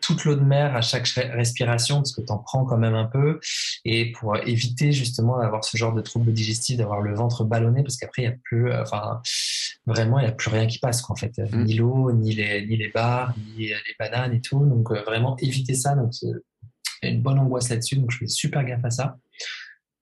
toute 0.00 0.24
l'eau 0.24 0.36
de 0.36 0.44
mer 0.44 0.76
à 0.76 0.82
chaque 0.82 1.06
respiration, 1.08 1.96
parce 1.96 2.14
que 2.14 2.20
tu 2.20 2.30
en 2.30 2.38
prends 2.38 2.64
quand 2.64 2.78
même 2.78 2.94
un 2.94 3.06
peu, 3.06 3.40
et 3.84 4.12
pour 4.12 4.36
éviter 4.36 4.92
justement 4.92 5.40
d'avoir 5.40 5.64
ce 5.64 5.76
genre 5.76 5.94
de 5.94 6.00
troubles 6.00 6.32
digestifs, 6.32 6.76
d'avoir 6.76 7.00
le 7.00 7.14
ventre 7.14 7.44
ballonné, 7.44 7.82
parce 7.82 7.96
qu'après, 7.96 8.22
il 8.22 8.24
y 8.26 8.28
a 8.28 8.34
plus, 8.44 8.70
euh, 8.70 8.82
enfin, 8.82 9.20
vraiment, 9.86 10.20
il 10.20 10.22
n'y 10.22 10.28
a 10.28 10.32
plus 10.32 10.50
rien 10.50 10.66
qui 10.66 10.78
passe, 10.78 11.02
quoi, 11.02 11.14
en 11.14 11.16
fait. 11.16 11.36
Mm. 11.38 11.64
Ni 11.64 11.74
l'eau, 11.74 12.12
ni 12.12 12.34
les, 12.34 12.66
ni 12.66 12.76
les 12.76 12.88
bars, 12.88 13.34
ni 13.56 13.66
les 13.68 13.76
bananes 13.98 14.32
et 14.32 14.40
tout. 14.40 14.64
Donc, 14.64 14.92
euh, 14.92 15.02
vraiment, 15.02 15.36
éviter 15.38 15.74
ça. 15.74 15.94
Donc, 15.96 16.14
c'est- 16.14 16.26
il 17.02 17.08
y 17.08 17.12
a 17.12 17.14
une 17.14 17.20
bonne 17.20 17.38
angoisse 17.38 17.68
là-dessus. 17.68 17.96
Donc, 17.96 18.10
je 18.10 18.18
fais 18.18 18.26
super 18.26 18.64
gaffe 18.64 18.84
à 18.84 18.90
ça. 18.90 19.16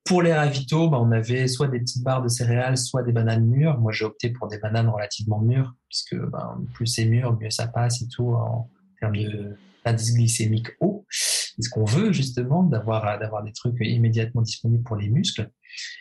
Pour 0.04 0.20
les 0.20 0.34
ravitaux, 0.34 0.90
bah, 0.90 0.98
on 1.00 1.12
avait 1.12 1.48
soit 1.48 1.68
des 1.68 1.80
petites 1.80 2.02
barres 2.02 2.22
de 2.22 2.28
céréales, 2.28 2.76
soit 2.76 3.02
des 3.02 3.12
bananes 3.12 3.46
mûres. 3.46 3.78
Moi, 3.78 3.90
j'ai 3.90 4.04
opté 4.04 4.30
pour 4.30 4.48
des 4.48 4.58
bananes 4.58 4.88
relativement 4.88 5.40
mûres, 5.40 5.74
puisque 5.88 6.16
ben, 6.16 6.62
plus 6.74 6.86
c'est 6.86 7.06
mûr, 7.06 7.38
mieux 7.38 7.50
ça 7.50 7.68
passe 7.68 8.02
et 8.02 8.08
tout 8.08 8.28
en 8.28 8.70
termes 9.00 9.16
de 9.16 9.56
glycémique 9.92 10.68
haut. 10.80 11.04
C'est 11.10 11.62
ce 11.62 11.70
qu'on 11.70 11.84
veut 11.84 12.12
justement, 12.12 12.62
d'avoir 12.62 13.18
d'avoir 13.18 13.42
des 13.42 13.52
trucs 13.52 13.76
immédiatement 13.80 14.42
disponibles 14.42 14.82
pour 14.82 14.96
les 14.96 15.08
muscles. 15.08 15.50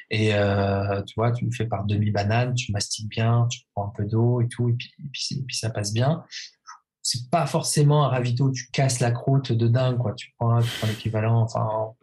Et 0.09 0.33
euh, 0.33 1.01
tu 1.03 1.15
vois, 1.15 1.31
tu 1.31 1.45
le 1.45 1.51
fais 1.51 1.65
par 1.65 1.85
demi-banane, 1.85 2.53
tu 2.53 2.71
mastiques 2.71 3.09
bien, 3.09 3.47
tu 3.49 3.61
prends 3.73 3.87
un 3.87 3.91
peu 3.95 4.05
d'eau 4.05 4.41
et 4.41 4.47
tout, 4.47 4.69
et 4.69 4.73
puis, 5.11 5.45
ça 5.51 5.69
passe 5.69 5.93
bien. 5.93 6.23
C'est 7.01 7.29
pas 7.29 7.45
forcément 7.45 8.05
un 8.05 8.07
ravito 8.07 8.49
tu 8.51 8.69
casses 8.71 8.99
la 8.99 9.11
croûte 9.11 9.51
de 9.51 9.67
dingue, 9.67 9.97
quoi. 9.97 10.13
Tu 10.13 10.33
prends, 10.37 10.61
tu 10.61 10.69
prends 10.79 10.87
l'équivalent, 10.87 11.41
enfin, 11.41 11.93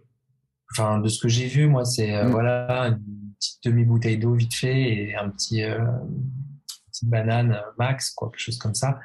enfin, 0.73 0.99
de 0.99 1.09
ce 1.09 1.21
que 1.21 1.29
j'ai 1.29 1.47
vu, 1.47 1.66
moi, 1.66 1.85
c'est 1.85 2.14
euh, 2.14 2.25
Mm. 2.25 2.31
voilà 2.31 2.83
une 2.89 3.35
petite 3.39 3.64
demi-bouteille 3.64 4.18
d'eau 4.18 4.35
vite 4.35 4.55
fait 4.55 4.81
et 4.81 5.16
un 5.16 5.31
petit, 5.31 5.62
euh, 5.62 5.79
une 5.79 6.91
petite 6.91 7.09
banane 7.09 7.53
euh, 7.53 7.71
max, 7.79 8.11
quoi, 8.11 8.31
quelque 8.31 8.41
chose 8.41 8.59
comme 8.59 8.75
ça. 8.75 8.99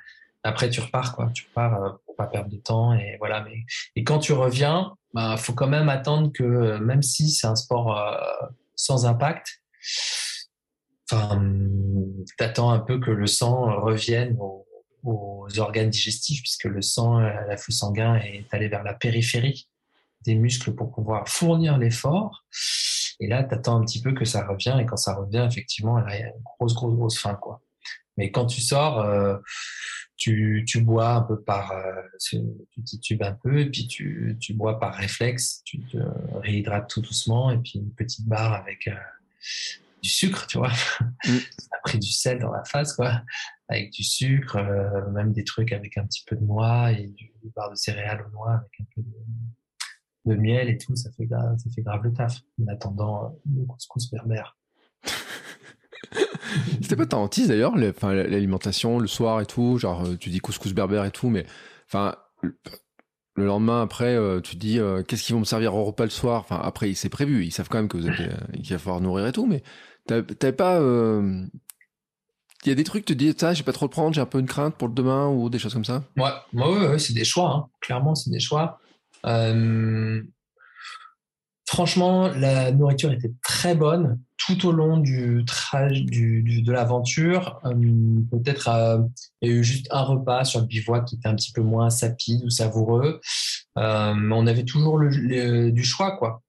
Après, 0.44 0.70
tu 0.70 0.80
repars, 0.80 1.16
quoi. 1.16 1.32
Tu 1.34 1.46
repars 1.48 2.00
pour 2.06 2.16
pas 2.16 2.28
perdre 2.28 2.50
de 2.50 2.58
temps 2.58 2.94
et 2.94 3.16
voilà. 3.18 3.44
Mais 3.44 3.66
et 3.96 4.04
quand 4.04 4.20
tu 4.20 4.34
reviens, 4.34 4.94
bah, 5.14 5.38
faut 5.38 5.54
quand 5.54 5.68
même 5.68 5.90
attendre 5.90 6.32
que, 6.32 6.78
même 6.78 7.02
si 7.02 7.32
c'est 7.32 7.48
un 7.48 7.56
sport 7.56 8.00
sans 8.76 9.08
impact, 9.08 9.62
enfin, 11.12 11.42
t'attends 12.38 12.70
un 12.70 12.80
peu 12.80 13.00
que 13.00 13.10
le 13.10 13.26
sang 13.26 13.82
revienne 13.82 14.38
aux, 14.40 14.66
aux 15.06 15.48
organes 15.60 15.90
digestifs, 15.90 16.42
puisque 16.42 16.66
le 16.66 16.82
sang, 16.82 17.20
euh, 17.20 17.30
l'afflux 17.48 17.72
sanguin 17.74 18.16
est 18.16 18.46
allé 18.52 18.68
vers 18.68 18.84
la 18.84 18.94
périphérie 18.94 19.70
des 20.26 20.36
muscles 20.36 20.74
pour 20.74 20.92
pouvoir 20.92 21.28
fournir 21.28 21.78
l'effort. 21.78 22.46
Et 23.20 23.28
là, 23.28 23.44
t'attends 23.44 23.82
un 23.82 23.86
petit 23.86 24.02
peu 24.02 24.14
que 24.14 24.26
ça 24.26 24.46
revienne, 24.46 24.80
et 24.80 24.86
quand 24.86 24.98
ça 24.98 25.16
revient, 25.16 25.48
effectivement, 25.50 26.06
il 26.08 26.20
y 26.20 26.24
a 26.24 26.28
une 26.28 26.44
grosse, 26.44 26.74
grosse, 26.74 26.96
grosse 26.96 27.20
faim, 27.20 27.38
quoi. 27.42 27.62
Mais 28.18 28.32
quand 28.32 28.46
tu 28.46 28.62
sors, 28.62 29.00
euh, 29.00 29.38
tu, 30.18 30.64
tu 30.68 30.82
bois 30.82 31.14
un 31.14 31.22
peu 31.22 31.42
par, 31.42 31.72
euh, 31.72 32.02
tu 32.22 32.42
tu 32.72 32.84
titubes 32.84 33.24
un 33.24 33.34
peu, 33.34 33.60
et 33.60 33.70
puis 33.70 33.88
tu, 33.88 34.38
tu 34.40 34.54
bois 34.54 34.80
par 34.80 34.96
réflexe, 34.96 35.62
tu 35.66 35.80
te 35.80 35.98
réhydrates 36.40 36.90
tout 36.90 37.02
doucement, 37.02 37.52
et 37.52 37.58
puis 37.58 37.80
une 37.80 37.94
petite 37.94 38.28
barre 38.28 38.54
avec 38.54 38.88
euh, 38.88 38.96
du 40.02 40.10
sucre, 40.10 40.48
tu 40.48 40.58
vois. 40.58 40.72
Mm. 41.26 41.38
A 41.72 41.78
pris 41.84 42.00
du 42.00 42.12
sel 42.12 42.40
dans 42.40 42.52
la 42.52 42.64
face, 42.64 42.94
quoi. 42.94 43.22
Avec 43.68 43.92
du 43.92 44.04
sucre, 44.04 44.58
euh, 44.58 45.10
même 45.12 45.34
des 45.34 45.44
trucs 45.44 45.72
avec 45.74 45.98
un 45.98 46.06
petit 46.06 46.24
peu 46.26 46.36
de 46.36 46.44
noix 46.44 46.92
et 46.92 47.08
du, 47.08 47.32
du 47.44 47.50
barre 47.56 47.72
de 47.72 47.76
céréales 47.76 48.26
aux 48.28 48.32
noix 48.32 48.54
avec 48.54 48.72
un 48.80 48.86
peu 48.96 49.02
de, 49.02 49.14
de 50.26 50.36
miel 50.36 50.70
et 50.70 50.78
tout, 50.78 50.96
ça 50.96 51.10
fait 51.12 51.26
grave, 51.26 51.58
ça 51.58 51.70
fait 51.74 51.82
grave 51.82 52.02
le 52.04 52.14
taf. 52.14 52.40
En 52.64 52.68
attendant, 52.72 53.26
euh, 53.26 53.30
le 53.60 53.66
couscous 53.66 54.10
berbère. 54.12 54.58
C'était 56.82 56.96
pas 56.96 57.06
ta 57.06 57.18
hantise 57.18 57.48
d'ailleurs, 57.48 57.76
l'alimentation, 57.76 59.00
le 59.00 59.08
soir 59.08 59.42
et 59.42 59.46
tout, 59.46 59.78
genre 59.78 60.06
euh, 60.06 60.16
tu 60.18 60.30
dis 60.30 60.40
couscous 60.40 60.74
berbère 60.74 61.06
et 61.06 61.12
tout, 61.12 61.30
mais 61.30 61.46
enfin 61.88 62.16
le- 62.42 62.58
le 63.38 63.46
lendemain 63.46 63.82
après, 63.82 64.16
euh, 64.16 64.40
tu 64.40 64.56
te 64.56 64.60
dis 64.62 64.80
euh, 64.80 65.04
qu'est-ce 65.04 65.24
qu'ils 65.24 65.34
vont 65.36 65.42
me 65.42 65.46
servir 65.46 65.76
au 65.76 65.84
repas 65.84 66.06
le 66.06 66.10
soir? 66.10 66.40
Enfin 66.42 66.60
après, 66.64 66.94
c'est 66.94 67.10
prévu, 67.10 67.46
ils 67.46 67.52
savent 67.52 67.68
quand 67.70 67.78
même 67.80 67.88
que 67.90 67.98
vous 67.98 68.08
euh, 68.08 68.30
qu'il 68.62 68.70
va 68.72 68.78
falloir 68.80 69.02
nourrir 69.02 69.28
et 69.28 69.32
tout, 69.32 69.46
mais 69.46 69.62
t'as- 70.08 70.24
t'avais 70.24 70.54
pas, 70.54 70.80
euh, 70.80 71.46
il 72.64 72.70
y 72.70 72.72
a 72.72 72.76
des 72.76 72.84
trucs, 72.84 73.06
tu 73.06 73.14
te 73.14 73.18
dis 73.20 73.34
ça, 73.38 73.54
j'ai 73.54 73.64
pas 73.64 73.74
trop 73.74 73.86
le 73.86 73.92
prendre, 73.92 74.14
j'ai 74.16 74.22
un 74.22 74.26
peu 74.26 74.40
une 74.40 74.48
crainte 74.48 74.76
pour 74.76 74.88
le 74.88 74.94
demain 74.94 75.28
ou 75.28 75.50
des 75.50 75.60
choses 75.60 75.74
comme 75.74 75.86
ça? 75.86 76.04
Ouais, 76.18 76.24
ouais, 76.54 76.64
ouais, 76.66 76.88
ouais, 76.88 77.00
c'est 77.00 77.14
des 77.14 77.26
choix. 77.26 77.52
hein. 77.52 77.70
Clairement, 77.82 78.16
c'est 78.16 78.30
des 78.32 78.40
choix. 78.40 78.80
Euh, 79.26 80.22
Franchement, 81.68 82.28
la 82.30 82.72
nourriture 82.72 83.12
était 83.12 83.34
très 83.42 83.74
bonne 83.74 84.20
tout 84.38 84.68
au 84.68 84.72
long 84.72 84.98
du 84.98 85.44
trajet 85.46 86.02
du, 86.02 86.62
de 86.62 86.72
l'aventure. 86.72 87.60
Euh, 87.66 87.74
Peut-être 88.32 88.70
euh, 88.70 89.00
y 89.42 89.50
a 89.50 89.52
eu 89.52 89.64
juste 89.64 89.88
un 89.90 90.04
repas 90.04 90.44
sur 90.44 90.60
le 90.62 90.68
bivouac 90.68 91.06
qui 91.06 91.16
était 91.16 91.28
un 91.28 91.36
petit 91.36 91.52
peu 91.52 91.62
moins 91.62 91.90
sapide 91.90 92.44
ou 92.46 92.50
savoureux, 92.50 93.20
Euh, 93.78 94.14
on 94.32 94.48
avait 94.48 94.64
toujours 94.64 94.98
le, 94.98 95.72
du 95.72 95.84
choix, 95.84 96.16
quoi. 96.18 96.42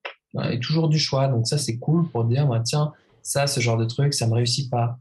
Et 0.50 0.60
toujours 0.60 0.88
du 0.88 0.98
choix. 0.98 1.28
Donc 1.28 1.48
ça, 1.48 1.56
c'est 1.56 1.78
cool 1.78 2.08
pour 2.10 2.24
dire, 2.24 2.46
bah, 2.46 2.60
tiens, 2.64 2.92
ça, 3.22 3.46
ce 3.46 3.58
genre 3.60 3.78
de 3.78 3.86
truc, 3.86 4.12
ça 4.12 4.26
me 4.28 4.34
réussit 4.34 4.70
pas. 4.70 4.98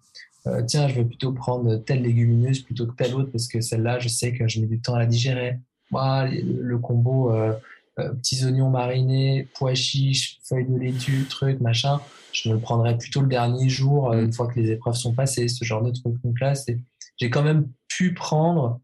Tiens, 0.67 0.87
je 0.87 0.95
vais 0.95 1.05
plutôt 1.05 1.33
prendre 1.33 1.75
telle 1.77 2.03
légumineuse 2.03 2.61
plutôt 2.61 2.87
que 2.87 2.95
telle 2.95 3.15
autre 3.15 3.31
parce 3.31 3.47
que 3.47 3.61
celle-là, 3.61 3.99
je 3.99 4.07
sais 4.07 4.31
que 4.31 4.47
je 4.47 4.61
mets 4.61 4.67
du 4.67 4.79
temps 4.79 4.95
à 4.95 4.99
la 4.99 5.07
digérer. 5.07 5.59
Moi, 5.91 6.25
le, 6.27 6.77
combo 6.77 7.31
euh, 7.31 7.53
euh, 7.99 8.13
petits 8.15 8.43
oignons 8.45 8.69
marinés, 8.69 9.47
pois 9.55 9.73
chiches, 9.73 10.39
feuilles 10.43 10.65
de 10.67 10.77
laitue, 10.77 11.25
truc, 11.29 11.61
machin, 11.61 12.01
je 12.31 12.49
me 12.49 12.55
le 12.55 12.59
prendrais 12.59 12.97
plutôt 12.97 13.21
le 13.21 13.27
dernier 13.27 13.69
jour, 13.69 14.11
euh, 14.11 14.23
une 14.23 14.33
fois 14.33 14.47
que 14.47 14.59
les 14.59 14.71
épreuves 14.71 14.95
sont 14.95 15.13
passées, 15.13 15.47
ce 15.47 15.63
genre 15.63 15.83
de 15.83 15.91
truc. 15.91 16.15
Donc 16.23 16.39
là, 16.39 16.55
c'est- 16.55 16.79
j'ai 17.17 17.29
quand 17.29 17.43
même 17.43 17.69
pu 17.87 18.13
prendre, 18.13 18.81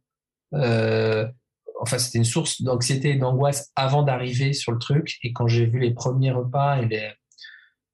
euh, 0.54 1.28
enfin, 1.82 1.98
c'était 1.98 2.20
une 2.20 2.24
source 2.24 2.62
d'anxiété 2.62 3.10
et 3.12 3.16
d'angoisse 3.16 3.72
avant 3.76 4.04
d'arriver 4.04 4.54
sur 4.54 4.72
le 4.72 4.80
truc. 4.80 5.18
Et 5.24 5.34
quand 5.34 5.48
j'ai 5.48 5.66
vu 5.66 5.80
les 5.80 5.92
premiers 5.92 6.32
repas 6.32 6.78
et 6.82 6.86
les, 6.86 7.10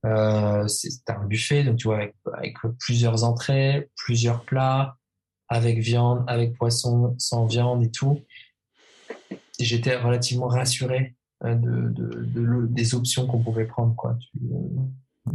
euh, 0.05 0.67
c'était 0.67 1.13
un 1.13 1.25
buffet, 1.25 1.63
donc 1.63 1.77
tu 1.77 1.87
vois, 1.87 1.97
avec, 1.97 2.15
avec 2.33 2.55
plusieurs 2.79 3.23
entrées, 3.23 3.89
plusieurs 3.95 4.43
plats, 4.45 4.97
avec 5.49 5.79
viande, 5.79 6.23
avec 6.27 6.53
poisson, 6.57 7.15
sans 7.17 7.45
viande 7.45 7.83
et 7.83 7.91
tout. 7.91 8.21
J'étais 9.59 9.95
relativement 9.95 10.47
rassuré 10.47 11.15
euh, 11.43 11.55
de, 11.55 12.67
des 12.67 12.95
options 12.95 13.27
qu'on 13.27 13.43
pouvait 13.43 13.65
prendre. 13.65 13.95
Quoi. 13.95 14.17
Tu, 14.19 14.39
euh, 14.51 15.31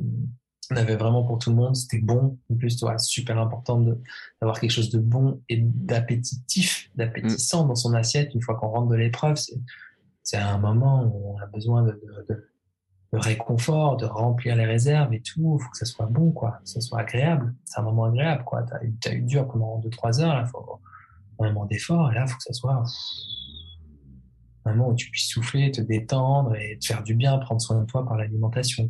on 0.72 0.76
avait 0.76 0.96
vraiment 0.96 1.22
pour 1.22 1.38
tout 1.38 1.50
le 1.50 1.56
monde, 1.56 1.76
c'était 1.76 1.98
bon. 1.98 2.38
En 2.50 2.56
plus, 2.56 2.76
tu 2.76 2.86
super 2.98 3.38
important 3.38 3.78
d'avoir 4.40 4.58
quelque 4.58 4.70
chose 4.70 4.90
de 4.90 4.98
bon 4.98 5.42
et 5.48 5.58
d'appétitif, 5.60 6.90
d'appétissant 6.94 7.66
dans 7.66 7.74
son 7.74 7.92
assiette 7.94 8.34
une 8.34 8.40
fois 8.40 8.54
qu'on 8.54 8.68
rentre 8.68 8.88
de 8.88 8.96
l'épreuve. 8.96 9.36
C'est, 10.22 10.38
un 10.38 10.58
moment 10.58 11.04
où 11.04 11.34
on 11.34 11.38
a 11.42 11.46
besoin 11.46 11.82
de, 11.82 12.00
réconfort, 13.12 13.98
de 13.98 14.06
remplir 14.06 14.56
les 14.56 14.64
réserves 14.64 15.12
et 15.12 15.20
tout. 15.20 15.58
Il 15.60 15.62
faut 15.62 15.70
que 15.70 15.76
ça 15.76 15.84
soit 15.84 16.06
bon, 16.06 16.32
quoi. 16.32 16.60
Que 16.64 16.70
ça 16.70 16.80
soit 16.80 17.00
agréable. 17.00 17.54
C'est 17.64 17.80
un 17.80 17.82
moment 17.82 18.04
agréable, 18.04 18.44
quoi. 18.44 18.62
T'as 18.62 18.82
eu, 18.82 18.94
t'as 18.98 19.12
eu 19.12 19.22
dur 19.22 19.46
pendant 19.48 19.78
2-3 19.80 20.20
heures, 20.22 20.34
là. 20.34 20.46
Faut 20.46 20.80
un 21.40 21.48
moment 21.48 21.66
d'effort. 21.66 22.10
Et 22.12 22.14
là, 22.14 22.24
il 22.26 22.30
faut 22.30 22.36
que 22.36 22.44
ça 22.44 22.52
soit 22.52 22.82
un 24.64 24.74
moment 24.74 24.90
où 24.90 24.94
tu 24.94 25.10
puisses 25.10 25.28
souffler, 25.28 25.70
te 25.70 25.80
détendre 25.80 26.54
et 26.56 26.78
te 26.78 26.86
faire 26.86 27.02
du 27.02 27.14
bien, 27.14 27.38
prendre 27.38 27.60
soin 27.60 27.80
de 27.80 27.86
toi 27.86 28.04
par 28.04 28.16
l'alimentation. 28.16 28.88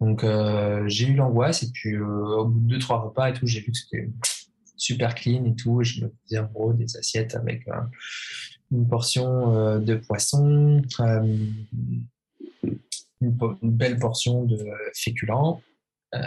Donc, 0.00 0.24
euh, 0.24 0.82
j'ai 0.88 1.06
eu 1.06 1.14
l'angoisse 1.14 1.62
et 1.62 1.70
puis 1.70 1.94
euh, 1.94 2.04
au 2.04 2.46
bout 2.46 2.60
de 2.60 2.66
deux, 2.66 2.78
trois 2.78 3.00
repas 3.00 3.30
et 3.30 3.32
tout, 3.32 3.46
j'ai 3.46 3.60
vu 3.60 3.70
que 3.70 3.78
c'était 3.78 4.10
super 4.76 5.14
clean 5.14 5.44
et 5.44 5.54
tout. 5.54 5.82
Je 5.84 6.04
me 6.04 6.12
faisais 6.24 6.40
en 6.40 6.46
gros 6.46 6.72
des 6.72 6.96
assiettes 6.96 7.36
avec 7.36 7.68
euh, 7.68 7.80
une 8.72 8.88
portion 8.88 9.78
de 9.78 9.94
poisson, 9.94 10.82
une, 10.98 12.04
belle 13.62 13.98
portion 13.98 14.44
de 14.44 14.58
féculents, 14.94 15.62
que 16.12 16.18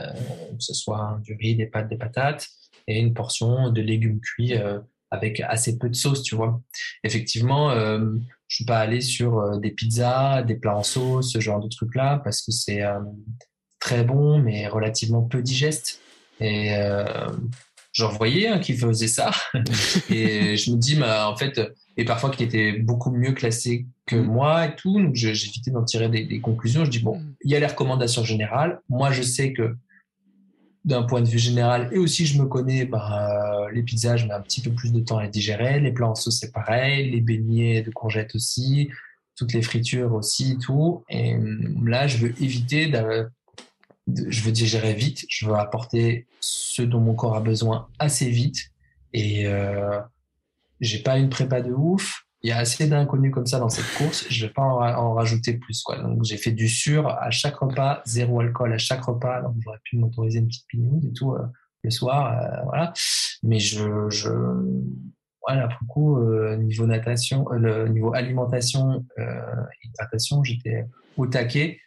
ce 0.60 0.74
soit 0.74 1.20
du 1.24 1.34
riz, 1.34 1.56
des 1.56 1.66
pâtes, 1.66 1.89
des 1.89 1.97
patates, 1.97 2.47
et 2.88 2.99
une 2.99 3.14
portion 3.14 3.72
de 3.72 3.82
légumes 3.82 4.22
cuits 4.22 4.53
avec 5.16 5.39
assez 5.41 5.78
peu 5.78 5.89
de 5.89 5.95
sauce, 5.95 6.24
tu 6.24 6.36
vois. 6.36 6.61
Effectivement, 7.03 7.72
euh, 7.72 7.99
je 8.47 8.55
suis 8.55 8.66
pas 8.66 8.80
allé 8.80 9.01
sur 9.01 9.39
euh, 9.39 9.59
des 9.59 9.72
pizzas, 9.72 10.43
des 10.43 10.55
plats 10.55 10.78
en 10.78 10.84
sauce, 10.84 11.32
ce 11.32 11.39
genre 11.39 11.59
de 11.59 11.68
trucs-là, 11.68 12.22
parce 12.24 12.41
que 12.41 12.51
c'est 12.51 12.84
euh, 12.84 12.99
très 13.80 14.03
bon, 14.03 14.39
mais 14.39 14.68
relativement 14.68 15.24
peu 15.24 15.41
digeste. 15.41 15.99
Et 16.39 16.76
euh, 16.76 17.05
j'en 17.93 18.09
voyais 18.09 18.59
qui 18.59 18.76
faisait 18.76 19.07
ça. 19.07 19.32
et 20.09 20.57
je 20.57 20.72
me 20.72 20.78
dis, 20.78 20.95
bah, 20.95 21.30
en 21.30 21.36
fait, 21.36 21.59
et 21.97 22.05
parfois 22.05 22.30
qui 22.30 22.43
était 22.43 22.74
beaucoup 22.74 23.11
mieux 23.11 23.32
classé 23.32 23.88
que 24.05 24.16
Mm. 24.16 24.26
moi 24.26 24.66
et 24.66 24.76
tout. 24.76 25.01
Donc 25.01 25.16
évité 25.16 25.72
d'en 25.72 25.84
tirer 25.84 26.09
des, 26.09 26.26
des 26.26 26.39
conclusions. 26.39 26.86
Je 26.86 26.91
dis, 26.91 26.99
bon, 26.99 27.22
il 27.43 27.51
y 27.51 27.55
a 27.55 27.59
les 27.59 27.68
recommandations 27.68 28.24
générales. 28.24 28.80
Moi, 28.89 29.11
je 29.11 29.22
sais 29.22 29.53
que 29.53 29.76
d'un 30.86 31.03
point 31.03 31.21
de 31.21 31.27
vue 31.27 31.39
général, 31.39 31.89
et 31.91 31.97
aussi 31.97 32.25
je 32.25 32.39
me 32.39 32.45
connais, 32.45 32.86
bah, 32.86 33.67
les 33.73 33.83
pizzas, 33.83 34.17
je 34.17 34.27
mets 34.27 34.33
un 34.33 34.41
petit 34.41 34.61
peu 34.61 34.71
plus 34.71 34.93
de 34.93 34.99
temps 35.01 35.17
à 35.17 35.23
les 35.23 35.29
digérer. 35.29 35.79
Les 35.79 35.91
plats 35.91 36.09
en 36.09 36.15
sauce, 36.15 36.39
c'est 36.39 36.51
pareil. 36.51 37.09
Les 37.11 37.21
beignets 37.21 37.81
de 37.81 37.91
courgettes 37.91 38.36
aussi. 38.36 38.89
Toutes 39.36 39.51
les 39.53 39.63
fritures 39.63 40.13
aussi 40.13 40.57
tout. 40.59 41.03
Et 41.09 41.36
hum, 41.36 41.88
là, 41.88 42.07
je 42.07 42.17
veux 42.17 42.41
éviter 42.41 42.88
de- 42.88 43.27
je 44.07 44.41
veux 44.41 44.51
digérer 44.51 44.93
vite, 44.93 45.25
je 45.29 45.47
veux 45.47 45.55
apporter 45.55 46.27
ce 46.39 46.83
dont 46.83 46.99
mon 47.01 47.15
corps 47.15 47.36
a 47.36 47.41
besoin 47.41 47.88
assez 47.97 48.29
vite. 48.29 48.69
Et 49.13 49.47
euh, 49.47 49.99
j'ai 50.79 50.99
pas 50.99 51.17
une 51.17 51.29
prépa 51.29 51.61
de 51.61 51.71
ouf. 51.71 52.24
Il 52.46 52.50
y 52.50 52.52
a 52.52 52.58
assez 52.60 52.86
d'inconnus 52.88 53.34
comme 53.34 53.48
ça 53.48 53.58
dans 53.58 53.70
cette 53.70 53.91
course. 53.98 54.28
Je 54.30 54.46
vais 54.46 54.54
pas 54.54 54.62
en, 54.62 54.76
ra- 54.76 55.02
en 55.02 55.14
rajouter 55.16 55.54
plus. 55.54 55.82
Quoi. 55.82 55.98
Donc 55.98 56.24
j'ai 56.24 56.38
fait 56.38 56.52
du 56.52 56.68
sûr 56.70 57.08
à 57.08 57.32
chaque 57.32 57.56
repas, 57.56 58.04
zéro 58.06 58.39
alcool 58.39 58.72
à 58.72 58.78
chaque 58.78 59.02
repas. 59.04 59.41
Donc 59.41 59.56
j'aurais 59.64 59.80
pu 59.84 59.98
m'autoriser 59.98 60.39
une 60.39 60.48
petite 60.48 60.68
pignouse 60.68 61.04
et 61.08 61.14
tout. 61.14 61.34
euh, 61.34 61.39
le 61.82 61.89
soir, 61.89 62.36
voilà. 62.66 62.93
Mais 63.41 63.58
je, 63.60 64.10
je 64.10 64.30
voilà, 65.48 65.68
pour 65.68 65.78
le 65.82 65.88
coup, 65.88 66.64
niveau 66.64 66.86
natation, 66.86 67.48
le 67.50 67.88
niveau 67.89 68.14
alimentation, 68.14 69.04
hydratation, 69.84 70.43
j'étais 70.43 70.86
au 71.18 71.26
taquet 71.28 71.80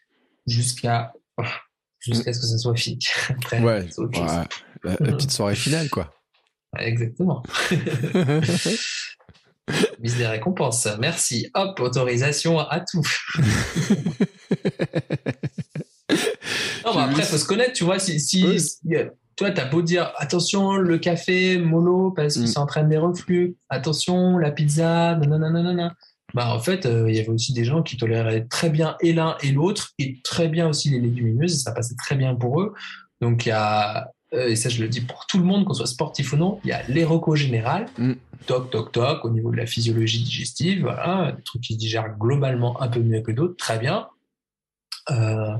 jusqu'à 0.46 1.12
jusqu'à 2.00 2.32
ce 2.32 2.40
que 2.40 2.46
ça 2.46 2.58
soit 2.58 2.76
fini. 2.76 2.98
ouais, 3.60 3.86
La, 4.84 4.96
petite 4.96 5.30
soirée 5.32 5.54
finale, 5.56 5.88
quoi. 5.88 6.12
Exactement. 6.78 7.42
Mise 10.00 10.16
des 10.16 10.26
récompenses. 10.26 10.88
Merci. 11.00 11.48
Hop, 11.54 11.78
autorisation 11.80 12.58
à 12.58 12.80
tout. 12.80 13.02
non, 16.84 16.94
mais 16.94 17.02
après, 17.02 17.22
il 17.22 17.24
faut 17.24 17.38
se 17.38 17.46
connaître, 17.46 17.72
tu 17.72 17.84
vois. 17.84 17.98
Si, 17.98 18.20
si, 18.20 18.44
toi, 19.36 19.50
tu 19.50 19.60
as 19.60 19.64
beau 19.64 19.82
dire 19.82 20.12
attention, 20.16 20.76
le 20.76 20.98
café, 20.98 21.58
mollo, 21.58 22.10
parce 22.10 22.36
que 22.36 22.42
mm. 22.42 22.46
ça 22.46 22.60
entraîne 22.60 22.88
des 22.88 22.98
reflux. 22.98 23.56
Attention, 23.68 24.38
la 24.38 24.50
pizza, 24.50 25.16
non 25.16 25.90
Bah, 26.34 26.54
en 26.54 26.60
fait, 26.60 26.86
euh, 26.86 27.08
il 27.08 27.16
y 27.16 27.20
avait 27.20 27.28
aussi 27.28 27.52
des 27.52 27.64
gens 27.64 27.82
qui 27.82 27.96
toléraient 27.96 28.46
très 28.46 28.70
bien 28.70 28.96
et 29.00 29.12
l'un 29.12 29.36
et 29.42 29.52
l'autre, 29.52 29.90
et 29.98 30.20
très 30.22 30.48
bien 30.48 30.68
aussi 30.68 30.90
les 30.90 31.00
légumineuses, 31.00 31.62
ça 31.62 31.72
passait 31.72 31.96
très 31.96 32.16
bien 32.16 32.34
pour 32.34 32.60
eux. 32.60 32.74
Donc, 33.20 33.46
il 33.46 33.50
y 33.50 33.52
a 33.52 34.10
euh, 34.34 34.48
et 34.48 34.56
ça 34.56 34.68
je 34.68 34.82
le 34.82 34.88
dis 34.88 35.00
pour 35.00 35.26
tout 35.26 35.38
le 35.38 35.44
monde, 35.44 35.64
qu'on 35.64 35.74
soit 35.74 35.86
sportif 35.86 36.32
ou 36.32 36.36
non, 36.36 36.60
il 36.64 36.68
y 36.68 36.72
a 36.72 36.82
l'éroco 36.88 37.34
général, 37.34 37.86
mm. 37.96 38.12
Toc, 38.46 38.70
toc, 38.70 38.92
toc, 38.92 39.24
au 39.24 39.30
niveau 39.30 39.50
de 39.50 39.56
la 39.56 39.66
physiologie 39.66 40.22
digestive, 40.22 40.82
voilà, 40.82 41.32
des 41.32 41.42
trucs 41.42 41.62
qui 41.62 41.74
se 41.74 41.78
digèrent 41.78 42.16
globalement 42.18 42.80
un 42.80 42.88
peu 42.88 43.00
mieux 43.00 43.20
que 43.20 43.32
d'autres, 43.32 43.56
très 43.56 43.78
bien. 43.78 44.08
Euh, 45.10 45.56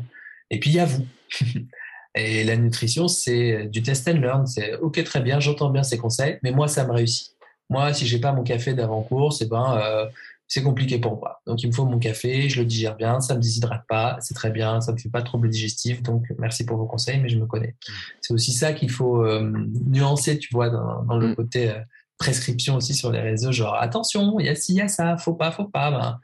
et 0.50 0.60
puis 0.60 0.70
il 0.70 0.76
y 0.76 0.80
a 0.80 0.86
vous. 0.86 1.06
et 2.14 2.44
la 2.44 2.56
nutrition, 2.56 3.08
c'est 3.08 3.66
du 3.66 3.82
test 3.82 4.08
and 4.08 4.20
learn, 4.20 4.46
c'est 4.46 4.76
ok, 4.76 5.02
très 5.04 5.20
bien, 5.20 5.40
j'entends 5.40 5.70
bien 5.70 5.82
ces 5.82 5.98
conseils, 5.98 6.38
mais 6.42 6.52
moi 6.52 6.68
ça 6.68 6.86
me 6.86 6.92
réussit. 6.92 7.34
Moi, 7.70 7.92
si 7.92 8.06
j'ai 8.06 8.18
pas 8.18 8.32
mon 8.32 8.44
café 8.44 8.72
d'avant-course, 8.72 9.42
et 9.42 9.44
eh 9.44 9.48
ben, 9.48 9.76
euh, 9.78 10.06
c'est 10.46 10.62
compliqué 10.62 10.98
pour 10.98 11.18
moi. 11.18 11.42
Donc, 11.46 11.62
il 11.62 11.66
me 11.66 11.72
faut 11.72 11.84
mon 11.84 11.98
café, 11.98 12.48
je 12.48 12.60
le 12.60 12.66
digère 12.66 12.96
bien, 12.96 13.20
ça 13.20 13.34
me 13.34 13.40
déshydrate 13.40 13.84
pas, 13.86 14.16
c'est 14.20 14.32
très 14.32 14.50
bien, 14.50 14.80
ça 14.80 14.92
me 14.92 14.96
fait 14.96 15.10
pas 15.10 15.20
de 15.20 15.26
troubles 15.26 15.50
digestifs. 15.50 16.02
Donc, 16.02 16.24
merci 16.38 16.64
pour 16.64 16.78
vos 16.78 16.86
conseils, 16.86 17.20
mais 17.20 17.28
je 17.28 17.38
me 17.38 17.44
connais. 17.44 17.76
Mm. 17.86 17.92
C'est 18.22 18.34
aussi 18.34 18.52
ça 18.52 18.72
qu'il 18.72 18.90
faut 18.90 19.22
euh, 19.22 19.52
nuancer, 19.86 20.38
tu 20.38 20.48
vois, 20.52 20.70
dans, 20.70 21.18
le 21.18 21.28
mm. 21.28 21.36
côté 21.36 21.74
euh, 22.18 22.24
prescription 22.24 22.76
aussi 22.76 22.94
sur 22.94 23.10
les 23.10 23.20
réseaux, 23.20 23.52
genre 23.52 23.74
attention, 23.74 24.38
il 24.40 24.46
y 24.46 24.48
a 24.48 24.54
ci, 24.54 24.74
il 24.74 24.78
y 24.78 24.80
a 24.80 24.88
ça, 24.88 25.16
faut 25.16 25.34
pas, 25.34 25.50
faut 25.50 25.66
pas. 25.66 25.90
Ben, 25.90 26.20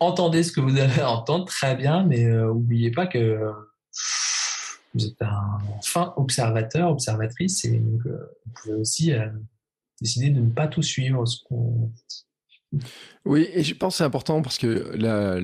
entendez 0.00 0.42
ce 0.42 0.52
que 0.52 0.60
vous 0.60 0.76
avez 0.76 1.00
à 1.00 1.10
entendre, 1.16 1.46
très 1.46 1.76
bien, 1.76 2.04
mais 2.04 2.24
euh, 2.24 2.50
oubliez 2.50 2.90
pas 2.90 3.06
que 3.06 3.52
vous 4.94 5.06
êtes 5.06 5.20
un 5.22 5.58
fin 5.82 6.14
observateur, 6.16 6.90
observatrice, 6.90 7.64
et 7.64 7.78
donc, 7.78 8.00
vous 8.06 8.52
pouvez 8.54 8.74
aussi 8.74 9.12
décider 10.00 10.30
de 10.30 10.40
ne 10.40 10.50
pas 10.50 10.68
tout 10.68 10.82
suivre 10.82 11.26
ce 11.26 11.42
qu'on 11.44 11.92
oui, 13.26 13.48
et 13.52 13.62
je 13.64 13.74
pense 13.74 13.94
que 13.94 13.98
c'est 13.98 14.04
important 14.04 14.40
parce 14.40 14.56
que 14.56 14.92
la, 14.94 15.40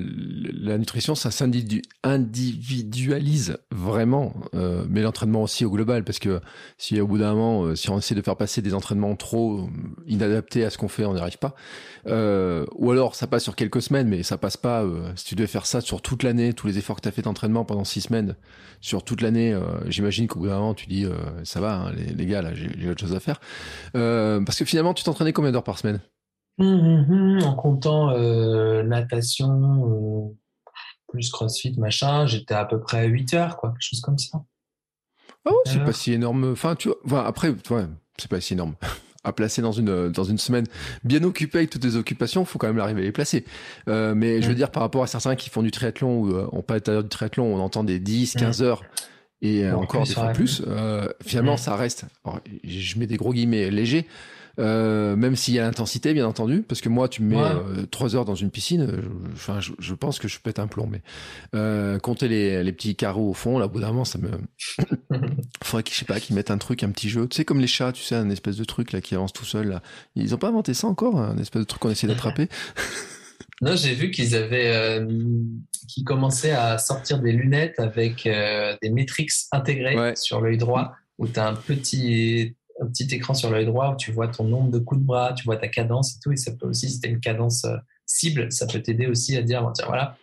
nutrition, 0.77 1.15
ça 1.15 1.31
s'individualise 1.31 3.57
vraiment, 3.71 4.33
euh, 4.55 4.85
mais 4.89 5.01
l'entraînement 5.01 5.43
aussi 5.43 5.65
au 5.65 5.69
global, 5.69 6.05
parce 6.05 6.19
que 6.19 6.39
si 6.77 7.01
au 7.01 7.07
bout 7.07 7.17
d'un 7.17 7.33
moment, 7.33 7.65
euh, 7.65 7.75
si 7.75 7.89
on 7.89 7.99
essaie 7.99 8.15
de 8.15 8.21
faire 8.21 8.37
passer 8.37 8.61
des 8.61 8.73
entraînements 8.73 9.17
trop 9.17 9.67
inadaptés 10.07 10.63
à 10.63 10.69
ce 10.69 10.77
qu'on 10.77 10.87
fait, 10.87 11.03
on 11.03 11.13
n'y 11.13 11.19
arrive 11.19 11.39
pas. 11.39 11.55
Euh, 12.07 12.65
ou 12.75 12.89
alors, 12.89 13.15
ça 13.15 13.27
passe 13.27 13.43
sur 13.43 13.57
quelques 13.57 13.81
semaines, 13.81 14.07
mais 14.07 14.23
ça 14.23 14.37
passe 14.37 14.55
pas. 14.55 14.85
si 15.17 15.25
tu 15.25 15.35
devais 15.35 15.47
faire 15.47 15.65
ça 15.65 15.81
sur 15.81 16.01
toute 16.01 16.23
l'année, 16.23 16.53
tous 16.53 16.67
les 16.67 16.77
efforts 16.77 16.95
que 16.95 17.01
tu 17.01 17.09
as 17.09 17.11
fait 17.11 17.23
d'entraînement 17.23 17.65
pendant 17.65 17.83
six 17.83 17.99
semaines, 17.99 18.37
sur 18.79 19.03
toute 19.03 19.19
l'année, 19.19 19.59
j'imagine 19.87 20.27
qu'au 20.27 20.39
bout 20.39 20.47
d'un 20.47 20.55
moment, 20.55 20.73
tu 20.73 20.87
dis, 20.87 21.05
ça 21.43 21.59
va, 21.59 21.75
hein, 21.75 21.91
les, 21.97 22.13
les, 22.13 22.25
gars, 22.25 22.41
là, 22.41 22.53
j'ai 22.53 22.89
autre 22.89 23.01
chose 23.01 23.13
à 23.13 23.19
faire. 23.19 23.41
parce 23.91 24.57
que 24.57 24.63
finalement, 24.63 24.93
tu 24.93 25.03
t'entraînais 25.03 25.33
combien 25.33 25.51
d'heures 25.51 25.63
par 25.63 25.77
semaine? 25.77 25.99
Hum, 26.59 26.67
hum, 26.67 27.05
hum, 27.09 27.43
en 27.43 27.55
comptant 27.55 28.11
euh, 28.11 28.83
natation, 28.83 30.29
euh, 30.29 30.35
plus 31.07 31.31
crossfit, 31.31 31.73
machin, 31.79 32.27
j'étais 32.27 32.53
à 32.53 32.65
peu 32.65 32.79
près 32.79 32.99
à 32.99 33.05
8 33.05 33.33
heures, 33.33 33.57
quoi, 33.57 33.71
quelque 33.71 33.81
chose 33.81 34.01
comme 34.01 34.17
ça. 34.17 34.43
Oh, 35.45 35.59
c'est 35.65 35.83
pas 35.83 35.93
si 35.93 36.13
énorme. 36.13 36.51
Enfin, 36.51 36.75
tu 36.75 36.89
vois, 37.03 37.25
après, 37.25 37.49
ouais, 37.49 37.85
c'est 38.17 38.29
pas 38.29 38.39
si 38.39 38.53
énorme. 38.53 38.75
à 39.25 39.31
placer 39.31 39.61
dans 39.61 39.71
une 39.71 40.09
dans 40.09 40.25
une 40.25 40.37
semaine 40.37 40.65
bien 41.05 41.23
occupée 41.23 41.59
avec 41.59 41.69
toutes 41.69 41.85
les 41.85 41.95
occupations, 41.95 42.43
faut 42.43 42.59
quand 42.59 42.67
même 42.67 42.79
arriver 42.79 43.01
à 43.01 43.05
les 43.05 43.13
placer. 43.13 43.45
Euh, 43.87 44.13
mais 44.13 44.41
je 44.41 44.49
veux 44.49 44.55
dire 44.55 44.69
par 44.69 44.83
rapport 44.83 45.01
à 45.01 45.07
certains 45.07 45.37
qui 45.37 45.49
font 45.49 45.63
du 45.63 45.71
triathlon 45.71 46.19
ou 46.19 46.35
euh, 46.35 46.49
ont 46.51 46.61
pas 46.61 46.81
du 46.81 47.07
triathlon, 47.07 47.45
on 47.55 47.59
entend 47.61 47.85
des 47.85 47.99
10, 47.99 48.33
15 48.33 48.61
heures 48.61 48.83
et 49.41 49.69
encore 49.71 50.05
des 50.05 50.13
fois 50.13 50.29
plus. 50.29 50.61
finalement, 51.25 51.57
ça 51.57 51.75
reste. 51.77 52.05
je 52.65 52.99
mets 52.99 53.07
des 53.07 53.17
gros 53.17 53.33
guillemets 53.33 53.71
légers. 53.71 54.07
Euh, 54.59 55.15
même 55.15 55.35
s'il 55.35 55.55
y 55.55 55.59
a 55.59 55.63
l'intensité, 55.63 56.13
bien 56.13 56.27
entendu, 56.27 56.61
parce 56.61 56.81
que 56.81 56.89
moi, 56.89 57.09
tu 57.09 57.23
me 57.23 57.35
mets 57.35 57.41
euh, 57.41 57.85
trois 57.89 58.15
heures 58.15 58.25
dans 58.25 58.35
une 58.35 58.51
piscine, 58.51 58.87
je, 58.87 59.31
enfin, 59.33 59.59
je, 59.59 59.93
pense 59.95 60.19
que 60.19 60.27
je 60.27 60.39
pète 60.39 60.59
un 60.59 60.67
plomb. 60.67 60.87
Mais 60.87 61.01
euh, 61.55 61.97
compter 61.97 62.27
les, 62.27 62.63
les, 62.63 62.71
petits 62.71 62.95
carreaux 62.95 63.29
au 63.29 63.33
fond, 63.33 63.57
là, 63.57 63.65
au 63.65 63.69
bout 63.69 63.79
d'un 63.79 63.87
moment, 63.87 64.05
ça 64.05 64.19
me. 64.19 64.29
Faudrait 65.63 65.83
qu'ils, 65.83 65.95
je 65.95 65.99
sais 65.99 66.05
pas, 66.05 66.19
qu'ils 66.19 66.35
mettent 66.35 66.51
un 66.51 66.59
truc, 66.59 66.83
un 66.83 66.91
petit 66.91 67.09
jeu. 67.09 67.27
Tu 67.27 67.37
sais, 67.37 67.45
comme 67.45 67.59
les 67.59 67.67
chats, 67.67 67.91
tu 67.91 68.03
sais, 68.03 68.15
un 68.15 68.29
espèce 68.29 68.57
de 68.57 68.63
truc 68.63 68.91
là 68.91 69.01
qui 69.01 69.15
avance 69.15 69.33
tout 69.33 69.45
seul. 69.45 69.69
Là. 69.69 69.81
Ils 70.15 70.35
ont 70.35 70.37
pas 70.39 70.49
inventé 70.49 70.73
ça 70.73 70.87
encore, 70.87 71.19
un 71.19 71.37
espèce 71.37 71.61
de 71.61 71.67
truc 71.67 71.81
qu'on 71.81 71.89
essaie 71.89 72.07
d'attraper? 72.07 72.47
Non, 73.61 73.77
j'ai 73.77 73.93
vu 73.93 74.11
qu'ils 74.11 74.35
avaient, 74.35 74.75
euh, 74.75 75.07
qu'ils 75.87 76.03
commençaient 76.03 76.51
à 76.51 76.77
sortir 76.77 77.19
des 77.19 77.31
lunettes 77.31 77.79
avec 77.79 78.23
des 78.25 78.89
métriques 78.89 79.31
intégrées 79.53 80.15
sur 80.15 80.41
l'œil 80.41 80.57
droit, 80.57 80.91
où 81.17 81.27
tu 81.27 81.39
as 81.39 81.47
un 81.47 81.53
petit, 81.53 82.55
un 82.81 82.87
petit 82.87 83.07
écran 83.15 83.33
sur 83.33 83.49
l'œil 83.49 83.65
droit 83.65 83.93
où 83.93 83.95
tu 83.95 84.11
vois 84.11 84.27
ton 84.27 84.43
nombre 84.43 84.71
de 84.71 84.79
coups 84.79 85.01
de 85.01 85.05
bras, 85.05 85.33
tu 85.33 85.43
vois 85.45 85.57
ta 85.57 85.67
cadence 85.67 86.15
et 86.15 86.19
tout. 86.21 86.31
Et 86.31 86.37
ça 86.37 86.51
peut 86.51 86.67
aussi, 86.67 86.89
si 86.89 86.99
tu 86.99 87.09
une 87.09 87.19
cadence 87.19 87.65
euh, 87.65 87.77
cible, 88.05 88.51
ça 88.51 88.67
peut 88.67 88.81
t'aider 88.81 89.07
aussi 89.07 89.37
à 89.37 89.41
dire, 89.41 89.69
tiens, 89.73 89.85
voilà, 89.87 90.17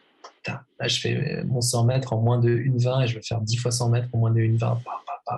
là, 0.47 0.89
je 0.89 1.01
fais 1.01 1.43
mon 1.45 1.61
100 1.61 1.85
mètres 1.85 2.13
en 2.13 2.21
moins 2.21 2.39
de 2.39 2.51
1,20 2.51 3.05
et 3.05 3.07
je 3.07 3.15
vais 3.15 3.23
faire 3.23 3.41
10 3.41 3.57
fois 3.57 3.71
100 3.71 3.91
mètres 3.91 4.09
en 4.13 4.19
moins 4.19 4.31
de 4.31 4.41
1,20. 4.41 4.79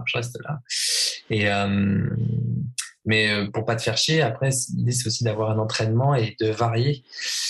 Je 0.06 0.16
reste 0.16 0.38
là. 0.42 0.60
Et, 1.30 1.50
euh, 1.50 2.08
mais 3.04 3.30
euh, 3.30 3.50
pour 3.50 3.64
pas 3.64 3.76
te 3.76 3.82
faire 3.82 3.96
chier, 3.96 4.22
après, 4.22 4.50
l'idée 4.76 4.92
c'est 4.92 5.06
aussi 5.06 5.24
d'avoir 5.24 5.50
un 5.50 5.58
entraînement 5.58 6.14
et 6.14 6.36
de 6.40 6.48
varier 6.48 7.02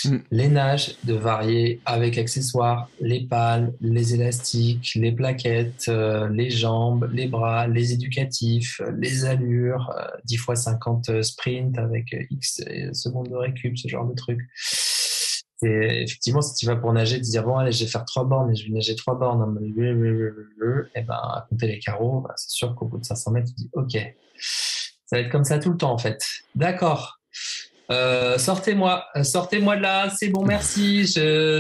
mm. 0.05 0.17
les 0.31 0.49
nages, 0.49 0.97
de 1.05 1.15
varier 1.15 1.81
avec 1.85 2.17
accessoires, 2.19 2.89
les 3.01 3.27
pales, 3.27 3.73
les 3.81 4.15
élastiques, 4.15 4.93
les 4.95 5.13
plaquettes, 5.13 5.87
euh, 5.89 6.29
les 6.31 6.51
jambes, 6.51 7.09
les 7.13 7.29
bras, 7.29 7.67
les 7.67 7.93
éducatifs, 7.93 8.81
les 8.99 9.25
allures, 9.25 9.95
10 10.25 10.35
x 10.35 10.63
50 10.63 11.23
sprint 11.23 11.79
avec 11.79 12.17
X 12.31 12.63
secondes 12.93 13.29
de 13.29 13.37
récup, 13.37 13.77
ce 13.77 13.89
genre 13.89 14.07
de 14.07 14.15
trucs. 14.15 14.41
Et 15.65 16.03
effectivement, 16.03 16.43
si 16.43 16.55
tu 16.55 16.67
vas 16.67 16.77
pour 16.77 16.93
nager, 16.93 17.19
te 17.19 17.25
dire 17.25 17.45
bon 17.45 17.57
allez, 17.57 17.73
je 17.73 17.85
vais 17.85 17.91
faire 17.91 18.05
trois 18.05 18.25
bornes 18.25 18.51
et 18.51 18.55
je 18.57 18.67
vais 18.67 18.73
nager 18.73 18.97
trois 18.97 19.15
bornes, 19.15 19.57
et 19.77 21.03
ben 21.03 21.15
à 21.15 21.47
compter 21.49 21.69
les 21.69 21.79
carreaux, 21.79 22.21
bah, 22.21 22.35
c'est 22.37 22.51
sûr 22.51 22.75
qu'au 22.75 22.87
bout 22.87 22.99
de 22.99 23.05
500 23.05 23.31
mètres, 23.31 23.49
tu 23.49 23.55
dis 23.55 23.71
ok, 23.75 23.97
ça 25.13 25.19
va 25.19 25.27
être 25.27 25.31
comme 25.31 25.45
ça 25.45 25.59
tout 25.59 25.71
le 25.71 25.77
temps 25.77 25.93
en 25.93 25.99
fait. 25.99 26.25
D'accord. 26.55 27.21
Euh, 27.91 28.39
sortez-moi, 28.39 29.05
euh, 29.15 29.25
sortez-moi 29.25 29.77
de 29.77 29.83
là, 29.83 30.09
c'est 30.09 30.29
bon, 30.29 30.43
merci. 30.43 31.05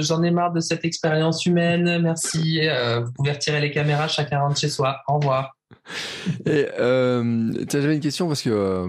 J'en 0.00 0.22
ai 0.22 0.30
marre 0.30 0.52
de 0.52 0.60
cette 0.60 0.86
expérience 0.86 1.44
humaine, 1.44 2.00
merci. 2.00 2.60
Euh, 2.62 3.00
vous 3.00 3.12
pouvez 3.12 3.32
retirer 3.32 3.60
les 3.60 3.70
caméras, 3.70 4.08
chacun 4.08 4.40
rentre 4.40 4.58
chez 4.58 4.70
soi. 4.70 5.02
Au 5.06 5.18
revoir. 5.18 5.54
Et 6.46 6.66
euh, 6.78 7.52
j'avais 7.70 7.94
une 7.94 8.00
question? 8.00 8.26
Parce 8.26 8.40
que 8.40 8.88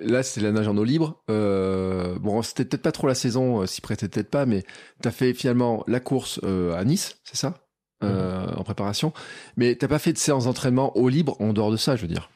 là 0.00 0.22
c'est 0.22 0.40
la 0.40 0.52
nage 0.52 0.68
en 0.68 0.76
eau 0.78 0.84
libre. 0.84 1.22
bon, 1.28 2.40
c'était 2.40 2.64
peut-être 2.64 2.82
pas 2.82 2.92
trop 2.92 3.08
la 3.08 3.14
saison, 3.14 3.66
s'y 3.66 3.82
prêtait 3.82 4.08
peut-être 4.08 4.30
pas, 4.30 4.46
mais 4.46 4.64
tu 5.02 5.08
as 5.08 5.10
fait 5.10 5.34
finalement 5.34 5.84
la 5.86 6.00
course 6.00 6.40
à 6.42 6.82
Nice, 6.84 7.18
c'est 7.24 7.36
ça, 7.36 7.60
mhm. 8.00 8.54
en 8.56 8.64
préparation. 8.64 9.12
Mais 9.58 9.74
t'as 9.74 9.88
pas 9.88 9.98
fait 9.98 10.14
de 10.14 10.18
séance 10.18 10.44
d'entraînement 10.44 10.96
eau 10.96 11.10
libre 11.10 11.36
en 11.40 11.52
dehors 11.52 11.70
de 11.70 11.76
ça, 11.76 11.94
je 11.94 12.02
veux 12.02 12.08
dire? 12.08 12.30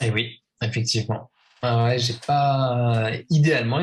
Eh 0.00 0.10
oui, 0.10 0.42
effectivement. 0.62 1.30
Ah 1.66 1.96
j'ai 1.96 2.12
pas 2.26 3.10
idéalement 3.30 3.80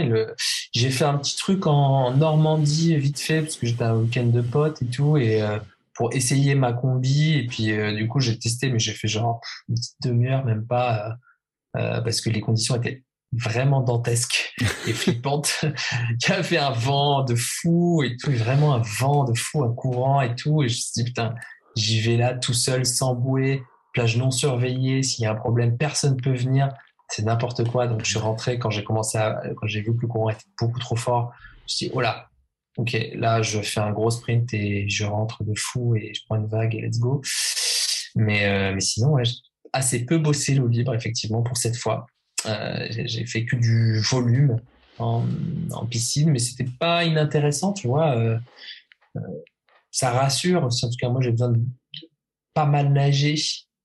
j'ai 0.71 0.91
fait 0.91 1.03
un 1.03 1.17
petit 1.17 1.35
truc 1.35 1.65
en 1.65 2.11
Normandie 2.11 2.95
vite 2.95 3.19
fait 3.19 3.41
parce 3.41 3.55
que 3.55 3.65
j'étais 3.65 3.83
un 3.83 3.95
week-end 3.95 4.27
de 4.27 4.41
potes 4.41 4.83
et 4.83 4.85
tout 4.85 5.17
et 5.17 5.41
euh, 5.41 5.57
pour 5.95 6.13
essayer 6.13 6.53
ma 6.53 6.73
combi 6.73 7.33
et 7.33 7.47
puis 7.47 7.71
euh, 7.71 7.91
du 7.91 8.07
coup 8.07 8.19
j'ai 8.19 8.38
testé 8.38 8.69
mais 8.69 8.77
j'ai 8.77 8.93
fait 8.93 9.07
genre 9.07 9.41
une 9.67 9.75
petite 9.75 9.97
demi-heure 10.03 10.45
même 10.45 10.67
pas 10.67 11.15
euh, 11.75 12.01
parce 12.01 12.21
que 12.21 12.29
les 12.29 12.39
conditions 12.39 12.75
étaient 12.75 13.03
vraiment 13.31 13.81
dantesques 13.81 14.53
et 14.88 14.93
flippantes. 14.93 15.63
Il 15.63 16.29
y 16.29 16.31
avait 16.33 16.57
un 16.57 16.71
vent 16.71 17.23
de 17.23 17.33
fou 17.33 18.03
et 18.03 18.15
tout, 18.15 18.31
vraiment 18.31 18.75
un 18.75 18.83
vent 18.99 19.23
de 19.23 19.35
fou, 19.35 19.63
un 19.63 19.73
courant 19.73 20.21
et 20.21 20.35
tout 20.35 20.61
et 20.61 20.69
je 20.69 20.75
me 20.75 20.79
suis 20.79 20.91
dit 20.97 21.03
putain 21.05 21.33
j'y 21.75 21.99
vais 21.99 22.17
là 22.17 22.35
tout 22.35 22.53
seul 22.53 22.85
sans 22.85 23.15
bouée 23.15 23.63
plage 23.93 24.18
non 24.18 24.31
surveillée, 24.31 25.03
s'il 25.03 25.23
y 25.23 25.26
a 25.26 25.31
un 25.31 25.35
problème, 25.35 25.77
personne 25.77 26.15
ne 26.15 26.22
peut 26.22 26.34
venir, 26.34 26.73
c'est 27.09 27.23
n'importe 27.23 27.69
quoi. 27.69 27.88
Donc 27.88 28.03
je 28.03 28.09
suis 28.09 28.19
rentré 28.19 28.57
quand 28.59 28.69
j'ai 28.69 28.84
commencé 28.84 29.19
quand 29.57 29.68
j'ai 29.68 29.81
vu 29.81 29.95
que 29.95 30.01
le 30.01 30.07
courant 30.07 30.30
était 30.30 30.45
beaucoup 30.59 30.80
trop 30.80 30.95
fort, 30.95 31.34
je 31.57 31.63
me 31.63 31.68
suis 31.68 31.85
dit, 31.88 31.91
oh 31.93 32.01
là, 32.01 32.30
ok, 32.77 32.97
là 33.15 33.41
je 33.41 33.61
fais 33.61 33.81
un 33.81 33.91
gros 33.91 34.11
sprint 34.11 34.53
et 34.53 34.88
je 34.89 35.05
rentre 35.05 35.43
de 35.43 35.53
fou 35.57 35.95
et 35.95 36.13
je 36.13 36.22
prends 36.26 36.38
une 36.38 36.47
vague 36.47 36.76
et 36.76 36.81
let's 36.81 36.99
go. 36.99 37.22
Mais, 38.15 38.45
euh, 38.45 38.73
mais 38.73 38.81
sinon, 38.81 39.11
ouais, 39.11 39.23
assez 39.73 40.05
peu 40.05 40.18
bossé 40.18 40.55
l'eau 40.55 40.68
libre, 40.68 40.93
effectivement, 40.93 41.41
pour 41.43 41.57
cette 41.57 41.77
fois. 41.77 42.07
j'ai 42.45 43.26
fait 43.26 43.45
que 43.45 43.55
du 43.55 43.99
volume 43.99 44.57
en, 44.99 45.26
piscine, 45.89 46.31
mais 46.31 46.39
c'était 46.39 46.69
pas 46.80 47.03
inintéressant, 47.05 47.73
tu 47.73 47.88
vois. 47.88 48.15
ça 49.91 50.11
rassure 50.11 50.65
aussi. 50.65 50.85
En 50.85 50.89
tout 50.89 50.97
cas, 50.99 51.09
moi, 51.09 51.22
j'ai 51.22 51.31
besoin 51.31 51.49
de 51.49 51.61
pas 52.53 52.65
mal 52.65 52.91
nager 52.91 53.35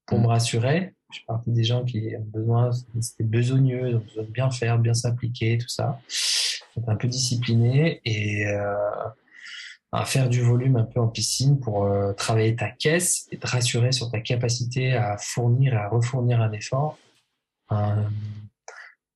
pour 0.07 0.21
me 0.21 0.27
rassurer. 0.27 0.95
Je 1.11 1.17
suis 1.17 1.27
partie 1.27 1.51
des 1.51 1.65
gens 1.65 1.85
qui 1.85 2.15
ont 2.17 2.25
besoin, 2.25 2.71
c'était 3.01 3.25
besogneux, 3.25 3.97
ont 3.97 4.01
besoin 4.01 4.25
de 4.25 4.31
bien 4.31 4.51
faire, 4.51 4.79
bien 4.79 4.95
s'appliquer, 4.95 5.59
tout 5.59 5.69
ça. 5.69 6.01
un 6.87 6.97
peu 6.97 7.09
discipliné 7.09 8.01
et 8.05 8.47
euh, 8.47 8.75
à 9.93 10.05
faire 10.05 10.29
du 10.29 10.41
volume 10.43 10.77
un 10.77 10.85
peu 10.85 11.01
en 11.01 11.09
piscine 11.09 11.61
pour 11.61 11.85
euh, 11.85 12.13
travailler 12.13 12.57
ta 12.57 12.71
caisse 12.71 13.27
et 13.31 13.39
te 13.39 13.47
rassurer 13.47 13.93
sur 13.93 14.11
ta 14.11 14.21
capacité 14.21 14.95
à 14.95 15.17
fournir 15.17 15.75
et 15.75 15.77
à 15.77 15.89
refournir 15.89 16.41
un 16.41 16.53
effort. 16.53 16.99
Euh, 17.73 18.03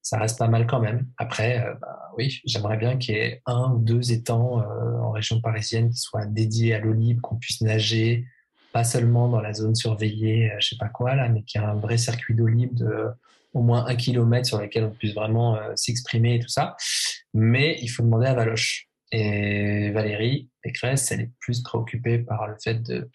ça 0.03 0.19
reste 0.19 0.39
pas 0.39 0.49
mal 0.49 0.67
quand 0.67 0.81
même. 0.81 1.07
Après, 1.19 1.65
bah 1.81 2.11
oui, 2.17 2.41
j'aimerais 2.45 2.77
bien 2.77 2.97
qu'il 2.97 3.15
y 3.15 3.19
ait 3.19 3.43
un 3.47 3.73
ou 3.75 3.79
deux 3.79 4.13
étangs 4.13 4.65
en 5.03 5.11
région 5.11 5.41
parisienne 5.41 5.91
qui 5.91 5.99
soient 5.99 6.27
dédiés 6.27 6.75
à 6.75 6.81
l'eau 6.81 6.93
libre, 6.93 7.21
qu'on 7.21 7.37
puisse 7.37 7.61
nager, 7.61 8.27
pas 8.73 8.85
seulement 8.85 9.29
dans 9.29 9.41
la 9.41 9.53
zone 9.53 9.75
surveillée, 9.75 10.51
euh, 10.51 10.57
je 10.61 10.69
sais 10.69 10.77
pas 10.79 10.89
quoi 10.89 11.15
là, 11.15 11.29
mais 11.29 11.43
qu'il 11.43 11.61
y 11.61 11.65
a 11.65 11.69
un 11.69 11.75
vrai 11.75 11.99
circuit 11.99 12.35
d'eau 12.35 12.47
libre 12.47 12.75
de 12.75 12.87
euh, 12.87 13.09
au 13.53 13.63
moins 13.63 13.87
un 13.87 13.97
kilomètre 13.97 14.47
sur 14.47 14.61
lequel 14.61 14.85
on 14.85 14.91
puisse 14.91 15.15
vraiment 15.15 15.57
euh, 15.57 15.73
s'exprimer 15.75 16.37
et 16.37 16.39
tout 16.39 16.49
ça. 16.49 16.77
Mais 17.35 17.79
il 17.83 17.89
faut 17.89 18.03
demander 18.03 18.27
à 18.27 18.35
Valoche. 18.35 18.87
Et 19.13 19.91
Valérie 19.91 20.49
Pécresse, 20.63 21.11
elle 21.11 21.23
est 21.23 21.31
plus 21.41 21.63
préoccupée 21.65 22.19
par 22.19 22.47
le 22.47 22.55
fait 22.63 22.75
de 22.75 23.11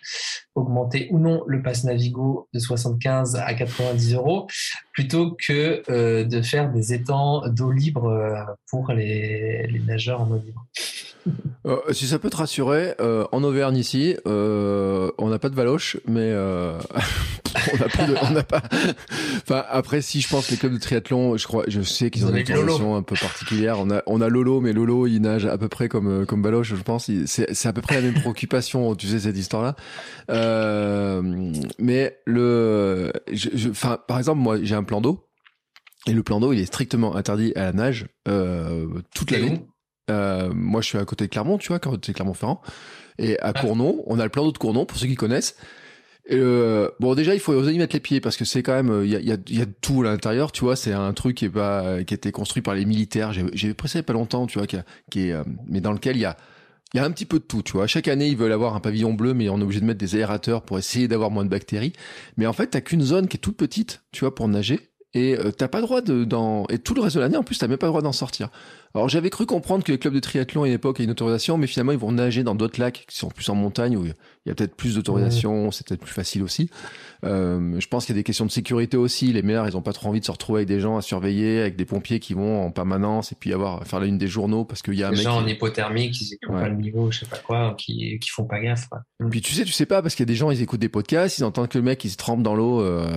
augmenter 0.54 1.08
ou 1.10 1.20
non 1.20 1.46
le 1.48 1.62
pass 1.62 1.86
Navigo 1.86 2.50
de 2.54 2.60
75 2.60 3.38
à 3.38 3.54
90 3.54 4.14
euros, 4.16 4.48
plutôt 4.92 5.38
que 5.40 6.24
de 6.24 6.42
faire 6.42 6.70
des 6.70 6.92
étangs 6.92 7.48
d'eau 7.48 7.72
libre 7.72 8.58
pour 8.70 8.92
les, 8.92 9.68
les 9.68 9.80
nageurs 9.80 10.20
en 10.20 10.32
eau 10.32 10.38
libre. 10.38 10.68
Euh, 11.66 11.78
si 11.92 12.06
ça 12.06 12.20
peut 12.20 12.30
te 12.30 12.38
rassurer, 12.38 12.94
euh, 13.00 13.26
en 13.32 13.44
Auvergne 13.44 13.78
ici, 13.78 14.16
euh, 14.28 15.10
on 15.18 15.30
n'a 15.30 15.40
pas 15.40 15.50
de 15.50 15.56
valoche, 15.56 15.98
mais 16.08 16.32
on 16.36 17.78
n'a 17.78 17.90
pas, 17.90 18.06
de, 18.06 18.16
on 18.22 18.32
n'a 18.32 18.44
pas. 18.44 18.62
Enfin, 19.42 19.64
après, 19.70 20.02
si 20.02 20.22
je 20.22 20.30
pense 20.30 20.52
les 20.52 20.58
clubs 20.58 20.74
de 20.74 20.78
triathlon, 20.78 21.38
je 21.38 21.48
crois, 21.48 21.64
je 21.68 21.82
sais 21.82 22.12
qu'ils 22.12 22.26
ont 22.26 22.30
une 22.30 22.38
organisation 22.38 22.96
un 22.96 23.02
peu 23.02 23.16
particulière. 23.16 23.80
On 23.80 23.90
a, 23.90 24.04
on 24.06 24.22
a 24.22 24.30
Lolo, 24.30 24.62
mais 24.62 24.74
Lolo, 24.74 25.08
il 25.08 25.20
nage 25.22 25.46
à 25.46 25.58
peu 25.58 25.68
près 25.68 25.90
comme 25.90 26.26
comme 26.26 26.44
valoche, 26.44 26.76
je 26.76 26.84
pense. 26.84 27.10
C'est, 27.26 27.54
c'est 27.54 27.68
à 27.68 27.74
peu 27.74 27.82
près 27.82 27.96
la 27.96 28.02
même 28.02 28.14
préoccupation, 28.14 28.96
tu 28.96 29.08
sais 29.08 29.20
cette 29.20 29.38
histoire-là. 29.38 29.76
mais 31.80 32.18
le, 32.26 33.12
enfin, 33.70 33.98
par 34.08 34.20
exemple, 34.20 34.42
moi, 34.42 34.58
j'ai 34.62 34.76
un 34.76 34.84
plan 34.84 35.02
d'eau. 35.02 35.22
Et 36.08 36.14
le 36.14 36.22
plan 36.22 36.40
d'eau, 36.40 36.54
il 36.54 36.60
est 36.60 36.66
strictement 36.66 37.16
interdit 37.16 37.52
à 37.56 37.64
la 37.64 37.74
nage 37.74 38.06
toute 39.16 39.32
l'année. 39.32 39.66
Euh, 40.10 40.52
moi, 40.54 40.82
je 40.82 40.88
suis 40.88 40.98
à 40.98 41.06
côté 41.06 41.26
de 41.26 41.30
Clermont, 41.30 41.58
tu 41.58 41.70
vois, 41.70 41.80
côté 41.80 42.14
Clermont-Ferrand. 42.14 42.62
Et 43.18 43.40
à 43.40 43.54
Cournon, 43.54 44.04
on 44.08 44.20
a 44.20 44.24
le 44.24 44.30
plan 44.30 44.44
d'eau 44.44 44.52
de 44.52 44.58
Cournon, 44.58 44.86
pour 44.86 44.98
ceux 44.98 45.08
qui 45.08 45.16
connaissent. 45.16 45.56
Euh, 46.32 46.90
bon, 47.00 47.14
déjà, 47.16 47.34
il 47.34 47.40
faut 47.40 47.54
oser 47.54 47.72
y 47.74 47.78
mettre 47.78 47.96
les 47.96 48.00
pieds 48.00 48.20
parce 48.20 48.36
que 48.36 48.46
c'est 48.46 48.64
quand 48.64 48.74
même, 48.74 49.04
il 49.04 49.12
y 49.12 49.16
a, 49.16 49.20
y, 49.20 49.32
a, 49.32 49.38
y 49.50 49.62
a 49.62 49.66
tout 49.82 50.02
à 50.02 50.06
l'intérieur, 50.06 50.52
tu 50.52 50.62
vois. 50.64 50.76
C'est 50.76 50.94
un 50.94 51.14
truc 51.14 51.38
qui 51.38 51.46
est 51.46 51.50
pas, 51.50 52.04
qui 52.04 52.14
a 52.14 52.16
été 52.16 52.32
construit 52.32 52.62
par 52.64 52.74
les 52.74 52.86
militaires. 52.86 53.32
J'ai 53.32 53.74
pressé 53.74 54.02
pas 54.02 54.14
longtemps, 54.14 54.48
tu 54.48 54.58
vois, 54.58 54.68
qui, 54.68 54.78
qui 55.12 55.30
est, 55.30 55.34
euh, 55.34 55.44
mais 55.68 55.82
dans 55.82 55.94
lequel 55.94 56.18
il 56.18 56.22
y 56.22 56.26
a, 56.26 56.36
il 56.94 56.98
y 56.98 57.00
a 57.00 57.06
un 57.06 57.12
petit 57.12 57.26
peu 57.26 57.40
de 57.40 57.44
tout, 57.44 57.62
tu 57.62 57.74
vois. 57.74 57.88
Chaque 57.88 58.08
année, 58.08 58.28
ils 58.28 58.38
veulent 58.38 58.54
avoir 58.54 58.76
un 58.76 58.80
pavillon 58.80 59.14
bleu, 59.14 59.34
mais 59.34 59.50
on 59.50 59.60
est 59.60 59.64
obligé 59.64 59.82
de 59.82 59.86
mettre 59.86 60.00
des 60.00 60.16
aérateurs 60.16 60.62
pour 60.62 60.80
essayer 60.80 61.08
d'avoir 61.08 61.30
moins 61.30 61.44
de 61.44 61.50
bactéries. 61.50 61.94
Mais 62.38 62.48
en 62.48 62.54
fait, 62.54 62.68
t'as 62.68 62.82
qu'une 62.82 63.02
zone 63.02 63.28
qui 63.28 63.38
est 63.38 63.40
toute 63.40 63.58
petite, 63.58 64.02
tu 64.12 64.22
vois, 64.22 64.34
pour 64.34 64.48
nager. 64.48 64.80
Et 65.14 65.38
euh, 65.38 65.52
t'as 65.52 65.68
pas 65.68 65.82
droit 65.82 66.02
de, 66.02 66.26
dans, 66.26 66.66
et 66.68 66.80
tout 66.80 66.94
le 66.94 67.02
reste 67.02 67.16
de 67.16 67.22
l'année, 67.22 67.38
en 67.38 67.44
plus, 67.44 67.58
t'as 67.58 67.68
même 67.68 67.78
pas 67.78 67.88
le 67.88 67.92
droit 67.92 68.02
d'en 68.02 68.12
sortir. 68.12 68.50
Alors 68.96 69.10
j'avais 69.10 69.30
cru 69.30 69.46
comprendre 69.46 69.84
que 69.84 69.92
les 69.92 69.98
clubs 69.98 70.14
de 70.14 70.20
triathlon 70.22 70.64
à 70.64 70.68
une 70.68 70.74
époque 70.74 70.98
avaient 70.98 71.04
une 71.04 71.12
autorisation, 71.12 71.58
mais 71.58 71.68
finalement 71.68 71.92
ils 71.92 71.98
vont 71.98 72.14
nager 72.14 72.44
dans 72.44 72.56
d'autres 72.56 72.80
lacs 72.80 73.06
qui 73.08 73.18
sont 73.18 73.28
plus 73.28 73.50
en 73.50 73.56
montagne 73.56 73.98
où 73.98 74.06
il 74.06 74.14
y 74.46 74.52
a 74.52 74.56
peut-être 74.56 74.76
plus 74.76 74.96
d'autorisation, 74.96 75.72
c'est 75.72 75.86
peut-être 75.86 76.02
plus 76.02 76.14
facile 76.14 76.44
aussi. 76.44 76.70
Euh, 77.24 77.80
je 77.80 77.88
pense 77.88 78.06
qu'il 78.06 78.16
y 78.16 78.18
a 78.18 78.20
des 78.20 78.24
questions 78.24 78.46
de 78.46 78.52
sécurité 78.52 78.96
aussi. 78.96 79.34
Les 79.34 79.42
maires, 79.42 79.68
ils 79.68 79.76
ont 79.76 79.82
pas 79.82 79.94
trop 79.94 80.10
envie 80.10 80.20
de 80.20 80.26
se 80.26 80.32
retrouver 80.32 80.60
avec 80.60 80.68
des 80.68 80.80
gens 80.80 80.98
à 80.98 81.02
surveiller, 81.02 81.62
avec 81.62 81.76
des 81.76 81.86
pompiers 81.86 82.20
qui 82.20 82.34
vont 82.34 82.64
en 82.64 82.72
permanence 82.72 83.32
et 83.32 83.36
puis 83.40 83.54
avoir 83.54 83.86
faire 83.86 84.00
la 84.00 84.06
une 84.06 84.18
des 84.18 84.28
journaux 84.28 84.64
parce 84.64 84.82
qu'il 84.82 84.94
y 84.94 85.04
a 85.04 85.08
un 85.08 85.12
des 85.12 85.18
mec 85.18 85.26
gens 85.26 85.38
en 85.38 85.48
hypothermie 85.48 86.12
qui 86.12 86.38
n'ont 86.48 86.54
pas 86.54 86.70
le 86.70 86.76
niveau, 86.76 87.12
je 87.12 87.20
sais 87.20 87.26
pas 87.26 87.38
quoi, 87.38 87.76
qui 87.78 88.20
qui 88.20 88.30
font 88.30 88.46
pas 88.46 88.60
gaffe. 88.60 88.88
Quoi. 88.88 89.02
Puis 89.30 89.42
tu 89.42 89.54
sais, 89.54 89.64
tu 89.64 89.72
sais 89.72 89.88
pas 89.88 90.02
parce 90.02 90.14
qu'il 90.14 90.24
y 90.24 90.28
a 90.28 90.32
des 90.32 90.36
gens, 90.36 90.52
ils 90.52 90.62
écoutent 90.62 90.80
des 90.80 90.90
podcasts, 90.90 91.40
ils 91.40 91.44
entendent 91.44 91.70
que 91.70 91.78
le 91.78 91.84
mec 91.84 92.04
il 92.06 92.12
se 92.12 92.18
trempe 92.18 92.44
dans 92.44 92.56
l'eau 92.56 92.82
euh, 92.82 93.08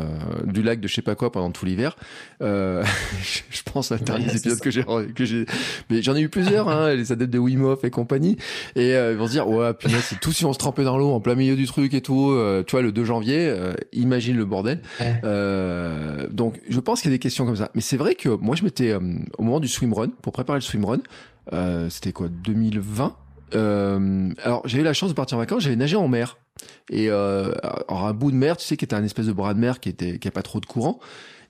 du 0.44 0.62
lac 0.62 0.80
de 0.80 0.88
je 0.88 0.94
sais 0.94 1.02
pas 1.02 1.14
quoi 1.14 1.30
pendant 1.30 1.50
tout 1.50 1.66
l'hiver. 1.66 1.96
Euh, 2.42 2.82
je 3.50 3.62
pense 3.70 3.92
à 3.92 3.98
dernier 3.98 4.28
épisode 4.34 4.60
que 4.60 4.70
j'ai 4.70 4.84
que 5.14 5.24
j'ai, 5.24 5.44
mais 5.90 6.02
j'en 6.02 6.16
ai 6.16 6.20
eu 6.20 6.28
plusieurs, 6.28 6.68
hein, 6.68 6.94
les 6.94 7.12
adeptes 7.12 7.32
de 7.32 7.38
Wim 7.38 7.64
Hof 7.64 7.84
et 7.84 7.90
compagnie, 7.90 8.36
et 8.76 8.94
euh, 8.94 9.12
ils 9.12 9.18
vont 9.18 9.26
se 9.26 9.32
dire 9.32 9.48
ouais, 9.48 9.74
punaise, 9.74 10.04
c'est 10.04 10.20
tout 10.20 10.32
si 10.32 10.44
on 10.44 10.52
se 10.52 10.58
trempait 10.58 10.84
dans 10.84 10.98
l'eau 10.98 11.10
en 11.10 11.20
plein 11.20 11.34
milieu 11.34 11.56
du 11.56 11.66
truc 11.66 11.94
et 11.94 12.00
tout. 12.00 12.30
Euh, 12.30 12.62
tu 12.66 12.72
vois, 12.72 12.82
le 12.82 12.92
2 12.92 13.04
janvier, 13.04 13.54
imagine 13.92 14.36
le 14.36 14.44
bordel. 14.44 14.80
Euh, 15.24 16.26
donc, 16.30 16.60
je 16.68 16.80
pense 16.80 17.00
qu'il 17.00 17.10
y 17.10 17.14
a 17.14 17.16
des 17.16 17.20
questions 17.20 17.46
comme 17.46 17.56
ça. 17.56 17.70
Mais 17.74 17.80
c'est 17.80 17.96
vrai 17.96 18.14
que 18.14 18.28
moi, 18.28 18.56
je 18.56 18.64
m'étais 18.64 18.90
euh, 18.90 19.00
au 19.38 19.42
moment 19.42 19.60
du 19.60 19.68
swimrun 19.68 20.08
pour 20.22 20.32
préparer 20.32 20.58
le 20.58 20.62
swimrun. 20.62 21.00
Euh, 21.52 21.88
c'était 21.90 22.12
quoi 22.12 22.28
2020. 22.28 23.16
Euh, 23.54 24.30
alors, 24.42 24.62
j'ai 24.66 24.80
eu 24.80 24.82
la 24.82 24.92
chance 24.92 25.10
de 25.10 25.14
partir 25.14 25.36
en 25.36 25.40
vacances. 25.40 25.62
J'avais 25.62 25.76
nagé 25.76 25.96
en 25.96 26.08
mer 26.08 26.36
et 26.90 27.08
euh, 27.08 27.52
alors 27.88 28.06
un 28.06 28.12
bout 28.14 28.32
de 28.32 28.36
mer, 28.36 28.56
tu 28.56 28.64
sais, 28.66 28.76
qui 28.76 28.84
était 28.84 28.96
un 28.96 29.04
espèce 29.04 29.26
de 29.26 29.32
bras 29.32 29.54
de 29.54 29.60
mer 29.60 29.78
qui 29.78 29.88
était 29.88 30.18
qui 30.18 30.26
a 30.26 30.30
pas 30.30 30.42
trop 30.42 30.60
de 30.60 30.66
courant. 30.66 30.98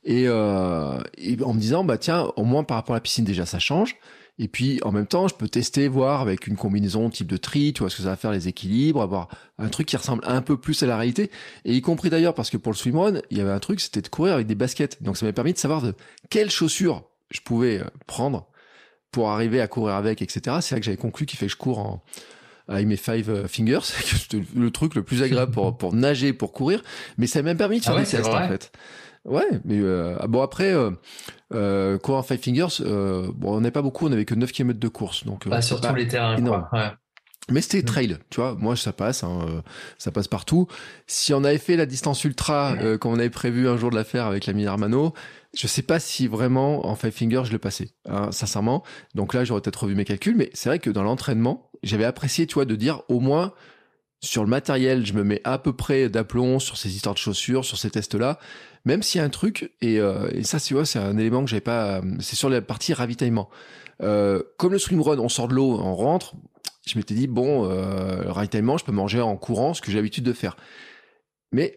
Et, 0.04 0.24
euh, 0.26 1.00
et 1.16 1.36
en 1.42 1.54
me 1.54 1.60
disant 1.60 1.84
bah 1.84 1.98
tiens, 1.98 2.30
au 2.36 2.44
moins 2.44 2.64
par 2.64 2.76
rapport 2.76 2.94
à 2.94 2.98
la 2.98 3.02
piscine 3.02 3.24
déjà 3.24 3.46
ça 3.46 3.58
change. 3.58 3.96
Et 4.40 4.46
puis, 4.46 4.78
en 4.84 4.92
même 4.92 5.06
temps, 5.06 5.26
je 5.26 5.34
peux 5.34 5.48
tester, 5.48 5.88
voir 5.88 6.20
avec 6.20 6.46
une 6.46 6.54
combinaison 6.54 7.10
type 7.10 7.26
de 7.26 7.36
tri, 7.36 7.72
tu 7.72 7.80
vois, 7.80 7.90
ce 7.90 7.96
que 7.96 8.02
ça 8.04 8.10
va 8.10 8.16
faire 8.16 8.30
les 8.30 8.46
équilibres, 8.46 9.02
avoir 9.02 9.28
un 9.58 9.68
truc 9.68 9.88
qui 9.88 9.96
ressemble 9.96 10.22
un 10.24 10.42
peu 10.42 10.56
plus 10.56 10.80
à 10.84 10.86
la 10.86 10.96
réalité. 10.96 11.32
Et 11.64 11.74
y 11.74 11.80
compris 11.80 12.08
d'ailleurs, 12.08 12.34
parce 12.34 12.48
que 12.48 12.56
pour 12.56 12.70
le 12.70 12.76
swimrun, 12.76 13.20
il 13.30 13.38
y 13.38 13.40
avait 13.40 13.50
un 13.50 13.58
truc, 13.58 13.80
c'était 13.80 14.00
de 14.00 14.06
courir 14.06 14.34
avec 14.34 14.46
des 14.46 14.54
baskets. 14.54 15.02
Donc, 15.02 15.16
ça 15.16 15.26
m'a 15.26 15.32
permis 15.32 15.54
de 15.54 15.58
savoir 15.58 15.82
de 15.82 15.92
quelles 16.30 16.50
chaussures 16.50 17.02
je 17.32 17.40
pouvais 17.40 17.80
euh, 17.80 17.84
prendre 18.06 18.46
pour 19.10 19.30
arriver 19.30 19.60
à 19.60 19.66
courir 19.66 19.96
avec, 19.96 20.22
etc. 20.22 20.58
C'est 20.60 20.76
là 20.76 20.80
que 20.80 20.84
j'avais 20.84 20.96
conclu 20.96 21.26
qu'il 21.26 21.36
fait 21.36 21.46
que 21.46 21.52
je 21.52 21.56
cours 21.56 21.80
en, 21.80 22.04
avec 22.68 22.86
mes 22.86 22.96
five 22.96 23.30
euh, 23.30 23.48
fingers, 23.48 23.80
c'est 23.82 24.34
le 24.54 24.70
truc 24.70 24.94
le 24.94 25.02
plus 25.02 25.22
agréable 25.22 25.50
pour, 25.50 25.76
pour 25.76 25.94
nager, 25.94 26.32
pour 26.32 26.52
courir. 26.52 26.84
Mais 27.16 27.26
ça 27.26 27.42
m'a 27.42 27.56
permis 27.56 27.80
de 27.80 27.84
faire 27.84 27.96
ah 27.96 28.00
des 28.00 28.06
tests, 28.06 28.28
en 28.28 28.48
fait. 28.48 28.70
Ouais, 29.28 29.60
mais 29.64 29.78
euh, 29.78 30.16
ah 30.20 30.26
bon 30.26 30.42
après 30.42 30.72
euh, 30.72 30.90
euh, 31.54 31.98
courir 31.98 32.18
en 32.18 32.22
Five 32.22 32.40
Fingers, 32.40 32.80
euh, 32.80 33.30
bon 33.34 33.56
on 33.56 33.60
n'est 33.60 33.70
pas 33.70 33.82
beaucoup, 33.82 34.06
on 34.06 34.12
avait 34.12 34.24
que 34.24 34.34
9 34.34 34.50
km 34.52 34.78
de 34.78 34.88
course, 34.88 35.24
donc 35.24 35.46
euh, 35.46 35.50
bah, 35.50 35.62
sur 35.62 35.80
tous 35.80 35.94
les 35.94 36.08
terrains. 36.08 36.40
Quoi. 36.40 36.68
Ouais. 36.72 36.90
Mais 37.50 37.60
c'était 37.62 37.80
mm. 37.80 37.84
trail, 37.84 38.18
tu 38.30 38.40
vois. 38.40 38.54
Moi, 38.58 38.76
ça 38.76 38.92
passe, 38.92 39.24
hein, 39.24 39.46
euh, 39.48 39.62
ça 39.96 40.10
passe 40.10 40.28
partout. 40.28 40.66
Si 41.06 41.32
on 41.32 41.44
avait 41.44 41.58
fait 41.58 41.76
la 41.76 41.86
distance 41.86 42.24
ultra, 42.24 42.74
euh, 42.80 42.98
comme 42.98 43.12
on 43.12 43.18
avait 43.18 43.30
prévu 43.30 43.68
un 43.68 43.76
jour 43.76 43.90
de 43.90 43.96
la 43.96 44.04
faire 44.04 44.26
avec 44.26 44.46
l'ami 44.46 44.66
Armano, 44.66 45.14
je 45.54 45.66
sais 45.66 45.82
pas 45.82 45.98
si 45.98 46.26
vraiment 46.26 46.86
en 46.86 46.94
Five 46.94 47.12
Fingers 47.12 47.44
je 47.44 47.52
le 47.52 47.58
passais, 47.58 47.90
hein, 48.06 48.30
sincèrement. 48.32 48.82
Donc 49.14 49.34
là, 49.34 49.44
j'aurais 49.44 49.62
peut-être 49.62 49.84
revu 49.84 49.94
mes 49.94 50.04
calculs, 50.04 50.36
mais 50.36 50.50
c'est 50.52 50.68
vrai 50.68 50.78
que 50.78 50.90
dans 50.90 51.02
l'entraînement, 51.02 51.70
j'avais 51.82 52.04
apprécié, 52.04 52.46
tu 52.46 52.54
vois, 52.54 52.66
de 52.66 52.76
dire 52.76 53.02
au 53.08 53.20
moins 53.20 53.54
sur 54.20 54.42
le 54.42 54.48
matériel, 54.48 55.06
je 55.06 55.12
me 55.12 55.22
mets 55.22 55.40
à 55.44 55.58
peu 55.58 55.72
près 55.72 56.08
d'aplomb 56.08 56.58
sur 56.58 56.76
ces 56.76 56.94
histoires 56.94 57.14
de 57.14 57.20
chaussures, 57.20 57.64
sur 57.64 57.78
ces 57.78 57.90
tests-là. 57.90 58.38
Même 58.84 59.02
s'il 59.02 59.20
y 59.20 59.22
a 59.22 59.24
un 59.24 59.30
truc, 59.30 59.72
et, 59.80 60.00
euh, 60.00 60.28
et 60.32 60.44
ça, 60.44 60.58
tu 60.58 60.74
vois, 60.74 60.84
c'est 60.84 60.98
un 60.98 61.18
élément 61.18 61.44
que 61.44 61.50
j'avais 61.50 61.60
pas. 61.60 62.00
C'est 62.20 62.36
sur 62.36 62.48
la 62.48 62.60
partie 62.60 62.94
ravitaillement. 62.94 63.48
Euh, 64.02 64.42
comme 64.56 64.72
le 64.72 64.78
swimrun, 64.78 65.18
on 65.18 65.28
sort 65.28 65.48
de 65.48 65.54
l'eau, 65.54 65.78
on 65.80 65.94
rentre. 65.94 66.34
Je 66.86 66.96
m'étais 66.96 67.14
dit 67.14 67.26
bon, 67.26 67.68
euh, 67.70 68.24
le 68.24 68.30
ravitaillement, 68.30 68.78
je 68.78 68.84
peux 68.84 68.92
manger 68.92 69.20
en 69.20 69.36
courant, 69.36 69.74
ce 69.74 69.82
que 69.82 69.90
j'ai 69.90 69.98
l'habitude 69.98 70.24
de 70.24 70.32
faire. 70.32 70.56
Mais 71.52 71.76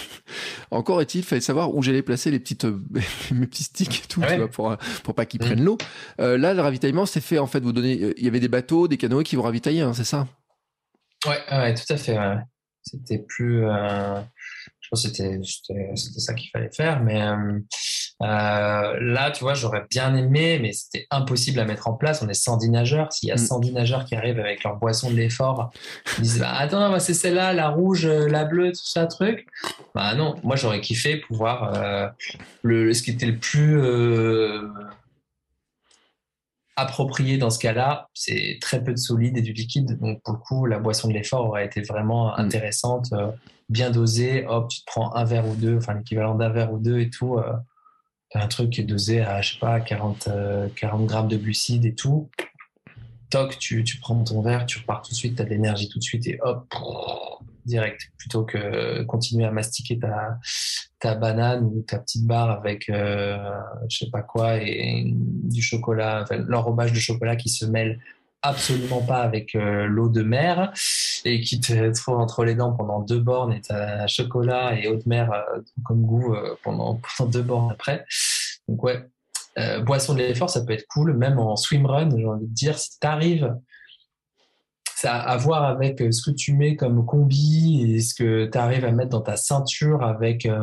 encore 0.70 1.00
est-il, 1.00 1.22
fallait 1.22 1.40
savoir 1.40 1.74
où 1.74 1.82
j'allais 1.82 2.02
placer 2.02 2.30
les 2.30 2.38
petites 2.38 2.64
mes 3.32 3.46
petits 3.46 3.64
sticks 3.64 4.04
et 4.04 4.08
tout, 4.08 4.20
ah 4.24 4.32
tu 4.32 4.38
vois, 4.38 4.48
pour 4.48 4.76
pour 5.02 5.14
pas 5.14 5.26
qu'ils 5.26 5.40
mmh. 5.40 5.44
prennent 5.44 5.64
l'eau. 5.64 5.78
Euh, 6.20 6.38
là, 6.38 6.54
le 6.54 6.62
ravitaillement, 6.62 7.06
c'est 7.06 7.20
fait 7.20 7.38
en 7.38 7.46
fait. 7.46 7.60
Vous 7.60 7.72
donnez, 7.72 8.14
il 8.16 8.24
y 8.24 8.28
avait 8.28 8.40
des 8.40 8.48
bateaux, 8.48 8.88
des 8.88 8.96
canoës 8.96 9.24
qui 9.24 9.36
vont 9.36 9.42
ravitailler, 9.42 9.82
hein, 9.82 9.92
c'est 9.94 10.04
ça? 10.04 10.26
Ouais, 11.26 11.40
ouais, 11.50 11.74
tout 11.74 11.92
à 11.92 11.96
fait. 11.96 12.18
Ouais. 12.18 12.38
C'était 12.82 13.18
plus. 13.18 13.66
Euh, 13.66 14.20
je 14.80 14.88
pense 14.90 15.02
que 15.02 15.08
c'était 15.08 15.38
c'était 15.44 16.20
ça 16.20 16.32
qu'il 16.32 16.48
fallait 16.50 16.70
faire, 16.72 17.02
mais 17.02 17.20
euh, 17.20 17.58
euh, 18.22 18.96
là, 19.00 19.30
tu 19.30 19.44
vois, 19.44 19.52
j'aurais 19.52 19.84
bien 19.90 20.14
aimé, 20.16 20.58
mais 20.60 20.72
c'était 20.72 21.06
impossible 21.10 21.60
à 21.60 21.66
mettre 21.66 21.88
en 21.88 21.92
place. 21.92 22.22
On 22.22 22.28
est 22.28 22.34
110 22.34 22.70
nageurs. 22.70 23.12
S'il 23.12 23.28
y 23.28 23.32
a 23.32 23.36
110 23.36 23.70
mm. 23.70 23.74
nageurs 23.74 24.04
qui 24.06 24.14
arrivent 24.14 24.40
avec 24.40 24.64
leur 24.64 24.76
boisson 24.76 25.10
de 25.10 25.16
l'effort, 25.16 25.70
ils 26.16 26.22
disent 26.22 26.40
bah, 26.40 26.54
Attends, 26.54 26.98
c'est 27.00 27.12
celle-là, 27.12 27.52
la 27.52 27.68
rouge, 27.68 28.06
la 28.06 28.44
bleue, 28.44 28.72
tout 28.72 28.86
ça, 28.86 29.06
truc. 29.06 29.46
Bah 29.94 30.14
non, 30.14 30.36
moi 30.42 30.56
j'aurais 30.56 30.80
kiffé 30.80 31.18
pouvoir. 31.18 31.74
Euh, 31.74 32.08
le, 32.62 32.94
ce 32.94 33.02
qui 33.02 33.10
était 33.10 33.26
le 33.26 33.36
plus 33.36 33.78
approprié 36.78 37.38
dans 37.38 37.50
ce 37.50 37.58
cas-là, 37.58 38.08
c'est 38.14 38.58
très 38.60 38.82
peu 38.82 38.92
de 38.92 38.98
solide 38.98 39.36
et 39.36 39.42
du 39.42 39.52
liquide. 39.52 39.98
Donc, 39.98 40.22
pour 40.22 40.34
le 40.34 40.38
coup, 40.38 40.66
la 40.66 40.78
boisson 40.78 41.08
de 41.08 41.12
l'effort 41.12 41.46
aurait 41.46 41.66
été 41.66 41.82
vraiment 41.82 42.28
mm. 42.28 42.40
intéressante, 42.40 43.12
euh, 43.12 43.30
bien 43.68 43.90
dosée. 43.90 44.46
Hop, 44.46 44.68
tu 44.68 44.80
te 44.80 44.86
prends 44.86 45.14
un 45.14 45.24
verre 45.24 45.46
ou 45.46 45.54
deux, 45.54 45.76
enfin 45.76 45.94
l'équivalent 45.94 46.34
d'un 46.34 46.50
verre 46.50 46.72
ou 46.72 46.78
deux 46.78 47.00
et 47.00 47.10
tout. 47.10 47.36
Euh, 47.36 47.52
un 48.34 48.46
truc 48.46 48.70
qui 48.70 48.82
est 48.82 48.84
dosé 48.84 49.22
à, 49.22 49.40
je 49.40 49.54
sais 49.54 49.58
pas, 49.58 49.80
40, 49.80 50.28
40 50.76 51.06
grammes 51.06 51.28
de 51.28 51.36
glucides 51.36 51.86
et 51.86 51.94
tout. 51.94 52.28
Toc, 53.30 53.58
tu, 53.58 53.84
tu 53.84 53.98
prends 53.98 54.22
ton 54.22 54.42
verre, 54.42 54.66
tu 54.66 54.78
repars 54.78 55.00
tout 55.02 55.12
de 55.12 55.16
suite, 55.16 55.36
tu 55.36 55.42
as 55.42 55.44
de 55.46 55.50
l'énergie 55.50 55.88
tout 55.88 55.98
de 55.98 56.04
suite 56.04 56.26
et 56.26 56.38
hop, 56.42 56.66
direct 57.68 58.00
plutôt 58.16 58.44
que 58.44 59.02
continuer 59.04 59.44
à 59.44 59.52
mastiquer 59.52 59.98
ta, 59.98 61.14
banane 61.14 61.64
ou 61.64 61.82
ta 61.82 61.98
petite 61.98 62.26
barre 62.26 62.50
avec 62.50 62.88
euh, 62.88 63.38
je 63.88 63.98
sais 63.98 64.10
pas 64.10 64.22
quoi 64.22 64.56
et 64.56 65.04
du 65.06 65.62
chocolat, 65.62 66.24
l'enrobage 66.48 66.92
de 66.92 66.98
chocolat 66.98 67.36
qui 67.36 67.48
se 67.48 67.64
mêle 67.66 68.00
absolument 68.42 69.02
pas 69.02 69.22
avec 69.22 69.54
euh, 69.54 69.86
l'eau 69.86 70.08
de 70.08 70.22
mer 70.22 70.72
et 71.24 71.40
qui 71.40 71.60
te 71.60 71.92
trouve 71.92 72.18
entre 72.18 72.44
les 72.44 72.54
dents 72.54 72.72
pendant 72.72 73.00
deux 73.00 73.20
bornes 73.20 73.52
et 73.52 73.60
ta 73.60 74.06
chocolat 74.06 74.78
et 74.78 74.88
eau 74.88 74.96
de 74.96 75.08
mer 75.08 75.32
euh, 75.32 75.60
comme 75.84 76.02
goût 76.02 76.34
pendant, 76.62 77.00
pendant 77.18 77.30
deux 77.30 77.42
bornes 77.42 77.70
après. 77.70 78.04
Donc 78.68 78.82
ouais, 78.82 79.08
boisson 79.84 80.14
de 80.14 80.18
l'effort, 80.18 80.50
ça 80.50 80.64
peut 80.64 80.72
être 80.72 80.86
cool, 80.88 81.14
même 81.16 81.38
en 81.38 81.56
swimrun, 81.56 82.10
j'ai 82.16 82.26
envie 82.26 82.46
de 82.46 82.54
dire, 82.54 82.78
si 82.78 82.90
tu 82.90 83.06
ça 85.00 85.14
a 85.14 85.30
à 85.30 85.36
voir 85.36 85.62
avec 85.62 86.00
euh, 86.00 86.10
ce 86.10 86.28
que 86.28 86.34
tu 86.34 86.54
mets 86.54 86.74
comme 86.74 87.06
combi 87.06 87.82
et 87.82 88.00
ce 88.00 88.14
que 88.14 88.46
tu 88.46 88.58
arrives 88.58 88.84
à 88.84 88.90
mettre 88.90 89.10
dans 89.10 89.20
ta 89.20 89.36
ceinture 89.36 90.02
avec, 90.02 90.44
euh, 90.44 90.58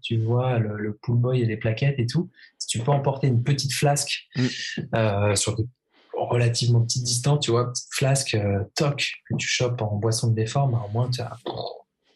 tu 0.00 0.16
vois, 0.18 0.60
le, 0.60 0.76
le 0.76 0.94
pool 0.94 1.16
boy 1.16 1.40
et 1.40 1.44
les 1.44 1.56
plaquettes 1.56 1.98
et 1.98 2.06
tout. 2.06 2.30
Si 2.58 2.68
tu 2.68 2.78
peux 2.78 2.92
emporter 2.92 3.26
une 3.26 3.42
petite 3.42 3.72
flasque 3.72 4.28
mm. 4.36 4.46
euh, 4.94 5.34
sur 5.34 5.56
de 5.56 5.66
relativement 6.12 6.82
petites 6.82 7.02
distances, 7.02 7.40
tu 7.40 7.50
vois, 7.50 7.72
petite 7.72 7.88
flasque 7.90 8.38
toc 8.76 9.10
que 9.28 9.34
tu 9.36 9.48
chopes 9.48 9.82
en 9.82 9.96
boisson 9.96 10.28
de 10.28 10.34
déforme, 10.36 10.74
au 10.74 10.88
moins 10.92 11.10
tu 11.10 11.20
n'as 11.20 11.36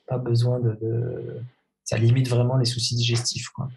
pas 0.06 0.18
besoin 0.18 0.60
de, 0.60 0.78
Ça 1.82 1.98
limite 1.98 2.28
vraiment 2.28 2.56
les 2.56 2.66
soucis 2.66 2.94
digestifs. 2.94 3.48
Quoi. 3.48 3.68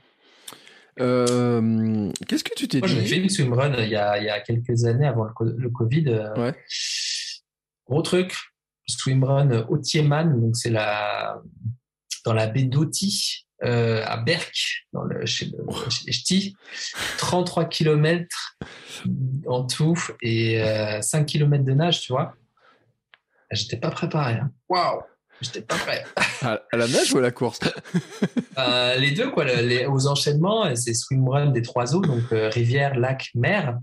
Qu'est-ce 0.97 2.43
que 2.43 2.53
tu 2.55 2.67
t'es 2.67 2.79
dit 2.79 2.87
Moi, 2.87 2.87
j'ai 2.89 3.05
fait 3.07 3.17
une 3.17 3.29
swimrun 3.29 3.73
il 3.79 3.89
y, 3.89 3.95
a, 3.95 4.19
il 4.19 4.25
y 4.25 4.29
a 4.29 4.39
quelques 4.41 4.85
années 4.85 5.07
avant 5.07 5.23
le, 5.23 5.55
le 5.57 5.69
Covid. 5.71 6.09
Ouais. 6.35 6.53
Gros 7.89 8.01
truc, 8.01 8.35
swimrun 8.87 9.65
Otieman, 9.69 10.39
donc 10.39 10.55
c'est 10.55 10.69
la 10.69 11.41
dans 12.25 12.33
la 12.33 12.47
baie 12.47 12.63
d'Oti 12.63 13.47
euh, 13.63 14.03
à 14.05 14.17
Berck, 14.17 14.85
dans 14.93 15.03
le, 15.03 15.25
chez, 15.25 15.45
le, 15.45 15.89
chez 15.89 16.03
les 16.05 16.11
Ch'tis. 16.11 16.55
33 17.17 17.65
km 17.65 18.27
en 19.47 19.65
tout 19.65 19.97
et 20.21 20.61
5 21.01 21.21
euh, 21.21 21.23
km 21.23 21.63
de 21.63 21.73
nage, 21.73 22.01
tu 22.01 22.11
vois. 22.11 22.35
J'étais 23.49 23.77
pas 23.77 23.89
préparé. 23.89 24.33
Hein. 24.33 24.51
Waouh! 24.69 25.01
J'étais 25.41 25.61
pas 25.61 25.75
prêt. 25.75 26.03
à, 26.41 26.59
la 26.73 26.87
nage 26.87 27.13
ou 27.13 27.19
à 27.19 27.21
la 27.21 27.31
course? 27.31 27.59
Euh, 28.59 28.95
Les 28.95 29.11
deux, 29.11 29.29
quoi. 29.29 29.45
Les, 29.45 29.85
aux 29.85 30.07
enchaînements, 30.07 30.75
c'est 30.75 30.95
swimrun 30.95 31.51
des 31.51 31.61
trois 31.61 31.95
eaux, 31.95 32.01
donc 32.01 32.23
rivière, 32.31 32.95
lac, 32.95 33.29
mer. 33.35 33.77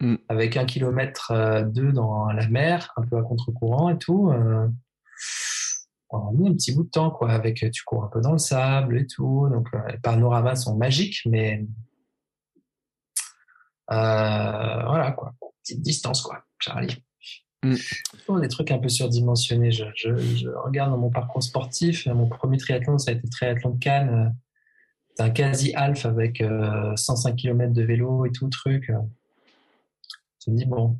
Mm. 0.00 0.14
avec 0.28 0.56
un 0.56 0.64
kilomètre 0.64 1.32
euh, 1.32 1.64
deux 1.64 1.90
dans 1.90 2.26
la 2.26 2.46
mer, 2.48 2.92
un 2.96 3.02
peu 3.02 3.16
à 3.16 3.22
contre-courant 3.22 3.90
et 3.90 3.98
tout. 3.98 4.30
Euh, 4.30 4.68
on 6.10 6.28
a 6.28 6.32
mis 6.32 6.48
un 6.48 6.52
petit 6.52 6.72
bout 6.72 6.84
de 6.84 6.90
temps, 6.90 7.10
quoi, 7.10 7.32
avec 7.32 7.68
tu 7.72 7.82
cours 7.82 8.04
un 8.04 8.08
peu 8.08 8.20
dans 8.20 8.32
le 8.32 8.38
sable 8.38 8.98
et 8.98 9.06
tout. 9.06 9.48
Donc 9.50 9.68
euh, 9.74 9.78
les 9.90 9.98
panoramas 9.98 10.54
sont 10.54 10.76
magiques, 10.76 11.22
mais 11.26 11.66
voilà, 13.88 15.12
quoi. 15.16 15.34
Petite 15.62 15.82
distance, 15.82 16.22
quoi, 16.22 16.44
Charlie. 16.60 17.04
Mm. 17.64 18.40
Des 18.40 18.48
trucs 18.48 18.70
un 18.70 18.78
peu 18.78 18.88
surdimensionnés. 18.88 19.72
Je, 19.72 19.84
je, 19.96 20.48
regarde 20.64 20.92
dans 20.92 20.98
mon 20.98 21.10
parcours 21.10 21.42
sportif. 21.42 22.06
Mon 22.06 22.28
premier 22.28 22.56
triathlon, 22.56 22.98
ça 22.98 23.10
a 23.10 23.14
été 23.14 23.22
le 23.24 23.30
triathlon 23.30 23.70
de 23.70 23.78
Cannes. 23.80 24.34
C'est 25.16 25.24
un 25.24 25.30
quasi 25.30 25.74
half 25.74 26.06
avec 26.06 26.42
105 26.94 27.34
km 27.34 27.72
de 27.72 27.82
vélo 27.82 28.24
et 28.26 28.30
tout, 28.30 28.48
truc 28.48 28.92
te 30.38 30.50
dis, 30.50 30.64
bon, 30.64 30.98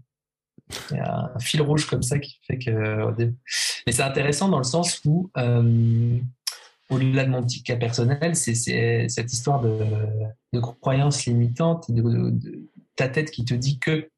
il 0.91 0.97
y 0.97 1.01
a 1.01 1.33
un 1.35 1.39
fil 1.39 1.63
rouge 1.63 1.87
comme 1.87 2.03
ça 2.03 2.19
qui 2.19 2.39
fait 2.47 2.59
que. 2.59 3.15
Mais 3.87 3.93
c'est 3.93 4.03
intéressant 4.03 4.49
dans 4.49 4.59
le 4.59 4.65
sens 4.65 5.01
où, 5.05 5.31
euh, 5.37 6.19
au-delà 6.91 7.25
de 7.25 7.31
mon 7.31 7.43
petit 7.43 7.63
cas 7.63 7.77
personnel, 7.77 8.37
c'est 8.37 9.09
cette 9.09 9.33
histoire 9.33 9.61
de, 9.61 9.79
de 10.53 10.61
croyances 10.61 11.27
limitantes, 11.27 11.91
de, 11.91 12.35
ta 12.97 13.09
tête 13.09 13.31
qui 13.31 13.45
te 13.45 13.55
dit 13.55 13.79
que. 13.79 14.11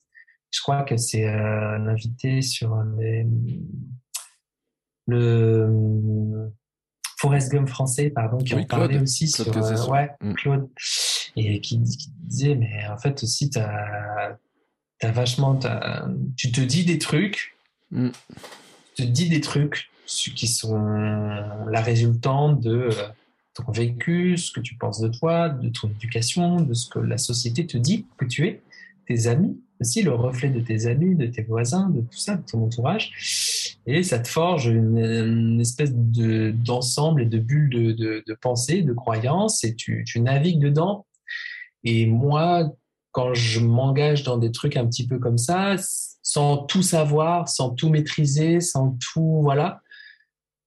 Je 0.53 0.61
crois 0.63 0.83
que 0.83 0.97
c'est 0.97 1.29
euh, 1.29 1.79
l'invité 1.79 2.43
sur 2.43 2.77
le 5.07 6.51
Forrest 7.21 7.53
Gump 7.53 7.69
français, 7.69 8.09
pardon, 8.09 8.39
qui 8.39 8.55
en 8.55 8.65
parlait 8.65 8.99
aussi 8.99 9.29
sur 9.29 9.47
euh, 9.55 9.87
ouais, 9.89 10.11
mm. 10.23 10.35
Claude, 10.35 10.69
et 11.37 11.61
qui, 11.61 11.81
qui, 11.83 12.11
disait, 12.17 12.55
mais 12.55 12.87
en 12.89 12.97
fait 12.97 13.23
aussi, 13.23 13.51
tu 13.51 13.59
as 13.59 14.39
vachement, 15.03 15.59
tu 16.37 16.53
te 16.53 16.61
dis 16.61 16.85
des 16.85 16.99
trucs, 16.99 17.57
mm. 17.91 18.11
tu 18.95 19.07
te 19.07 19.09
dis 19.11 19.29
des 19.29 19.41
trucs 19.41 19.91
qui 20.07 20.49
sont 20.49 20.77
la 21.69 21.81
résultante 21.81 22.61
de 22.61 22.91
euh, 22.93 23.09
ton 23.55 23.71
vécu, 23.71 24.37
ce 24.37 24.53
que 24.53 24.61
tu 24.61 24.75
penses 24.75 25.01
de 25.01 25.09
toi, 25.09 25.49
de 25.49 25.69
ton 25.69 25.89
éducation, 25.89 26.61
de 26.61 26.75
ce 26.75 26.89
que 26.89 26.99
la 26.99 27.19
société 27.19 27.67
te 27.67 27.77
dit 27.77 28.07
que 28.17 28.25
tu 28.25 28.47
es, 28.47 28.63
tes 29.07 29.29
amis 29.29 29.61
aussi, 29.81 30.03
le 30.03 30.13
reflet 30.13 30.51
de 30.51 30.61
tes 30.61 30.87
amis, 30.87 31.15
de 31.17 31.27
tes 31.27 31.43
voisins, 31.43 31.89
de 31.89 32.01
tout 32.01 32.19
ça, 32.19 32.37
de 32.37 32.43
ton 32.43 32.65
entourage. 32.65 33.77
Et 33.87 34.03
ça 34.03 34.19
te 34.19 34.29
forge 34.29 34.67
une, 34.67 35.61
espèce 35.61 35.93
de, 35.95 36.51
d'ensemble 36.51 37.23
et 37.23 37.27
de 37.27 37.39
bulle 37.39 37.71
de, 37.71 37.93
de, 37.93 38.23
de 38.27 38.35
pensée, 38.35 38.83
de 38.83 38.93
croyances, 38.93 39.65
et 39.65 39.75
tu, 39.75 40.05
tu 40.07 40.21
navigues 40.21 40.61
dedans. 40.61 41.07
Et 41.83 42.07
moi, 42.07 42.71
quand 43.13 43.35
je 43.35 43.61
m'engage 43.61 44.23
dans 44.23 44.39
des 44.39 44.53
trucs 44.53 44.77
un 44.77 44.87
petit 44.87 45.07
peu 45.07 45.19
comme 45.19 45.39
ça, 45.39 45.77
sans 46.23 46.59
tout 46.59 46.83
savoir, 46.83 47.49
sans 47.49 47.71
tout 47.71 47.89
maîtriser, 47.89 48.61
sans 48.61 48.97
tout, 49.13 49.41
voilà, 49.43 49.83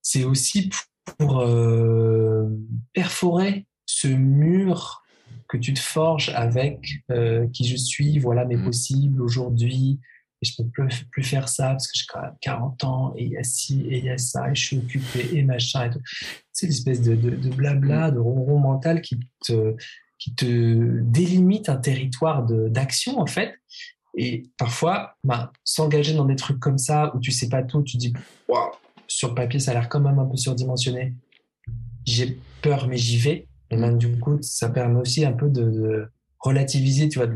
c'est 0.01 0.23
aussi 0.23 0.69
pour 1.17 1.39
euh, 1.39 2.47
perforer 2.93 3.65
ce 3.85 4.07
mur 4.07 5.03
que 5.47 5.57
tu 5.57 5.73
te 5.73 5.79
forges 5.79 6.29
avec 6.29 7.03
euh, 7.11 7.47
qui 7.53 7.67
je 7.67 7.75
suis, 7.75 8.19
voilà 8.19 8.45
mes 8.45 8.57
mmh. 8.57 8.65
possibles 8.65 9.21
aujourd'hui, 9.21 9.99
et 10.41 10.45
je 10.45 10.55
peux 10.57 10.69
plus, 10.69 11.05
plus 11.11 11.23
faire 11.23 11.47
ça 11.47 11.69
parce 11.69 11.87
que 11.87 11.97
j'ai 11.97 12.05
quand 12.09 12.21
même 12.21 12.35
40 12.41 12.83
ans 12.83 13.13
et 13.17 13.23
il 13.23 13.31
y 13.31 13.37
a 13.37 13.43
ci 13.43 13.81
et 13.87 13.99
il 13.99 14.05
y 14.05 14.09
a 14.09 14.17
ça 14.17 14.49
et 14.51 14.55
je 14.55 14.65
suis 14.65 14.77
occupé 14.77 15.29
et 15.33 15.43
machin 15.43 15.85
et 15.85 15.89
tout. 15.89 16.01
C'est 16.51 16.67
l'espèce 16.67 17.01
de, 17.01 17.15
de, 17.15 17.29
de, 17.29 17.49
blabla, 17.49 18.11
de 18.11 18.19
ronron 18.19 18.59
mental 18.59 19.01
qui 19.01 19.19
te, 19.45 19.75
qui 20.19 20.35
te 20.35 20.99
délimite 21.02 21.69
un 21.69 21.77
territoire 21.77 22.44
d'action 22.44 23.19
en 23.19 23.26
fait. 23.26 23.56
Et 24.15 24.44
parfois, 24.57 25.15
bah, 25.23 25.52
s'engager 25.64 26.14
dans 26.14 26.26
des 26.26 26.35
trucs 26.35 26.60
comme 26.60 26.77
ça 26.77 27.14
où 27.15 27.19
tu 27.19 27.31
sais 27.31 27.49
pas 27.49 27.64
tout, 27.64 27.81
tu 27.84 27.98
dis 27.98 28.14
sur 29.07 29.35
papier 29.35 29.60
ça 29.60 29.72
a 29.72 29.73
l'air 29.73 29.90
quand 29.90 29.99
même 29.99 30.19
un 30.19 30.26
peu 30.26 30.38
surdimensionné. 30.38 31.14
J'ai 32.06 32.40
peur 32.61 32.88
mais 32.88 32.98
j'y 32.98 33.18
vais. 33.18 33.48
Et 33.69 33.77
même 33.77 33.98
du 33.98 34.19
coup, 34.19 34.38
ça 34.41 34.69
permet 34.69 34.99
aussi 34.99 35.26
un 35.26 35.34
peu 35.34 35.49
de, 35.49 36.07
relativiser, 36.44 37.10
tu 37.10 37.19
vois, 37.19 37.27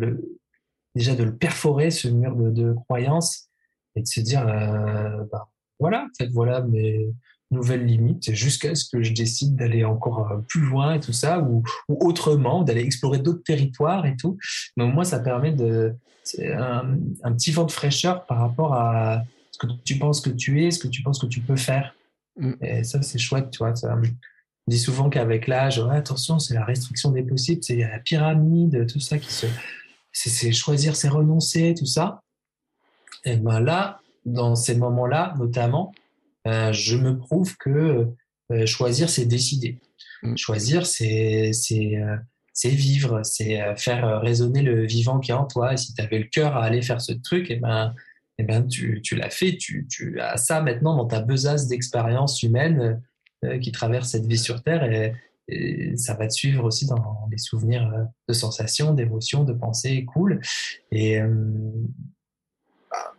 déjà 0.94 1.16
de 1.16 1.24
le 1.24 1.36
perforer 1.36 1.92
ce 1.92 2.08
mur 2.08 2.36
de, 2.36 2.52
de 2.52 2.74
croyances 2.74 3.50
et 3.96 4.02
de 4.02 4.08
se 4.08 4.20
dire 4.20 4.48
euh, 4.48 5.24
bah, 5.32 5.50
voilà, 5.80 6.04
en 6.04 6.16
fait 6.18 6.28
voilà, 6.28 6.62
mais 6.62 7.08
nouvelles 7.52 7.86
limites 7.86 8.34
jusqu'à 8.34 8.76
ce 8.76 8.90
que 8.90 9.02
je 9.04 9.14
décide 9.14 9.56
d'aller 9.56 9.86
encore 9.86 10.32
euh, 10.32 10.38
plus 10.48 10.62
loin 10.62 10.96
et 10.96 11.00
tout 11.00 11.14
ça, 11.14 11.40
ou, 11.40 11.64
autrement, 11.88 12.64
d'aller 12.64 12.82
explorer 12.82 13.20
d'autres 13.20 13.44
territoires 13.44 14.06
et 14.06 14.16
tout. 14.16 14.38
Mais 14.76 14.84
au 14.84 14.88
moins, 14.88 15.04
ça 15.04 15.20
permet 15.20 15.52
de 15.52 15.96
un, 16.44 16.98
un, 17.24 17.34
petit 17.34 17.52
vent 17.52 17.64
de 17.64 17.72
fraîcheur 17.72 18.26
par 18.26 18.40
rapport 18.40 18.74
à 18.74 19.24
ce 19.52 19.58
que 19.60 19.68
tu 19.86 19.98
penses 19.98 20.20
que 20.20 20.30
tu 20.30 20.66
es, 20.66 20.72
ce 20.72 20.80
que 20.80 20.90
tu 20.90 21.02
penses 21.02 21.20
que 21.20 21.28
tu 21.28 21.40
peux 21.40 21.56
faire. 21.56 21.96
Mm. 22.38 22.54
Et 22.62 22.84
ça, 22.84 23.02
c'est 23.02 23.18
chouette, 23.18 23.50
tu 23.52 23.60
vois. 23.60 23.76
Ça, 23.76 23.96
on 23.96 24.02
dit 24.72 24.80
souvent 24.80 25.10
qu'avec 25.10 25.48
l'âge, 25.48 25.80
attention, 25.80 26.40
c'est 26.40 26.54
la 26.54 26.66
restriction 26.66 27.12
des 27.12 27.24
possibles, 27.24 27.64
c'est 27.64 27.78
la 27.78 28.00
pyramide, 28.00 28.86
tout 28.92 29.00
ça 29.00 29.18
qui 29.18 29.32
se, 29.32 29.48
c'est 30.12 30.52
choisir, 30.52 30.96
c'est 30.96 31.10
renoncer, 31.10 31.74
tout 31.78 31.86
ça. 31.86 32.22
Et 33.24 33.38
ben 33.38 33.60
là, 33.60 34.00
dans 34.26 34.56
ces 34.56 34.76
moments-là, 34.76 35.36
notamment, 35.38 35.94
euh, 36.48 36.72
je 36.72 36.98
me 36.98 37.18
prouve 37.18 37.56
que 37.58 38.08
euh, 38.52 38.66
choisir, 38.66 39.10
c'est 39.10 39.26
décider. 39.26 39.80
Mm. 40.24 40.38
Choisir, 40.38 40.86
c'est 40.86 41.52
euh, 41.52 42.18
c'est 42.54 42.70
vivre, 42.70 43.22
c'est 43.24 43.62
faire 43.76 44.20
résonner 44.22 44.64
le 44.64 44.86
vivant 44.88 45.20
qui 45.20 45.30
est 45.30 45.36
en 45.36 45.46
toi. 45.46 45.74
Et 45.74 45.78
si 45.78 45.94
tu 45.94 46.02
avais 46.02 46.18
le 46.18 46.26
cœur 46.26 46.58
à 46.58 46.64
aller 46.64 46.82
faire 46.82 47.02
ce 47.02 47.12
truc, 47.12 47.52
et 47.52 47.56
eh 47.56 47.60
ben, 47.60 47.94
et 48.40 48.42
eh 48.42 48.46
ben 48.46 48.68
tu, 48.68 49.02
tu 49.04 49.16
l'as 49.16 49.30
fait. 49.30 49.58
Tu, 49.58 49.86
tu, 49.88 50.20
as 50.20 50.38
ça 50.38 50.62
maintenant 50.62 50.96
dans 50.96 51.06
ta 51.06 51.22
besace 51.22 51.68
d'expérience 51.68 52.42
humaine 52.42 53.00
qui 53.62 53.72
traverse 53.72 54.10
cette 54.10 54.26
vie 54.26 54.40
sur 54.40 54.64
Terre. 54.64 54.92
Et, 54.92 55.14
ça 55.96 56.16
va 56.16 56.28
te 56.28 56.34
suivre 56.34 56.66
aussi 56.66 56.88
dans 56.88 57.28
des 57.30 57.38
souvenirs 57.38 58.08
de 58.28 58.34
sensations, 58.34 58.94
d'émotions, 58.94 59.44
de 59.44 59.54
pensées 59.54 60.04
cool. 60.06 60.42
Et, 60.92 61.20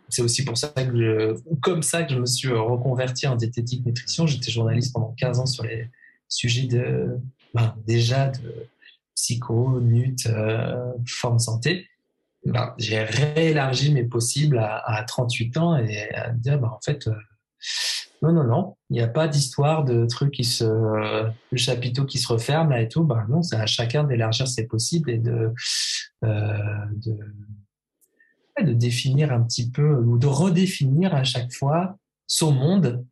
c'est 0.09 0.21
aussi 0.21 0.43
pour 0.43 0.57
ça 0.57 0.69
que 0.69 1.35
comme 1.61 1.83
ça 1.83 2.03
que 2.03 2.13
je 2.13 2.19
me 2.19 2.25
suis 2.25 2.49
reconverti 2.49 3.27
en 3.27 3.35
diététique 3.35 3.85
nutrition. 3.85 4.27
J'étais 4.27 4.51
journaliste 4.51 4.93
pendant 4.93 5.13
15 5.17 5.39
ans 5.39 5.45
sur 5.45 5.63
les 5.63 5.89
sujets 6.27 6.67
de, 6.67 7.17
ben, 7.53 7.75
déjà 7.85 8.27
de 8.27 8.67
psycho, 9.15 9.79
nut, 9.81 10.25
euh, 10.27 10.93
forme 11.05 11.39
santé. 11.39 11.87
Ben, 12.45 12.73
j'ai 12.77 13.03
réélargi 13.03 13.93
mes 13.93 14.05
possibles 14.05 14.59
à, 14.59 15.03
38 15.07 15.57
ans 15.57 15.77
et 15.77 16.13
à 16.13 16.29
dire, 16.29 16.59
ben, 16.59 16.69
en 16.69 16.79
fait, 16.83 17.07
euh, 17.07 17.13
non, 18.21 18.33
non, 18.33 18.43
non, 18.43 18.77
il 18.89 18.93
n'y 18.93 19.01
a 19.01 19.07
pas 19.07 19.27
d'histoire 19.27 19.85
de 19.85 20.05
truc 20.05 20.31
qui 20.31 20.43
se, 20.43 20.65
le 20.65 21.57
chapiteau 21.57 22.05
qui 22.05 22.17
se 22.17 22.31
referme 22.31 22.71
là 22.71 22.81
et 22.81 22.89
tout. 22.89 23.03
Ben 23.03 23.25
non, 23.29 23.41
c'est 23.43 23.55
à 23.55 23.65
chacun 23.65 24.03
d'élargir 24.03 24.47
ses 24.47 24.67
possibles 24.67 25.09
et 25.09 25.17
de, 25.17 25.53
euh, 26.25 26.57
de, 27.05 27.17
de 28.63 28.73
définir 28.73 29.31
un 29.31 29.41
petit 29.41 29.69
peu 29.69 29.95
ou 29.95 30.17
de 30.17 30.27
redéfinir 30.27 31.13
à 31.15 31.23
chaque 31.23 31.51
fois 31.53 31.97
son 32.27 32.51
monde 32.51 33.05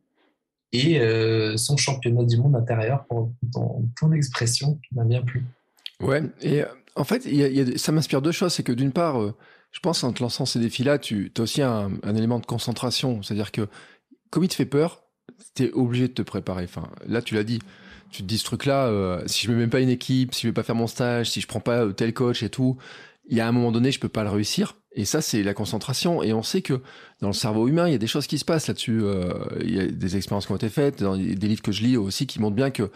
et 0.72 1.00
euh, 1.00 1.58
son 1.58 1.78
championnat 1.78 2.24
du 2.24 2.38
monde 2.38 2.56
intérieur 2.56 3.06
pour 3.08 3.32
ton, 3.54 4.12
expression 4.12 4.80
qui 4.88 4.96
m'a 4.96 5.04
bien 5.04 5.22
plu. 5.22 5.46
Ouais, 6.02 6.24
et 6.42 6.64
euh, 6.64 6.68
en 6.96 7.04
fait, 7.04 7.24
ça 7.78 7.92
m'inspire 7.92 8.22
deux 8.22 8.32
choses. 8.32 8.54
C'est 8.54 8.64
que 8.64 8.72
d'une 8.72 8.92
part, 8.92 9.20
je 9.72 9.80
pense 9.80 10.04
en 10.04 10.12
te 10.14 10.24
lançant 10.24 10.46
ces 10.46 10.60
défis-là, 10.60 10.98
tu 10.98 11.32
as 11.38 11.42
aussi 11.42 11.62
un, 11.62 11.92
élément 12.04 12.40
de 12.40 12.46
concentration. 12.46 13.22
C'est-à-dire 13.22 13.52
que 13.52 13.68
comme 14.30 14.44
il 14.44 14.50
te 14.50 14.56
fait 14.56 14.66
peur, 14.66 15.04
tu 15.56 15.66
es 15.66 15.72
obligé 15.72 16.08
de 16.08 16.14
te 16.14 16.22
préparer. 16.22 16.64
Enfin, 16.64 16.90
là, 17.06 17.22
tu 17.22 17.36
l'as 17.36 17.44
dit. 17.44 17.60
Tu 18.10 18.24
te 18.24 18.28
dis 18.28 18.38
ce 18.38 18.46
truc-là, 18.46 18.88
euh, 18.88 19.22
si 19.26 19.46
je 19.46 19.52
mets 19.52 19.58
même 19.58 19.70
pas 19.70 19.82
une 19.82 19.90
équipe, 19.90 20.34
si 20.34 20.44
je 20.44 20.48
vais 20.48 20.54
pas 20.54 20.64
faire 20.64 20.76
mon 20.76 20.88
stage, 20.88 21.30
si 21.30 21.42
je 21.42 21.48
prends 21.48 21.60
pas 21.60 21.86
euh, 21.86 21.92
tel 21.92 22.14
coach 22.14 22.42
et 22.42 22.50
tout, 22.50 22.78
il 23.28 23.38
y 23.38 23.42
a 23.42 23.48
un 23.48 23.52
moment 23.52 23.72
donné, 23.72 23.92
je 23.92 24.00
peux 24.00 24.10
pas 24.10 24.24
le 24.24 24.30
réussir. 24.30 24.78
Et 24.94 25.06
ça, 25.06 25.22
c'est 25.22 25.44
la 25.44 25.54
concentration. 25.54 26.24
Et 26.24 26.34
on 26.34 26.44
sait 26.44 26.62
que 26.62 26.82
dans 27.22 27.28
le 27.28 27.34
cerveau 27.34 27.68
humain, 27.68 27.88
il 27.88 27.92
y 27.92 27.96
a 27.96 28.00
des 28.00 28.08
choses 28.08 28.26
qui 28.26 28.40
se 28.40 28.46
passent 28.46 28.68
là-dessus. 28.68 29.02
Euh, 29.04 29.32
il 29.62 29.76
y 29.76 29.80
a 29.80 29.88
des 29.88 30.18
expériences 30.18 30.48
qui 30.48 30.52
ont 30.54 30.56
été 30.56 30.70
faites, 30.70 31.04
dans 31.04 31.16
des 31.16 31.48
livres 31.48 31.62
que 31.62 31.72
je 31.72 31.84
lis 31.84 31.98
aussi, 31.98 32.26
qui 32.26 32.40
montrent 32.40 32.56
bien 32.56 32.72
que 32.72 32.90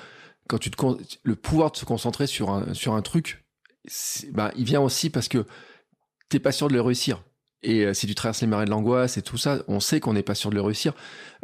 quand 0.47 0.57
tu 0.57 0.71
te 0.71 0.77
le 1.23 1.35
pouvoir 1.35 1.71
de 1.71 1.77
se 1.77 1.85
concentrer 1.85 2.27
sur 2.27 2.49
un 2.49 2.73
sur 2.73 2.93
un 2.93 3.01
truc, 3.01 3.45
bah, 4.31 4.51
il 4.57 4.65
vient 4.65 4.81
aussi 4.81 5.09
parce 5.09 5.27
que 5.27 5.45
t'es 6.29 6.39
pas 6.39 6.51
sûr 6.51 6.67
de 6.67 6.73
le 6.73 6.81
réussir. 6.81 7.23
Et 7.63 7.85
euh, 7.85 7.93
si 7.93 8.07
tu 8.07 8.15
traverses 8.15 8.41
les 8.41 8.47
marais 8.47 8.65
de 8.65 8.71
l'angoisse 8.71 9.17
et 9.17 9.21
tout 9.21 9.37
ça, 9.37 9.63
on 9.67 9.79
sait 9.79 9.99
qu'on 9.99 10.13
n'est 10.13 10.23
pas 10.23 10.33
sûr 10.33 10.49
de 10.49 10.55
le 10.55 10.61
réussir. 10.61 10.93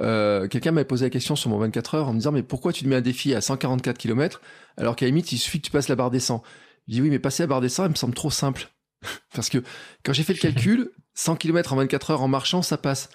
Euh, 0.02 0.48
Quelqu'un 0.48 0.72
m'avait 0.72 0.86
posé 0.86 1.06
la 1.06 1.10
question 1.12 1.36
sur 1.36 1.52
mon 1.52 1.60
24 1.60 1.96
heures 1.96 2.10
en 2.10 2.14
me 2.14 2.18
disant 2.18 2.32
mais 2.32 2.42
pourquoi 2.42 2.74
tu 2.74 2.84
te 2.84 2.90
mets 2.90 2.96
un 2.96 3.02
défi 3.02 3.36
à 3.36 3.42
144 3.42 3.98
km 3.98 4.42
alors 4.78 4.96
qu'à 4.96 5.06
la 5.06 5.10
limite 5.10 5.32
il 5.32 5.38
suffit 5.38 5.62
que 5.62 5.66
tu 5.66 5.72
passes 5.72 5.90
la 5.90 5.96
barre 5.96 6.10
des 6.10 6.20
100 6.20 6.42
Je 6.88 6.94
dis 6.94 7.02
oui 7.02 7.12
mais 7.12 7.20
passer 7.20 7.44
la 7.44 7.48
barre 7.48 7.62
des 7.62 7.70
100 7.70 7.86
elle 7.86 7.90
me 7.92 7.96
semble 7.96 8.16
trop 8.16 8.32
simple. 8.32 8.68
Parce 9.34 9.50
que 9.50 9.64
quand 10.04 10.14
j'ai 10.14 10.24
fait 10.24 10.34
le 10.34 10.40
calcul, 10.40 10.92
100 11.14 11.36
km 11.38 11.74
en 11.74 11.78
24 11.78 12.12
heures 12.12 12.22
en 12.22 12.28
marchant 12.28 12.62
ça 12.62 12.78
passe. 12.78 13.10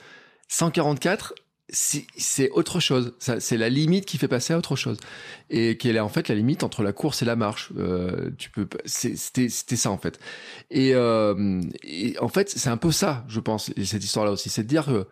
144, 0.49 1.35
c'est 1.73 2.51
autre 2.51 2.81
chose. 2.81 3.15
C'est 3.19 3.57
la 3.57 3.69
limite 3.71 4.05
qui 4.05 4.19
fait 4.19 4.29
passer 4.29 4.53
à 4.53 4.59
autre 4.59 4.77
chose. 4.77 4.99
Et 5.49 5.79
quelle 5.79 5.97
est 5.97 6.01
en 6.01 6.09
fait 6.09 6.29
la 6.29 6.35
limite 6.35 6.63
entre 6.63 6.83
la 6.83 6.93
course 6.93 7.23
et 7.23 7.25
la 7.25 7.37
marche. 7.37 7.73
Euh, 7.79 8.31
tu 8.37 8.51
peux, 8.51 8.69
c'était 8.85 9.49
ça 9.49 9.91
en 9.91 9.99
fait. 9.99 10.21
Et, 10.71 10.95
euh, 10.95 11.63
et 11.83 12.19
en 12.19 12.29
fait, 12.29 12.51
c'est 12.51 12.69
un 12.69 12.77
peu 12.77 12.93
ça, 12.93 13.25
je 13.29 13.41
pense, 13.41 13.73
cette 13.85 14.05
histoire-là 14.05 14.33
aussi, 14.33 14.51
c'est 14.51 14.65
de 14.65 14.69
dire 14.69 14.85
que 14.85 15.07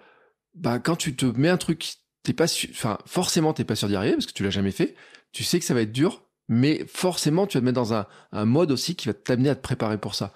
bah, 0.54 0.78
quand 0.78 0.96
tu 0.96 1.16
te 1.16 1.24
mets 1.24 1.48
un 1.48 1.56
truc, 1.56 1.94
t'es 2.22 2.34
pas, 2.34 2.46
enfin 2.70 2.98
forcément 3.06 3.54
t'es 3.54 3.64
pas 3.64 3.76
sûr 3.76 3.88
d'y 3.88 3.96
arriver 3.96 4.14
parce 4.14 4.26
que 4.26 4.32
tu 4.32 4.42
l'as 4.42 4.50
jamais 4.50 4.72
fait. 4.72 4.94
Tu 5.32 5.44
sais 5.44 5.58
que 5.58 5.64
ça 5.64 5.74
va 5.74 5.82
être 5.82 5.92
dur, 5.92 6.24
mais 6.50 6.84
forcément 6.86 7.46
tu 7.46 7.56
vas 7.56 7.60
te 7.60 7.64
mettre 7.64 7.80
dans 7.80 7.94
un, 7.94 8.06
mode 8.44 8.70
aussi 8.70 8.94
qui 8.96 9.06
va 9.06 9.14
t'amener 9.14 9.48
à 9.48 9.54
te 9.54 9.62
préparer 9.62 9.96
pour 9.96 10.14
ça. 10.14 10.34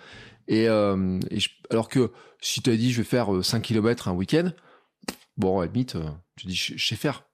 Et, 0.48 0.68
euh, 0.68 1.20
alors 1.70 1.90
que 1.90 2.12
si 2.40 2.62
tu 2.62 2.70
as 2.70 2.76
dit 2.76 2.92
je 2.92 2.98
vais 2.98 3.08
faire 3.08 3.44
5 3.44 3.60
km 3.60 4.08
un 4.08 4.12
week-end, 4.12 4.50
bon, 5.36 5.60
à 5.60 5.66
limite, 5.66 5.96
euh, 5.96 6.08
tu 6.36 6.46
dis, 6.46 6.54
je, 6.54 6.84
sais 6.84 6.96
faire. 6.96 7.28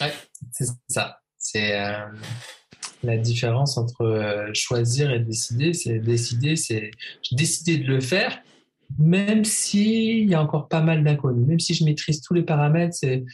Ouais, 0.00 0.12
c'est 0.52 0.66
ça. 0.88 1.20
C'est 1.38 1.80
euh, 1.80 2.06
la 3.02 3.16
différence 3.16 3.78
entre 3.78 4.02
euh, 4.02 4.50
choisir 4.54 5.10
et 5.10 5.20
décider. 5.20 5.72
C'est 5.72 5.98
décider, 5.98 6.56
c'est 6.56 6.90
décider 7.32 7.78
de 7.78 7.86
le 7.86 8.00
faire, 8.00 8.40
même 8.98 9.44
s'il 9.44 10.28
y 10.28 10.34
a 10.34 10.42
encore 10.42 10.68
pas 10.68 10.82
mal 10.82 11.04
d'inconnus. 11.04 11.46
Même 11.46 11.60
si 11.60 11.74
je 11.74 11.84
maîtrise 11.84 12.20
tous 12.20 12.34
les 12.34 12.42
paramètres, 12.42 12.94
c'est 12.94 13.24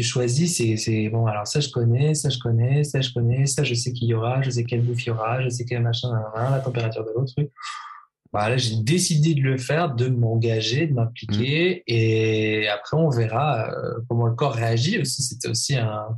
tu 0.00 0.06
choisis, 0.06 0.56
c'est 0.56 1.08
bon, 1.10 1.26
alors 1.26 1.46
ça 1.46 1.60
je 1.60 1.68
connais, 1.68 2.14
ça 2.14 2.30
je 2.30 2.38
connais, 2.38 2.84
ça 2.84 3.02
je 3.02 3.12
connais, 3.12 3.44
ça 3.44 3.64
je 3.64 3.74
sais 3.74 3.92
qu'il 3.92 4.08
y 4.08 4.14
aura, 4.14 4.40
je 4.40 4.48
sais 4.48 4.64
quel 4.64 4.80
bouffe 4.80 5.04
il 5.04 5.08
y 5.08 5.10
aura, 5.10 5.42
je 5.42 5.50
sais 5.50 5.66
quel 5.66 5.82
machin, 5.82 6.08
la 6.34 6.60
température 6.60 7.04
de 7.04 7.10
l'autre 7.14 7.34
truc. 7.34 7.50
Voilà, 8.32 8.56
j'ai 8.56 8.76
décidé 8.76 9.34
de 9.34 9.42
le 9.42 9.58
faire, 9.58 9.94
de 9.94 10.08
m'engager, 10.08 10.86
de 10.86 10.94
m'impliquer, 10.94 11.80
mmh. 11.80 11.92
et 11.92 12.68
après 12.68 12.96
on 12.96 13.10
verra 13.10 13.70
euh, 13.70 13.98
comment 14.08 14.26
le 14.26 14.34
corps 14.34 14.54
réagit 14.54 14.98
aussi. 14.98 15.22
C'était 15.22 15.48
aussi 15.48 15.76
un, 15.76 16.16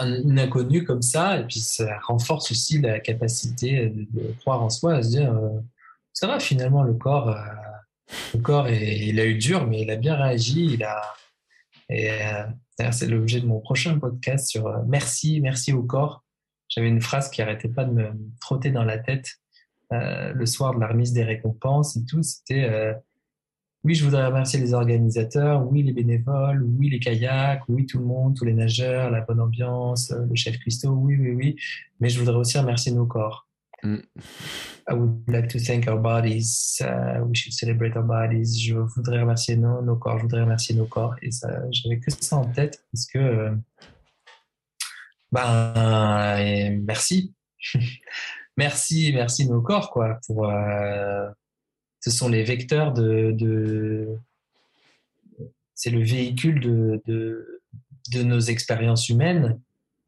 un, 0.00 0.22
une 0.22 0.38
inconnue 0.40 0.82
comme 0.82 1.02
ça, 1.02 1.38
et 1.38 1.44
puis 1.44 1.60
ça 1.60 1.96
renforce 2.08 2.50
aussi 2.50 2.80
la 2.80 2.98
capacité 2.98 3.90
de, 3.90 4.34
croire 4.40 4.62
en 4.62 4.70
soi, 4.70 4.94
à 4.94 5.02
se 5.04 5.10
dire 5.10 5.32
euh, 5.32 5.60
ça 6.12 6.26
va 6.26 6.40
finalement 6.40 6.82
le 6.82 6.94
corps, 6.94 7.28
euh, 7.28 7.40
le 8.34 8.40
corps 8.40 8.68
il 8.68 9.20
a 9.20 9.26
eu 9.26 9.36
dur, 9.36 9.64
mais 9.68 9.82
il 9.82 9.90
a 9.92 9.96
bien 9.96 10.16
réagi, 10.16 10.70
il 10.72 10.82
a 10.82 11.00
et 11.90 12.10
c'est 12.92 13.06
l'objet 13.06 13.40
de 13.40 13.46
mon 13.46 13.60
prochain 13.60 13.98
podcast 13.98 14.48
sur 14.48 14.82
merci, 14.86 15.40
merci 15.40 15.72
au 15.72 15.82
corps. 15.82 16.24
J'avais 16.68 16.88
une 16.88 17.00
phrase 17.00 17.30
qui 17.30 17.42
arrêtait 17.42 17.68
pas 17.68 17.84
de 17.84 17.92
me 17.92 18.12
frotter 18.40 18.70
dans 18.70 18.84
la 18.84 18.98
tête 18.98 19.40
euh, 19.92 20.32
le 20.32 20.46
soir 20.46 20.74
de 20.74 20.80
la 20.80 20.86
remise 20.86 21.12
des 21.12 21.24
récompenses 21.24 21.96
et 21.96 22.04
tout, 22.04 22.22
c'était 22.22 22.64
euh, 22.64 22.94
oui, 23.82 23.94
je 23.94 24.04
voudrais 24.04 24.26
remercier 24.26 24.60
les 24.60 24.72
organisateurs, 24.72 25.66
oui, 25.68 25.82
les 25.82 25.92
bénévoles, 25.92 26.62
oui, 26.62 26.90
les 26.90 27.00
kayaks, 27.00 27.62
oui, 27.68 27.86
tout 27.86 27.98
le 27.98 28.04
monde, 28.04 28.36
tous 28.36 28.44
les 28.44 28.52
nageurs, 28.52 29.10
la 29.10 29.22
bonne 29.22 29.40
ambiance, 29.40 30.12
euh, 30.12 30.26
le 30.28 30.34
chef 30.36 30.58
Christo, 30.58 30.90
oui, 30.90 31.16
oui, 31.18 31.32
oui. 31.32 31.56
Mais 31.98 32.08
je 32.08 32.20
voudrais 32.20 32.36
aussi 32.36 32.56
remercier 32.58 32.92
nos 32.92 33.06
corps. 33.06 33.48
Mm. 33.82 34.02
I 34.88 34.94
would 34.94 35.22
like 35.28 35.48
to 35.50 35.58
thank 35.58 35.88
our 35.88 35.98
bodies. 35.98 36.80
Uh, 36.82 37.24
we 37.24 37.34
should 37.34 37.52
celebrate 37.52 37.96
our 37.96 38.02
bodies. 38.02 38.58
Je 38.58 38.74
voudrais 38.74 39.20
remercier 39.20 39.56
nos, 39.56 39.82
nos 39.82 39.96
corps. 39.96 40.18
Je 40.18 40.22
voudrais 40.22 40.42
remercier 40.42 40.74
nos 40.74 40.86
corps. 40.86 41.14
Et 41.22 41.30
ça, 41.30 41.48
j'avais 41.70 41.98
que 41.98 42.10
ça 42.10 42.36
en 42.36 42.46
tête 42.46 42.84
parce 42.92 43.06
que, 43.06 43.52
ben, 45.32 46.80
merci. 46.84 47.34
merci, 48.56 49.12
merci 49.14 49.48
nos 49.48 49.62
corps, 49.62 49.90
quoi. 49.90 50.18
Pour, 50.26 50.48
euh, 50.48 51.28
ce 52.00 52.10
sont 52.10 52.28
les 52.28 52.42
vecteurs 52.44 52.92
de, 52.92 53.32
de 53.32 54.18
c'est 55.74 55.90
le 55.90 56.02
véhicule 56.02 56.60
de, 56.60 57.00
de, 57.06 57.62
de, 58.12 58.22
nos 58.22 58.40
expériences 58.40 59.08
humaines 59.08 59.58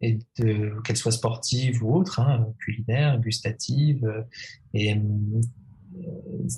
et 0.03 0.19
qu'elles 0.35 0.97
soient 0.97 1.13
sportives 1.13 1.83
ou 1.83 1.95
autres, 1.95 2.21
hein, 2.21 2.47
culinaires, 2.59 3.19
gustatives. 3.21 4.25
Et 4.75 4.95
euh, 4.95 4.99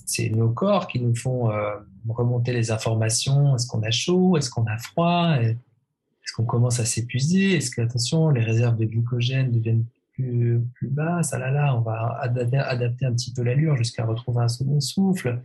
c'est 0.07 0.31
nos 0.31 0.51
corps 0.51 0.89
qui 0.89 1.01
nous 1.01 1.15
font 1.15 1.51
euh, 1.51 1.77
remonter 2.09 2.53
les 2.53 2.71
informations. 2.71 3.55
Est-ce 3.55 3.67
qu'on 3.67 3.83
a 3.83 3.91
chaud? 3.91 4.37
Est-ce 4.37 4.51
qu'on 4.51 4.65
a 4.65 4.79
froid? 4.79 5.37
Est-ce 5.41 6.33
qu'on 6.35 6.47
commence 6.47 6.81
à 6.81 6.87
s'épuiser? 6.87 7.57
Est-ce 7.57 7.71
que, 7.71 7.83
attention, 7.83 8.31
les 8.31 8.43
réserves 8.43 8.77
de 8.77 8.87
glycogène 8.87 9.53
deviennent 9.53 9.85
plus, 10.15 10.61
plus 10.75 10.89
basse, 10.89 11.35
ah 11.35 11.77
on 11.77 11.81
va 11.81 12.19
adapter, 12.21 13.05
un 13.05 13.13
petit 13.13 13.33
peu 13.33 13.43
l'allure 13.43 13.77
jusqu'à 13.77 14.07
retrouver 14.07 14.43
un 14.43 14.49
second 14.49 14.81
souffle, 14.81 15.43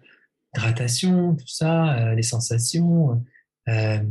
hydratation, 0.56 1.36
tout 1.36 1.48
ça, 1.48 1.96
euh, 1.96 2.16
les 2.16 2.22
sensations, 2.22 3.24
euh, 3.68 4.04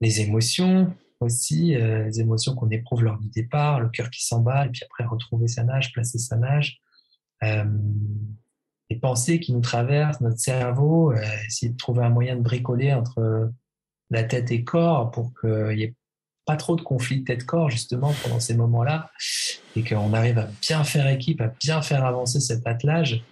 les 0.00 0.20
émotions 0.20 0.92
aussi, 1.20 1.74
euh, 1.74 2.04
les 2.04 2.20
émotions 2.20 2.54
qu'on 2.54 2.70
éprouve 2.70 3.02
lors 3.02 3.18
du 3.18 3.28
départ, 3.28 3.80
le 3.80 3.88
cœur 3.88 4.10
qui 4.10 4.24
s'emballe, 4.24 4.70
puis 4.70 4.82
après 4.84 5.04
retrouver 5.04 5.48
sa 5.48 5.64
nage, 5.64 5.92
placer 5.92 6.18
sa 6.18 6.36
nage, 6.36 6.80
les 7.42 8.96
pensées 8.96 9.40
qui 9.40 9.52
nous 9.52 9.60
traversent, 9.60 10.20
notre 10.20 10.38
cerveau, 10.38 11.12
essayer 11.46 11.72
de 11.72 11.76
trouver 11.76 12.04
un 12.04 12.08
moyen 12.08 12.36
de 12.36 12.40
bricoler 12.40 12.92
entre 12.92 13.52
la 14.10 14.24
tête 14.24 14.50
et 14.52 14.64
corps 14.64 15.10
pour 15.10 15.32
qu'il 15.38 15.78
y 15.78 15.82
ait 15.82 15.94
pas 16.46 16.56
trop 16.56 16.76
de 16.76 16.80
conflits 16.80 17.24
tête-corps 17.24 17.70
justement 17.70 18.14
pendant 18.22 18.40
ces 18.40 18.54
moments-là 18.54 19.10
et 19.74 19.82
qu'on 19.82 20.14
arrive 20.14 20.38
à 20.38 20.48
bien 20.62 20.84
faire 20.84 21.08
équipe, 21.08 21.40
à 21.40 21.48
bien 21.48 21.82
faire 21.82 22.04
avancer 22.04 22.40
cet 22.40 22.66
attelage. 22.66 23.22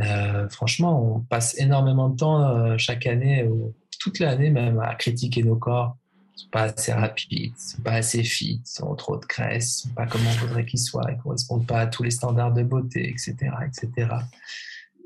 Euh, 0.00 0.48
franchement, 0.48 1.16
on 1.16 1.20
passe 1.20 1.58
énormément 1.58 2.08
de 2.08 2.16
temps 2.16 2.42
euh, 2.42 2.78
chaque 2.78 3.06
année, 3.06 3.44
ou 3.44 3.74
toute 3.98 4.18
l'année 4.18 4.50
même, 4.50 4.80
à 4.80 4.94
critiquer 4.94 5.42
nos 5.42 5.56
corps. 5.56 5.96
Sont 6.36 6.48
pas 6.50 6.64
assez 6.64 6.92
rapides, 6.92 7.56
sont 7.56 7.80
pas 7.80 7.94
assez 7.94 8.22
fit, 8.22 8.62
ils 8.62 8.84
ont 8.84 8.94
trop 8.94 9.16
de 9.16 9.24
graisse, 9.24 9.78
sont 9.78 9.94
pas 9.94 10.06
comme 10.06 10.20
on 10.26 10.46
voudrait 10.46 10.66
qu'ils 10.66 10.80
soient, 10.80 11.10
ils 11.10 11.16
correspondent 11.16 11.66
pas 11.66 11.80
à 11.80 11.86
tous 11.86 12.02
les 12.02 12.10
standards 12.10 12.52
de 12.52 12.62
beauté, 12.62 13.08
etc., 13.08 13.34
etc. 13.66 14.08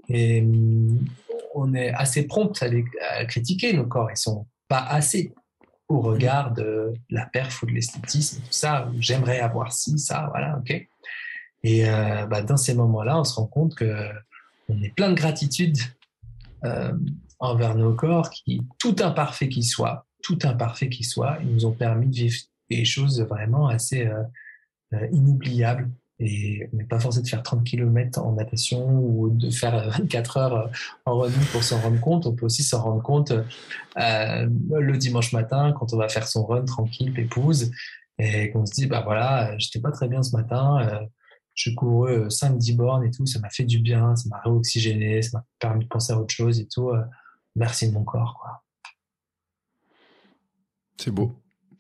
Et 0.08 0.42
hum, 0.42 0.98
on 1.54 1.72
est 1.74 1.92
assez 1.92 2.26
prompt 2.26 2.60
à, 2.62 2.66
à 3.16 3.24
critiquer 3.26 3.72
nos 3.72 3.86
corps. 3.86 4.10
Ils 4.10 4.16
sont 4.16 4.46
pas 4.66 4.80
assez 4.80 5.32
au 5.88 6.00
regard 6.00 6.52
de 6.52 6.94
la 7.10 7.26
perf 7.26 7.62
ou 7.62 7.66
de 7.66 7.72
l'esthétisme, 7.72 8.40
tout 8.42 8.52
ça, 8.52 8.90
j'aimerais 9.00 9.40
avoir 9.40 9.72
ci, 9.72 9.98
ça, 9.98 10.28
voilà, 10.30 10.56
ok. 10.58 10.86
Et 11.62 11.88
euh, 11.88 12.26
bah, 12.26 12.42
dans 12.42 12.56
ces 12.56 12.74
moments-là, 12.74 13.18
on 13.18 13.24
se 13.24 13.34
rend 13.34 13.46
compte 13.46 13.74
que 13.74 14.08
on 14.68 14.80
est 14.82 14.94
plein 14.94 15.10
de 15.10 15.14
gratitude 15.14 15.76
envers 17.40 17.74
nos 17.74 17.94
corps, 17.94 18.30
qui, 18.30 18.62
tout 18.78 18.96
imparfait 19.00 19.48
qu'ils 19.48 19.64
soient, 19.64 20.06
tout 20.22 20.38
imparfait 20.44 20.88
qu'ils 20.88 21.06
soient, 21.06 21.38
ils 21.42 21.52
nous 21.52 21.66
ont 21.66 21.72
permis 21.72 22.08
de 22.08 22.14
vivre 22.14 22.36
des 22.68 22.84
choses 22.84 23.20
vraiment 23.22 23.68
assez 23.68 24.08
inoubliables. 25.12 25.90
Et 26.20 26.68
on 26.72 26.76
n'est 26.76 26.84
pas 26.84 27.00
forcé 27.00 27.22
de 27.22 27.26
faire 27.26 27.42
30 27.42 27.64
km 27.64 28.20
en 28.20 28.32
natation 28.32 28.86
ou 28.98 29.30
de 29.30 29.50
faire 29.50 29.88
24 29.98 30.36
heures 30.36 30.70
en 31.06 31.18
running 31.18 31.44
pour 31.50 31.64
s'en 31.64 31.80
rendre 31.80 32.00
compte. 32.00 32.26
On 32.26 32.34
peut 32.34 32.44
aussi 32.44 32.62
s'en 32.62 32.82
rendre 32.82 33.02
compte 33.02 33.32
euh, 33.32 34.48
le 34.70 34.96
dimanche 34.98 35.32
matin 35.32 35.72
quand 35.78 35.92
on 35.94 35.96
va 35.96 36.08
faire 36.08 36.28
son 36.28 36.44
run 36.44 36.64
tranquille, 36.64 37.18
épouse, 37.18 37.70
et 38.18 38.50
qu'on 38.50 38.66
se 38.66 38.74
dit, 38.74 38.86
bah 38.86 39.00
voilà, 39.02 39.56
j'étais 39.56 39.80
pas 39.80 39.90
très 39.90 40.08
bien 40.08 40.22
ce 40.22 40.36
matin, 40.36 40.78
euh, 40.82 41.06
je 41.54 41.70
couru 41.70 42.28
5-10 42.28 42.76
bornes 42.76 43.04
et 43.04 43.10
tout, 43.10 43.24
ça 43.24 43.40
m'a 43.40 43.48
fait 43.48 43.64
du 43.64 43.78
bien, 43.78 44.14
ça 44.14 44.28
m'a 44.28 44.40
réoxygéné, 44.40 45.22
ça 45.22 45.38
m'a 45.38 45.44
permis 45.58 45.84
de 45.84 45.88
penser 45.88 46.12
à 46.12 46.18
autre 46.18 46.34
chose 46.34 46.60
et 46.60 46.68
tout. 46.68 46.90
Euh, 46.90 47.02
merci 47.56 47.90
mon 47.90 48.04
corps, 48.04 48.38
quoi. 48.40 48.62
C'est 51.00 51.10
beau. 51.10 51.32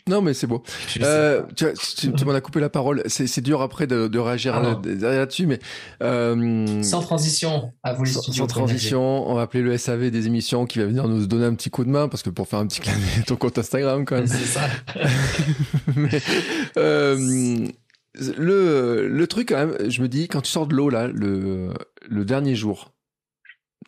Non, 0.08 0.22
mais 0.22 0.32
c'est 0.32 0.46
beau. 0.46 0.62
Euh, 1.02 1.42
tu, 1.54 1.66
tu, 2.12 2.24
m'en 2.24 2.32
as 2.32 2.40
coupé 2.40 2.58
la 2.58 2.70
parole. 2.70 3.02
C'est 3.06 3.42
dur 3.42 3.60
après 3.60 3.86
de, 3.86 4.08
de 4.08 4.18
réagir 4.18 4.54
ah 4.56 4.80
là-dessus, 4.84 5.46
mais 5.46 5.58
euh, 6.02 6.82
sans 6.82 7.00
transition. 7.00 7.72
À 7.82 7.92
vous 7.92 8.06
sans, 8.06 8.22
sans 8.22 8.46
transition, 8.46 9.28
on 9.30 9.34
va 9.34 9.42
appeler 9.42 9.62
le 9.62 9.76
SAV 9.76 10.10
des 10.10 10.26
émissions 10.26 10.64
qui 10.64 10.78
va 10.78 10.86
venir 10.86 11.06
nous 11.06 11.26
donner 11.26 11.44
un 11.44 11.54
petit 11.54 11.68
coup 11.68 11.84
de 11.84 11.90
main 11.90 12.08
parce 12.08 12.22
que 12.22 12.30
pour 12.30 12.48
faire 12.48 12.60
un 12.60 12.66
petit 12.66 12.80
clin 12.80 12.94
ton 13.26 13.36
compte 13.36 13.58
Instagram 13.58 14.06
quand 14.06 14.16
même. 14.16 14.26
C'est 14.26 14.38
ça. 14.38 14.62
mais, 15.96 16.20
euh, 16.78 17.68
le 18.38 19.06
le 19.06 19.26
truc 19.26 19.50
quand 19.50 19.66
même, 19.66 19.90
je 19.90 20.00
me 20.00 20.08
dis 20.08 20.28
quand 20.28 20.40
tu 20.40 20.50
sors 20.50 20.66
de 20.66 20.74
l'eau 20.74 20.88
là, 20.88 21.08
le 21.08 21.74
le 22.08 22.24
dernier 22.24 22.54
jour, 22.54 22.94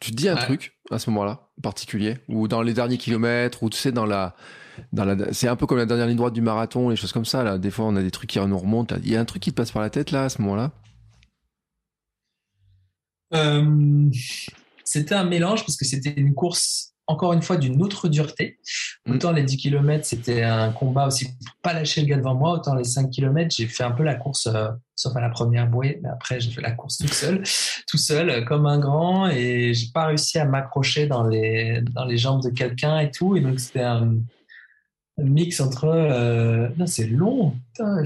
tu 0.00 0.10
te 0.10 0.16
dis 0.16 0.28
un 0.28 0.36
truc 0.36 0.78
à 0.90 0.98
ce 0.98 1.08
moment-là 1.10 1.48
particulier 1.62 2.18
ou 2.28 2.48
dans 2.48 2.62
les 2.62 2.74
derniers 2.74 2.98
kilomètres 2.98 3.62
ou 3.62 3.70
tu 3.70 3.78
sais 3.78 3.92
dans 3.92 4.06
la 4.06 4.36
c'est 5.32 5.48
un 5.48 5.56
peu 5.56 5.66
comme 5.66 5.78
la 5.78 5.86
dernière 5.86 6.06
ligne 6.06 6.16
droite 6.16 6.32
du 6.32 6.42
marathon, 6.42 6.88
les 6.88 6.96
choses 6.96 7.12
comme 7.12 7.24
ça. 7.24 7.42
Là, 7.42 7.58
des 7.58 7.70
fois, 7.70 7.86
on 7.86 7.96
a 7.96 8.02
des 8.02 8.10
trucs 8.10 8.30
qui 8.30 8.40
nous 8.40 8.58
remontent. 8.58 8.96
Il 9.02 9.10
y 9.10 9.16
a 9.16 9.20
un 9.20 9.24
truc 9.24 9.42
qui 9.42 9.50
te 9.50 9.56
passe 9.56 9.72
par 9.72 9.82
la 9.82 9.90
tête 9.90 10.10
là 10.10 10.24
à 10.24 10.28
ce 10.28 10.40
moment-là? 10.42 10.70
Euh, 13.34 14.10
c'était 14.84 15.14
un 15.14 15.24
mélange 15.24 15.60
parce 15.64 15.76
que 15.76 15.86
c'était 15.86 16.12
une 16.16 16.34
course 16.34 16.92
encore 17.06 17.32
une 17.32 17.42
fois 17.42 17.56
d'une 17.56 17.82
autre 17.82 18.08
dureté. 18.08 18.58
Mm. 19.06 19.12
Autant 19.12 19.32
les 19.32 19.42
10 19.42 19.56
km, 19.56 20.04
c'était 20.04 20.42
un 20.42 20.70
combat 20.70 21.06
aussi 21.06 21.26
pour 21.26 21.54
pas 21.62 21.72
lâcher 21.72 22.00
le 22.02 22.06
gars 22.06 22.16
devant 22.16 22.34
moi, 22.34 22.52
autant 22.52 22.74
les 22.74 22.84
5 22.84 23.10
km, 23.10 23.54
j'ai 23.54 23.66
fait 23.66 23.84
un 23.84 23.90
peu 23.90 24.02
la 24.02 24.14
course, 24.14 24.46
euh, 24.46 24.68
sauf 24.94 25.14
à 25.16 25.20
la 25.20 25.28
première 25.28 25.68
bouée, 25.68 26.00
mais 26.02 26.08
après 26.08 26.40
j'ai 26.40 26.50
fait 26.50 26.60
la 26.60 26.72
course 26.72 26.98
tout 26.98 27.08
seul, 27.08 27.42
tout 27.88 27.98
seul, 27.98 28.44
comme 28.44 28.66
un 28.66 28.78
grand, 28.78 29.28
et 29.28 29.74
j'ai 29.74 29.88
pas 29.92 30.06
réussi 30.06 30.38
à 30.38 30.44
m'accrocher 30.44 31.06
dans 31.06 31.26
les, 31.26 31.82
dans 31.92 32.04
les 32.04 32.18
jambes 32.18 32.42
de 32.42 32.50
quelqu'un 32.50 32.98
et 33.00 33.10
tout, 33.10 33.36
et 33.36 33.40
donc 33.40 33.60
c'était 33.60 33.82
un, 33.82 34.16
mix 35.22 35.60
entre. 35.60 35.86
Euh, 35.86 36.68
c'est 36.86 37.06
long. 37.06 37.54
Putain, 37.74 38.02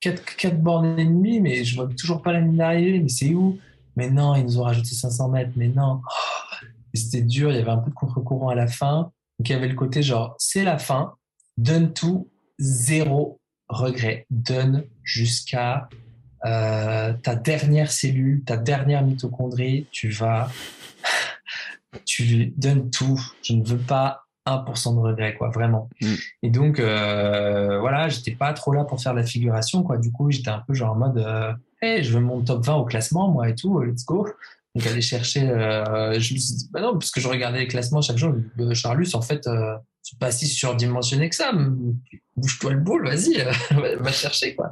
4, 0.00 0.60
bornes 0.60 0.98
et 0.98 1.04
demie, 1.04 1.40
mais 1.40 1.64
je 1.64 1.74
vois 1.74 1.88
toujours 1.88 2.22
pas 2.22 2.32
la 2.32 2.40
ligne 2.40 2.56
d'arrivée. 2.56 3.00
Mais 3.00 3.08
c'est 3.08 3.34
où? 3.34 3.58
Mais 3.96 4.10
non, 4.10 4.34
ils 4.36 4.44
nous 4.44 4.58
ont 4.58 4.62
rajouté 4.62 4.94
500 4.94 5.28
mètres. 5.28 5.50
Mais 5.56 5.68
non. 5.68 6.00
Oh, 6.04 6.54
c'était 6.94 7.22
dur. 7.22 7.50
Il 7.50 7.56
y 7.56 7.60
avait 7.60 7.70
un 7.70 7.78
peu 7.78 7.90
de 7.90 7.94
contre-courant 7.94 8.48
à 8.48 8.54
la 8.54 8.66
fin. 8.66 9.10
Donc 9.38 9.48
il 9.48 9.52
y 9.52 9.54
avait 9.54 9.68
le 9.68 9.74
côté 9.74 10.02
genre, 10.02 10.34
c'est 10.38 10.64
la 10.64 10.78
fin. 10.78 11.14
Donne 11.56 11.92
tout. 11.92 12.28
Zéro 12.58 13.40
regret. 13.68 14.26
Donne 14.30 14.84
jusqu'à 15.02 15.88
euh, 16.44 17.12
ta 17.12 17.34
dernière 17.34 17.90
cellule, 17.90 18.44
ta 18.44 18.56
dernière 18.56 19.04
mitochondrie. 19.04 19.86
Tu 19.90 20.10
vas. 20.10 20.50
Tu 22.04 22.52
donnes 22.58 22.90
tout. 22.90 23.18
Je 23.42 23.54
ne 23.54 23.64
veux 23.64 23.78
pas 23.78 24.27
1% 24.50 24.94
de 24.94 25.00
regret, 25.00 25.34
quoi, 25.34 25.50
vraiment. 25.50 25.88
Mm. 26.00 26.14
Et 26.42 26.50
donc, 26.50 26.80
euh, 26.80 27.78
voilà, 27.80 28.08
j'étais 28.08 28.32
pas 28.32 28.52
trop 28.52 28.72
là 28.72 28.84
pour 28.84 29.00
faire 29.00 29.14
la 29.14 29.22
figuration, 29.22 29.82
quoi. 29.82 29.98
Du 29.98 30.12
coup, 30.12 30.30
j'étais 30.30 30.50
un 30.50 30.62
peu 30.66 30.74
genre 30.74 30.92
en 30.92 30.96
mode, 30.96 31.18
euh, 31.18 31.52
hey, 31.82 32.02
je 32.02 32.14
veux 32.14 32.20
mon 32.20 32.40
top 32.40 32.64
20 32.64 32.74
au 32.74 32.84
classement, 32.84 33.28
moi 33.28 33.48
et 33.48 33.54
tout, 33.54 33.80
let's 33.80 34.04
go. 34.04 34.28
Donc, 34.74 34.86
aller 34.86 35.00
chercher, 35.00 35.48
euh, 35.48 36.12
je 36.20 36.34
me 36.34 36.38
suis 36.38 36.54
dit, 36.54 36.68
bah 36.72 36.80
non, 36.80 36.92
parce 36.92 37.10
que 37.10 37.20
je 37.20 37.28
regardais 37.28 37.60
les 37.60 37.68
classements 37.68 38.00
chaque 38.00 38.18
jour, 38.18 38.34
Charlus, 38.74 39.14
en 39.14 39.22
fait, 39.22 39.46
euh, 39.46 39.76
c'est 40.08 40.18
pas 40.18 40.30
si 40.30 40.46
surdimensionné 40.46 41.28
que 41.28 41.34
ça. 41.34 41.52
Bouge-toi 42.36 42.72
le 42.72 42.80
boule, 42.80 43.06
vas-y, 43.06 43.44
va 44.00 44.12
chercher 44.12 44.54
quoi. 44.54 44.70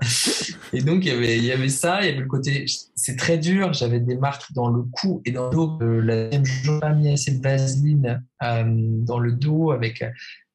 Et 0.72 0.80
donc 0.80 1.04
il 1.04 1.08
y 1.08 1.10
avait, 1.10 1.36
il 1.36 1.44
y 1.44 1.52
avait 1.52 1.68
ça, 1.68 2.00
il 2.00 2.06
y 2.06 2.08
avait 2.10 2.20
le 2.20 2.26
côté, 2.26 2.64
c'est 2.94 3.16
très 3.16 3.36
dur. 3.36 3.72
J'avais 3.74 4.00
des 4.00 4.16
marques 4.16 4.50
dans 4.52 4.70
le 4.70 4.82
cou 4.84 5.20
et 5.26 5.32
dans 5.32 5.50
le 5.50 5.50
dos. 5.50 5.78
La 5.80 6.28
deuxième 6.28 6.44
jour, 6.46 6.80
j'ai 6.82 6.94
mis 6.94 7.12
assez 7.12 7.32
de 7.32 7.42
vaseline 7.42 8.24
euh, 8.42 8.64
dans 8.66 9.18
le 9.18 9.32
dos 9.32 9.72
avec. 9.72 10.04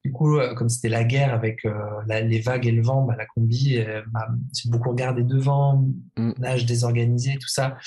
Du 0.03 0.11
coup, 0.11 0.39
euh, 0.39 0.55
comme 0.55 0.67
c'était 0.67 0.89
la 0.89 1.03
guerre 1.03 1.31
avec 1.31 1.63
euh, 1.63 1.73
les 2.07 2.39
vagues 2.39 2.65
et 2.65 2.71
le 2.71 2.81
vent, 2.81 3.03
bah, 3.03 3.13
la 3.15 3.27
combi, 3.27 3.75
j'ai 3.75 4.69
beaucoup 4.71 4.89
regardé 4.89 5.21
devant, 5.21 5.87
mm. 6.17 6.31
nage 6.39 6.65
désorganisé, 6.65 7.37
tout 7.39 7.49
ça. 7.49 7.77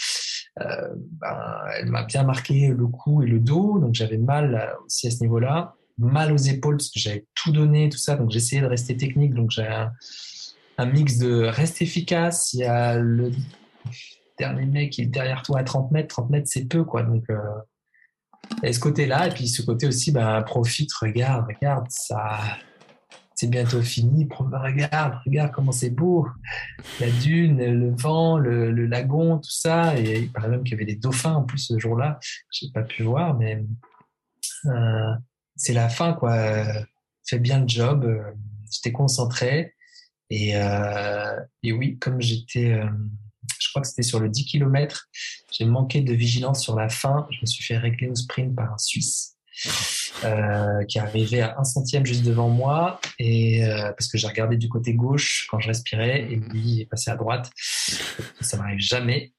Ben, 0.57 1.59
elle 1.77 1.87
m'a 1.87 2.05
bien 2.05 2.23
marqué 2.23 2.69
le 2.69 2.87
cou 2.87 3.23
et 3.23 3.27
le 3.27 3.41
dos, 3.41 3.81
donc 3.81 3.95
j'avais 3.95 4.19
mal 4.19 4.77
aussi 4.87 5.09
à 5.09 5.11
ce 5.11 5.23
niveau-là 5.23 5.75
mal 5.99 6.33
aux 6.33 6.37
épaules 6.37 6.77
parce 6.77 6.91
que 6.91 6.99
j'avais 6.99 7.27
tout 7.35 7.53
donné, 7.53 7.89
tout 7.89 7.99
ça. 7.99 8.17
Donc 8.17 8.31
j'essayais 8.31 8.63
de 8.63 8.67
rester 8.67 8.97
technique. 8.97 9.35
Donc 9.35 9.51
j'ai 9.51 9.67
un, 9.67 10.87
mix 10.87 11.19
de 11.19 11.45
reste 11.45 11.83
efficace. 11.83 12.53
Il 12.53 12.61
y 12.61 12.65
a 12.65 12.99
le 12.99 13.31
dernier 14.39 14.67
mec 14.67 14.91
qui 14.91 15.03
est 15.03 15.07
derrière 15.07 15.43
toi 15.43 15.61
à 15.61 15.65
30 15.65 15.93
mètres. 15.93 16.09
30 16.09 16.31
mètres, 16.31 16.49
c'est 16.49 16.67
peu, 16.67 16.85
quoi. 16.85 17.03
Donc 17.03 17.25
euh, 17.31 17.39
a 18.63 18.73
ce 18.73 18.81
côté-là. 18.81 19.29
Et 19.29 19.31
puis 19.31 19.49
ce 19.49 19.63
côté 19.63 19.87
aussi, 19.87 20.11
bah, 20.13 20.43
profite, 20.43 20.93
regarde, 20.95 21.47
regarde, 21.47 21.87
ça. 21.89 22.41
C'est 23.37 23.49
bientôt 23.49 23.83
fini. 23.83 24.29
Regarde, 24.31 25.15
regarde 25.27 25.51
comment 25.53 25.73
c'est 25.73 25.91
beau. 25.91 26.29
La 27.01 27.11
dune, 27.11 27.59
le 27.59 27.91
vent, 27.91 28.39
le, 28.39 28.71
lagon, 28.87 29.39
tout 29.39 29.51
ça. 29.51 29.99
Et 29.99 30.21
il 30.23 30.33
paraît 30.33 30.49
même 30.49 30.63
qu'il 30.63 30.73
y 30.73 30.75
avait 30.75 30.85
des 30.85 30.95
dauphins 30.95 31.35
en 31.35 31.43
plus 31.43 31.59
ce 31.59 31.79
jour-là. 31.79 32.21
Je 32.53 32.67
n'ai 32.67 32.73
pas 32.73 32.83
pu 32.83 33.03
voir, 33.03 33.37
mais 33.37 33.65
euh, 34.67 35.15
c'est 35.57 35.73
la 35.73 35.89
fin, 35.89 36.15
quoi. 36.15 36.65
Fais 37.27 37.39
bien 37.39 37.61
le 37.61 37.69
job. 37.69 38.05
Euh, 38.05 38.33
j'étais 38.71 38.93
concentré. 38.93 39.75
Et, 40.31 40.57
euh, 40.57 41.39
et 41.63 41.73
oui, 41.73 41.99
comme 41.99 42.21
j'étais, 42.21 42.73
euh, 42.73 42.89
je 43.61 43.69
crois 43.71 43.83
que 43.83 43.89
c'était 43.89 44.03
sur 44.03 44.21
le 44.21 44.29
10 44.29 44.47
km, 44.47 45.09
j'ai 45.53 45.65
manqué 45.65 46.01
de 46.01 46.13
vigilance 46.13 46.63
sur 46.63 46.77
la 46.77 46.89
fin. 46.89 47.27
Je 47.31 47.39
me 47.43 47.47
suis 47.47 47.65
fait 47.65 47.77
régler 47.77 48.09
au 48.09 48.15
sprint 48.15 48.55
par 48.55 48.73
un 48.73 48.79
Suisse. 48.79 49.35
Euh, 50.25 50.85
qui 50.87 50.99
arrivait 50.99 51.43
à 51.43 51.57
un 51.59 51.65
centième 51.65 52.05
juste 52.05 52.25
devant 52.25 52.49
moi 52.49 53.01
et 53.19 53.65
euh, 53.65 53.93
parce 53.93 54.09
que 54.09 54.19
j'ai 54.19 54.27
regardé 54.27 54.57
du 54.57 54.69
côté 54.69 54.95
gauche 54.95 55.47
quand 55.51 55.61
je 55.61 55.69
respirais 55.69 56.23
et 56.23 56.37
lui 56.37 56.81
est 56.81 56.87
passé 56.87 57.11
à 57.11 57.17
droite. 57.17 57.51
Ça 58.41 58.57
m'arrive 58.57 58.81
jamais. 58.81 59.33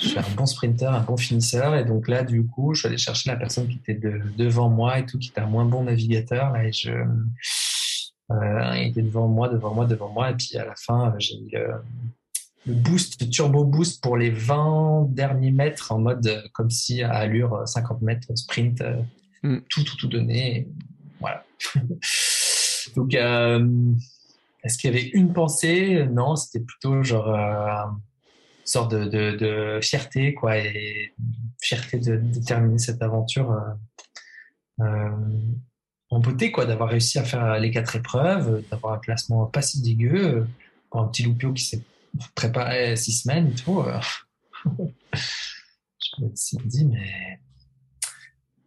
Je 0.00 0.08
suis 0.08 0.18
un 0.18 0.24
bon 0.36 0.46
sprinter, 0.46 0.92
un 0.92 1.02
bon 1.02 1.16
finisseur 1.16 1.74
et 1.76 1.84
donc 1.84 2.08
là 2.08 2.24
du 2.24 2.46
coup 2.46 2.74
je 2.74 2.80
suis 2.80 2.88
allé 2.88 2.96
chercher 2.96 3.30
la 3.30 3.36
personne 3.36 3.68
qui 3.68 3.78
était 3.86 4.00
devant 4.36 4.70
moi 4.70 4.98
et 4.98 5.06
tout, 5.06 5.18
qui 5.18 5.28
était 5.28 5.40
un 5.40 5.46
moins 5.46 5.66
bon 5.66 5.84
navigateur 5.84 6.52
là 6.52 6.64
et 6.64 6.72
je 6.72 6.90
euh, 6.90 8.76
il 8.76 8.88
était 8.90 9.02
devant 9.02 9.28
moi, 9.28 9.48
devant 9.48 9.74
moi, 9.74 9.86
devant 9.86 10.08
moi 10.08 10.30
et 10.30 10.34
puis 10.34 10.56
à 10.56 10.64
la 10.64 10.74
fin 10.74 11.14
j'ai 11.18 11.36
mis 11.38 11.50
le, 11.50 11.74
le 12.66 12.74
boost, 12.74 13.20
le 13.20 13.28
turbo 13.28 13.64
boost 13.64 14.02
pour 14.02 14.16
les 14.16 14.30
20 14.30 15.08
derniers 15.10 15.50
mètres 15.50 15.92
en 15.92 15.98
mode 15.98 16.44
comme 16.54 16.70
si 16.70 17.02
à 17.02 17.12
allure 17.12 17.68
50 17.68 18.00
mètres 18.02 18.28
sprint 18.36 18.82
Mm. 19.42 19.58
tout, 19.68 19.84
tout, 19.84 19.96
tout 19.96 20.08
donné. 20.08 20.68
Voilà. 21.18 21.44
Donc, 22.96 23.14
euh, 23.14 23.66
est-ce 24.62 24.78
qu'il 24.78 24.90
y 24.90 24.96
avait 24.96 25.08
une 25.08 25.32
pensée? 25.32 26.06
Non, 26.10 26.36
c'était 26.36 26.64
plutôt 26.64 27.02
genre 27.02 27.28
euh, 27.28 27.84
sorte 28.70 28.92
de, 28.94 29.04
de, 29.36 29.80
fierté, 29.82 30.34
quoi, 30.34 30.58
et 30.58 31.12
fierté 31.60 31.98
de, 31.98 32.20
terminer 32.46 32.78
cette 32.78 33.02
aventure 33.02 33.52
euh, 34.80 35.10
en 36.10 36.20
beauté, 36.20 36.50
quoi, 36.50 36.66
d'avoir 36.66 36.88
réussi 36.90 37.18
à 37.18 37.24
faire 37.24 37.58
les 37.58 37.70
quatre 37.70 37.96
épreuves, 37.96 38.64
d'avoir 38.70 38.94
un 38.94 38.98
classement 38.98 39.46
pas 39.46 39.62
si 39.62 39.82
dégueu 39.82 40.46
pour 40.90 41.00
un 41.00 41.08
petit 41.08 41.22
loupio 41.22 41.52
qui 41.52 41.64
s'est 41.64 41.82
préparé 42.34 42.96
six 42.96 43.12
semaines 43.12 43.48
et 43.48 43.54
tout. 43.54 43.84
je 45.14 46.24
me 46.24 46.34
suis 46.34 46.58
dit, 46.64 46.84
mais, 46.84 47.40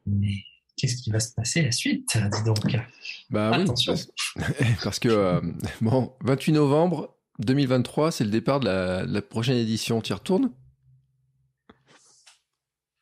mais 0.06 0.44
qu'est-ce 0.78 1.02
qui 1.02 1.12
va 1.12 1.20
se 1.20 1.34
passer 1.34 1.62
la 1.62 1.72
suite 1.72 2.18
Dis 2.18 2.44
donc? 2.44 2.78
Bah 3.30 3.52
Attention. 3.54 3.96
parce, 4.84 5.00
que, 5.00 5.10
euh, 5.10 5.42
bon, 5.82 6.14
28 6.22 6.54
novembre 6.54 7.16
2023, 7.40 8.12
c'est 8.12 8.24
le 8.24 8.30
départ 8.30 8.60
de 8.60 8.68
la, 8.68 9.22
prochaine 9.22 9.58
édition. 9.58 10.02
Tu 10.02 10.12
y 10.12 10.14
retournes? 10.14 10.52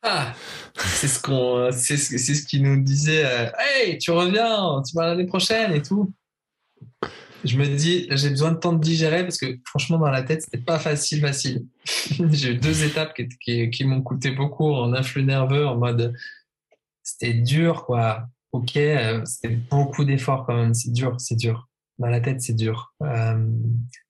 Ah, 0.02 0.34
c'est 0.76 1.06
ce 1.06 1.20
qu'on, 1.20 1.70
ce, 1.70 2.56
nous 2.58 2.82
disait. 2.82 3.24
Euh, 3.24 3.50
hey, 3.58 3.98
tu 3.98 4.10
reviens, 4.10 4.82
tu 4.86 4.96
vas 4.96 5.08
l'année 5.08 5.26
prochaine 5.26 5.72
et 5.72 5.82
tout. 5.82 6.12
Je 7.44 7.56
me 7.56 7.66
dis, 7.66 8.06
j'ai 8.10 8.30
besoin 8.30 8.52
de 8.52 8.58
temps 8.58 8.72
de 8.72 8.80
digérer 8.80 9.22
parce 9.22 9.38
que 9.38 9.58
franchement, 9.64 9.98
dans 9.98 10.10
la 10.10 10.22
tête, 10.22 10.42
c'était 10.42 10.58
pas 10.58 10.78
facile, 10.78 11.20
facile. 11.20 11.66
j'ai 12.30 12.52
eu 12.52 12.56
deux 12.56 12.84
étapes 12.84 13.14
qui 13.14 13.84
m'ont 13.84 14.02
coûté 14.02 14.30
beaucoup 14.30 14.72
en 14.72 14.92
influx 14.92 15.24
nerveux, 15.24 15.66
en 15.66 15.76
mode 15.76 16.14
c'était 17.02 17.34
dur, 17.34 17.84
quoi. 17.84 18.28
Ok, 18.52 18.76
euh, 18.76 19.24
c'était 19.24 19.54
beaucoup 19.54 20.04
d'efforts 20.04 20.46
quand 20.46 20.54
même. 20.54 20.74
C'est 20.74 20.92
dur, 20.92 21.16
c'est 21.18 21.36
dur. 21.36 21.68
Dans 21.98 22.08
la 22.08 22.20
tête, 22.20 22.40
c'est 22.40 22.54
dur. 22.54 22.94
Euh, 23.02 23.48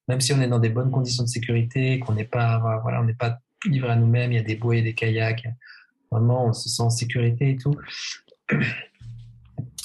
même 0.08 0.20
si 0.20 0.32
on 0.32 0.40
est 0.40 0.48
dans 0.48 0.58
des 0.58 0.68
bonnes 0.68 0.90
conditions 0.90 1.24
de 1.24 1.28
sécurité, 1.28 1.98
qu'on 1.98 2.14
n'est 2.14 2.24
pas, 2.24 2.80
voilà, 2.82 3.00
on 3.00 3.04
n'est 3.04 3.14
pas 3.14 3.38
livré 3.66 3.90
à 3.90 3.96
nous-mêmes, 3.96 4.32
il 4.32 4.36
y 4.36 4.38
a 4.38 4.42
des 4.42 4.56
bouées, 4.56 4.82
des 4.82 4.94
kayaks. 4.94 5.46
Vraiment, 6.10 6.46
on 6.46 6.52
se 6.52 6.68
sent 6.68 6.82
en 6.82 6.90
sécurité 6.90 7.50
et 7.50 7.56
tout. 7.56 7.74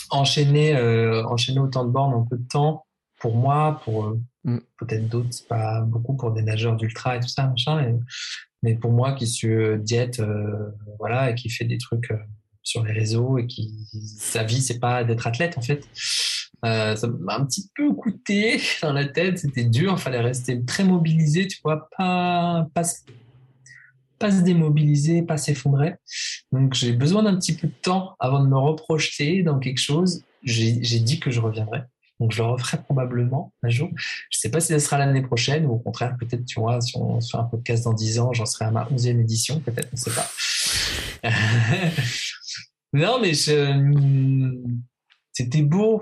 enchaîner, 0.10 0.76
euh, 0.76 1.24
enchaîner 1.26 1.60
autant 1.60 1.86
de 1.86 1.92
bornes 1.92 2.14
en 2.14 2.24
peu 2.24 2.38
de 2.38 2.48
temps, 2.48 2.86
pour 3.20 3.36
moi, 3.36 3.82
pour 3.84 4.06
euh, 4.06 4.22
mm. 4.44 4.60
peut-être 4.80 5.08
d'autres, 5.08 5.30
c'est 5.32 5.48
pas 5.48 5.82
beaucoup 5.82 6.16
pour 6.16 6.32
des 6.32 6.42
nageurs 6.42 6.76
d'ultra 6.76 7.18
et 7.18 7.20
tout 7.20 7.28
ça, 7.28 7.48
machin. 7.48 8.00
mais 8.64 8.76
pour 8.76 8.92
moi 8.92 9.14
qui 9.14 9.28
suis 9.28 9.54
euh, 9.54 9.78
diète, 9.78 10.22
voilà, 11.00 11.32
et 11.32 11.36
qui 11.36 11.50
fait 11.50 11.66
des 11.66 11.78
trucs 11.78 12.12
sur 12.64 12.84
les 12.84 12.92
réseaux 12.92 13.38
et 13.38 13.48
qui 13.48 13.88
sa 14.18 14.44
vie 14.44 14.62
c'est 14.62 14.80
pas 14.80 15.06
d'être 15.06 15.26
athlète 15.26 15.58
en 15.58 15.62
fait. 15.62 15.88
Ça 16.64 17.08
m'a 17.20 17.38
un 17.38 17.46
petit 17.46 17.70
peu 17.76 17.94
coûté 17.94 18.62
dans 18.82 18.94
la 18.94 19.06
tête, 19.06 19.40
c'était 19.40 19.64
dur, 19.64 19.94
il 19.98 20.02
fallait 20.02 20.22
rester 20.22 20.64
très 20.66 20.84
mobilisé, 20.84 21.48
tu 21.48 21.60
vois, 21.64 21.90
pas, 21.98 22.68
pas 22.74 24.32
se 24.32 24.42
démobiliser, 24.42 25.22
pas 25.22 25.38
s'effondrer. 25.38 25.96
Donc 26.52 26.74
j'ai 26.74 26.94
besoin 26.94 27.24
d'un 27.24 27.36
petit 27.38 27.56
peu 27.56 27.68
de 27.68 27.74
temps 27.82 28.16
avant 28.20 28.44
de 28.44 28.48
me 28.48 28.58
reprojeter 28.58 29.44
dans 29.44 29.60
quelque 29.60 29.80
chose. 29.80 30.24
J'ai 30.44 31.00
dit 31.00 31.20
que 31.20 31.30
je 31.32 31.40
reviendrai. 31.40 31.82
Donc 32.20 32.32
je 32.32 32.42
le 32.42 32.50
referai 32.50 32.82
probablement 32.82 33.54
un 33.62 33.70
jour. 33.70 33.90
Je 34.32 34.40
sais 34.40 34.50
pas 34.50 34.60
si 34.60 34.74
ce 34.74 34.80
sera 34.80 34.98
l'année 34.98 35.22
prochaine 35.22 35.66
ou 35.68 35.74
au 35.74 35.78
contraire 35.78 36.16
peut-être 36.20 36.46
tu 36.46 36.60
vois 36.60 36.82
si 36.82 36.98
on 36.98 37.22
fait 37.22 37.38
un 37.38 37.44
podcast 37.44 37.84
dans 37.84 37.94
10 37.94 38.20
ans, 38.20 38.34
j'en 38.34 38.48
serai 38.48 38.66
à 38.66 38.72
ma 38.72 38.86
11e 38.86 39.20
édition 39.20 39.60
peut-être, 39.60 39.90
on 39.94 39.98
sait 39.98 40.12
pas. 40.12 40.28
non 42.94 43.20
mais 43.22 43.34
c'était 45.32 45.62
beau 45.62 46.02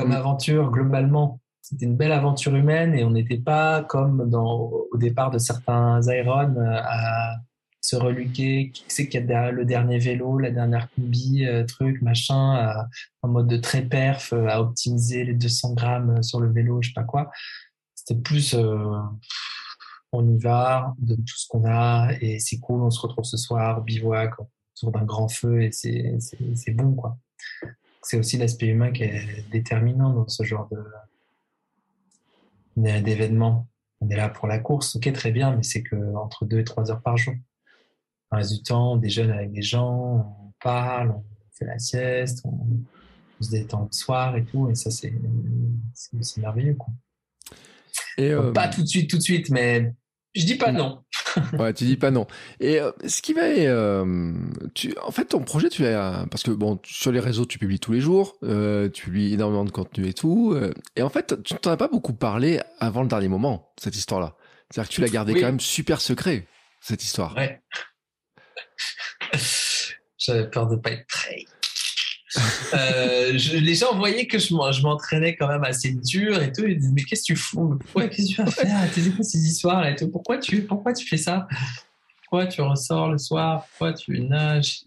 comme 0.00 0.10
mm. 0.10 0.12
aventure 0.12 0.70
globalement 0.70 1.40
c'était 1.70 1.86
une 1.86 1.96
belle 1.96 2.12
aventure 2.12 2.56
humaine 2.56 2.94
et 2.94 3.04
on 3.04 3.10
n'était 3.10 3.38
pas 3.38 3.84
comme 3.84 4.28
dans, 4.28 4.70
au 4.90 4.96
départ 4.96 5.30
de 5.30 5.38
certains 5.38 6.00
Iron 6.08 6.56
euh, 6.56 6.80
à 6.82 7.36
se 7.80 7.96
reluquer, 7.96 8.70
qui 8.72 8.84
c'est 8.88 9.08
qu'il 9.08 9.24
y 9.24 9.32
a 9.32 9.50
le 9.50 9.64
dernier 9.64 9.98
vélo, 9.98 10.38
la 10.38 10.50
dernière 10.50 10.90
combi, 10.90 11.46
euh, 11.46 11.64
truc, 11.64 12.02
machin, 12.02 12.86
en 13.22 13.28
mode 13.28 13.46
de 13.46 13.56
très 13.56 13.82
perf, 13.82 14.32
euh, 14.32 14.48
à 14.48 14.60
optimiser 14.60 15.24
les 15.24 15.32
200 15.32 15.74
grammes 15.74 16.22
sur 16.22 16.40
le 16.40 16.52
vélo, 16.52 16.82
je 16.82 16.88
sais 16.88 16.94
pas 16.94 17.04
quoi. 17.04 17.30
C'était 17.94 18.20
plus, 18.20 18.56
on 20.12 20.28
y 20.28 20.38
va, 20.38 20.94
on 21.00 21.06
donne 21.06 21.24
tout 21.24 21.36
ce 21.36 21.46
qu'on 21.48 21.64
a 21.66 22.10
et 22.20 22.40
c'est 22.40 22.58
cool, 22.58 22.82
on 22.82 22.90
se 22.90 23.00
retrouve 23.00 23.24
ce 23.24 23.36
soir, 23.36 23.82
bivouac, 23.82 24.32
autour 24.40 24.92
d'un 24.92 25.04
grand 25.04 25.28
feu 25.28 25.62
et 25.62 25.70
c'est 25.70 26.72
bon, 26.72 26.94
quoi. 26.94 27.16
C'est 28.02 28.18
aussi 28.18 28.38
l'aspect 28.38 28.66
humain 28.66 28.92
qui 28.92 29.04
est 29.04 29.48
déterminant 29.50 30.10
dans 30.10 30.28
ce 30.28 30.42
genre 30.42 30.68
d'événements. 32.76 33.68
On 34.00 34.08
est 34.08 34.16
là 34.16 34.28
pour 34.28 34.48
la 34.48 34.58
course, 34.58 34.96
ok, 34.96 35.12
très 35.12 35.30
bien, 35.30 35.54
mais 35.54 35.62
c'est 35.62 35.82
que 35.82 36.14
entre 36.14 36.46
deux 36.46 36.60
et 36.60 36.64
trois 36.64 36.90
heures 36.90 37.02
par 37.02 37.18
jour. 37.18 37.34
Le 38.32 38.38
reste 38.38 38.52
du 38.52 38.62
temps, 38.62 38.92
on 38.92 38.96
déjeune 38.96 39.30
avec 39.30 39.52
des 39.52 39.62
gens, 39.62 40.36
on 40.46 40.52
parle, 40.62 41.10
on 41.10 41.24
fait 41.52 41.66
la 41.66 41.78
sieste, 41.78 42.40
on, 42.44 42.66
se 43.42 43.50
détend 43.50 43.84
le 43.84 43.92
soir 43.92 44.36
et 44.36 44.44
tout, 44.44 44.68
et 44.68 44.74
ça, 44.74 44.90
c'est 44.90 45.12
merveilleux. 46.36 46.74
Quoi. 46.74 46.92
Et 48.18 48.30
euh, 48.30 48.52
Pas 48.52 48.68
tout 48.68 48.82
de 48.82 48.86
suite, 48.86 49.08
tout 49.08 49.16
de 49.16 49.22
suite, 49.22 49.48
mais 49.48 49.94
je 50.34 50.44
dis 50.44 50.56
pas 50.56 50.70
non. 50.70 51.02
ouais, 51.58 51.74
tu 51.74 51.84
dis 51.84 51.96
pas 51.96 52.10
non. 52.10 52.26
Et 52.60 52.80
euh, 52.80 52.92
ce 53.06 53.20
qui 53.20 53.32
va, 53.32 53.42
euh, 53.42 54.32
tu, 54.74 54.94
en 55.02 55.10
fait, 55.10 55.26
ton 55.26 55.40
projet, 55.40 55.68
tu 55.68 55.84
as, 55.86 56.26
parce 56.30 56.42
que 56.42 56.52
bon, 56.52 56.78
sur 56.84 57.10
les 57.10 57.20
réseaux, 57.20 57.46
tu 57.46 57.58
publies 57.58 57.80
tous 57.80 57.92
les 57.92 58.00
jours, 58.00 58.36
euh, 58.44 58.88
tu 58.88 59.06
publies 59.06 59.34
énormément 59.34 59.64
de 59.64 59.70
contenu 59.70 60.06
et 60.06 60.14
tout. 60.14 60.52
Euh, 60.54 60.72
et 60.94 61.02
en 61.02 61.08
fait, 61.08 61.42
tu 61.42 61.54
t'en 61.54 61.72
as 61.72 61.76
pas 61.76 61.88
beaucoup 61.88 62.12
parlé 62.12 62.60
avant 62.78 63.02
le 63.02 63.08
dernier 63.08 63.28
moment, 63.28 63.72
cette 63.80 63.96
histoire-là. 63.96 64.36
C'est-à-dire 64.70 64.88
que 64.88 64.94
tu 64.94 65.00
l'as 65.00 65.08
gardé 65.08 65.34
quand 65.34 65.46
même 65.46 65.60
super 65.60 66.00
secret, 66.00 66.46
cette 66.80 67.02
histoire. 67.02 67.34
Ouais. 67.36 67.60
J'avais 70.18 70.48
peur 70.48 70.68
de 70.68 70.76
pas 70.76 70.92
être 70.92 71.06
prêt. 71.08 71.44
Euh, 72.72 73.32
les 73.32 73.74
gens 73.74 73.96
voyaient 73.96 74.26
que 74.26 74.38
je 74.38 74.82
m'entraînais 74.82 75.34
quand 75.36 75.48
même 75.48 75.64
assez 75.64 75.92
dur 75.92 76.40
et 76.40 76.52
tout. 76.52 76.64
Ils 76.66 76.78
disaient, 76.78 76.92
mais 76.94 77.02
qu'est-ce 77.02 77.22
que 77.22 77.26
tu 77.26 77.36
fous? 77.36 77.78
Pourquoi 77.80 78.08
Qu'est-ce 78.08 78.30
que 78.30 78.34
tu 78.34 78.42
vas 78.42 78.50
faire? 78.50 78.90
T'es 78.94 79.10
quoi 79.10 79.24
ces 79.24 79.38
histoires 79.38 79.86
et 79.86 79.96
tout 79.96 80.08
Pourquoi 80.08 80.38
tu, 80.38 80.62
pourquoi 80.62 80.92
tu 80.92 81.06
fais 81.06 81.16
ça? 81.16 81.48
Pourquoi 82.22 82.46
tu 82.46 82.60
ressors 82.60 83.10
le 83.10 83.18
soir? 83.18 83.66
Pourquoi 83.70 83.92
tu 83.92 84.20
nages? 84.20 84.82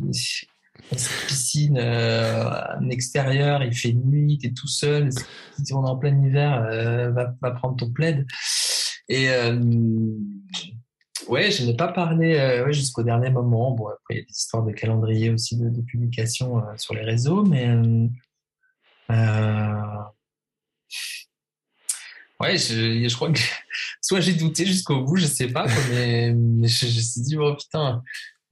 Cette 0.91 1.27
piscine 1.27 1.77
euh, 1.77 2.49
en 2.79 2.89
extérieur 2.89 3.63
Il 3.63 3.75
fait 3.75 3.93
nuit, 3.93 4.37
t'es 4.37 4.51
tout 4.51 4.67
seul. 4.67 5.09
Si 5.11 5.73
on 5.73 5.85
est 5.85 5.89
en 5.89 5.97
plein 5.97 6.17
hiver, 6.23 6.65
euh, 6.65 7.11
va, 7.11 7.35
va, 7.41 7.51
prendre 7.51 7.75
ton 7.75 7.91
plaid. 7.91 8.25
Et 9.09 9.29
euh, 9.29 9.59
Ouais, 11.27 11.51
je 11.51 11.63
n'ai 11.63 11.75
pas 11.75 11.87
parlé 11.87 12.35
euh, 12.35 12.71
jusqu'au 12.71 13.03
dernier 13.03 13.29
moment. 13.29 13.71
Bon, 13.71 13.87
après, 13.87 14.15
il 14.15 14.17
y 14.17 14.19
a 14.19 14.23
des 14.23 14.31
histoires 14.31 14.63
de 14.63 14.71
calendrier 14.71 15.29
aussi 15.29 15.57
de, 15.57 15.81
publication 15.81 16.59
euh, 16.59 16.77
sur 16.77 16.93
les 16.93 17.01
réseaux, 17.01 17.43
mais 17.43 17.67
euh, 19.09 20.03
ouais, 22.39 22.57
je, 22.57 23.15
crois 23.15 23.31
que 23.31 23.39
soit 24.01 24.19
j'ai 24.19 24.33
douté 24.33 24.65
jusqu'au 24.65 25.03
bout, 25.03 25.17
je 25.17 25.25
sais 25.25 25.47
pas, 25.47 25.65
mais, 25.89 26.29
je, 26.29 26.35
me 26.35 26.67
suis 26.67 27.21
dit, 27.21 27.37
oh 27.37 27.55
putain, 27.55 28.03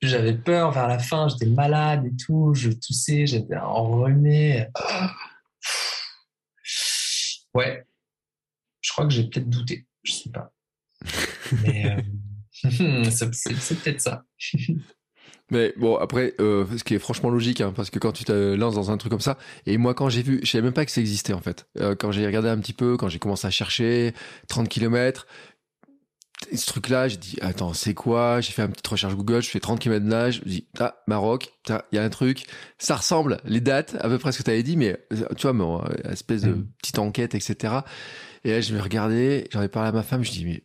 j'avais 0.02 0.38
peur 0.38 0.72
vers 0.72 0.88
la 0.88 1.00
fin, 1.00 1.28
j'étais 1.28 1.48
malade 1.48 2.06
et 2.06 2.16
tout, 2.16 2.54
je 2.54 2.70
toussais, 2.70 3.26
j'étais 3.26 3.58
enrhumé. 3.58 4.68
Ouais, 7.54 7.86
je 8.82 8.92
crois 8.92 9.06
que 9.06 9.12
j'ai 9.12 9.24
peut-être 9.24 9.50
douté, 9.50 9.86
je 10.04 10.12
sais 10.14 10.30
pas. 10.30 10.54
Mais. 11.64 11.98
c'est 12.62 13.84
peut-être 13.84 14.02
ça. 14.02 14.24
Mais 15.52 15.74
bon, 15.78 15.98
après, 15.98 16.34
euh, 16.40 16.66
ce 16.78 16.84
qui 16.84 16.96
est 16.96 17.00
franchement 17.00 17.30
logique, 17.30 17.60
hein, 17.60 17.74
parce 17.76 17.90
que 17.90 18.00
quand 18.00 18.14
tu 18.14 18.24
te 18.24 18.56
lances 18.56 18.74
dans 18.74 18.90
un 18.90 18.98
truc 18.98 19.12
comme 19.12 19.20
ça, 19.20 19.38
et 19.66 19.78
moi 19.78 19.94
quand 19.94 20.08
j'ai 20.08 20.24
vu, 20.24 20.40
je 20.44 20.50
savais 20.50 20.62
même 20.64 20.74
pas 20.74 20.86
que 20.86 20.92
ça 20.92 21.02
existait 21.02 21.34
en 21.34 21.42
fait. 21.42 21.68
Euh, 21.80 21.94
quand 21.94 22.12
j'ai 22.12 22.26
regardé 22.26 22.48
un 22.48 22.58
petit 22.58 22.74
peu, 22.74 22.96
quand 22.96 23.10
j'ai 23.10 23.20
commencé 23.20 23.46
à 23.46 23.52
chercher 23.52 24.14
30 24.48 24.70
km, 24.70 25.28
ce 26.54 26.66
truc-là, 26.66 27.10
j'ai 27.10 27.18
dit, 27.18 27.38
attends, 27.42 27.74
c'est 27.74 27.94
quoi? 27.94 28.40
J'ai 28.42 28.54
fait 28.54 28.62
une 28.62 28.72
petite 28.72 28.88
recherche 28.88 29.14
Google, 29.16 29.42
je 29.42 29.50
fais 29.50 29.60
30 29.60 29.80
km 29.80 30.04
de 30.04 30.10
nage, 30.10 30.42
je 30.44 30.50
dis, 30.50 30.68
ah, 30.80 30.96
Maroc, 31.06 31.52
il 31.70 31.76
y 31.92 31.98
a 31.98 32.04
un 32.04 32.10
truc, 32.10 32.46
ça 32.78 32.96
ressemble, 32.96 33.38
les 33.44 33.62
dates, 33.62 33.96
à 34.00 34.08
peu 34.08 34.18
près 34.18 34.32
ce 34.32 34.40
que 34.40 34.44
tu 34.44 34.50
avais 34.50 34.64
dit, 34.64 34.78
mais 34.78 35.06
tu 35.38 35.48
vois, 35.48 35.54
mais, 35.54 36.12
espèce 36.12 36.42
de 36.44 36.52
mm. 36.52 36.68
petite 36.82 37.00
enquête, 37.00 37.36
etc. 37.36 37.76
Et 38.44 38.52
là, 38.52 38.62
je 38.62 38.74
vais 38.74 38.82
regarder, 38.82 39.50
j'en 39.52 39.62
ai 39.62 39.68
parlé 39.68 39.90
à 39.90 39.92
ma 39.92 40.02
femme, 40.02 40.24
je 40.24 40.32
dis, 40.32 40.46
mais 40.46 40.64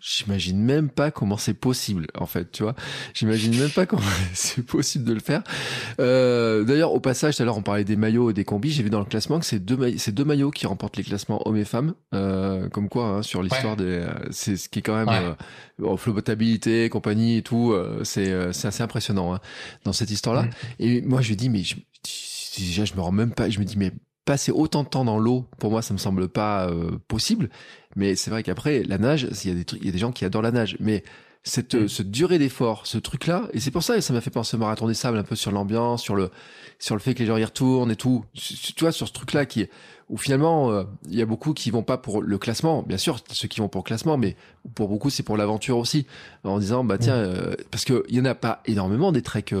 j'imagine 0.00 0.60
même 0.60 0.88
pas 0.88 1.10
comment 1.10 1.36
c'est 1.36 1.54
possible 1.54 2.06
en 2.18 2.26
fait 2.26 2.50
tu 2.50 2.62
vois. 2.62 2.74
J'imagine 3.14 3.56
même 3.58 3.70
pas 3.70 3.86
comment 3.86 4.02
c'est 4.34 4.64
possible 4.64 5.04
de 5.04 5.12
le 5.12 5.20
faire. 5.20 5.42
Euh, 6.00 6.64
d'ailleurs 6.64 6.92
au 6.92 7.00
passage 7.00 7.36
tout 7.36 7.42
à 7.42 7.44
l'heure 7.44 7.58
on 7.58 7.62
parlait 7.62 7.84
des 7.84 7.96
maillots 7.96 8.30
et 8.30 8.34
des 8.34 8.44
combis. 8.44 8.70
J'ai 8.70 8.82
vu 8.82 8.90
dans 8.90 9.00
le 9.00 9.04
classement 9.04 9.38
que 9.38 9.46
c'est 9.46 9.60
deux, 9.60 9.96
c'est 9.98 10.12
deux 10.12 10.24
maillots 10.24 10.50
qui 10.50 10.66
remportent 10.66 10.96
les 10.96 11.04
classements 11.04 11.46
hommes 11.46 11.56
et 11.56 11.64
femmes. 11.64 11.94
Euh, 12.14 12.68
comme 12.68 12.88
quoi 12.88 13.06
hein, 13.06 13.22
sur 13.22 13.42
l'histoire 13.42 13.76
des 13.76 13.84
euh, 13.84 14.12
c'est 14.30 14.56
ce 14.56 14.68
qui 14.68 14.80
est 14.80 14.82
quand 14.82 14.96
même 14.96 15.08
ouais. 15.08 15.86
euh, 15.86 15.96
flotabilité 15.96 16.88
compagnie 16.88 17.38
et 17.38 17.42
tout 17.42 17.72
euh, 17.72 18.02
c'est 18.04 18.30
euh, 18.30 18.52
c'est 18.52 18.68
assez 18.68 18.82
impressionnant 18.82 19.34
hein, 19.34 19.40
dans 19.84 19.92
cette 19.92 20.10
histoire 20.10 20.34
là 20.34 20.46
et 20.78 21.02
moi 21.02 21.20
je 21.20 21.34
dis 21.34 21.48
mais 21.48 21.62
je, 21.62 21.76
déjà 22.56 22.84
je 22.84 22.94
me 22.94 23.00
rends 23.00 23.12
même 23.12 23.32
pas 23.32 23.48
je 23.50 23.58
me 23.58 23.64
dis 23.64 23.76
mais 23.76 23.92
passer 24.30 24.52
autant 24.52 24.84
de 24.84 24.88
temps 24.88 25.04
dans 25.04 25.18
l'eau, 25.18 25.46
pour 25.58 25.72
moi, 25.72 25.82
ça 25.82 25.92
me 25.92 25.98
semble 25.98 26.28
pas 26.28 26.68
euh, 26.68 26.92
possible. 27.08 27.50
Mais 27.96 28.14
c'est 28.14 28.30
vrai 28.30 28.44
qu'après, 28.44 28.84
la 28.84 28.96
nage, 28.96 29.26
il 29.42 29.48
y 29.48 29.52
a 29.52 29.56
des 29.56 29.64
trucs, 29.64 29.80
il 29.80 29.86
y 29.86 29.88
a 29.88 29.92
des 29.92 29.98
gens 29.98 30.12
qui 30.12 30.24
adorent 30.24 30.42
la 30.42 30.52
nage, 30.52 30.76
mais 30.78 31.02
cette, 31.42 31.74
mm. 31.74 31.88
ce 31.88 32.04
durée 32.04 32.38
d'effort, 32.38 32.86
ce 32.86 32.98
truc-là, 32.98 33.48
et 33.54 33.58
c'est 33.58 33.72
pour 33.72 33.82
ça, 33.82 33.96
que 33.96 34.02
ça 34.02 34.12
m'a 34.12 34.20
fait 34.20 34.30
penser 34.30 34.56
au 34.56 34.60
marathon 34.60 34.86
des 34.86 34.94
sables, 34.94 35.18
un 35.18 35.24
peu 35.24 35.34
sur 35.34 35.50
l'ambiance, 35.50 36.00
sur 36.00 36.14
le, 36.14 36.30
sur 36.78 36.94
le 36.94 37.00
fait 37.00 37.14
que 37.14 37.18
les 37.18 37.26
gens 37.26 37.38
y 37.38 37.44
retournent 37.44 37.90
et 37.90 37.96
tout. 37.96 38.24
Tu 38.34 38.72
vois, 38.78 38.92
sur 38.92 39.08
ce 39.08 39.12
truc-là 39.12 39.46
qui, 39.46 39.66
où 40.08 40.16
finalement, 40.16 40.70
euh, 40.70 40.84
il 41.08 41.16
y 41.16 41.22
a 41.22 41.26
beaucoup 41.26 41.52
qui 41.52 41.72
vont 41.72 41.82
pas 41.82 41.98
pour 41.98 42.22
le 42.22 42.38
classement, 42.38 42.84
bien 42.84 42.98
sûr, 42.98 43.18
ceux 43.32 43.48
qui 43.48 43.58
vont 43.58 43.68
pour 43.68 43.80
le 43.80 43.86
classement, 43.86 44.16
mais 44.16 44.36
pour 44.76 44.88
beaucoup, 44.88 45.10
c'est 45.10 45.24
pour 45.24 45.38
l'aventure 45.38 45.76
aussi, 45.76 46.06
en 46.44 46.60
disant, 46.60 46.84
bah 46.84 46.98
tiens, 46.98 47.16
mm. 47.16 47.34
euh, 47.34 47.54
parce 47.72 47.84
que 47.84 48.04
il 48.08 48.14
y 48.14 48.20
en 48.20 48.26
a 48.26 48.36
pas 48.36 48.62
énormément 48.66 49.10
des 49.10 49.22
treks 49.22 49.56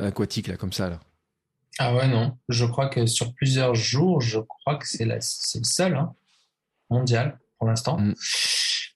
aquatiques 0.00 0.48
là, 0.48 0.56
comme 0.56 0.72
ça 0.72 0.88
là. 0.88 1.00
Ah 1.78 1.94
ouais, 1.94 2.08
non. 2.08 2.36
Je 2.48 2.66
crois 2.66 2.88
que 2.88 3.06
sur 3.06 3.32
plusieurs 3.34 3.74
jours, 3.74 4.20
je 4.20 4.38
crois 4.38 4.76
que 4.76 4.86
c'est 4.86 5.04
le 5.04 5.18
seul 5.20 5.96
hein, 5.96 6.14
mondial 6.90 7.38
pour 7.58 7.68
l'instant. 7.68 7.98
Mm. 7.98 8.14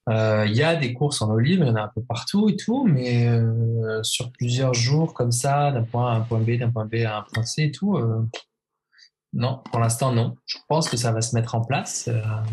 Euh, 0.09 0.45
il 0.47 0.55
y 0.55 0.63
a 0.63 0.77
des 0.77 0.93
courses 0.93 1.21
en 1.21 1.37
libre, 1.37 1.65
il 1.65 1.69
y 1.69 1.71
en 1.71 1.77
a 1.77 1.83
un 1.83 1.91
peu 1.93 2.03
partout 2.03 2.49
et 2.49 2.57
tout, 2.57 2.85
mais 2.85 3.27
euh, 3.27 4.03
sur 4.05 4.31
plusieurs 4.31 4.73
jours 4.73 5.15
comme 5.15 5.33
ça, 5.33 5.73
d'un 5.73 5.83
point 5.83 6.13
A 6.13 6.15
à 6.15 6.19
un 6.19 6.21
point 6.21 6.39
B, 6.39 6.59
d'un 6.59 6.71
point 6.71 6.85
B 6.85 6.97
à 7.05 7.19
un 7.19 7.23
point 7.23 7.45
C 7.45 7.65
et 7.65 7.73
tout, 7.73 7.97
euh, 7.97 8.25
non, 9.33 9.63
pour 9.71 9.81
l'instant 9.81 10.13
non. 10.13 10.37
Je 10.47 10.59
pense 10.69 10.89
que 10.89 10.97
ça 10.97 11.11
va 11.11 11.23
se 11.23 11.35
mettre 11.35 11.57
en 11.57 11.65
place 11.65 12.09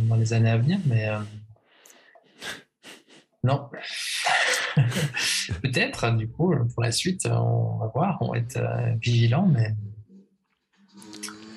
dans 0.09 0.15
les 0.15 0.33
années 0.33 0.49
à 0.49 0.57
venir, 0.57 0.79
mais 0.87 1.07
non. 3.43 3.69
Peut-être, 5.61 6.09
du 6.15 6.27
coup, 6.27 6.55
pour 6.73 6.81
la 6.81 6.91
suite, 6.91 7.27
on 7.27 7.77
va 7.77 7.91
voir, 7.93 8.17
on 8.21 8.31
va 8.31 8.39
être 8.39 8.59
vigilant, 8.99 9.45
mais 9.45 9.75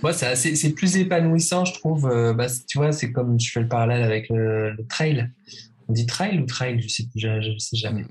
moi, 0.02 0.12
c'est 0.12 0.74
plus 0.74 0.96
épanouissant, 0.96 1.64
je 1.64 1.74
trouve. 1.74 2.08
Bah, 2.36 2.46
tu 2.68 2.78
vois, 2.78 2.92
c'est 2.92 3.12
comme 3.12 3.38
je 3.40 3.50
fais 3.50 3.60
le 3.60 3.68
parallèle 3.68 4.02
avec 4.02 4.28
le 4.28 4.76
trail. 4.88 5.30
On 5.88 5.92
dit 5.92 6.06
trail 6.06 6.40
ou 6.40 6.46
trail 6.46 6.80
Je 6.80 6.88
sais 6.88 7.04
je, 7.14 7.58
sais 7.58 7.76
jamais. 7.76 8.04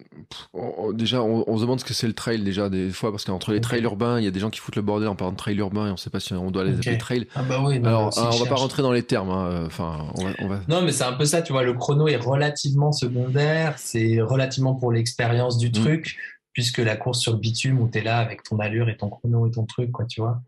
déjà, 0.94 1.22
on, 1.22 1.57
se 1.57 1.62
demande 1.62 1.82
ce 1.82 1.86
que 1.86 1.94
c'est 1.94 2.07
le 2.07 2.14
trail 2.14 2.41
déjà 2.41 2.70
des 2.70 2.90
fois 2.90 3.12
parce 3.12 3.26
qu'entre 3.26 3.52
les 3.52 3.60
trails 3.60 3.84
urbains, 3.84 4.18
il 4.18 4.24
y 4.24 4.28
a 4.28 4.32
des 4.32 4.40
gens 4.40 4.49
qui 4.49 4.62
foutent 4.62 4.78
le 4.78 4.82
bordel 4.82 5.10
en 5.10 5.16
parlant 5.16 5.34
de 5.34 5.38
trail 5.38 5.57
urbain 5.57 5.88
et 5.88 5.90
on 5.90 5.94
ne 5.94 5.98
sait 5.98 6.10
pas 6.10 6.22
si 6.22 6.34
on 6.34 6.52
doit 6.52 6.64
les 6.64 6.76
appeler 6.76 6.98
trail. 6.98 7.28
Ah 7.36 7.44
bah 7.44 7.62
oui. 7.66 7.82
Alors, 7.84 8.14
on 8.18 8.38
va 8.38 8.45
pas 8.45 8.56
rentrer 8.56 8.82
dans 8.82 8.94
les 8.94 9.03
termes. 9.03 9.30
Hein, 9.30 9.66
enfin, 9.66 10.07
on 10.40 10.48
va, 10.48 10.62
Non, 10.70 10.84
mais 10.84 10.94
c'est 10.94 11.03
un 11.03 11.14
peu 11.14 11.26
ça. 11.26 11.41
Tu 11.41 11.52
vois, 11.52 11.64
le 11.64 11.74
chrono 11.74 12.07
est 12.07 12.16
relativement 12.16 12.94
secondaire. 12.94 13.78
C'est 13.78 14.22
relativement 14.22 14.76
pour 14.76 14.94
l'expérience 14.94 15.57
du 15.57 15.68
mm. 15.68 15.74
truc, 15.74 16.18
puisque 16.53 16.78
la 16.78 16.95
course 16.95 17.20
sur 17.20 17.34
le 17.34 17.40
bitume 17.40 17.82
où 17.82 17.90
tu 17.90 17.98
es 17.98 18.03
là 18.03 18.20
avec 18.20 18.44
ton 18.44 18.57
allure 18.60 18.88
et 18.88 18.95
ton 18.95 19.10
chrono 19.10 19.48
et 19.48 19.52
ton 19.52 19.66
truc, 19.66 19.91
quoi, 19.91 20.06
tu 20.06 20.22
vois. 20.22 20.40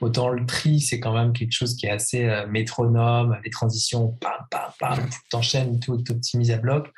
Autant 0.00 0.28
le 0.28 0.44
tri, 0.44 0.80
c'est 0.80 1.00
quand 1.00 1.14
même 1.14 1.32
quelque 1.32 1.52
chose 1.52 1.74
qui 1.74 1.86
est 1.86 1.90
assez 1.90 2.24
euh, 2.24 2.46
métronome, 2.46 3.38
les 3.44 3.50
transitions, 3.50 4.08
pam, 4.20 4.46
pam, 4.50 4.70
pam, 4.78 5.08
t'enchaînes, 5.30 5.80
tout, 5.80 5.96
t'optimises 5.98 6.50
à 6.50 6.58
bloc. 6.58 6.92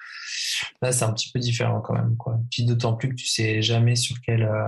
Là, 0.83 0.91
c'est 0.91 1.05
un 1.05 1.13
petit 1.13 1.31
peu 1.31 1.39
différent 1.39 1.81
quand 1.81 1.95
même, 1.95 2.17
quoi. 2.17 2.41
Puis 2.51 2.65
d'autant 2.65 2.95
plus 2.95 3.11
que 3.11 3.15
tu 3.15 3.27
sais 3.27 3.63
jamais 3.63 3.95
sur 3.95 4.17
quel, 4.21 4.43
euh, 4.43 4.67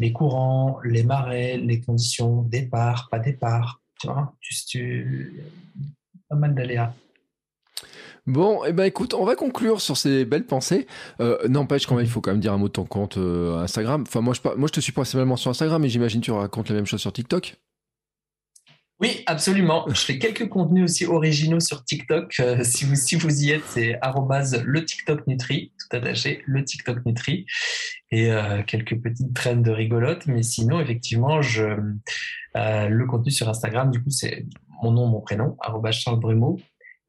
les 0.00 0.12
courants, 0.12 0.80
les 0.82 1.02
marées, 1.02 1.58
les 1.58 1.80
conditions, 1.80 2.42
départ, 2.42 3.08
pas 3.10 3.18
départ, 3.18 3.82
tu 4.00 4.06
vois, 4.06 4.34
tu, 4.40 4.54
tu, 4.66 5.42
pas 6.28 6.36
mal 6.36 6.54
d'aléas. 6.54 6.94
Bon, 8.26 8.64
eh 8.66 8.72
ben 8.72 8.84
écoute, 8.84 9.14
on 9.14 9.24
va 9.24 9.34
conclure 9.34 9.80
sur 9.80 9.96
ces 9.96 10.24
belles 10.24 10.46
pensées. 10.46 10.86
Euh, 11.20 11.48
N'empêche 11.48 11.86
quand 11.86 11.96
même, 11.96 12.04
il 12.04 12.10
faut 12.10 12.20
quand 12.20 12.30
même 12.30 12.40
dire 12.40 12.52
un 12.52 12.58
mot 12.58 12.68
de 12.68 12.72
ton 12.72 12.84
compte 12.84 13.16
euh, 13.16 13.58
Instagram. 13.58 14.04
Enfin, 14.06 14.20
moi 14.20 14.34
je, 14.34 14.40
moi, 14.56 14.68
je 14.68 14.72
te 14.72 14.80
suis 14.80 14.92
principalement 14.92 15.36
sur 15.36 15.50
Instagram, 15.50 15.82
mais 15.82 15.88
j'imagine 15.88 16.20
tu 16.20 16.30
racontes 16.30 16.68
la 16.68 16.76
même 16.76 16.86
chose 16.86 17.00
sur 17.00 17.12
TikTok. 17.12 17.56
Oui, 19.00 19.22
absolument. 19.24 19.86
Je 19.88 20.00
fais 20.00 20.18
quelques 20.18 20.50
contenus 20.50 20.84
aussi 20.84 21.06
originaux 21.06 21.60
sur 21.60 21.82
TikTok. 21.84 22.34
Euh, 22.40 22.62
si, 22.62 22.84
vous, 22.84 22.96
si 22.96 23.16
vous 23.16 23.44
y 23.44 23.50
êtes, 23.50 23.64
c'est 23.66 23.98
le 24.62 24.84
TikTok 24.84 25.26
Nutri, 25.26 25.72
tout 25.78 25.96
attaché, 25.96 26.42
le 26.46 26.62
TikTok 26.62 27.06
Nutri. 27.06 27.46
Et 28.10 28.30
euh, 28.30 28.62
quelques 28.62 29.00
petites 29.00 29.32
traînes 29.32 29.62
de 29.62 29.70
rigolotes. 29.70 30.26
Mais 30.26 30.42
sinon, 30.42 30.80
effectivement, 30.80 31.40
je, 31.40 31.64
le 32.54 33.04
contenu 33.06 33.30
sur 33.30 33.48
Instagram, 33.48 33.90
du 33.90 34.02
coup, 34.02 34.10
c'est 34.10 34.44
mon 34.82 34.92
nom, 34.92 35.06
mon 35.06 35.20
prénom, 35.22 35.56
Charles 35.92 36.20
Brumeau. 36.20 36.58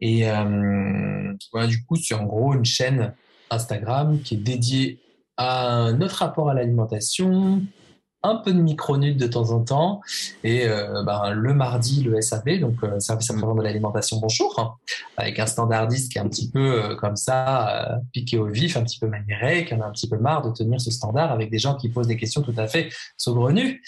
Et 0.02 0.30
euh, 0.30 1.34
voilà, 1.52 1.68
du 1.68 1.84
coup, 1.86 1.96
c'est 1.96 2.16
en 2.16 2.26
gros 2.26 2.54
une 2.54 2.66
chaîne 2.66 3.14
Instagram 3.50 4.20
qui 4.22 4.36
est 4.36 4.38
dédiée 4.38 5.00
à 5.38 5.92
notre 5.94 6.18
rapport 6.18 6.50
à 6.50 6.54
l'alimentation, 6.54 7.62
un 8.24 8.36
peu 8.36 8.54
de 8.54 8.62
micro-nudes 8.62 9.18
de 9.18 9.28
temps 9.28 9.50
en 9.52 9.64
temps, 9.64 10.02
et 10.44 10.68
euh, 10.68 11.04
ben, 11.04 11.32
le 11.32 11.54
mardi, 11.54 12.04
le 12.04 12.22
SAV, 12.22 12.60
donc 12.60 12.84
euh, 12.84 13.00
service 13.00 13.32
après 13.32 13.42
de 13.42 13.62
l'alimentation 13.62 14.20
bonjour, 14.20 14.54
hein, 14.60 14.74
avec 15.18 15.40
un 15.40 15.48
standardiste 15.48 16.12
qui 16.12 16.20
est 16.20 16.22
un 16.22 16.28
petit 16.28 16.52
peu 16.52 16.84
euh, 16.84 16.96
comme 16.96 17.16
ça, 17.16 18.00
piqué 18.14 18.38
au 18.38 18.46
vif, 18.46 18.78
un 18.78 18.84
petit 18.84 19.00
peu 19.00 19.08
maniéré, 19.08 19.66
qui 19.66 19.74
en 19.74 19.82
a 19.82 19.86
un 19.86 19.92
petit 19.92 20.08
peu 20.08 20.18
marre 20.18 20.44
de 20.44 20.52
tenir 20.52 20.80
ce 20.80 20.92
standard 20.92 21.32
avec 21.32 21.50
des 21.50 21.58
gens 21.58 21.76
qui 21.76 21.90
posent 21.90 22.08
des 22.08 22.18
questions 22.18 22.42
tout 22.42 22.54
à 22.58 22.68
fait 22.68 22.90
saugrenues. 23.18 23.82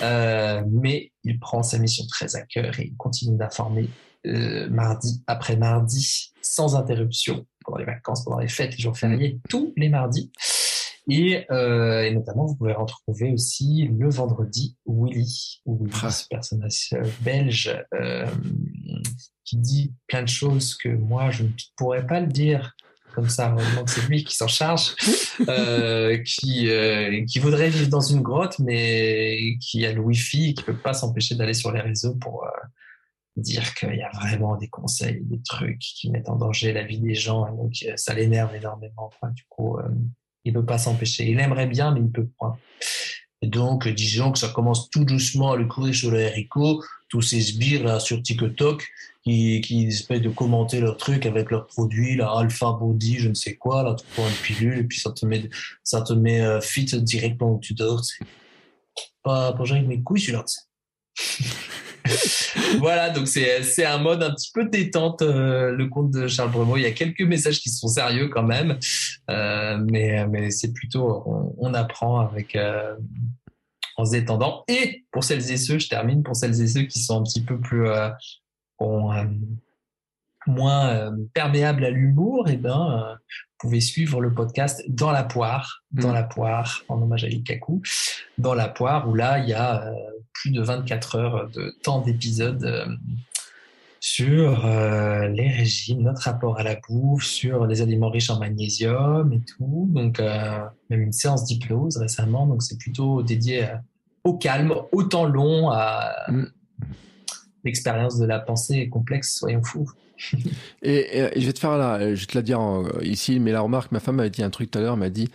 mais 0.00 1.10
il 1.24 1.40
prend 1.40 1.64
sa 1.64 1.78
mission 1.78 2.04
très 2.06 2.36
à 2.36 2.42
cœur 2.42 2.78
et 2.78 2.84
il 2.84 2.96
continue 2.96 3.36
d'informer 3.36 3.88
euh, 4.26 4.68
mardi 4.70 5.22
après 5.26 5.56
mardi, 5.56 6.32
sans 6.42 6.76
interruption, 6.76 7.46
pendant 7.64 7.78
les 7.78 7.84
vacances, 7.84 8.24
pendant 8.24 8.38
les 8.38 8.48
fêtes, 8.48 8.76
les 8.76 8.82
jours 8.82 8.96
fériés, 8.96 9.38
tous 9.48 9.72
les 9.76 9.88
mardis. 9.88 10.30
Et, 11.08 11.44
euh, 11.52 12.02
et, 12.02 12.12
notamment, 12.12 12.46
vous 12.46 12.56
pouvez 12.56 12.72
retrouver 12.72 13.32
aussi 13.32 13.88
le 13.96 14.10
vendredi 14.10 14.76
Willy, 14.86 15.60
Willy 15.64 15.92
ah. 16.02 16.10
ce 16.10 16.26
personnage 16.28 16.90
euh, 16.94 17.04
belge 17.20 17.84
euh, 17.94 18.26
qui 19.44 19.56
dit 19.56 19.92
plein 20.08 20.22
de 20.22 20.28
choses 20.28 20.74
que 20.76 20.88
moi, 20.88 21.30
je 21.30 21.44
ne 21.44 21.48
pourrais 21.76 22.06
pas 22.06 22.20
le 22.20 22.26
dire 22.26 22.74
comme 23.14 23.28
ça. 23.30 23.50
Heureusement 23.50 23.86
c'est 23.86 24.06
lui 24.08 24.24
qui 24.24 24.36
s'en 24.36 24.48
charge, 24.48 24.94
euh, 25.48 26.18
qui, 26.18 26.68
euh, 26.68 27.24
qui 27.24 27.38
voudrait 27.38 27.70
vivre 27.70 27.88
dans 27.88 28.00
une 28.00 28.20
grotte, 28.20 28.58
mais 28.58 29.56
qui 29.60 29.86
a 29.86 29.92
le 29.92 30.00
Wi-Fi 30.00 30.54
qui 30.54 30.62
peut 30.62 30.76
pas 30.76 30.92
s'empêcher 30.92 31.34
d'aller 31.34 31.54
sur 31.54 31.72
les 31.72 31.80
réseaux 31.80 32.14
pour 32.14 32.44
dire 33.36 33.74
qu'il 33.74 33.94
y 33.94 34.02
a 34.02 34.10
vraiment 34.10 34.56
des 34.56 34.68
conseils, 34.68 35.20
des 35.22 35.40
trucs 35.42 35.78
qui 35.78 36.10
mettent 36.10 36.28
en 36.28 36.36
danger 36.36 36.72
la 36.72 36.84
vie 36.84 36.98
des 36.98 37.14
gens, 37.14 37.46
et 37.46 37.56
donc 37.56 37.72
euh, 37.86 37.92
ça 37.96 38.14
l'énerve 38.14 38.54
énormément. 38.54 39.10
Du 39.34 39.44
coup, 39.48 39.78
euh, 39.78 39.88
il 40.44 40.52
peut 40.52 40.64
pas 40.64 40.78
s'empêcher. 40.78 41.28
Il 41.28 41.40
aimerait 41.40 41.66
bien, 41.66 41.92
mais 41.92 42.00
il 42.00 42.10
peut 42.10 42.28
pas. 42.38 42.58
Et 43.42 43.48
donc, 43.48 43.86
disons 43.88 44.32
que 44.32 44.38
ça 44.38 44.48
commence 44.48 44.88
tout 44.90 45.04
doucement 45.04 45.52
à 45.52 45.56
le 45.56 45.66
courir 45.66 45.94
sur 45.94 46.10
le 46.10 46.24
haricot, 46.24 46.82
tous 47.08 47.22
ces 47.22 47.40
sbires 47.40 47.84
là 47.84 48.00
sur 48.00 48.22
TikTok 48.22 48.84
qui, 49.22 49.60
qui 49.60 49.86
espèrent 49.86 50.20
de 50.20 50.30
commenter 50.30 50.80
leurs 50.80 50.96
trucs 50.96 51.26
avec 51.26 51.50
leurs 51.50 51.66
produits, 51.66 52.16
la 52.16 52.30
Alpha 52.30 52.72
Body, 52.72 53.18
je 53.18 53.28
ne 53.28 53.34
sais 53.34 53.56
quoi, 53.56 53.82
là, 53.82 53.94
tu 53.94 54.06
prends 54.14 54.26
une 54.26 54.34
pilule 54.34 54.78
et 54.78 54.84
puis 54.84 54.98
ça 54.98 55.12
te 55.12 55.26
met, 55.26 55.50
ça 55.84 56.00
te 56.00 56.12
met 56.12 56.40
euh, 56.40 56.60
fit 56.60 56.84
directement 56.84 57.54
où 57.54 57.60
tu 57.60 57.74
dors. 57.74 58.02
Pas, 59.22 59.52
pas 59.52 59.70
avec 59.70 59.86
mes 59.86 60.02
couilles, 60.02 60.20
celui-là. 60.20 60.44
voilà, 62.78 63.10
donc 63.10 63.28
c'est 63.28 63.84
un 63.84 63.98
mode 63.98 64.22
un 64.22 64.30
petit 64.30 64.50
peu 64.52 64.64
détente, 64.64 65.22
euh, 65.22 65.72
le 65.72 65.88
compte 65.88 66.10
de 66.10 66.26
Charles 66.28 66.50
Bremeau. 66.50 66.76
Il 66.76 66.82
y 66.82 66.86
a 66.86 66.92
quelques 66.92 67.22
messages 67.22 67.60
qui 67.60 67.70
sont 67.70 67.88
sérieux 67.88 68.28
quand 68.28 68.42
même, 68.42 68.78
euh, 69.30 69.78
mais, 69.90 70.26
mais 70.28 70.50
c'est 70.50 70.72
plutôt, 70.72 71.54
on, 71.58 71.74
apprend 71.74 72.20
avec 72.20 72.56
euh, 72.56 72.94
en 73.96 74.04
se 74.04 74.12
détendant. 74.12 74.64
Et 74.68 75.04
pour 75.12 75.24
celles 75.24 75.50
et 75.50 75.56
ceux, 75.56 75.78
je 75.78 75.88
termine, 75.88 76.22
pour 76.22 76.36
celles 76.36 76.60
et 76.60 76.66
ceux 76.66 76.82
qui 76.82 77.00
sont 77.00 77.20
un 77.20 77.22
petit 77.22 77.42
peu 77.42 77.60
plus 77.60 77.86
moins 80.48 81.12
perméables 81.34 81.84
à 81.84 81.90
l'humour, 81.90 82.48
et 82.48 82.52
eh 82.52 82.56
ben, 82.56 83.18
vous 83.18 83.68
pouvez 83.68 83.80
suivre 83.80 84.20
le 84.20 84.32
podcast 84.32 84.84
Dans 84.88 85.10
la 85.10 85.24
poire, 85.24 85.82
Dans 85.90 86.10
mm. 86.10 86.14
la 86.14 86.22
poire, 86.22 86.82
en 86.88 87.02
hommage 87.02 87.24
à 87.24 87.28
Likaku, 87.28 87.82
Dans 88.38 88.54
la 88.54 88.68
poire, 88.68 89.08
où 89.08 89.14
là, 89.14 89.38
il 89.38 89.48
y 89.48 89.54
a 89.54 89.92
plus 90.46 90.52
de 90.52 90.62
24 90.62 91.16
heures 91.16 91.50
de 91.52 91.74
temps 91.82 92.02
d'épisode 92.02 92.64
euh, 92.64 92.86
sur 93.98 94.64
euh, 94.64 95.26
les 95.26 95.48
régimes, 95.48 96.02
notre 96.02 96.22
rapport 96.22 96.58
à 96.58 96.62
la 96.62 96.76
bouffe, 96.88 97.24
sur 97.24 97.66
les 97.66 97.82
aliments 97.82 98.10
riches 98.10 98.30
en 98.30 98.38
magnésium 98.38 99.32
et 99.32 99.40
tout. 99.40 99.88
Donc, 99.92 100.20
euh, 100.20 100.60
même 100.88 101.02
une 101.02 101.12
séance 101.12 101.44
d'hypnose 101.44 101.96
récemment. 101.96 102.46
Donc, 102.46 102.62
c'est 102.62 102.78
plutôt 102.78 103.24
dédié 103.24 103.66
au 104.22 104.34
calme, 104.34 104.72
au 104.92 105.02
temps 105.02 105.26
long, 105.26 105.70
à 105.70 106.14
mm. 106.28 106.44
l'expérience 107.64 108.16
de 108.18 108.26
la 108.26 108.38
pensée 108.38 108.88
complexe, 108.88 109.36
soyons 109.36 109.64
fous. 109.64 109.90
et, 110.82 111.28
je 111.34 111.44
vais 111.44 111.52
te 111.52 111.58
faire 111.58 111.76
là, 111.76 112.14
je 112.14 112.20
vais 112.20 112.26
te 112.26 112.38
la 112.38 112.42
dire 112.42 112.60
ici, 113.02 113.40
mais 113.40 113.50
la 113.50 113.62
remarque, 113.62 113.90
ma 113.90 113.98
femme 113.98 114.16
m'a 114.16 114.28
dit 114.28 114.44
un 114.44 114.50
truc 114.50 114.70
tout 114.70 114.78
à 114.78 114.82
l'heure, 114.82 114.96
m'a 114.96 115.10
dit 115.10 115.28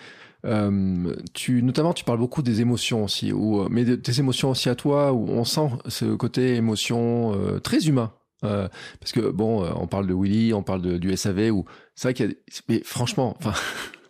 euh, 0.46 1.16
tu, 1.34 1.62
notamment, 1.64 1.94
tu 1.94 2.04
parles 2.04 2.20
beaucoup 2.20 2.42
des 2.42 2.62
émotions 2.62 3.04
aussi, 3.04 3.32
ou, 3.32 3.62
euh, 3.62 3.68
mais 3.70 3.86
de, 3.86 3.96
tes 3.96 4.20
émotions 4.20 4.50
aussi 4.50 4.70
à 4.70 4.76
toi, 4.76 5.14
où 5.14 5.30
on 5.30 5.44
sent 5.44 5.70
ce 5.88 6.06
côté 6.16 6.56
émotion 6.56 7.34
euh, 7.36 7.60
très 7.60 7.88
humain. 7.88 8.14
Euh, 8.44 8.68
parce 9.00 9.12
que 9.12 9.30
bon, 9.30 9.64
on 9.76 9.86
parle 9.86 10.08
de 10.08 10.16
Willy, 10.16 10.54
on 10.54 10.64
parle 10.64 10.82
de, 10.82 10.98
du 10.98 11.16
SAV, 11.16 11.52
ou 11.52 11.66
c'est 11.94 12.08
vrai 12.08 12.14
qu'il 12.16 12.26
y 12.26 12.32
a, 12.32 12.34
mais 12.70 12.82
franchement, 12.84 13.36
enfin, 13.38 13.54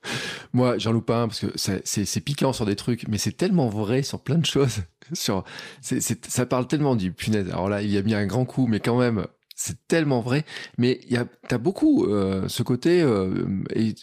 moi, 0.54 0.78
j'en 0.78 0.94
loupe 0.94 1.10
un 1.10 1.28
parce 1.28 1.42
que 1.42 1.52
c'est 1.56 2.22
piquant 2.22 2.54
sur 2.54 2.66
des 2.66 2.78
trucs, 2.78 3.08
mais 3.10 3.18
c'est 3.18 3.34
tellement 3.34 3.68
vrai 3.68 4.04
sur 4.04 4.22
plein 4.22 4.38
de 4.38 4.46
choses. 4.46 4.80
Sur, 5.14 5.44
c'est 5.82 6.00
ça 6.00 6.46
parle 6.46 6.68
tellement 6.68 6.96
du 6.96 7.12
punaise. 7.12 7.50
Alors 7.50 7.68
là, 7.68 7.82
il 7.82 7.92
y 7.92 7.98
a 7.98 8.02
mis 8.02 8.14
un 8.14 8.26
grand 8.26 8.46
coup, 8.46 8.66
mais 8.68 8.80
quand 8.80 8.98
même, 8.98 9.28
c'est 9.62 9.88
tellement 9.88 10.22
vrai. 10.22 10.44
Mais 10.78 11.00
il 11.06 11.14
y 11.14 11.18
a, 11.18 11.26
t'as 11.48 11.60
beaucoup 11.60 12.06
euh, 12.06 12.48
ce 12.48 12.64
côté 12.64 13.02
euh, 13.02 13.46
et 13.76 13.94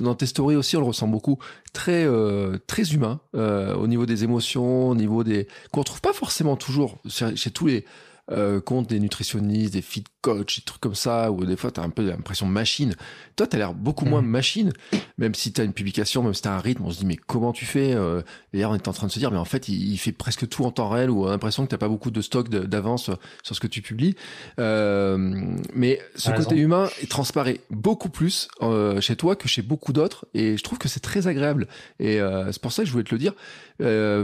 dans 0.00 0.14
tes 0.14 0.26
stories 0.26 0.56
aussi, 0.56 0.76
on 0.76 0.80
le 0.80 0.86
ressent 0.86 1.06
beaucoup, 1.06 1.38
très 1.72 2.04
euh, 2.04 2.58
très 2.66 2.94
humain 2.94 3.20
au 3.32 3.86
niveau 3.86 4.06
des 4.06 4.24
émotions, 4.24 4.88
au 4.88 4.94
niveau 4.94 5.22
des 5.22 5.46
qu'on 5.72 5.84
trouve 5.84 6.00
pas 6.00 6.12
forcément 6.12 6.56
toujours 6.56 6.98
chez 7.08 7.50
tous 7.50 7.66
les 7.66 7.84
euh, 8.30 8.60
compte 8.60 8.88
des 8.88 9.00
nutritionnistes, 9.00 9.74
des 9.74 9.82
fit 9.82 10.04
coach, 10.22 10.60
des 10.60 10.64
trucs 10.64 10.80
comme 10.80 10.94
ça, 10.94 11.30
où 11.30 11.44
des 11.44 11.56
fois 11.56 11.70
tu 11.70 11.80
as 11.80 11.82
un 11.82 11.90
peu 11.90 12.02
l'impression 12.02 12.46
machine. 12.46 12.94
Toi, 13.36 13.46
tu 13.46 13.56
as 13.56 13.58
l'air 13.58 13.74
beaucoup 13.74 14.06
moins 14.06 14.22
mm. 14.22 14.26
machine, 14.26 14.72
même 15.18 15.34
si 15.34 15.52
tu 15.52 15.60
as 15.60 15.64
une 15.64 15.74
publication, 15.74 16.22
même 16.22 16.32
si 16.32 16.42
tu 16.42 16.48
as 16.48 16.54
un 16.54 16.60
rythme, 16.60 16.84
on 16.84 16.90
se 16.90 16.98
dit 16.98 17.06
mais 17.06 17.16
comment 17.16 17.52
tu 17.52 17.66
fais 17.66 17.94
euh, 17.94 18.22
D'ailleurs, 18.54 18.70
on 18.70 18.74
est 18.76 18.88
en 18.88 18.92
train 18.92 19.08
de 19.08 19.12
se 19.12 19.18
dire, 19.18 19.30
mais 19.30 19.36
en 19.36 19.44
fait, 19.44 19.68
il, 19.68 19.98
fait 19.98 20.12
presque 20.12 20.48
tout 20.48 20.64
en 20.64 20.70
temps 20.70 20.88
réel, 20.88 21.10
ou 21.10 21.24
on 21.24 21.26
a 21.26 21.30
l'impression 21.30 21.66
que 21.66 21.70
tu 21.70 21.76
pas 21.76 21.88
beaucoup 21.88 22.12
de 22.12 22.20
stock 22.20 22.48
d'avance 22.48 23.10
sur 23.42 23.56
ce 23.56 23.60
que 23.60 23.66
tu 23.66 23.82
publies. 23.82 24.14
Euh, 24.60 25.56
mais 25.74 26.00
ce 26.14 26.30
côté 26.30 26.56
humain 26.56 26.88
est 27.02 27.10
transparaît 27.10 27.60
beaucoup 27.70 28.08
plus 28.08 28.48
euh, 28.62 29.00
chez 29.00 29.16
toi 29.16 29.34
que 29.34 29.48
chez 29.48 29.60
beaucoup 29.60 29.92
d'autres, 29.92 30.26
et 30.34 30.56
je 30.56 30.62
trouve 30.62 30.78
que 30.78 30.88
c'est 30.88 31.00
très 31.00 31.26
agréable. 31.26 31.66
Et 31.98 32.20
euh, 32.20 32.52
c'est 32.52 32.62
pour 32.62 32.72
ça 32.72 32.82
que 32.82 32.86
je 32.86 32.92
voulais 32.92 33.04
te 33.04 33.14
le 33.14 33.18
dire, 33.18 33.34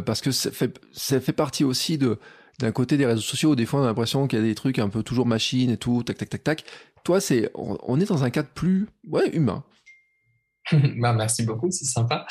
parce 0.05 0.20
que 0.20 0.31
ça 0.31 0.51
fait, 0.52 0.81
ça 0.93 1.20
fait 1.20 1.32
partie 1.32 1.64
aussi 1.64 1.98
de 1.98 2.18
d'un 2.61 2.73
côté 2.73 2.97
des 2.97 3.07
réseaux 3.07 3.20
sociaux, 3.20 3.57
des 3.57 3.66
fois 3.66 3.81
on 3.81 3.82
a 3.85 3.87
l'impression 3.87 4.27
qu'il 4.27 4.39
y 4.39 4.43
a 4.43 4.45
des 4.45 4.55
trucs 4.55 4.78
un 4.78 4.89
peu 4.89 5.03
toujours 5.03 5.27
machine 5.27 5.70
et 5.70 5.77
tout, 5.77 6.03
tac 6.03 6.19
tac 6.19 6.28
tac 6.28 6.45
tac. 6.45 6.65
Toi, 7.05 7.20
c'est 7.20 7.51
on, 7.55 7.99
est 7.99 8.05
dans 8.05 8.24
un 8.24 8.31
cadre 8.31 8.51
plus 8.51 8.87
ouais 9.09 9.31
humain. 9.31 9.65
bah, 10.99 11.12
merci 11.15 11.45
beaucoup, 11.45 11.70
c'est 11.70 11.87
sympa 11.87 12.27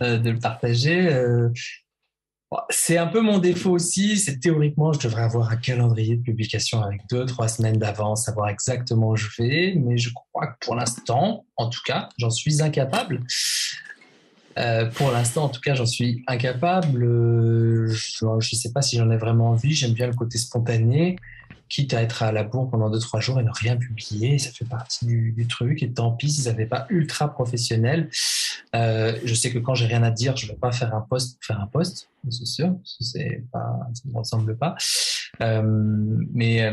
de 0.00 0.30
le 0.30 0.38
partager. 0.38 1.10
C'est 2.70 2.98
un 2.98 3.06
peu 3.06 3.20
mon 3.20 3.38
défaut 3.38 3.70
aussi, 3.70 4.16
c'est 4.18 4.38
théoriquement, 4.38 4.92
je 4.92 5.00
devrais 5.00 5.22
avoir 5.22 5.50
un 5.50 5.56
calendrier 5.56 6.16
de 6.16 6.22
publication 6.22 6.82
avec 6.82 7.02
deux, 7.10 7.24
trois 7.24 7.48
semaines 7.48 7.78
d'avance, 7.78 8.26
savoir 8.26 8.48
exactement 8.48 9.10
où 9.10 9.16
je 9.16 9.28
vais, 9.38 9.74
mais 9.76 9.96
je 9.96 10.12
crois 10.12 10.48
que 10.48 10.58
pour 10.60 10.74
l'instant, 10.74 11.46
en 11.56 11.68
tout 11.68 11.80
cas, 11.84 12.08
j'en 12.18 12.30
suis 12.30 12.62
incapable. 12.62 13.20
Euh, 14.58 14.86
pour 14.86 15.10
l'instant, 15.10 15.44
en 15.44 15.48
tout 15.48 15.60
cas, 15.60 15.74
j'en 15.74 15.86
suis 15.86 16.22
incapable. 16.26 17.04
Euh, 17.04 17.88
je 17.88 18.24
ne 18.26 18.40
sais 18.40 18.72
pas 18.72 18.82
si 18.82 18.96
j'en 18.96 19.10
ai 19.10 19.16
vraiment 19.16 19.50
envie. 19.50 19.74
J'aime 19.74 19.92
bien 19.92 20.06
le 20.06 20.14
côté 20.14 20.38
spontané, 20.38 21.16
quitte 21.68 21.94
à 21.94 22.02
être 22.02 22.22
à 22.22 22.32
la 22.32 22.44
bourre 22.44 22.70
pendant 22.70 22.90
deux 22.90 22.98
trois 22.98 23.20
jours 23.20 23.40
et 23.40 23.44
ne 23.44 23.50
rien 23.50 23.76
publier. 23.76 24.38
Ça 24.38 24.50
fait 24.50 24.64
partie 24.64 25.06
du, 25.06 25.46
truc. 25.48 25.82
Et 25.82 25.90
tant 25.90 26.12
pis 26.12 26.30
si 26.30 26.42
ça 26.42 26.52
n'est 26.52 26.66
pas 26.66 26.86
ultra 26.90 27.32
professionnel. 27.32 28.10
Euh, 28.74 29.18
je 29.24 29.34
sais 29.34 29.50
que 29.50 29.58
quand 29.58 29.74
j'ai 29.74 29.86
rien 29.86 30.02
à 30.02 30.10
dire, 30.10 30.36
je 30.36 30.46
ne 30.46 30.52
vais 30.52 30.58
pas 30.58 30.72
faire 30.72 30.94
un 30.94 31.00
post 31.02 31.38
faire 31.40 31.60
un 31.60 31.66
post, 31.66 32.08
c'est 32.30 32.46
sûr. 32.46 32.74
C'est 33.00 33.44
pas, 33.52 33.78
ça 33.94 34.02
ne 34.06 34.12
me 34.12 34.18
ressemble 34.18 34.56
pas. 34.56 34.76
mais 35.40 36.70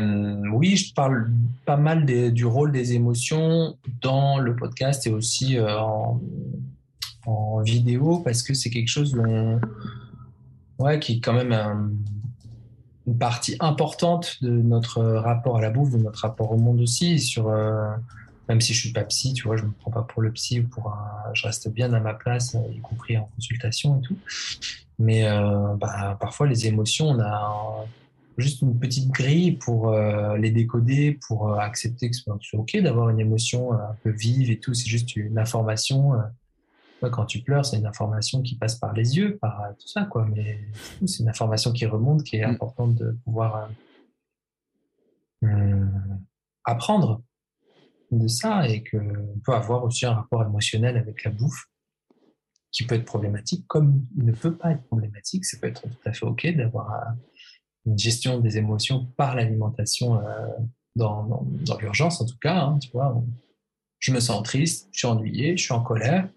oui, 0.52 0.76
je 0.76 0.92
parle 0.92 1.30
pas 1.64 1.76
mal 1.76 2.04
du 2.04 2.44
rôle 2.44 2.72
des 2.72 2.92
émotions 2.92 3.76
dans 4.02 4.38
le 4.38 4.54
podcast 4.54 5.06
et 5.06 5.10
aussi 5.10 5.58
en 5.58 6.20
en 7.26 7.60
vidéo 7.62 8.20
parce 8.20 8.42
que 8.42 8.54
c'est 8.54 8.70
quelque 8.70 8.88
chose 8.88 9.14
ouais, 10.78 10.98
qui 10.98 11.14
est 11.14 11.20
quand 11.20 11.34
même 11.34 11.52
une 13.06 13.18
partie 13.18 13.56
importante 13.60 14.38
de 14.42 14.50
notre 14.50 15.02
rapport 15.02 15.56
à 15.56 15.60
la 15.60 15.70
bouffe, 15.70 15.90
de 15.90 15.98
notre 15.98 16.20
rapport 16.20 16.52
au 16.52 16.56
monde 16.56 16.80
aussi. 16.80 17.18
Sur, 17.18 17.48
euh, 17.48 17.88
même 18.48 18.60
si 18.60 18.74
je 18.74 18.80
suis 18.80 18.92
pas 18.92 19.04
psy, 19.04 19.32
tu 19.32 19.44
vois, 19.44 19.56
je 19.56 19.64
me 19.64 19.72
prends 19.72 19.90
pas 19.90 20.02
pour 20.02 20.22
le 20.22 20.30
psy 20.32 20.60
ou 20.60 20.68
pour 20.68 20.96
je 21.32 21.46
reste 21.46 21.68
bien 21.68 21.92
à 21.92 22.00
ma 22.00 22.14
place, 22.14 22.56
y 22.72 22.80
compris 22.80 23.16
en 23.16 23.28
consultation 23.34 23.98
et 23.98 24.02
tout. 24.02 24.16
Mais 24.98 25.26
euh, 25.26 25.74
bah, 25.76 26.16
parfois 26.20 26.46
les 26.46 26.66
émotions, 26.66 27.08
on 27.08 27.20
a 27.20 27.86
juste 28.36 28.62
une 28.62 28.78
petite 28.78 29.10
grille 29.10 29.52
pour 29.52 29.88
euh, 29.88 30.36
les 30.36 30.50
décoder, 30.50 31.18
pour 31.26 31.58
accepter 31.58 32.10
que 32.10 32.16
c'est 32.16 32.56
ok 32.56 32.80
d'avoir 32.82 33.08
une 33.08 33.20
émotion 33.20 33.72
un 33.72 33.96
peu 34.02 34.10
vive 34.10 34.50
et 34.50 34.58
tout. 34.58 34.74
C'est 34.74 34.88
juste 34.88 35.16
une 35.16 35.38
information 35.38 36.12
quand 37.08 37.24
tu 37.24 37.40
pleures, 37.40 37.64
c'est 37.64 37.78
une 37.78 37.86
information 37.86 38.42
qui 38.42 38.56
passe 38.56 38.76
par 38.76 38.92
les 38.92 39.16
yeux, 39.16 39.38
par 39.38 39.62
euh, 39.62 39.72
tout 39.78 39.88
ça, 39.88 40.04
quoi. 40.04 40.26
Mais 40.26 40.60
c'est 41.06 41.22
une 41.22 41.28
information 41.28 41.72
qui 41.72 41.86
remonte, 41.86 42.22
qui 42.22 42.36
est 42.36 42.46
mm. 42.46 42.50
importante 42.50 42.94
de 42.94 43.12
pouvoir 43.24 43.70
euh, 45.44 45.46
hum, 45.46 46.20
apprendre 46.64 47.22
de 48.10 48.26
ça 48.26 48.68
et 48.68 48.82
qu'on 48.84 49.38
peut 49.44 49.54
avoir 49.54 49.84
aussi 49.84 50.04
un 50.04 50.14
rapport 50.14 50.42
émotionnel 50.42 50.96
avec 50.96 51.24
la 51.24 51.30
bouffe 51.30 51.66
qui 52.72 52.84
peut 52.84 52.96
être 52.96 53.04
problématique, 53.04 53.66
comme 53.66 54.04
il 54.16 54.26
ne 54.26 54.32
peut 54.32 54.56
pas 54.56 54.72
être 54.72 54.82
problématique. 54.84 55.44
Ça 55.44 55.58
peut 55.58 55.68
être 55.68 55.82
tout 55.82 56.08
à 56.08 56.12
fait 56.12 56.26
OK 56.26 56.46
d'avoir 56.54 56.92
euh, 56.92 57.12
une 57.86 57.98
gestion 57.98 58.40
des 58.40 58.58
émotions 58.58 59.06
par 59.16 59.34
l'alimentation 59.34 60.20
dans, 60.96 61.46
l'urgence, 61.80 62.20
en 62.20 62.26
tout 62.26 62.36
cas. 62.40 62.60
Hein, 62.60 62.78
tu 62.78 62.90
vois, 62.90 63.24
je 63.98 64.12
me 64.12 64.20
sens 64.20 64.42
triste, 64.42 64.88
je 64.92 64.98
suis 64.98 65.06
ennuyé, 65.06 65.56
je 65.56 65.62
suis 65.62 65.72
en 65.72 65.82
colère 65.82 66.28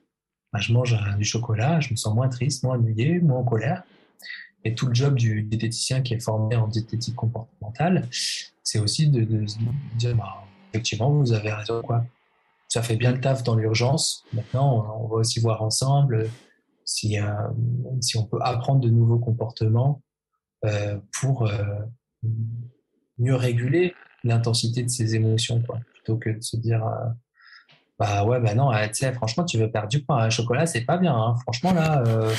bah, 0.54 0.60
je 0.60 0.72
mange 0.72 0.96
du 1.18 1.26
chocolat, 1.26 1.80
je 1.80 1.90
me 1.90 1.96
sens 1.96 2.14
moins 2.14 2.30
triste, 2.30 2.64
moins 2.64 2.76
ennuyé, 2.76 3.20
moins 3.20 3.40
en 3.40 3.44
colère. 3.44 3.84
Et 4.64 4.76
tout 4.76 4.88
le 4.88 4.94
job 4.94 5.16
du 5.16 5.42
diététicien 5.44 6.02
qui 6.02 6.14
est 6.14 6.20
formé 6.20 6.56
en 6.56 6.68
diététique 6.68 7.16
comportementale, 7.16 8.08
c'est 8.64 8.80
aussi 8.80 9.08
de, 9.08 9.46
dire, 9.96 10.16
bah, 10.16 10.46
effectivement, 10.72 11.12
vous 11.12 11.34
avez 11.34 11.52
raison. 11.52 11.82
Ça 12.70 12.82
fait 12.82 12.96
bien 12.96 13.12
le 13.12 13.20
taf 13.20 13.44
dans 13.44 13.56
l'urgence. 13.56 14.24
Maintenant, 14.34 15.00
on 15.02 15.08
va 15.08 15.16
aussi 15.16 15.40
voir 15.40 15.62
ensemble 15.64 16.30
si, 16.86 17.20
euh, 17.20 17.32
on 18.16 18.26
peut 18.26 18.40
apprendre 18.42 18.82
de 18.82 18.90
nouveaux 18.90 19.20
comportements 19.20 20.02
euh, 20.66 21.00
pour 21.20 21.48
euh, 21.48 21.64
mieux 23.18 23.36
réguler 23.36 23.96
l'intensité 24.24 24.84
de 24.84 24.90
ces 24.90 25.16
émotions. 25.16 25.62
Plutôt 25.94 26.18
que 26.18 26.30
de 26.30 26.42
se 26.42 26.58
dire, 26.58 26.84
bah 28.00 28.26
ouais, 28.26 28.40
bah 28.40 28.56
non, 28.56 28.72
tu 28.88 28.94
sais, 28.94 29.14
franchement, 29.14 29.46
tu 29.46 29.58
veux 29.58 29.70
perdre 29.70 29.88
du 29.88 30.04
poids. 30.04 30.24
Un 30.24 30.30
chocolat, 30.30 30.66
c'est 30.66 30.82
pas 30.82 30.98
bien. 30.98 31.16
Hein. 31.16 31.36
Franchement, 31.44 31.74
là, 31.74 32.04
euh, 32.08 32.34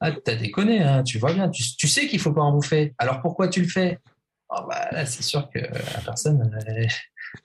ah, 0.00 0.10
t'as 0.12 0.34
déconné, 0.34 0.82
hein. 0.82 1.02
tu 1.04 1.18
vois 1.18 1.32
bien. 1.32 1.48
Tu, 1.48 1.86
sais 1.86 2.08
qu'il 2.08 2.18
faut 2.18 2.32
pas 2.32 2.42
en 2.42 2.52
bouffer. 2.52 2.94
Alors 2.98 3.20
pourquoi 3.20 3.48
tu 3.48 3.60
le 3.62 3.68
fais? 3.68 4.00
Oh, 4.50 4.62
bah, 4.68 4.88
Là, 4.90 5.06
c'est 5.06 5.22
sûr 5.22 5.48
que 5.50 5.60
la 5.60 6.00
personne, 6.04 6.50
elle, 6.66 6.88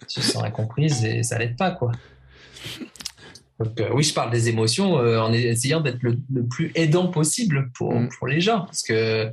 se 0.07 0.21
sent 0.21 0.39
incomprise 0.39 1.05
et 1.05 1.21
ça 1.23 1.37
l'aide 1.37 1.55
pas, 1.55 1.71
quoi. 1.71 1.91
Donc, 3.59 3.79
euh, 3.79 3.89
oui, 3.93 4.03
je 4.03 4.13
parle 4.13 4.31
des 4.31 4.49
émotions 4.49 4.97
euh, 4.97 5.21
en 5.21 5.31
essayant 5.31 5.79
d'être 5.79 6.01
le, 6.01 6.17
plus 6.49 6.71
aidant 6.73 7.07
possible 7.07 7.71
pour, 7.75 7.93
mm. 7.93 8.09
pour 8.17 8.27
les 8.27 8.41
gens. 8.41 8.61
Parce 8.61 8.81
que 8.81 9.31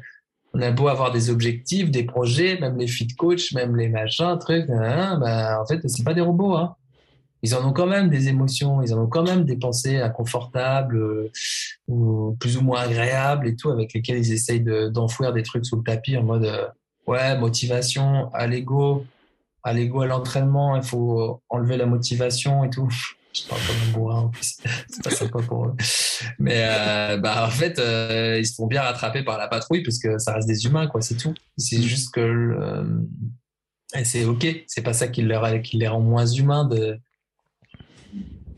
on 0.53 0.61
a 0.61 0.71
beau 0.73 0.89
avoir 0.89 1.13
des 1.13 1.31
objectifs, 1.31 1.91
des 1.91 2.03
projets, 2.03 2.59
même 2.59 2.77
les 2.77 2.89
fit 2.89 3.07
coach, 3.07 3.53
même 3.55 3.77
les 3.77 3.89
machins, 3.89 4.37
trucs, 4.39 4.69
hein, 4.69 5.17
bah, 5.21 5.61
en 5.63 5.65
fait, 5.65 5.81
c'est 5.89 6.05
pas 6.05 6.13
des 6.13 6.21
robots. 6.21 6.57
Hein 6.57 6.77
ils 7.43 7.55
en 7.55 7.67
ont 7.67 7.73
quand 7.73 7.87
même 7.87 8.11
des 8.11 8.29
émotions, 8.29 8.83
ils 8.83 8.93
en 8.93 9.03
ont 9.03 9.07
quand 9.07 9.23
même 9.23 9.45
des 9.45 9.57
pensées 9.57 9.99
inconfortables 9.99 10.99
euh, 10.99 11.33
ou 11.89 12.37
plus 12.39 12.57
ou 12.57 12.63
moins 12.63 12.81
agréables 12.81 13.49
et 13.49 13.57
tout, 13.57 13.71
avec 13.71 13.93
lesquelles 13.95 14.19
ils 14.19 14.33
essayent 14.33 14.65
d'enfouir 14.91 15.33
des 15.33 15.43
trucs 15.43 15.65
sous 15.65 15.77
le 15.77 15.83
tapis 15.83 16.17
en 16.17 16.23
mode 16.23 16.45
euh, 16.45 16.67
ouais, 17.07 17.39
motivation, 17.39 18.31
à 18.35 18.47
l'ego, 18.47 19.07
à 19.63 19.73
l'ego, 19.73 20.03
à 20.03 20.07
l'entraînement, 20.07 20.77
il 20.77 20.83
faut 20.83 21.43
enlever 21.49 21.77
la 21.77 21.87
motivation 21.87 22.65
et 22.65 22.71
tout. 22.71 22.89
Je 23.33 23.47
parle 23.47 23.61
comme 23.65 23.77
un 23.89 23.93
bourrin 23.93 24.21
en 24.23 24.29
plus, 24.29 24.57
c'est 24.89 25.05
pas 25.05 25.11
sympa 25.11 25.39
pour 25.39 25.67
eux. 25.67 25.77
Mais 26.41 26.65
euh, 26.65 27.17
bah, 27.17 27.47
en 27.47 27.51
fait, 27.51 27.81
ils 28.39 28.45
se 28.45 28.55
font 28.57 28.67
bien 28.67 28.83
rattraper 28.83 29.23
par 29.23 29.39
la 29.39 29.47
patrouille 29.47 29.85
parce 29.85 30.01
que 30.01 30.19
ça 30.19 30.35
reste 30.35 30.49
des 30.49 30.67
humains, 30.67 30.89
quoi, 30.89 31.01
c'est 31.01 31.15
tout. 31.15 31.33
C'est 31.57 31.81
juste 31.81 32.13
que 32.13 32.85
c'est 34.03 34.25
ok, 34.25 34.65
c'est 34.67 34.83
pas 34.83 34.93
ça 34.93 35.07
qui, 35.07 35.23
leur, 35.23 35.63
qui 35.63 35.77
les 35.77 35.87
rend 35.87 36.01
moins 36.01 36.27
humains 36.27 36.65
de 36.65 36.99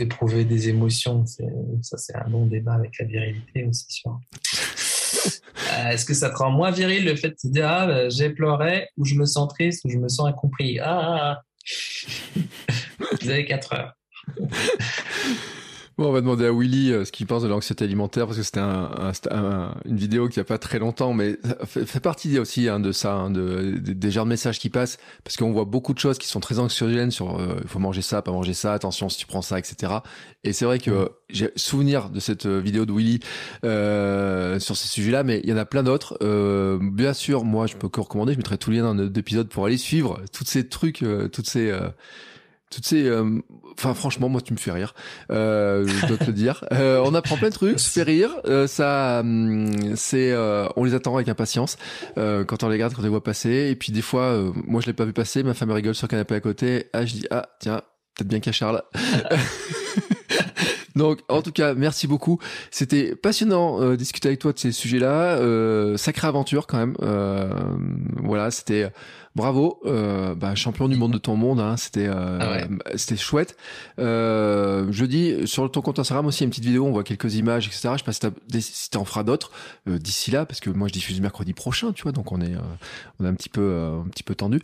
éprouver 0.02 0.44
des 0.44 0.68
émotions. 0.68 1.24
Ça, 1.26 1.96
c'est 1.96 2.14
un 2.16 2.28
long 2.28 2.46
débat 2.46 2.74
avec 2.74 2.98
la 2.98 3.06
virilité 3.06 3.64
aussi, 3.64 3.86
sûr. 3.88 4.20
Euh, 5.72 5.90
est-ce 5.90 6.04
que 6.04 6.14
ça 6.14 6.30
te 6.30 6.36
rend 6.36 6.50
moins 6.50 6.70
viril 6.70 7.04
le 7.04 7.16
fait 7.16 7.34
de 7.44 7.50
dire 7.50 7.68
ah, 7.68 7.86
bah, 7.86 8.08
j'ai 8.08 8.30
pleuré 8.30 8.88
ou 8.96 9.04
je 9.04 9.14
me 9.14 9.24
sens 9.24 9.48
triste 9.48 9.84
ou 9.84 9.90
je 9.90 9.96
me 9.96 10.08
sens 10.08 10.28
incompris? 10.28 10.78
Ah, 10.80 10.86
ah, 10.86 11.18
ah. 11.20 11.42
Vous 13.20 13.30
avez 13.30 13.44
4 13.44 13.74
heures. 13.74 13.92
Bon, 16.02 16.08
on 16.08 16.12
va 16.12 16.20
demander 16.20 16.46
à 16.46 16.52
Willy 16.52 16.90
euh, 16.90 17.04
ce 17.04 17.12
qu'il 17.12 17.28
pense 17.28 17.44
de 17.44 17.48
l'anxiété 17.48 17.84
alimentaire 17.84 18.26
parce 18.26 18.36
que 18.36 18.42
c'était 18.42 18.58
un, 18.58 19.72
une 19.84 19.96
vidéo 19.96 20.28
qui 20.28 20.40
a 20.40 20.44
pas 20.44 20.58
très 20.58 20.80
longtemps, 20.80 21.14
mais 21.14 21.38
ça 21.44 21.86
fait, 21.86 22.00
partie 22.00 22.40
aussi 22.40 22.68
hein, 22.68 22.80
de 22.80 22.90
ça, 22.90 23.14
hein, 23.14 23.30
de, 23.30 23.76
des 23.78 24.10
genres 24.10 24.24
de 24.24 24.30
messages 24.30 24.58
qui 24.58 24.68
passent 24.68 24.98
parce 25.22 25.36
qu'on 25.36 25.52
voit 25.52 25.64
beaucoup 25.64 25.94
de 25.94 26.00
choses 26.00 26.18
qui 26.18 26.26
sont 26.26 26.40
très 26.40 26.58
anxiogènes 26.58 27.12
sur 27.12 27.38
euh, 27.38 27.54
il 27.62 27.68
faut 27.68 27.78
manger 27.78 28.02
ça, 28.02 28.20
pas 28.20 28.32
manger 28.32 28.52
ça, 28.52 28.72
attention 28.72 29.08
si 29.08 29.18
tu 29.18 29.26
prends 29.26 29.42
ça, 29.42 29.60
etc. 29.60 29.92
Et 30.42 30.52
c'est 30.52 30.64
vrai 30.64 30.80
que 30.80 31.08
j'ai 31.30 31.52
souvenir 31.54 32.10
de 32.10 32.18
cette 32.18 32.46
euh, 32.46 32.58
vidéo 32.58 32.84
de 32.84 32.92
Willy 32.92 33.20
euh, 33.64 34.58
sur 34.58 34.76
ces 34.76 34.88
sujets-là, 34.88 35.22
mais 35.22 35.40
il 35.44 35.50
y 35.50 35.52
en 35.52 35.56
a 35.56 35.64
plein 35.64 35.84
d'autres. 35.84 36.18
Euh, 36.20 36.80
bien 36.82 37.14
sûr, 37.14 37.44
moi 37.44 37.68
je 37.68 37.76
peux 37.76 37.88
que 37.88 38.00
recommander, 38.00 38.32
je 38.32 38.38
mettrai 38.38 38.58
tous 38.58 38.72
les 38.72 38.78
liens 38.78 38.92
dans 38.92 39.04
l'épisode 39.04 39.48
pour 39.48 39.66
aller 39.66 39.78
suivre 39.78 40.20
tous 40.32 40.44
ces 40.44 40.68
trucs, 40.68 41.04
toutes 41.30 41.48
ces 41.48 41.72
toutes 42.73 42.86
ces 42.86 43.07
euh, 43.07 43.40
enfin 43.73 43.94
franchement 43.94 44.28
moi 44.28 44.40
tu 44.40 44.53
me 44.53 44.59
fais 44.59 44.73
rire. 44.73 44.94
Euh, 45.31 45.86
je 45.86 46.07
dois 46.07 46.16
te 46.16 46.24
le 46.24 46.32
dire. 46.32 46.65
Euh, 46.73 47.03
on 47.05 47.15
apprend 47.15 47.36
plein 47.36 47.51
de 47.51 47.55
trucs 47.55 47.78
se 47.78 47.90
fait 47.90 48.03
rire. 48.03 48.31
Euh, 48.47 48.66
ça 48.66 49.20
hum, 49.20 49.94
c'est 49.94 50.35
on 50.74 50.85
les 50.85 50.94
attend 50.94 51.15
avec 51.15 51.28
impatience 51.28 51.77
quand 52.16 52.62
on 52.62 52.69
les 52.69 52.74
regarde 52.74 52.94
quand 52.94 53.01
on 53.01 53.05
les 53.05 53.11
voit 53.11 53.23
passer. 53.23 53.69
Et 53.70 53.77
puis 53.77 53.93
des 53.93 54.03
fois 54.03 54.43
moi 54.66 54.81
je 54.81 54.86
l'ai 54.86 54.93
pas 54.94 55.05
vu 55.05 55.12
passer 55.12 55.43
ma 55.43 55.55
femme 55.55 55.70
rigole 55.70 55.94
sur 55.94 56.07
le 56.07 56.11
canapé 56.11 56.35
à 56.35 56.40
côté. 56.40 56.86
Ah 56.93 57.05
je 57.05 57.12
dis 57.12 57.27
ah 57.31 57.49
tiens 57.61 57.82
peut-être 58.15 58.28
bien 58.28 58.40
qu'à 58.40 58.53
Charles. 58.53 58.82
Donc, 60.97 61.20
en 61.28 61.43
tout 61.43 61.53
cas, 61.53 61.74
merci 61.74 62.07
beaucoup. 62.07 62.39
C'était 62.70 63.15
passionnant 63.15 63.81
euh, 63.81 63.97
discuter 63.97 64.28
avec 64.28 64.40
toi 64.40 64.53
de 64.53 64.59
ces 64.59 64.73
sujets-là. 64.73 65.36
Euh, 65.36 65.97
sacrée 65.97 66.28
aventure 66.28 66.66
quand 66.66 66.78
même. 66.78 66.94
Euh, 67.03 67.51
voilà, 68.16 68.51
c'était 68.51 68.90
bravo, 69.34 69.80
euh, 69.86 70.34
bah, 70.34 70.54
champion 70.54 70.88
du 70.88 70.96
monde 70.96 71.12
de 71.12 71.18
ton 71.18 71.36
monde. 71.36 71.60
Hein, 71.60 71.76
c'était 71.76 72.06
euh, 72.06 72.38
ah 72.40 72.96
c'était 72.96 73.16
chouette. 73.16 73.56
Euh, 73.98 74.90
jeudi 74.92 75.46
sur 75.46 75.70
ton 75.70 75.80
compte 75.80 75.98
Instagram 75.98 76.26
aussi, 76.26 76.44
une 76.44 76.50
petite 76.50 76.64
vidéo, 76.64 76.86
on 76.86 76.92
voit 76.92 77.04
quelques 77.04 77.34
images, 77.34 77.66
etc. 77.66 77.90
Je 77.92 77.98
sais 77.98 78.04
pas 78.04 78.60
si 78.60 78.90
tu 78.90 78.98
en 78.98 79.04
feras 79.04 79.22
d'autres 79.22 79.50
euh, 79.88 79.98
d'ici 79.98 80.30
là, 80.30 80.44
parce 80.44 80.60
que 80.60 80.70
moi 80.70 80.88
je 80.88 80.92
diffuse 80.92 81.20
mercredi 81.20 81.52
prochain, 81.52 81.92
tu 81.92 82.02
vois, 82.02 82.12
donc 82.12 82.32
on 82.32 82.40
est 82.40 82.52
on 83.20 83.24
est 83.24 83.28
un 83.28 83.34
petit 83.34 83.48
peu 83.48 84.00
un 84.04 84.09
petit 84.09 84.22
peu 84.22 84.34
tendu 84.34 84.60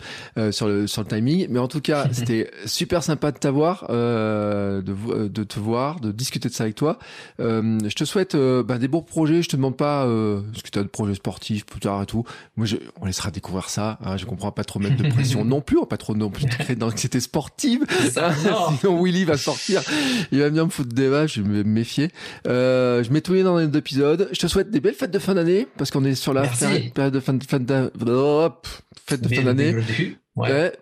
sur 0.51 0.69
le 0.69 0.87
sur 0.87 1.03
le 1.03 1.09
timing. 1.09 1.47
Mais 1.51 1.59
en 1.59 1.69
tout 1.69 1.81
cas, 1.81 2.09
c'était 2.13 2.51
super 2.67 3.03
sympa 3.03 3.33
de 3.33 3.39
t'avoir, 3.39 3.87
de 3.89 4.83
de 4.83 5.45
te 5.45 5.59
voir, 5.59 6.01
de 6.01 6.13
discuter 6.13 6.49
de 6.49 6.55
ça 6.55 6.65
avec 6.65 6.75
toi. 6.75 6.99
je 7.39 7.95
te 7.95 8.05
souhaite 8.05 8.37
bah, 8.37 8.79
des 8.79 8.89
bons 8.89 9.03
projets. 9.03 9.43
Je 9.43 9.49
te 9.49 9.57
demande 9.57 9.77
pas 9.77 10.05
ce 10.05 10.63
que 10.63 10.71
tu 10.71 10.79
as 10.79 10.83
de 10.83 10.89
projets 10.89 11.15
sportifs 11.15 11.65
plus 11.65 11.81
tard 11.81 12.03
et 12.03 12.07
tout. 12.07 12.25
Moi, 12.57 12.67
je, 12.67 12.77
on 13.01 13.07
laissera 13.07 13.31
découvrir 13.31 13.69
ça. 13.71 13.99
Hein, 14.05 14.17
je 14.17 14.27
comprends 14.27 14.51
pas 14.59 14.65
trop 14.65 14.81
mettre 14.81 14.97
de 14.97 15.09
pression 15.09 15.45
non 15.45 15.61
plus. 15.61 15.77
On 15.77 15.83
va 15.83 15.87
pas 15.87 15.97
trop 15.97 16.17
non 16.17 16.31
plus 16.31 16.47
créer 16.59 16.75
d'anxiété 16.75 17.21
sportive. 17.21 17.85
Ça, 18.11 18.35
Sinon, 18.81 19.01
Willy 19.01 19.25
va 19.25 19.37
sortir. 19.37 19.83
Il 20.33 20.41
va 20.41 20.51
bien 20.51 20.65
me 20.65 20.71
foutre 20.71 20.93
des 20.93 21.09
vaches. 21.09 21.37
Je 21.37 21.43
vais 21.43 21.49
me 21.49 21.63
méfier. 21.63 22.11
je 22.45 23.13
mets 23.13 23.21
tout 23.21 23.41
dans 23.41 23.57
les 23.57 23.79
épisodes. 23.79 24.29
Je 24.33 24.39
te 24.39 24.49
souhaite 24.49 24.71
des 24.71 24.81
belles 24.81 24.95
fêtes 24.95 25.13
de 25.13 25.19
fin 25.21 25.35
d'année 25.35 25.69
parce 25.77 25.93
qu'on 25.93 26.05
est 26.05 26.17
sur 26.17 26.35
la 26.35 26.43
période 26.43 27.15
de 27.15 27.21
fin 27.21 27.35
de, 27.35 27.45
fin 27.45 27.61
de, 27.61 27.93
fête 29.07 29.21
de 29.23 29.35
fin 29.35 29.43
d'année. 29.43 29.77
Ouais. 30.39 30.73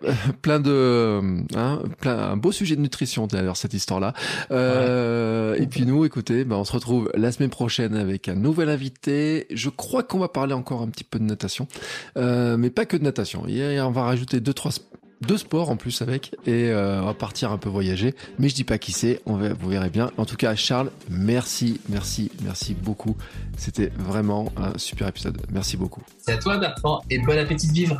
plein 0.41 0.59
de, 0.59 1.19
hein, 1.55 1.81
plein, 1.99 2.17
un 2.17 2.37
beau 2.37 2.51
sujet 2.51 2.75
de 2.75 2.81
nutrition 2.81 3.27
d'ailleurs 3.27 3.57
cette 3.57 3.73
histoire-là. 3.73 4.13
Euh, 4.51 5.55
Et 5.55 5.67
puis 5.67 5.85
nous, 5.85 6.05
écoutez, 6.05 6.43
bah, 6.43 6.57
on 6.57 6.63
se 6.63 6.71
retrouve 6.71 7.11
la 7.15 7.31
semaine 7.31 7.49
prochaine 7.49 7.95
avec 7.95 8.29
un 8.29 8.35
nouvel 8.35 8.69
invité. 8.69 9.47
Je 9.51 9.69
crois 9.69 10.03
qu'on 10.03 10.19
va 10.19 10.29
parler 10.29 10.53
encore 10.53 10.81
un 10.81 10.87
petit 10.87 11.03
peu 11.03 11.19
de 11.19 11.23
natation, 11.23 11.67
euh, 12.17 12.57
mais 12.57 12.69
pas 12.69 12.85
que 12.85 12.97
de 12.97 13.03
natation. 13.03 13.47
Et 13.47 13.79
on 13.81 13.91
va 13.91 14.03
rajouter 14.03 14.39
deux 14.39 14.53
trois 14.53 14.71
deux 15.21 15.37
sports 15.37 15.71
en 15.71 15.77
plus 15.77 16.01
avec 16.01 16.35
et 16.45 16.69
euh, 16.69 17.01
on 17.01 17.05
va 17.05 17.13
partir 17.13 17.51
un 17.51 17.57
peu 17.57 17.69
voyager. 17.69 18.13
Mais 18.37 18.49
je 18.49 18.55
dis 18.55 18.63
pas 18.63 18.77
qui 18.77 18.91
c'est, 18.91 19.21
on 19.25 19.35
va, 19.35 19.53
vous 19.53 19.69
verrez 19.69 19.89
bien. 19.89 20.11
En 20.17 20.25
tout 20.25 20.35
cas, 20.35 20.55
Charles, 20.55 20.91
merci, 21.09 21.81
merci, 21.89 22.31
merci 22.43 22.75
beaucoup. 22.75 23.15
C'était 23.57 23.91
vraiment 23.97 24.51
un 24.57 24.77
super 24.77 25.07
épisode. 25.07 25.37
Merci 25.51 25.77
beaucoup. 25.77 26.03
C'est 26.19 26.33
à 26.33 26.37
toi 26.37 26.57
Bertrand 26.57 27.01
et 27.09 27.19
bon 27.19 27.37
appétit 27.37 27.67
de 27.67 27.73
vivre. 27.73 27.99